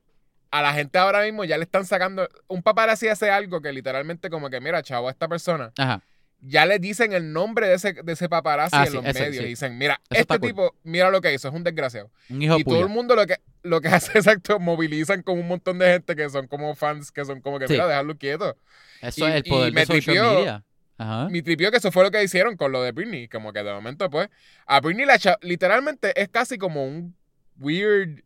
a 0.49 0.61
la 0.61 0.73
gente 0.73 0.97
ahora 0.97 1.23
mismo 1.23 1.43
ya 1.43 1.57
le 1.57 1.63
están 1.63 1.85
sacando... 1.85 2.27
Un 2.47 2.63
paparazzi 2.63 3.09
hace 3.09 3.29
algo 3.29 3.61
que 3.61 3.73
literalmente 3.73 4.29
como 4.29 4.49
que, 4.49 4.61
mira, 4.61 4.81
chavo, 4.81 5.09
a 5.09 5.11
esta 5.11 5.27
persona... 5.27 5.73
Ajá. 5.77 6.01
Ya 6.41 6.65
le 6.65 6.79
dicen 6.79 7.13
el 7.13 7.31
nombre 7.33 7.67
de 7.67 7.75
ese, 7.75 7.93
de 7.93 8.13
ese 8.13 8.27
paparazzi 8.27 8.75
Ah, 8.75 8.83
en 8.85 8.87
sí, 8.89 8.93
los 8.95 9.05
ese, 9.05 9.19
medios. 9.21 9.37
sí. 9.37 9.43
Y 9.43 9.47
dicen, 9.49 9.77
mira, 9.77 10.01
Eso 10.09 10.21
este 10.21 10.39
cool. 10.39 10.47
tipo, 10.49 10.75
mira 10.83 11.09
lo 11.11 11.21
que 11.21 11.33
hizo, 11.33 11.47
es 11.47 11.53
un 11.53 11.63
desgraciado. 11.63 12.09
Un 12.29 12.41
hijo 12.41 12.57
y 12.57 12.63
todo 12.63 12.81
el 12.81 12.89
mundo 12.89 13.15
lo 13.15 13.25
que, 13.27 13.35
lo 13.63 13.79
que 13.81 13.87
hace 13.89 14.17
exacto, 14.17 14.59
movilizan 14.59 15.21
con 15.21 15.37
un 15.39 15.47
montón 15.47 15.77
de 15.79 15.87
gente 15.93 16.15
que 16.15 16.29
son 16.29 16.47
como 16.47 16.73
fans, 16.75 17.11
que 17.11 17.23
son 17.25 17.41
como 17.41 17.59
que, 17.59 17.67
Sí. 17.67 17.73
mira, 17.73 17.87
dejarlo 17.87 18.17
quieto. 18.17 18.57
Eso 19.01 19.27
y- 19.27 19.29
es 19.31 19.35
el 19.37 19.43
y 19.45 19.49
poder 19.49 19.73
me 19.73 19.81
de 19.81 19.85
social 19.85 20.01
tripió- 20.17 20.35
media. 20.35 20.63
Ajá. 20.97 21.29
Mi 21.29 21.41
tripió 21.41 21.71
que 21.71 21.77
eso 21.77 21.91
fue 21.91 22.03
lo 22.03 22.11
que 22.11 22.23
hicieron 22.23 22.55
con 22.57 22.71
lo 22.71 22.83
de 22.83 22.91
Britney. 22.91 23.27
Como 23.27 23.53
que 23.53 23.63
de 23.63 23.71
momento, 23.73 24.09
pues, 24.11 24.29
a 24.67 24.79
Britney 24.81 25.05
la 25.07 25.17
literalmente 25.41 26.19
es 26.21 26.29
casi 26.29 26.57
como 26.59 26.85
un 26.85 27.15
weird, 27.59 28.21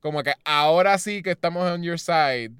como 0.00 0.22
que 0.22 0.34
ahora 0.44 0.98
sí 0.98 1.22
que 1.22 1.30
estamos 1.32 1.70
on 1.70 1.82
your 1.82 1.98
side. 2.00 2.50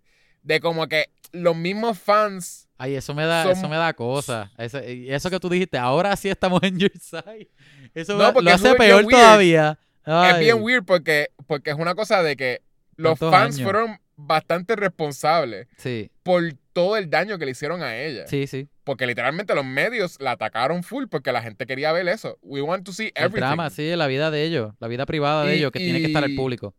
De 0.43 0.61
como 0.61 0.87
que 0.87 1.11
los 1.33 1.57
mismos 1.57 1.99
fans 1.99 2.66
Ay, 2.79 2.95
eso 2.95 3.15
me 3.15 3.25
da, 3.25 3.43
Son- 3.45 3.53
eso 3.53 3.69
me 3.69 3.77
da 3.77 3.93
cosa. 3.95 4.51
Eso, 4.59 4.83
y 4.85 5.11
eso 5.11 5.31
que 5.31 5.41
tú 5.41 5.49
dijiste, 5.49 5.79
ahora 5.79 6.15
sí 6.17 6.29
estamos 6.29 6.63
en 6.63 6.79
your 6.79 6.93
side. 6.99 7.49
Eso 7.95 8.17
No, 8.17 8.33
lo 8.41 8.51
hace 8.51 8.75
peor 8.75 9.05
weird. 9.05 9.11
todavía. 9.11 9.79
Es 10.07 10.39
bien 10.39 10.63
weird 10.63 10.85
porque, 10.85 11.29
porque 11.47 11.71
es 11.71 11.77
una 11.77 11.95
cosa 11.95 12.23
de 12.23 12.37
que 12.37 12.63
los 12.97 13.19
¿Cuántos 13.19 13.31
fans 13.33 13.55
años? 13.57 13.65
fueron 13.65 13.99
bastante 14.19 14.77
responsables 14.77 15.67
Sí, 15.77 16.11
por 16.23 16.43
todo 16.73 16.97
el 16.97 17.11
daño 17.11 17.39
que 17.39 17.45
le 17.45 17.51
hicieron 17.53 17.83
a 17.83 17.97
ella. 17.97 18.27
sí, 18.27 18.47
sí. 18.47 18.69
Porque 18.85 19.07
literalmente 19.07 19.55
los 19.55 19.65
medios 19.65 20.17
la 20.21 20.33
atacaron 20.33 20.83
full 20.85 21.07
porque 21.11 21.33
la 21.33 21.43
gente 21.43 21.67
quería 21.67 21.91
ver 21.93 22.07
eso. 22.09 22.39
We 22.43 22.61
want 22.63 22.85
to 22.87 22.93
see 22.93 23.07
El 23.17 23.25
everything. 23.25 23.41
drama, 23.41 23.69
sí, 23.71 23.97
la 23.97 24.07
vida 24.07 24.31
de 24.31 24.45
ellos, 24.45 24.75
la 24.79 24.87
vida 24.89 25.07
privada 25.07 25.45
de 25.45 25.55
Y- 25.57 25.59
ellos, 25.59 25.73
que 25.73 25.81
tiene 25.81 26.01
que 26.01 26.07
estar 26.07 26.29
y- 26.31 26.37
público. 26.37 26.75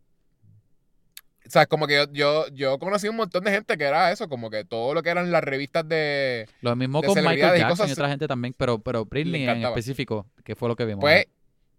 O 1.48 1.50
sea, 1.50 1.66
como 1.66 1.88
que 1.88 1.96
yo, 1.96 2.12
yo, 2.12 2.48
yo 2.54 2.78
conocí 2.80 3.08
un 3.08 3.16
montón 3.16 3.44
de 3.46 3.52
gente 3.52 3.78
que 3.78 3.86
era 3.86 4.12
eso, 4.12 4.28
como 4.28 4.50
que 4.50 4.66
todo 4.66 4.94
lo 4.94 5.02
que 5.02 5.10
eran 5.10 5.32
las 5.32 5.44
revistas 5.44 5.88
de... 5.88 6.48
Lo 6.62 6.76
mismo 6.76 7.02
de 7.02 7.08
con 7.08 7.16
Michael 7.18 7.38
y 7.38 7.60
Jackson 7.60 7.68
y, 7.68 7.70
cosas- 7.70 7.92
otra 7.94 8.10
gente 8.10 8.28
también, 8.28 8.54
pero, 8.58 8.80
pero 8.80 9.06
Britney 9.06 9.48
en 9.48 9.64
específico, 9.64 10.28
que 10.44 10.56
fue 10.56 10.68
lo 10.70 10.76
que 10.76 10.86
vimos. 10.86 11.02
Pues, 11.02 11.26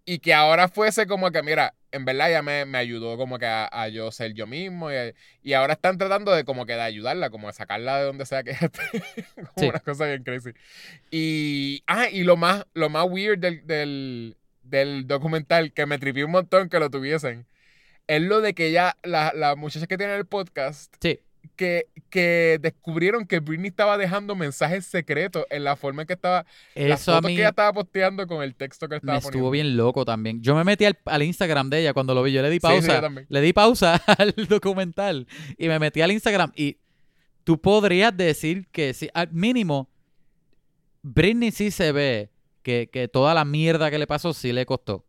y 0.07 0.21
que 0.21 0.33
ahora 0.33 0.69
fuese 0.69 1.07
como 1.07 1.31
que, 1.31 1.43
mira, 1.43 1.75
en 1.93 2.07
verdad 2.07 2.31
ya 2.31 2.41
me, 2.41 2.65
me 2.65 2.79
ayudó 2.79 3.19
como 3.19 3.39
que 3.39 3.45
a, 3.45 3.69
a 3.71 3.89
yo 3.89 4.11
ser 4.11 4.33
yo 4.33 4.47
mismo 4.47 4.91
y, 4.91 4.95
y 5.43 5.53
ahora 5.53 5.75
están 5.75 5.99
tratando 5.99 6.33
de 6.33 6.45
como 6.45 6.65
que 6.65 6.73
de 6.73 6.81
ayudarla, 6.81 7.29
como 7.29 7.49
de 7.49 7.53
sacarla 7.53 7.99
de 7.99 8.05
donde 8.07 8.25
sea 8.25 8.43
que 8.43 8.51
esté. 8.61 8.71
como 9.37 9.49
Sí. 9.59 9.67
una 9.69 9.81
cosa 9.81 10.07
bien 10.07 10.23
crazy. 10.23 10.51
Y, 11.11 11.83
ah, 11.87 12.09
y 12.11 12.25
lo 12.25 12.37
más, 12.39 12.65
lo 12.75 12.89
más 12.89 13.07
weird 13.09 13.39
del, 13.39 13.67
del, 13.67 14.37
del 14.63 15.07
documental 15.07 15.73
que 15.73 15.85
me 15.87 15.99
tripió 15.99 16.25
un 16.27 16.33
montón 16.33 16.69
que 16.71 16.79
lo 16.81 16.89
tuviesen, 16.91 17.47
es 18.09 18.21
lo 18.23 18.41
de 18.41 18.55
que 18.55 18.73
ya 18.73 18.97
la- 19.05 19.33
las 19.35 19.57
muchachas 19.57 19.87
que 19.87 19.97
tienen 19.97 20.17
el 20.17 20.27
podcast 20.27 20.93
Sí, 21.01 21.21
que, 21.57 21.87
que 22.11 22.59
descubrieron 22.61 23.27
que 23.27 23.41
Britney 23.41 23.69
estaba 23.69 23.97
dejando 23.99 24.35
mensajes 24.35 24.87
secretos 24.87 25.45
en 25.51 25.65
la 25.65 25.77
forma 25.77 26.03
en 26.03 26.09
que 26.09 26.15
estaba, 26.15 26.45
las 26.75 27.01
eso 27.03 27.15
a 27.15 27.21
mí 27.21 27.29
que 27.35 27.41
ella 27.43 27.49
estaba 27.51 27.73
posteando 27.73 28.27
con 28.27 28.43
el 28.43 28.55
texto 28.55 28.87
que 28.89 28.95
me 28.95 28.99
estaba 28.99 29.19
estuvo 29.19 29.33
poniendo. 29.33 29.51
bien 29.51 29.77
loco 29.77 30.05
también. 30.05 30.41
Yo 30.43 30.55
me 30.55 30.65
metí 30.65 30.85
al, 30.85 30.99
al 31.05 31.23
Instagram 31.23 31.69
de 31.71 31.81
ella 31.81 31.93
cuando 31.95 32.15
lo 32.15 32.23
vi, 32.23 32.33
yo 32.33 32.43
le 32.43 32.51
di 32.51 32.59
Sí, 32.61 32.67
sí, 32.81 32.87
yo 32.89 33.01
pausa, 33.01 33.25
le 33.29 33.41
di 33.41 33.53
pausa 33.53 33.95
al 34.19 34.35
documental 34.49 35.27
y 35.57 35.69
me 35.69 35.79
metí 35.79 36.01
al 36.01 36.13
Instagram 36.13 36.53
y 36.57 36.79
tú 37.45 37.61
podrías 37.61 38.17
decir 38.17 38.67
que 38.73 38.95
sí, 38.95 39.09
al 39.15 39.31
mínimo, 39.33 39.89
Britney 41.03 41.51
sí 41.51 41.71
se 41.71 41.93
ve 41.93 42.31
que, 42.63 42.89
que 42.93 43.09
toda 43.09 43.35
la 43.35 43.45
mierda 43.45 43.91
que 43.91 43.99
le 43.99 44.07
pasó 44.07 44.33
sí 44.33 44.53
le 44.53 44.67
costó. 44.67 45.05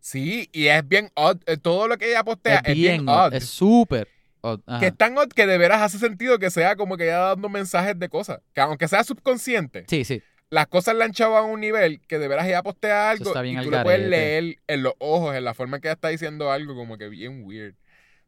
Sí, 0.00 0.48
y 0.52 0.66
es 0.68 0.86
bien 0.86 1.10
odd. 1.14 1.38
eh, 1.46 1.56
Todo 1.56 1.88
lo 1.88 1.96
que 1.98 2.10
ella 2.10 2.24
postea 2.24 2.58
es 2.58 2.68
es, 2.70 2.74
bien, 2.74 3.04
bien, 3.04 3.08
odd. 3.08 3.34
es 3.34 3.44
súper 3.46 4.08
odd. 4.40 4.60
Ajá. 4.66 4.80
que 4.80 4.86
es 4.86 4.96
tan 4.96 5.16
odd 5.18 5.28
que 5.32 5.46
de 5.46 5.58
veras 5.58 5.82
hace 5.82 5.98
sentido 5.98 6.38
que 6.38 6.50
sea 6.50 6.76
como 6.76 6.96
que 6.96 7.04
ella 7.04 7.18
dando 7.18 7.48
mensajes 7.48 7.98
de 7.98 8.08
cosas. 8.08 8.40
Que 8.54 8.60
aunque 8.60 8.86
sea 8.88 9.02
subconsciente, 9.04 9.84
Sí, 9.88 10.04
sí. 10.04 10.22
las 10.50 10.66
cosas 10.68 10.94
le 10.94 11.04
han 11.04 11.10
echado 11.10 11.36
a 11.36 11.42
un 11.42 11.60
nivel 11.60 12.00
que 12.06 12.18
de 12.18 12.28
veras 12.28 12.46
ella 12.46 12.62
postea 12.62 13.10
algo 13.10 13.30
y 13.44 13.56
tú 13.64 13.70
lo 13.70 13.82
puedes 13.82 14.08
leer 14.08 14.56
en 14.66 14.82
los 14.82 14.94
ojos, 14.98 15.34
en 15.34 15.44
la 15.44 15.54
forma 15.54 15.76
en 15.76 15.80
que 15.82 15.88
ella 15.88 15.94
está 15.94 16.08
diciendo 16.08 16.50
algo 16.52 16.74
como 16.74 16.96
que 16.96 17.08
bien 17.08 17.42
weird. 17.44 17.74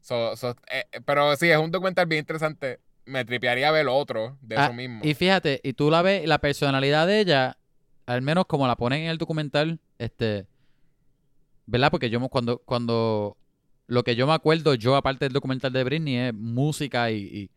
So- 0.01 0.37
so, 0.37 0.51
eh, 0.71 0.85
eh, 0.93 1.01
pero 1.05 1.37
sí, 1.37 1.49
es 1.51 1.59
un 1.59 1.71
documental 1.71 2.07
bien 2.07 2.21
interesante. 2.21 2.81
Me 3.07 3.25
tripearía 3.25 3.71
ver 3.71 3.87
otro 3.89 4.37
de 4.41 4.57
Ah, 4.57 4.65
eso 4.65 4.73
mismo. 4.73 5.01
Y 5.05 5.15
fíjate, 5.15 5.61
y 5.63 5.73
tú 5.75 5.91
la 5.91 6.03
ves, 6.03 6.27
la 6.27 6.39
personalidad 6.39 7.07
de 7.07 7.21
ella, 7.21 7.57
al 8.07 8.23
menos 8.23 8.47
como 8.47 8.67
la 8.67 8.77
ponen 8.77 9.03
en 9.03 9.11
el 9.11 9.19
documental, 9.19 9.79
este, 9.99 10.47
¿verdad? 11.71 11.91
Porque 11.91 12.11
yo 12.11 12.21
cuando, 12.29 12.59
cuando 12.59 13.37
lo 13.87 14.03
que 14.05 14.17
yo 14.17 14.27
me 14.27 14.33
acuerdo, 14.35 14.75
yo 14.75 14.97
aparte 14.97 15.25
del 15.25 15.33
documental 15.33 15.73
de 15.73 15.85
Britney, 15.85 16.17
es 16.17 16.35
música 16.35 17.11
y, 17.11 17.17
y 17.23 17.51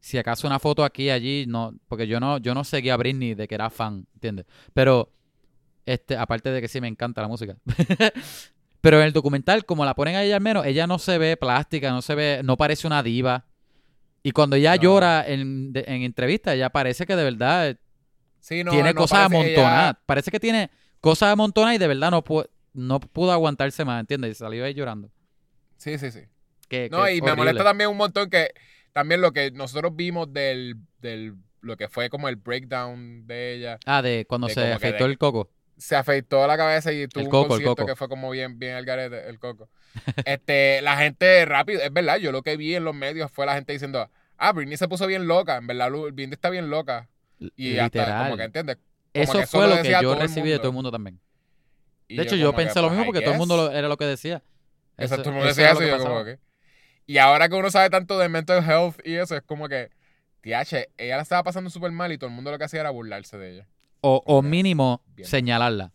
si 0.00 0.16
acaso 0.18 0.46
una 0.46 0.58
foto 0.58 0.84
aquí 0.84 1.04
y 1.04 1.10
allí, 1.10 1.44
no, 1.46 1.74
porque 1.88 2.06
yo 2.06 2.20
no, 2.20 2.38
yo 2.38 2.54
no 2.54 2.64
seguía 2.64 2.94
a 2.94 2.96
Britney 2.96 3.34
de 3.34 3.46
que 3.48 3.54
era 3.54 3.68
fan, 3.70 4.06
¿entiendes? 4.14 4.46
Pero, 4.72 5.12
este, 5.86 6.16
aparte 6.16 6.50
de 6.50 6.60
que 6.60 6.68
sí 6.68 6.80
me 6.80 6.88
encanta 6.88 7.20
la 7.22 7.28
música. 7.28 7.56
Pero 8.80 9.00
en 9.00 9.06
el 9.06 9.12
documental, 9.12 9.64
como 9.64 9.84
la 9.84 9.94
ponen 9.94 10.14
a 10.16 10.22
ella 10.22 10.36
al 10.36 10.40
menos, 10.42 10.64
ella 10.64 10.86
no 10.86 10.98
se 10.98 11.18
ve 11.18 11.36
plástica, 11.36 11.90
no 11.90 12.00
se 12.00 12.14
ve, 12.14 12.40
no 12.44 12.56
parece 12.56 12.86
una 12.86 13.02
diva. 13.02 13.44
Y 14.22 14.30
cuando 14.30 14.56
ella 14.56 14.76
No. 14.76 14.82
llora 14.82 15.24
en, 15.26 15.72
de- 15.72 15.84
en 15.88 16.02
entrevista, 16.02 16.54
ella 16.54 16.70
parece 16.70 17.04
que 17.06 17.16
de 17.16 17.24
verdad 17.24 17.76
Sí, 18.40 18.62
no, 18.62 18.70
tiene 18.70 18.92
no 18.94 19.00
cosas 19.00 19.18
ella- 19.18 19.26
amontonadas. 19.26 19.96
Parece 20.06 20.30
que 20.30 20.38
tiene 20.38 20.70
cosas 21.00 21.32
amontonadas 21.32 21.74
y 21.74 21.78
de 21.78 21.88
verdad 21.88 22.10
no, 22.12 22.22
pu- 22.22 22.48
no 22.72 23.00
pudo 23.00 23.32
aguantarse 23.32 23.84
más, 23.84 24.00
¿entiendes? 24.00 24.32
Y 24.32 24.34
salió 24.34 24.64
ahí 24.64 24.74
llorando. 24.74 25.10
Sí, 25.76 25.98
sí, 25.98 26.10
sí. 26.10 26.20
Que, 26.68 26.88
No, 26.90 27.04
que 27.04 27.16
y 27.16 27.22
me 27.22 27.34
molesta 27.34 27.64
también 27.64 27.90
un 27.90 27.96
montón 27.96 28.28
que 28.30 28.50
también 28.92 29.20
lo 29.20 29.32
que 29.32 29.50
nosotros 29.52 29.94
vimos 29.94 30.32
del, 30.32 30.76
del 31.00 31.34
lo 31.60 31.76
que 31.76 31.88
fue 31.88 32.10
como 32.10 32.28
el 32.28 32.36
breakdown 32.36 33.26
de 33.26 33.54
ella. 33.54 33.78
Ah, 33.86 34.02
de 34.02 34.24
cuando 34.28 34.46
de 34.48 34.54
se 34.54 34.72
afeitó 34.72 35.04
de- 35.04 35.10
el 35.10 35.18
coco. 35.18 35.50
Se 35.76 35.94
afeitó 35.94 36.44
la 36.48 36.56
cabeza 36.56 36.92
y 36.92 37.06
tuvo 37.06 37.20
El 37.20 37.26
un 37.26 37.30
coco, 37.30 37.44
el 37.44 37.48
concierto 37.50 37.76
coco. 37.76 37.86
que 37.86 37.94
fue 37.96 38.08
como 38.08 38.30
bien, 38.30 38.58
bien 38.58 38.74
el 38.76 38.84
garete, 38.84 39.28
el 39.28 39.38
coco. 39.38 39.68
este, 40.24 40.82
la 40.82 40.96
gente 40.96 41.44
rápido, 41.46 41.80
es 41.82 41.92
verdad, 41.92 42.16
yo 42.18 42.32
lo 42.32 42.42
que 42.42 42.56
vi 42.56 42.74
en 42.74 42.84
los 42.84 42.94
medios 42.96 43.30
fue 43.30 43.46
la 43.46 43.54
gente 43.54 43.72
diciendo, 43.72 44.10
ah, 44.36 44.52
Britney 44.52 44.76
se 44.76 44.88
puso 44.88 45.06
bien 45.06 45.28
loca, 45.28 45.56
en 45.56 45.68
verdad, 45.68 45.90
Britney 45.90 46.32
está 46.32 46.50
bien 46.50 46.68
loca. 46.70 47.08
Y 47.56 47.78
hasta 47.78 48.00
Literal. 48.00 48.24
como 48.24 48.36
que 48.36 48.42
entiendes. 48.42 48.76
como 48.76 48.86
Eso 49.14 49.32
que 49.34 49.38
eso 49.44 49.56
fue 49.58 49.68
lo 49.68 49.76
lo 49.76 49.82
que 49.82 49.96
yo 50.02 50.12
el 50.14 50.18
recibí 50.20 50.50
de 50.50 50.58
todo 50.58 50.68
el 50.68 50.74
mundo 50.74 50.90
también. 50.90 51.20
Y 52.08 52.16
De 52.16 52.22
hecho, 52.22 52.36
yo 52.36 52.50
que, 52.52 52.56
pensé 52.56 52.80
lo 52.80 52.88
pues, 52.88 52.92
mismo 52.98 53.04
porque 53.06 53.20
todo 53.20 53.32
el 53.32 53.38
mundo 53.38 53.56
lo- 53.56 53.70
era 53.72 53.86
lo 53.88 53.96
que 53.96 54.06
decía. 54.06 54.42
Eso, 54.96 55.14
Eso- 55.14 55.22
todo 55.22 55.28
el 55.30 55.34
mundo 55.36 55.48
decía 55.48 55.70
eso 55.72 55.82
y 55.84 55.88
yo 55.88 55.98
como 55.98 56.24
que... 56.24 56.38
Y 57.06 57.18
ahora 57.18 57.48
que 57.48 57.54
uno 57.54 57.70
sabe 57.70 57.88
tanto 57.90 58.18
de 58.18 58.28
mental 58.28 58.62
health 58.68 58.96
y 59.04 59.14
eso, 59.14 59.36
es 59.36 59.42
como 59.42 59.68
que... 59.68 59.90
TH, 60.42 60.88
ella 60.96 61.16
la 61.16 61.22
estaba 61.22 61.42
pasando 61.42 61.68
súper 61.68 61.90
mal 61.90 62.12
y 62.12 62.18
todo 62.18 62.28
el 62.30 62.34
mundo 62.36 62.50
lo 62.50 62.58
que 62.58 62.64
hacía 62.64 62.80
era 62.80 62.90
burlarse 62.90 63.36
de 63.38 63.52
ella. 63.54 63.68
O, 64.00 64.40
mínimo 64.42 65.02
Bien. 65.16 65.28
señalarla. 65.28 65.92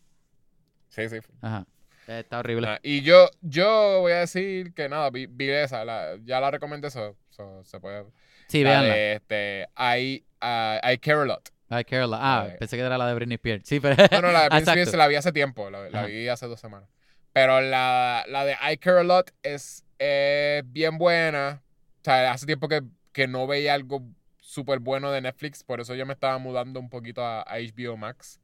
Sí, 0.89 1.07
sí. 1.09 1.17
Ajá. 1.41 1.65
Eh, 2.07 2.19
Está 2.19 2.39
horrible. 2.39 2.67
Ah, 2.67 2.79
y 2.83 3.01
yo, 3.01 3.29
yo 3.41 4.01
voy 4.01 4.11
a 4.11 4.17
decir 4.19 4.73
que 4.73 4.89
nada, 4.89 5.09
vi, 5.09 5.25
vi 5.25 5.49
esa, 5.49 5.85
la- 5.85 6.17
ya 6.25 6.39
la 6.41 6.51
recomendé 6.51 6.89
eso. 6.89 7.15
so, 7.29 7.63
se 7.63 7.79
puede. 7.79 8.05
sí, 8.47 8.61
de, 8.63 9.13
este, 9.13 9.67
I, 9.77 10.23
ah, 10.41 10.79
I 10.91 10.97
Care 10.97 11.21
a 11.21 11.25
Lot. 11.25 11.49
I 11.79 11.83
care 11.83 12.03
a 12.03 12.07
lot. 12.07 12.19
Ah, 12.21 12.47
Eh, 12.49 12.55
pensé 12.59 12.77
que 12.77 12.83
era 12.83 12.97
la 12.97 13.07
de 13.07 13.13
Britney 13.15 13.35
Spears. 13.35 13.63
Sí, 13.67 13.79
pero. 13.79 13.95
No, 14.11 14.21
no, 14.21 14.31
la 14.31 14.41
de 14.43 14.45
Exacto. 14.59 14.71
Spears 14.71 14.93
la 14.95 15.07
vi 15.07 15.15
hace 15.15 15.31
tiempo, 15.31 15.69
la, 15.69 15.89
la 15.89 16.05
vi 16.05 16.27
hace 16.27 16.47
dos 16.47 16.59
semanas. 16.59 16.89
Pero 17.33 17.61
la, 17.61 18.23
la 18.27 18.45
de 18.45 18.55
I 18.71 18.77
Care 18.77 18.99
a 18.99 19.03
Lot 19.03 19.31
es 19.41 19.83
eh, 19.99 20.61
bien 20.65 20.97
buena. 20.97 21.61
O 22.01 22.03
sea, 22.03 22.31
hace 22.31 22.45
tiempo 22.45 22.67
que, 22.67 22.83
que 23.11 23.27
no 23.27 23.47
veía 23.47 23.73
algo 23.73 24.03
súper 24.39 24.79
bueno 24.79 25.09
de 25.11 25.21
Netflix, 25.21 25.63
por 25.63 25.79
eso 25.81 25.95
yo 25.95 26.05
me 26.05 26.13
estaba 26.13 26.37
mudando 26.37 26.79
un 26.79 26.89
poquito 26.89 27.23
a, 27.23 27.41
a 27.41 27.55
HBO 27.57 27.97
Max. 27.97 28.39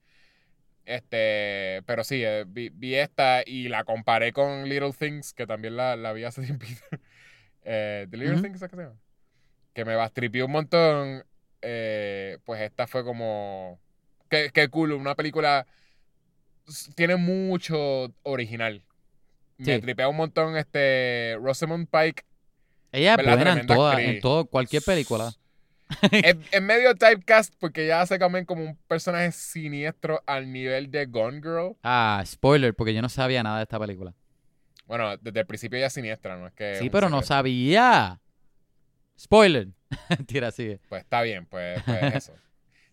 Este, 0.85 1.83
pero 1.85 2.03
sí, 2.03 2.23
eh, 2.23 2.45
vi, 2.47 2.69
vi 2.69 2.95
esta 2.95 3.43
y 3.45 3.67
la 3.67 3.83
comparé 3.83 4.33
con 4.33 4.67
Little 4.67 4.91
Things, 4.93 5.33
que 5.33 5.45
también 5.45 5.75
la, 5.77 5.95
la 5.95 6.13
vi 6.13 6.23
hace 6.23 6.41
tiempito. 6.45 6.81
Eh, 7.63 8.07
¿The 8.09 8.17
Little 8.17 8.35
Ujú. 8.35 8.43
Things 8.43 8.61
es 8.61 8.69
que 8.69 8.75
se 8.75 8.81
llama? 8.83 8.95
Que 9.73 9.85
me 9.85 9.95
bastripió 9.95 10.45
un 10.47 10.51
montón. 10.51 11.25
Eh, 11.61 12.37
pues 12.45 12.61
esta 12.61 12.87
fue 12.87 13.03
como... 13.03 13.79
Qué, 14.29 14.51
qué 14.53 14.67
cool, 14.69 14.91
una 14.93 15.15
película... 15.15 15.65
Tiene 16.95 17.15
mucho 17.15 18.13
original. 18.23 18.83
Me 19.57 19.65
Sí. 19.75 19.81
tripea 19.81 20.07
un 20.07 20.15
montón 20.17 20.55
este 20.55 21.35
Rosamund 21.41 21.87
Pike. 21.89 22.23
Ella 22.91 23.15
es 23.15 23.57
en 23.57 23.67
toda, 23.67 24.01
en 24.01 24.19
todo, 24.19 24.45
cualquier 24.45 24.83
película. 24.83 25.33
es, 26.11 26.35
es 26.51 26.61
medio 26.61 26.95
typecast 26.95 27.55
porque 27.59 27.85
ella 27.85 28.01
hace 28.01 28.19
también 28.19 28.45
como 28.45 28.63
un 28.63 28.75
personaje 28.87 29.31
siniestro 29.31 30.21
al 30.27 30.51
nivel 30.51 30.91
de 30.91 31.07
Gone 31.07 31.41
Girl. 31.41 31.75
Ah, 31.83 32.23
spoiler, 32.25 32.75
porque 32.75 32.93
yo 32.93 33.01
no 33.01 33.09
sabía 33.09 33.41
nada 33.43 33.57
de 33.57 33.63
esta 33.63 33.79
película. 33.79 34.13
Bueno, 34.85 35.17
desde 35.17 35.39
el 35.41 35.45
principio 35.45 35.77
ella 35.77 35.87
es 35.87 35.93
siniestra, 35.93 36.37
¿no? 36.37 36.47
Es 36.47 36.53
que 36.53 36.75
Sí, 36.75 36.89
pero 36.89 37.09
no 37.09 37.17
secreto. 37.17 37.27
sabía. 37.27 38.19
Spoiler. 39.19 39.67
Tira, 40.27 40.51
sigue. 40.51 40.79
Pues 40.89 41.03
está 41.03 41.21
bien, 41.21 41.45
pues, 41.45 41.81
pues 41.83 42.15
eso. 42.15 42.33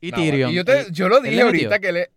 Y 0.01 0.11
No, 0.11 0.17
bueno, 0.19 0.31
Tyrion. 0.33 0.51
y 0.51 0.55
yo, 0.55 0.65
te- 0.65 0.87
yo 0.93 1.09
lo 1.09 1.21
dije 1.21 1.41
ahorita 1.41 1.79
que 1.79 1.93
le... 1.93 2.11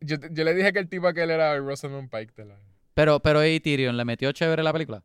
Yo, 0.00 0.16
yo 0.30 0.44
le 0.44 0.54
dije 0.54 0.72
que 0.72 0.78
el 0.78 0.88
tipo 0.88 1.08
aquel 1.08 1.30
era 1.30 1.56
Rosamund 1.58 2.10
Pike. 2.10 2.32
de 2.36 2.44
la- 2.46 2.58
Pero, 2.94 3.20
pero 3.20 3.44
y 3.44 3.58
Tyrion, 3.60 3.96
¿le 3.96 4.04
metió 4.04 4.30
chévere 4.32 4.62
la 4.62 4.72
película? 4.72 5.02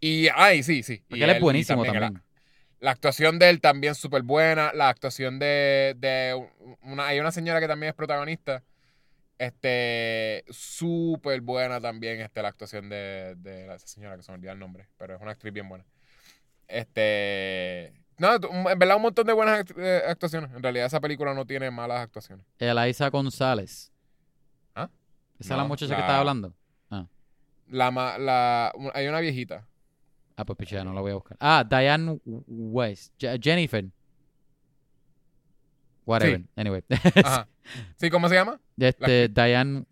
Y, 0.00 0.28
ay, 0.34 0.62
sí, 0.62 0.82
sí. 0.82 1.02
Porque 1.08 1.20
Y 1.20 1.22
él 1.24 1.30
es 1.30 1.40
buenísimo 1.40 1.84
la- 1.84 1.92
también. 1.92 2.22
La 2.80 2.92
actuación 2.92 3.38
de 3.40 3.50
él 3.50 3.60
también 3.60 3.94
súper 3.96 4.22
buena. 4.22 4.72
La 4.72 4.88
actuación 4.88 5.38
de, 5.38 5.94
de 5.98 6.40
una, 6.82 7.06
hay 7.08 7.18
una 7.20 7.32
señora 7.32 7.60
que 7.60 7.66
también 7.66 7.90
es 7.90 7.94
protagonista. 7.96 8.62
Este, 9.36 10.44
súper 10.50 11.40
buena 11.40 11.80
también 11.80 12.20
este, 12.20 12.42
la 12.42 12.48
actuación 12.48 12.88
de, 12.88 13.34
de 13.38 13.66
la- 13.66 13.74
esa 13.76 13.86
señora 13.86 14.16
que 14.16 14.22
se 14.22 14.30
me 14.32 14.36
olvidó 14.38 14.52
el 14.52 14.58
nombre, 14.58 14.86
pero 14.96 15.14
es 15.16 15.20
una 15.20 15.32
actriz 15.32 15.52
bien 15.52 15.68
buena. 15.68 15.84
Este, 16.68 17.92
no, 18.18 18.34
en 18.34 18.78
verdad 18.78 18.96
un 18.96 19.02
montón 19.02 19.26
de 19.26 19.32
buenas 19.32 19.60
act- 19.64 19.74
eh, 19.78 20.02
actuaciones. 20.06 20.50
En 20.54 20.62
realidad 20.62 20.86
esa 20.86 21.00
película 21.00 21.32
no 21.34 21.46
tiene 21.46 21.70
malas 21.70 22.00
actuaciones. 22.00 22.44
Eliza 22.58 23.08
González. 23.08 23.90
¿Ah? 24.74 24.88
¿Esa 25.38 25.54
es 25.54 25.58
la 25.58 25.64
muchacha 25.64 25.90
la- 25.92 25.96
que 25.96 26.02
estaba 26.02 26.18
hablando? 26.20 26.54
La, 27.70 27.90
ma- 27.90 28.16
la, 28.16 28.72
hay 28.94 29.08
una 29.08 29.20
viejita. 29.20 29.66
Ah, 30.36 30.44
pues 30.46 30.56
pichea, 30.56 30.84
no 30.84 30.94
la 30.94 31.02
voy 31.02 31.10
a 31.10 31.14
buscar. 31.16 31.36
Ah, 31.38 31.62
Diane 31.68 32.18
West. 32.24 33.12
Je- 33.18 33.38
Jennifer. 33.42 33.84
Whatever. 36.06 36.42
Anyway. 36.56 36.82
Ajá. 37.22 37.46
¿Sí, 37.96 38.08
cómo 38.08 38.28
se 38.30 38.36
llama? 38.36 38.58
este, 38.78 39.28
Diane 39.28 39.84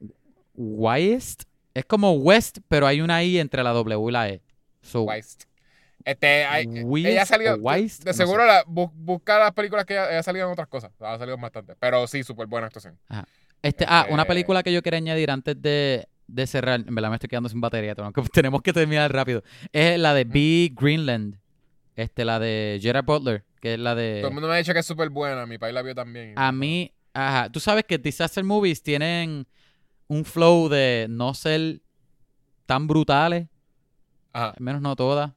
West. 0.55 1.43
Es 1.75 1.85
como 1.85 2.13
West, 2.13 2.59
pero 2.69 2.87
hay 2.87 3.03
una 3.03 3.23
I 3.23 3.39
entre 3.39 3.63
la 3.63 3.73
W 3.73 4.09
y 4.09 4.13
la 4.13 4.29
E. 4.31 4.41
So, 4.81 5.03
Weist. 5.03 5.45
Este, 6.07 6.45
hay- 6.45 6.67
Weist 6.67 7.09
ella 7.09 7.23
ha 7.23 7.27
salido, 7.27 7.57
Weist, 7.57 8.05
de 8.05 8.13
no 8.13 8.17
seguro 8.17 8.43
sé. 8.43 8.47
la, 8.47 8.65
bu- 8.65 8.93
busca 8.95 9.41
las 9.41 9.53
películas 9.53 9.85
que 9.85 9.95
ella, 9.95 10.09
ella 10.09 10.21
ha 10.21 10.23
salido 10.23 10.47
en 10.47 10.53
otras 10.53 10.69
cosas, 10.69 10.93
ha 11.01 11.19
salido 11.19 11.37
bastante, 11.37 11.75
pero 11.81 12.07
sí, 12.07 12.23
súper 12.23 12.47
buena 12.47 12.69
actuación. 12.69 12.97
Este, 13.61 13.85
ah, 13.89 14.03
Este- 14.03 14.15
una 14.15 14.25
película 14.25 14.63
que 14.63 14.73
yo 14.73 14.83
quería 14.83 14.99
añadir 14.99 15.33
antes 15.33 15.61
de, 15.61 16.07
de 16.29 16.47
cerrar. 16.47 16.79
En 16.87 16.95
verdad 16.95 17.11
me 17.11 17.17
estoy 17.17 17.29
quedando 17.29 17.49
sin 17.49 17.61
batería. 17.61 17.95
Tenemos 17.97 18.15
que, 18.15 18.23
tenemos 18.33 18.63
que 18.63 18.73
terminar 18.73 19.13
rápido. 19.13 19.43
Es 19.73 19.99
la 19.99 20.15
de 20.15 20.23
B. 20.25 20.73
Greenland. 20.81 21.39
Este, 21.97 22.25
la 22.25 22.39
de 22.39 22.79
Gerard 22.81 23.05
Butler. 23.05 23.45
Que 23.61 23.75
es 23.75 23.81
la 23.81 23.97
de. 23.97 24.19
Todo 24.21 24.29
el 24.29 24.35
mundo 24.35 24.49
me 24.49 24.55
ha 24.55 24.59
dicho 24.59 24.73
que 24.73 24.79
es 24.81 24.87
súper 24.87 25.09
buena, 25.11 25.45
mi 25.47 25.59
país 25.59 25.75
la 25.75 25.83
vio 25.83 25.95
también. 25.95 26.35
A 26.37 26.53
mí, 26.53 26.93
ajá, 27.15 27.51
tú 27.51 27.59
sabes 27.59 27.83
que 27.85 27.99
disaster 27.99 28.45
movies 28.45 28.81
tienen 28.83 29.47
un 30.07 30.25
flow 30.25 30.69
de 30.69 31.07
no 31.11 31.35
ser 31.35 31.81
tan 32.67 32.87
brutales, 32.87 33.49
Ajá, 34.33 34.51
al 34.51 34.63
menos 34.63 34.81
no 34.83 34.95
todas. 34.95 35.33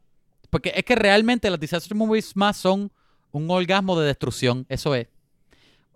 Porque 0.49 0.71
es 0.76 0.84
que 0.84 0.95
realmente 0.95 1.49
las 1.49 1.59
disaster 1.59 1.95
movies 1.95 2.35
más 2.35 2.57
son 2.57 2.91
un 3.31 3.49
orgasmo 3.51 3.99
de 3.99 4.07
destrucción, 4.07 4.65
eso 4.69 4.95
es. 4.95 5.07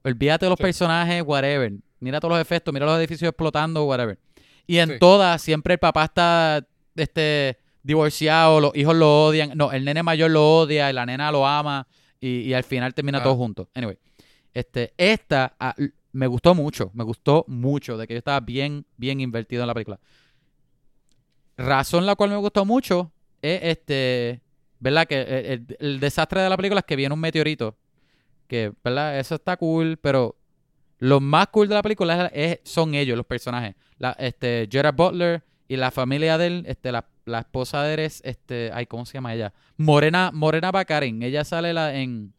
Olvídate 0.04 0.46
de 0.46 0.50
los 0.52 0.58
Sí. 0.58 0.64
personajes, 0.64 1.24
whatever. 1.26 1.74
Mira 2.00 2.20
todos 2.20 2.34
los 2.34 2.42
efectos, 2.42 2.74
mira 2.74 2.86
los 2.86 2.98
edificios 3.00 3.30
explotando, 3.30 3.86
whatever. 3.86 4.20
Y 4.68 4.78
en 4.78 4.92
Sí. 4.92 4.96
todas 5.00 5.42
siempre 5.42 5.74
el 5.74 5.80
papá 5.80 6.06
está 6.06 6.66
este 6.96 7.58
divorciado, 7.82 8.60
los 8.62 8.76
hijos 8.76 8.96
lo 8.96 9.26
odian, 9.26 9.52
no, 9.56 9.72
el 9.72 9.84
nene 9.84 10.04
mayor 10.04 10.30
lo 10.32 10.60
odia 10.60 10.90
y 10.90 10.94
la 10.94 11.06
nena 11.06 11.32
lo 11.32 11.46
ama 11.48 11.88
y, 12.20 12.42
y 12.42 12.54
al 12.54 12.64
final 12.64 12.94
termina 12.94 13.18
Ah. 13.20 13.24
todo 13.24 13.36
juntos. 13.36 13.68
Anyway, 13.74 13.98
este, 14.54 14.94
esta 14.98 15.56
me 16.12 16.28
gustó 16.28 16.54
mucho, 16.54 16.92
me 16.94 17.04
gustó 17.04 17.44
mucho 17.48 17.98
de 17.98 18.06
que 18.08 18.14
yo 18.14 18.20
estaba 18.20 18.40
bien, 18.40 18.86
bien 18.98 19.20
invertido 19.20 19.64
en 19.64 19.68
la 19.68 19.74
película. 19.74 20.00
Razón 21.58 22.06
la 22.06 22.16
cual 22.16 22.30
me 22.30 22.38
gustó 22.38 22.66
mucho 22.66 23.12
es 23.42 23.60
este, 23.64 24.42
¿verdad? 24.84 25.08
Que 25.08 25.22
el, 25.22 25.46
el- 25.46 25.78
el 25.80 26.00
desastre 26.00 26.42
de 26.42 26.50
la 26.50 26.58
película 26.58 26.80
es 26.80 26.86
que 26.86 26.96
viene 26.96 27.14
un 27.14 27.20
meteorito, 27.20 27.76
que, 28.48 28.72
¿verdad? 28.84 29.18
Eso 29.20 29.36
está 29.36 29.58
cool, 29.58 29.98
pero 29.98 30.36
lo 31.00 31.20
más 31.20 31.48
cool 31.48 31.68
de 31.68 31.76
la 31.76 31.82
película 31.82 32.28
es, 32.28 32.60
es- 32.64 32.72
son 32.72 32.94
ellos, 32.94 33.18
los 33.18 33.26
personajes. 33.26 33.76
La, 33.98 34.12
este, 34.20 34.68
Gerard 34.72 34.96
Butler 34.96 35.44
y 35.68 35.78
la 35.78 35.92
familia 35.92 36.38
de 36.38 36.48
él, 36.48 36.64
este, 36.68 36.92
la, 36.92 37.06
la 37.26 37.40
esposa 37.40 37.84
de 37.84 37.94
él 37.94 38.00
es, 38.02 38.22
este, 38.26 38.70
ay, 38.74 38.86
¿cómo 38.86 39.06
se 39.06 39.14
llama 39.14 39.34
ella? 39.34 39.54
Morena, 39.78 40.32
Morena 40.34 40.72
Baccarin. 40.72 41.24
Ella 41.24 41.44
sale 41.46 41.74
la, 41.74 41.96
en, 41.96 42.34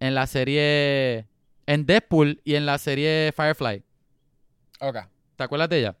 en 0.00 0.14
la 0.14 0.26
serie, 0.28 1.26
en 1.66 1.84
Deadpool 1.86 2.40
y 2.44 2.54
en 2.54 2.64
la 2.66 2.78
serie 2.78 3.32
Firefly. 3.36 3.82
ok. 4.80 4.96
¿Te 5.36 5.44
acuerdas 5.44 5.68
de 5.68 5.78
ella? 5.80 5.96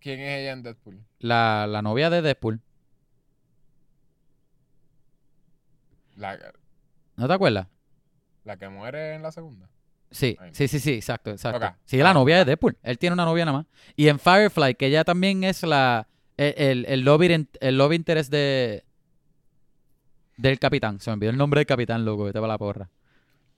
¿Quién 0.00 0.20
es 0.20 0.40
ella 0.40 0.52
en 0.52 0.62
Deadpool? 0.62 1.00
La, 1.20 1.66
la 1.68 1.82
novia 1.82 2.10
de 2.10 2.22
Deadpool. 2.22 2.60
La, 6.16 6.38
¿No 7.16 7.26
te 7.28 7.34
acuerdas? 7.34 7.66
la 8.44 8.56
que 8.56 8.68
muere 8.68 9.14
en 9.14 9.22
la 9.22 9.30
segunda. 9.32 9.68
Sí, 10.10 10.36
Ahí. 10.40 10.50
sí, 10.52 10.68
sí, 10.68 10.78
sí, 10.78 10.92
exacto, 10.94 11.30
exacto. 11.30 11.74
Sí, 11.84 11.96
la 11.98 12.10
Ah, 12.10 12.14
novia 12.14 12.38
de. 12.38 12.44
Deadpool. 12.44 12.76
Él 12.82 12.98
tiene 12.98 13.14
una 13.14 13.24
novia 13.24 13.44
nada 13.46 13.58
más. 13.58 13.66
Y 13.96 14.08
en 14.08 14.18
Firefly, 14.18 14.74
que 14.74 14.86
ella 14.86 15.04
también 15.04 15.42
es 15.44 15.62
la 15.62 16.06
El, 16.36 16.54
el, 16.56 16.84
el 16.86 17.00
love, 17.02 17.22
in- 17.30 17.48
el 17.60 17.78
love 17.78 17.92
interest 17.94 18.30
de. 18.30 18.84
Del 20.36 20.58
capitán. 20.58 21.00
Se 21.00 21.10
me 21.10 21.14
olvidó 21.14 21.30
el 21.30 21.36
nombre 21.38 21.60
del 21.60 21.66
capitán, 21.66 22.04
loco. 22.04 22.24
Vete 22.24 22.40
para 22.40 22.52
la 22.54 22.58
porra. 22.58 22.90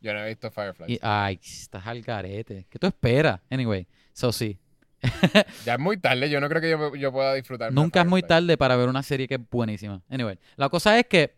Yo 0.00 0.12
no 0.12 0.20
he 0.24 0.28
visto 0.28 0.50
Firefly. 0.50 0.92
Y, 0.92 0.98
ay, 1.02 1.40
estás 1.42 1.86
al 1.86 2.02
garete. 2.02 2.66
¿Qué 2.68 2.78
tú 2.78 2.86
esperas? 2.86 3.40
Anyway, 3.50 3.86
so 4.12 4.30
sí. 4.32 4.58
Ya 5.64 5.74
es 5.74 5.80
muy 5.80 5.96
tarde, 5.98 6.28
yo 6.30 6.40
no 6.40 6.48
creo 6.48 6.60
que 6.60 6.70
yo, 6.70 6.94
yo 6.94 7.10
pueda 7.12 7.34
disfrutar. 7.34 7.72
Nunca 7.72 8.00
es 8.02 8.06
muy 8.06 8.22
tarde 8.22 8.56
para 8.56 8.76
ver 8.76 8.88
una 8.88 9.02
serie 9.02 9.26
que 9.28 9.34
es 9.36 9.40
buenísima. 9.50 10.02
Anyway, 10.08 10.38
la 10.56 10.68
cosa 10.68 10.98
es 10.98 11.06
que 11.06 11.34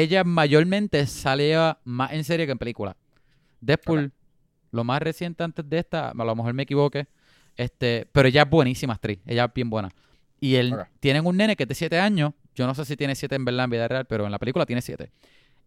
ella 0.00 0.24
mayormente 0.24 1.06
salía 1.06 1.78
más 1.84 2.12
en 2.12 2.24
serie 2.24 2.46
que 2.46 2.52
en 2.52 2.58
película. 2.58 2.96
Deadpool, 3.60 4.12
lo 4.72 4.84
más 4.84 5.00
reciente 5.00 5.44
antes 5.44 5.68
de 5.68 5.78
esta, 5.78 6.10
a 6.10 6.14
lo 6.14 6.34
mejor 6.34 6.52
me 6.52 6.64
equivoqué, 6.64 7.06
este, 7.56 8.08
pero 8.12 8.26
ella 8.28 8.42
es 8.42 8.50
buenísima 8.50 8.94
actriz, 8.94 9.20
ella 9.26 9.44
es 9.44 9.54
bien 9.54 9.70
buena. 9.70 9.90
Y 10.40 10.56
él, 10.56 10.74
Ok. 10.74 10.86
tienen 11.00 11.24
un 11.24 11.36
nene 11.36 11.54
que 11.56 11.62
es 11.62 11.68
de 11.68 11.74
7 11.74 11.98
años, 12.00 12.32
yo 12.54 12.66
no 12.66 12.74
sé 12.74 12.84
si 12.84 12.96
tiene 12.96 13.14
7 13.14 13.36
en 13.36 13.44
verdad 13.44 13.64
en 13.64 13.70
vida 13.70 13.86
real, 13.88 14.04
pero 14.06 14.26
en 14.26 14.32
la 14.32 14.38
película 14.38 14.66
tiene 14.66 14.82
7. 14.82 15.10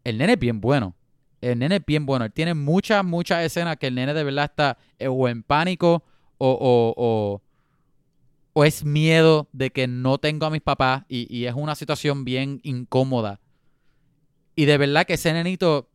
El 0.04 0.18
nene 0.18 0.34
es 0.34 0.40
bien 0.40 0.60
bueno. 0.62 0.95
El 1.41 1.60
nene 1.60 1.78
es 1.78 1.86
bien 1.86 2.06
bueno. 2.06 2.26
Él 2.26 2.32
tiene 2.34 2.54
muchas, 2.54 3.04
muchas 3.06 3.44
escenas 3.45 3.78
que 3.78 3.88
el 3.88 3.95
nene 3.95 4.14
de 4.14 4.24
verdad 4.24 4.45
está 4.45 4.78
eh, 4.99 5.08
o 5.08 5.28
en 5.28 5.44
pánico 5.44 6.04
o, 6.38 6.49
o, 6.52 6.94
o, 6.98 7.41
o 8.54 8.64
es 8.66 8.84
miedo 8.84 9.48
de 9.54 9.70
que 9.72 9.88
no 9.88 10.18
tengo 10.18 10.45
a 10.45 10.49
mis 10.49 10.62
papás 10.62 11.04
y, 11.08 11.28
y 11.36 11.45
es 11.45 11.54
una 11.56 11.76
situación 11.76 12.26
bien 12.26 12.60
incómoda. 12.64 13.40
Y 14.57 14.65
de 14.65 14.77
verdad 14.77 15.05
que 15.05 15.13
ese 15.13 15.31
nenito 15.31 15.88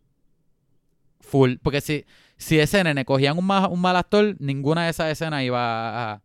full, 1.21 1.57
porque 1.63 1.81
si, 1.81 2.07
si 2.37 2.59
ese 2.59 2.83
nene 2.85 3.05
cogían 3.05 3.37
un, 3.37 3.45
ma- 3.47 3.69
un 3.69 3.81
mal 3.81 3.97
actor, 3.97 4.37
ninguna 4.39 4.85
de 4.85 4.91
esas 4.91 5.11
escenas 5.11 5.43
iba 5.43 6.13
a... 6.15 6.23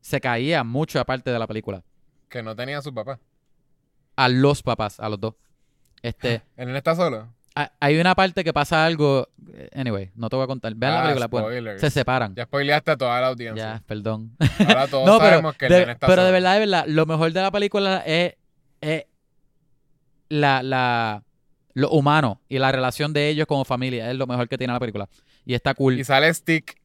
Se 0.00 0.20
caía 0.20 0.62
mucho 0.64 1.00
aparte 1.00 1.30
de 1.30 1.38
la 1.38 1.46
película. 1.46 1.82
Que 2.28 2.42
no 2.42 2.54
tenía 2.54 2.78
a 2.78 2.82
su 2.82 2.92
papá. 2.92 3.18
A 4.16 4.28
los 4.28 4.62
papás, 4.62 5.00
a 5.00 5.08
los 5.08 5.18
dos. 5.20 5.34
Este, 6.02 6.42
¿El 6.56 6.66
nene 6.66 6.78
está 6.78 6.94
solo? 6.94 7.32
ha- 7.54 7.72
hay 7.80 7.98
una 8.00 8.14
parte 8.14 8.42
que 8.44 8.52
pasa 8.52 8.84
algo... 8.84 9.28
Anyway, 9.74 10.10
no 10.16 10.28
te 10.28 10.36
voy 10.36 10.44
a 10.44 10.46
contar. 10.48 10.74
Vean 10.74 10.92
la 10.92 10.98
Ah, 11.00 11.02
película, 11.04 11.28
pues. 11.28 11.80
Se 11.80 11.90
separan. 11.90 12.34
Ya 12.34 12.44
spoileaste 12.44 12.90
a 12.90 12.96
toda 12.96 13.20
la 13.20 13.28
audiencia. 13.28 13.74
Ya, 13.76 13.82
perdón. 13.86 14.36
Ahora 14.58 14.86
todos 14.90 15.06
No, 15.06 15.18
pero, 15.18 15.30
sabemos 15.30 15.56
que 15.56 15.66
el 15.66 15.72
de, 15.72 15.78
nene 15.80 15.92
está 15.92 16.06
pero 16.08 16.24
de 16.24 16.32
verdad, 16.32 16.54
de 16.54 16.60
verdad, 16.60 16.84
lo 16.88 17.06
mejor 17.06 17.32
de 17.32 17.40
la 17.42 17.50
película 17.50 18.02
es, 18.04 18.34
es 18.80 19.04
la, 20.28 20.62
la, 20.62 21.22
lo 21.76 21.90
humano 21.90 22.40
y 22.48 22.58
la 22.58 22.72
relación 22.72 23.12
de 23.12 23.28
ellos 23.28 23.46
como 23.46 23.62
familia. 23.66 24.10
Es 24.10 24.16
lo 24.16 24.26
mejor 24.26 24.48
que 24.48 24.56
tiene 24.56 24.72
la 24.72 24.80
película. 24.80 25.10
Y 25.44 25.52
está 25.52 25.74
cool. 25.74 26.00
Y 26.00 26.04
sale 26.04 26.32
Stick. 26.32 26.80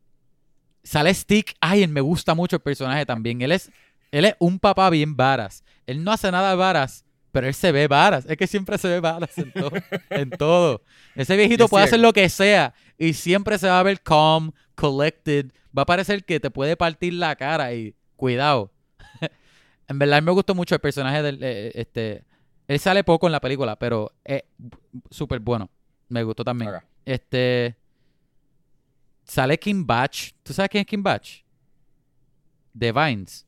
Sale 0.84 1.14
Stick. 1.14 1.56
Ay, 1.62 1.84
él 1.84 1.90
me 1.90 2.02
gusta 2.02 2.36
mucho 2.36 2.58
el 2.58 2.62
personaje 2.62 3.06
también. 3.06 3.42
Él 3.42 3.54
es, 3.54 3.72
él 4.12 4.26
es 4.26 4.36
un 4.38 4.60
papá 4.60 4.90
bien 4.90 5.16
varas. 5.16 5.64
Él 5.88 6.04
no 6.04 6.12
hace 6.12 6.30
nada 6.30 6.50
de 6.50 6.56
varas, 6.58 7.06
pero 7.32 7.48
él 7.48 7.54
se 7.54 7.72
ve 7.72 7.88
varas. 7.88 8.26
Es 8.28 8.36
que 8.36 8.48
siempre 8.48 8.78
se 8.78 8.90
ve 8.90 9.00
varas 9.00 9.38
en 9.38 9.54
todo. 9.54 9.72
en 10.10 10.30
todo. 10.32 10.82
Ese 11.16 11.38
viejito 11.38 11.70
puede 11.70 11.86
hacer 11.86 12.02
lo 12.02 12.12
que 12.12 12.28
sea 12.28 12.74
y 12.98 13.14
siempre 13.14 13.58
se 13.60 13.70
va 13.70 13.80
a 13.80 13.84
ver 13.84 14.02
calm, 14.02 14.52
collected. 14.76 15.54
Va 15.76 15.84
a 15.84 15.86
parecer 15.86 16.26
que 16.26 16.42
te 16.42 16.52
puede 16.52 16.76
partir 16.76 17.14
la 17.14 17.38
cara 17.38 17.74
y 17.74 17.96
cuidado. 18.18 18.74
en 19.88 20.00
verdad 20.00 20.22
me 20.22 20.34
gustó 20.34 20.54
mucho 20.54 20.76
el 20.76 20.82
personaje 20.82 21.22
del 21.22 21.42
eh, 21.42 21.72
este 21.76 22.26
él 22.72 22.80
sale 22.80 23.04
poco 23.04 23.26
en 23.28 23.34
la 23.34 23.40
película, 23.42 23.76
pero 23.76 24.12
es 24.24 24.44
súper 25.10 25.40
bueno. 25.40 25.70
Me 26.10 26.24
gustó 26.24 26.44
también. 26.44 26.72
Este 27.06 27.76
sale 29.24 29.58
Kim 29.60 29.86
Batch. 29.86 30.32
¿Tú 30.44 30.54
sabes 30.54 30.70
quién 30.70 30.82
es 30.82 30.88
Kim 30.88 31.04
Batch? 31.04 31.42
De 32.74 32.92
Vines. 32.92 33.46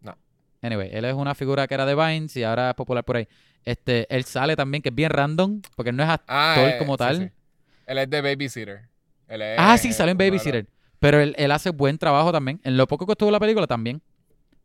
No. 0.00 0.16
Anyway, 0.62 0.90
él 0.92 1.04
es 1.04 1.14
una 1.14 1.34
figura 1.34 1.66
que 1.66 1.74
era 1.74 1.84
de 1.86 1.94
Vines 1.94 2.36
y 2.36 2.44
ahora 2.44 2.70
es 2.70 2.74
popular 2.76 3.04
por 3.04 3.16
ahí. 3.16 3.28
Este, 3.64 4.06
él 4.14 4.24
sale 4.24 4.54
también, 4.54 4.80
que 4.82 4.90
es 4.90 4.94
bien 4.94 5.10
random, 5.10 5.60
porque 5.74 5.90
él 5.90 5.96
no 5.96 6.04
es 6.04 6.08
actor 6.08 6.26
Ah, 6.36 6.54
eh, 6.58 6.78
como 6.78 6.96
tal. 6.96 7.16
sí. 7.18 7.30
Él 7.86 7.98
es 7.98 8.10
de 8.10 8.20
Babysitter. 8.20 8.88
Él 9.26 9.42
es, 9.42 9.56
Ah, 9.58 9.76
sí, 9.76 9.92
salió 9.92 10.12
en 10.12 10.18
Babysitter. 10.18 10.66
Pero 11.00 11.20
él, 11.20 11.34
él 11.36 11.50
hace 11.50 11.70
buen 11.70 11.98
trabajo 11.98 12.30
también. 12.32 12.60
En 12.62 12.76
lo 12.76 12.86
poco 12.86 13.06
que 13.06 13.12
estuvo 13.12 13.30
la 13.32 13.40
película 13.40 13.66
también. 13.66 14.00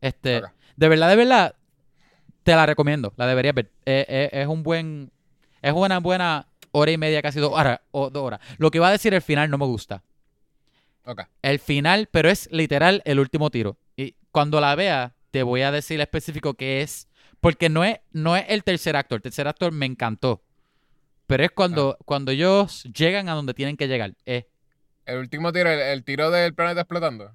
Este, 0.00 0.40
de 0.76 0.88
verdad, 0.88 1.08
de 1.08 1.16
verdad, 1.16 1.54
te 2.42 2.54
la 2.54 2.66
recomiendo. 2.66 3.12
La 3.16 3.26
deberías 3.26 3.54
ver. 3.54 3.70
Eh, 3.86 4.06
eh, 4.08 4.30
es 4.32 4.46
un 4.46 4.62
buen, 4.62 5.10
es 5.60 5.72
una 5.72 5.98
buena 6.00 6.46
hora 6.72 6.90
y 6.90 6.98
media, 6.98 7.22
casi 7.22 7.40
dos 7.40 7.52
horas, 7.52 7.80
o 7.90 8.10
dos 8.10 8.22
horas. 8.22 8.40
Lo 8.58 8.70
que 8.70 8.78
iba 8.78 8.88
a 8.88 8.92
decir 8.92 9.14
el 9.14 9.22
final 9.22 9.50
no 9.50 9.58
me 9.58 9.66
gusta. 9.66 10.02
Ok. 11.04 11.22
El 11.42 11.58
final, 11.58 12.08
pero 12.10 12.30
es 12.30 12.48
literal 12.52 13.02
el 13.04 13.20
último 13.20 13.50
tiro. 13.50 13.76
Y 13.96 14.14
cuando 14.30 14.60
la 14.60 14.74
vea, 14.74 15.14
te 15.30 15.42
voy 15.42 15.62
a 15.62 15.72
decir 15.72 16.00
específico 16.00 16.54
qué 16.54 16.82
es. 16.82 17.08
Porque 17.40 17.68
no 17.68 17.84
es, 17.84 17.98
no 18.12 18.36
es 18.36 18.44
el 18.48 18.62
tercer 18.62 18.96
actor. 18.96 19.16
El 19.18 19.22
tercer 19.22 19.48
actor 19.48 19.72
me 19.72 19.86
encantó. 19.86 20.42
Pero 21.26 21.44
es 21.44 21.50
cuando, 21.50 21.98
cuando 22.04 22.30
ellos 22.30 22.84
llegan 22.84 23.28
a 23.28 23.34
donde 23.34 23.54
tienen 23.54 23.76
que 23.76 23.88
llegar. 23.88 24.14
Es, 24.24 24.44
El 25.06 25.18
último 25.18 25.52
tiro, 25.52 25.70
el, 25.70 25.80
el 25.80 26.04
tiro 26.04 26.30
del 26.30 26.54
planeta 26.54 26.82
explotando. 26.82 27.34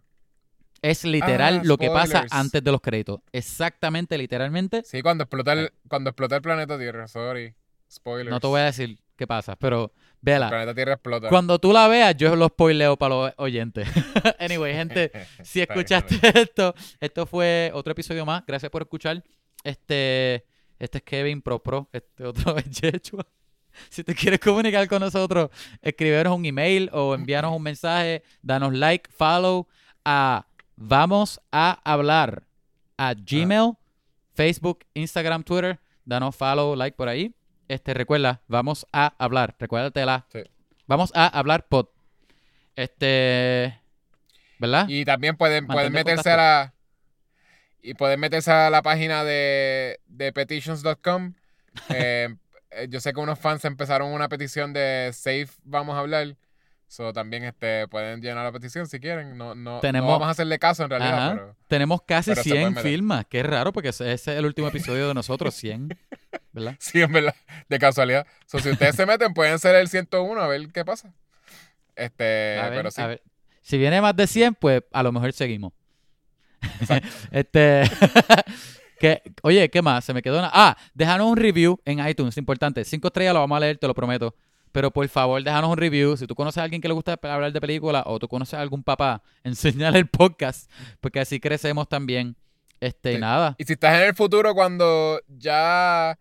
Es 0.81 1.03
literal 1.03 1.59
Ah, 1.59 1.61
lo 1.63 1.77
que 1.77 1.89
pasa 1.89 2.25
antes 2.31 2.63
de 2.63 2.71
los 2.71 2.81
créditos. 2.81 3.21
Exactamente, 3.31 4.17
literalmente. 4.17 4.83
Sí, 4.83 5.01
cuando 5.01 5.23
explota 5.23 5.53
el, 5.53 5.71
cuando 5.87 6.09
explota 6.09 6.35
el 6.35 6.41
planeta 6.41 6.77
Tierra. 6.77 7.07
Sorry. 7.07 7.53
Spoilers. 7.91 8.29
No 8.29 8.39
te 8.39 8.47
voy 8.47 8.59
a 8.61 8.65
decir 8.65 8.99
qué 9.15 9.25
pasa, 9.25 9.55
pero 9.55 9.93
El 9.95 10.11
vela. 10.21 10.49
planeta 10.49 10.75
Tierra 10.75 10.93
explota. 10.93 11.29
Cuando 11.29 11.57
tú 11.59 11.71
la 11.71 11.87
veas, 11.87 12.15
yo 12.17 12.35
lo 12.35 12.47
spoileo 12.47 12.97
para 12.97 13.15
los 13.15 13.33
oyentes. 13.37 13.87
anyway, 14.39 14.73
gente, 14.73 15.11
si 15.43 15.61
escuchaste 15.61 16.19
esto, 16.39 16.73
esto 16.99 17.25
fue 17.25 17.71
otro 17.73 17.91
episodio 17.91 18.25
más. 18.25 18.43
Gracias 18.45 18.69
por 18.69 18.81
escuchar. 18.81 19.23
Este, 19.63 20.45
este 20.79 20.97
es 20.99 21.03
Kevin 21.03 21.41
Pro 21.41 21.61
Pro, 21.61 21.89
este 21.91 22.23
otro 22.25 22.57
es 22.57 22.69
Yechua. 22.69 23.25
Si 23.89 24.03
te 24.03 24.15
quieres 24.15 24.39
comunicar 24.39 24.87
con 24.87 24.99
nosotros, 25.01 25.49
escribirnos 25.81 26.35
un 26.35 26.45
email 26.45 26.89
o 26.93 27.13
envíanos 27.13 27.55
un 27.55 27.61
mensaje, 27.61 28.23
danos 28.41 28.73
like, 28.73 29.07
follow 29.11 29.67
a 30.03 30.46
Vamos 30.77 31.41
a 31.51 31.81
hablar 31.83 32.43
a 32.97 33.15
Gmail, 33.15 33.73
Facebook, 34.35 34.85
Instagram, 34.93 35.43
Twitter. 35.43 35.79
Danos 36.05 36.35
follow, 36.35 36.75
like 36.75 36.95
por 36.95 37.09
ahí. 37.09 37.33
Este, 37.67 37.95
recuerda, 37.95 38.41
vamos 38.47 38.85
a 38.93 39.13
hablar. 39.17 39.55
Recuérdatela. 39.59 40.27
Sí. 40.31 40.43
Vamos 40.85 41.11
a 41.15 41.27
hablar 41.27 41.67
pod. 41.67 41.87
Este, 42.75 43.81
¿verdad? 44.59 44.85
Y 44.87 45.03
también 45.03 45.35
pueden, 45.35 45.65
Mantente 45.65 45.89
meterse 45.91 46.31
a 46.31 46.37
la. 46.37 46.73
Y 47.81 47.95
pueden 47.95 48.19
meterse 48.19 48.51
a 48.51 48.69
la 48.69 48.83
página 48.83 49.23
de, 49.23 49.99
de 50.07 50.31
petitions.com. 50.31 51.33
Eh, 51.89 52.35
yo 52.89 52.99
sé 52.99 53.13
que 53.13 53.19
unos 53.19 53.37
fans 53.37 53.63
empezaron 53.63 54.11
una 54.11 54.27
petición 54.29 54.73
de 54.73 55.11
Safe 55.13 55.49
Vamos 55.63 55.95
a 55.95 55.99
hablar. 55.99 56.35
So, 56.89 57.11
también 57.11 57.43
este, 57.43 57.85
pueden 57.89 58.21
llenar 58.21 58.45
la 58.45 58.51
petición 58.51 58.87
si 58.87 58.99
quieren. 58.99 59.37
No, 59.37 59.53
no, 59.55 59.81
no 59.81 60.07
vamos 60.07 60.27
a 60.27 60.31
hacerle 60.31 60.57
caso 60.57 60.83
en 60.83 60.89
realidad, 60.89 61.33
pero. 61.33 61.55
Tenemos 61.67 62.01
casi 62.03 62.31
pero 62.31 62.43
se 62.43 62.49
100 62.49 62.55
pueden 62.55 62.73
meter. 62.75 62.91
firmas. 62.91 63.25
Qué 63.29 63.43
raro 63.43 63.73
porque 63.73 63.89
ese 63.89 64.13
ese 64.13 64.31
es 64.31 64.39
el 64.39 64.45
último 64.45 64.69
episodio 64.69 65.07
de 65.09 65.13
nosotros, 65.13 65.53
100. 65.55 65.89
¿Verdad? 66.53 66.75
Sí, 66.79 67.01
en 67.01 67.11
verdad, 67.11 67.35
de 67.67 67.79
casualidad. 67.79 68.25
So, 68.45 68.59
si 68.59 68.69
ustedes 68.69 68.95
se 68.95 69.05
meten, 69.05 69.33
pueden 69.33 69.59
ser 69.59 69.75
el 69.75 69.89
101 69.89 70.41
a 70.41 70.47
ver 70.47 70.69
qué 70.71 70.85
pasa. 70.85 71.13
Este, 71.95 72.57
A 72.59 72.69
ver, 72.69 72.79
pero 72.79 72.91
sí. 72.91 73.01
a 73.01 73.07
ver. 73.07 73.21
Si 73.61 73.77
viene 73.77 73.99
más 74.01 74.15
de 74.15 74.25
100, 74.25 74.55
pues 74.55 74.81
a 74.93 75.03
lo 75.03 75.11
mejor 75.11 75.33
seguimos. 75.33 75.73
este. 77.31 77.83
que, 78.99 79.21
oye, 79.41 79.69
¿qué 79.69 79.81
más? 79.81 80.05
Se 80.05 80.13
me 80.13 80.21
quedó 80.21 80.39
una. 80.39 80.49
Ah, 80.53 80.77
déjanos 80.93 81.27
un 81.27 81.37
review 81.37 81.79
en 81.83 82.05
iTunes, 82.07 82.37
importante. 82.37 82.85
Cinco 82.85 83.07
estrellas 83.07 83.33
lo 83.33 83.41
vamos 83.41 83.57
a 83.57 83.59
leer, 83.59 83.77
te 83.77 83.87
lo 83.87 83.93
prometo. 83.93 84.33
Pero 84.77 84.91
por 84.91 85.07
favor, 85.09 85.41
déjanos 85.43 85.71
un 85.71 85.77
review. 85.77 86.15
Si 86.17 86.27
tú 86.27 86.35
conoces 86.35 86.59
a 86.59 86.63
alguien 86.63 86.79
que 86.83 86.87
le 86.87 86.93
gusta 86.93 87.17
hablar 87.23 87.51
de 87.51 87.59
películas 87.59 88.03
o 88.05 88.19
tú 88.19 88.27
conoces 88.27 88.53
a 88.53 88.61
algún 88.61 88.83
papá, 88.83 89.23
enseñale 89.43 89.97
el 89.97 90.05
podcast. 90.05 90.69
Porque 91.01 91.19
así 91.19 91.39
crecemos 91.39 91.89
también. 91.89 92.35
Este, 92.79 93.13
Sí. 93.13 93.19
nada. 93.19 93.55
Y 93.57 93.63
si 93.63 93.73
estás 93.73 93.99
en 93.99 94.05
el 94.09 94.13
futuro 94.13 94.53
cuando 94.53 95.19
ya 95.29 96.19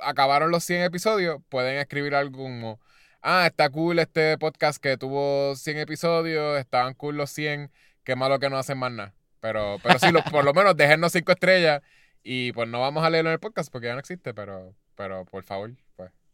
acabaron 0.00 0.50
los 0.50 0.64
100 0.64 0.80
episodios, 0.84 1.42
pueden 1.50 1.76
escribir 1.78 2.14
como, 2.32 2.80
ah, 3.20 3.44
está 3.46 3.68
cool 3.68 3.98
este 3.98 4.38
podcast 4.38 4.82
que 4.82 4.96
tuvo 4.96 5.54
100 5.54 5.76
episodios, 5.76 6.58
estaban 6.58 6.94
cool 6.94 7.18
los 7.18 7.28
100, 7.32 7.70
qué 8.02 8.16
malo 8.16 8.38
que 8.38 8.48
no 8.48 8.56
hacen 8.56 8.78
más 8.78 8.92
nada. 8.92 9.12
Pero, 9.40 9.76
pero 9.82 9.98
sí, 9.98 10.10
lo- 10.10 10.24
por 10.24 10.42
lo 10.42 10.54
menos 10.54 10.74
déjennos 10.74 11.12
5 11.12 11.32
estrellas 11.32 11.82
y 12.22 12.50
pues 12.52 12.66
no 12.66 12.80
vamos 12.80 13.04
a 13.04 13.10
leerlo 13.10 13.28
en 13.28 13.34
el 13.34 13.40
podcast 13.40 13.70
porque 13.70 13.88
ya 13.88 13.92
no 13.92 14.00
existe, 14.00 14.32
pero, 14.32 14.74
pero 14.94 15.26
por 15.26 15.42
favor, 15.44 15.72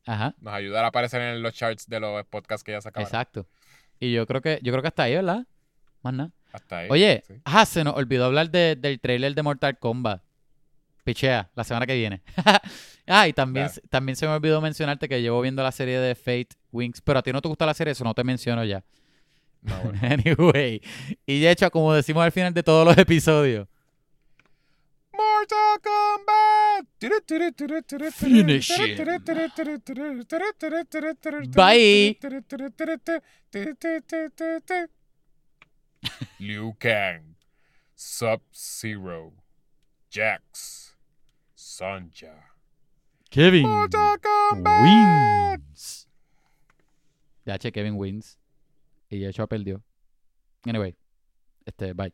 Ajá. 0.06 0.34
nos 0.40 0.52
ayudará 0.54 0.86
a 0.86 0.88
aparecer 0.90 1.20
en 1.22 1.42
los 1.42 1.54
charts 1.54 1.88
de 1.88 1.98
los 2.00 2.24
podcasts 2.26 2.62
que 2.64 2.72
ya 2.72 2.80
se 2.80 2.88
acabaron. 2.88 3.06
Exacto. 3.08 3.46
Y 3.98 4.12
yo 4.12 4.26
creo 4.26 4.40
que, 4.42 4.58
yo 4.62 4.72
creo 4.72 4.82
que 4.82 4.88
hasta 4.88 5.04
ahí, 5.04 5.14
¿verdad? 5.14 5.46
Más 6.02 6.12
nada. 6.14 6.30
Hasta 6.52 6.78
ahí. 6.80 6.88
Oye, 6.90 7.22
sí. 7.26 7.34
ajá, 7.44 7.64
se 7.66 7.82
nos 7.84 7.94
olvidó 7.94 8.26
hablar 8.26 8.50
de- 8.50 8.76
del 8.76 9.00
trailer 9.00 9.34
de 9.34 9.42
Mortal 9.42 9.78
Kombat. 9.78 10.22
Pichea, 11.04 11.50
la 11.54 11.64
semana 11.64 11.86
que 11.86 11.94
viene. 11.94 12.22
ah, 13.06 13.28
y 13.28 13.32
también, 13.34 13.66
Claro. 13.66 13.82
también 13.90 14.16
se 14.16 14.26
me 14.26 14.32
olvidó 14.32 14.60
mencionarte 14.60 15.08
que 15.08 15.20
llevo 15.20 15.40
viendo 15.42 15.62
la 15.62 15.70
serie 15.72 15.98
de 15.98 16.14
Fate 16.14 16.48
Wings, 16.72 17.00
pero 17.02 17.18
a 17.18 17.22
ti 17.22 17.30
no 17.32 17.42
te 17.42 17.48
gusta 17.48 17.66
la 17.66 17.74
serie, 17.74 17.92
eso 17.92 18.04
no 18.04 18.14
te 18.14 18.24
menciono 18.24 18.64
ya. 18.64 18.82
No, 19.62 19.76
bueno. 19.82 19.98
anyway, 20.02 20.80
y 21.26 21.40
de 21.40 21.50
hecho, 21.50 21.70
como 21.70 21.92
decimos 21.94 22.22
al 22.24 22.32
final 22.32 22.54
de 22.54 22.62
todos 22.62 22.86
los 22.86 22.96
episodios, 22.98 23.66
Mortal 25.24 25.78
Kombat. 25.80 26.84
Finish 28.12 28.68
Bye. 31.54 32.16
Liu 36.40 36.74
Kang, 36.78 37.36
Sub-Zero, 37.96 39.32
Jax, 40.10 40.94
Sanja. 41.56 42.34
Kevin 43.30 43.66
Mortal 43.66 44.18
Kombat. 44.18 44.82
wins. 44.82 46.06
Ya 47.46 47.58
che, 47.58 47.72
Kevin 47.72 47.96
wins. 47.96 48.38
Y 49.10 49.24
Joshua 49.24 49.46
perdió. 49.46 49.82
Anyway, 50.66 50.94
este, 51.66 51.92
bye. 51.94 52.12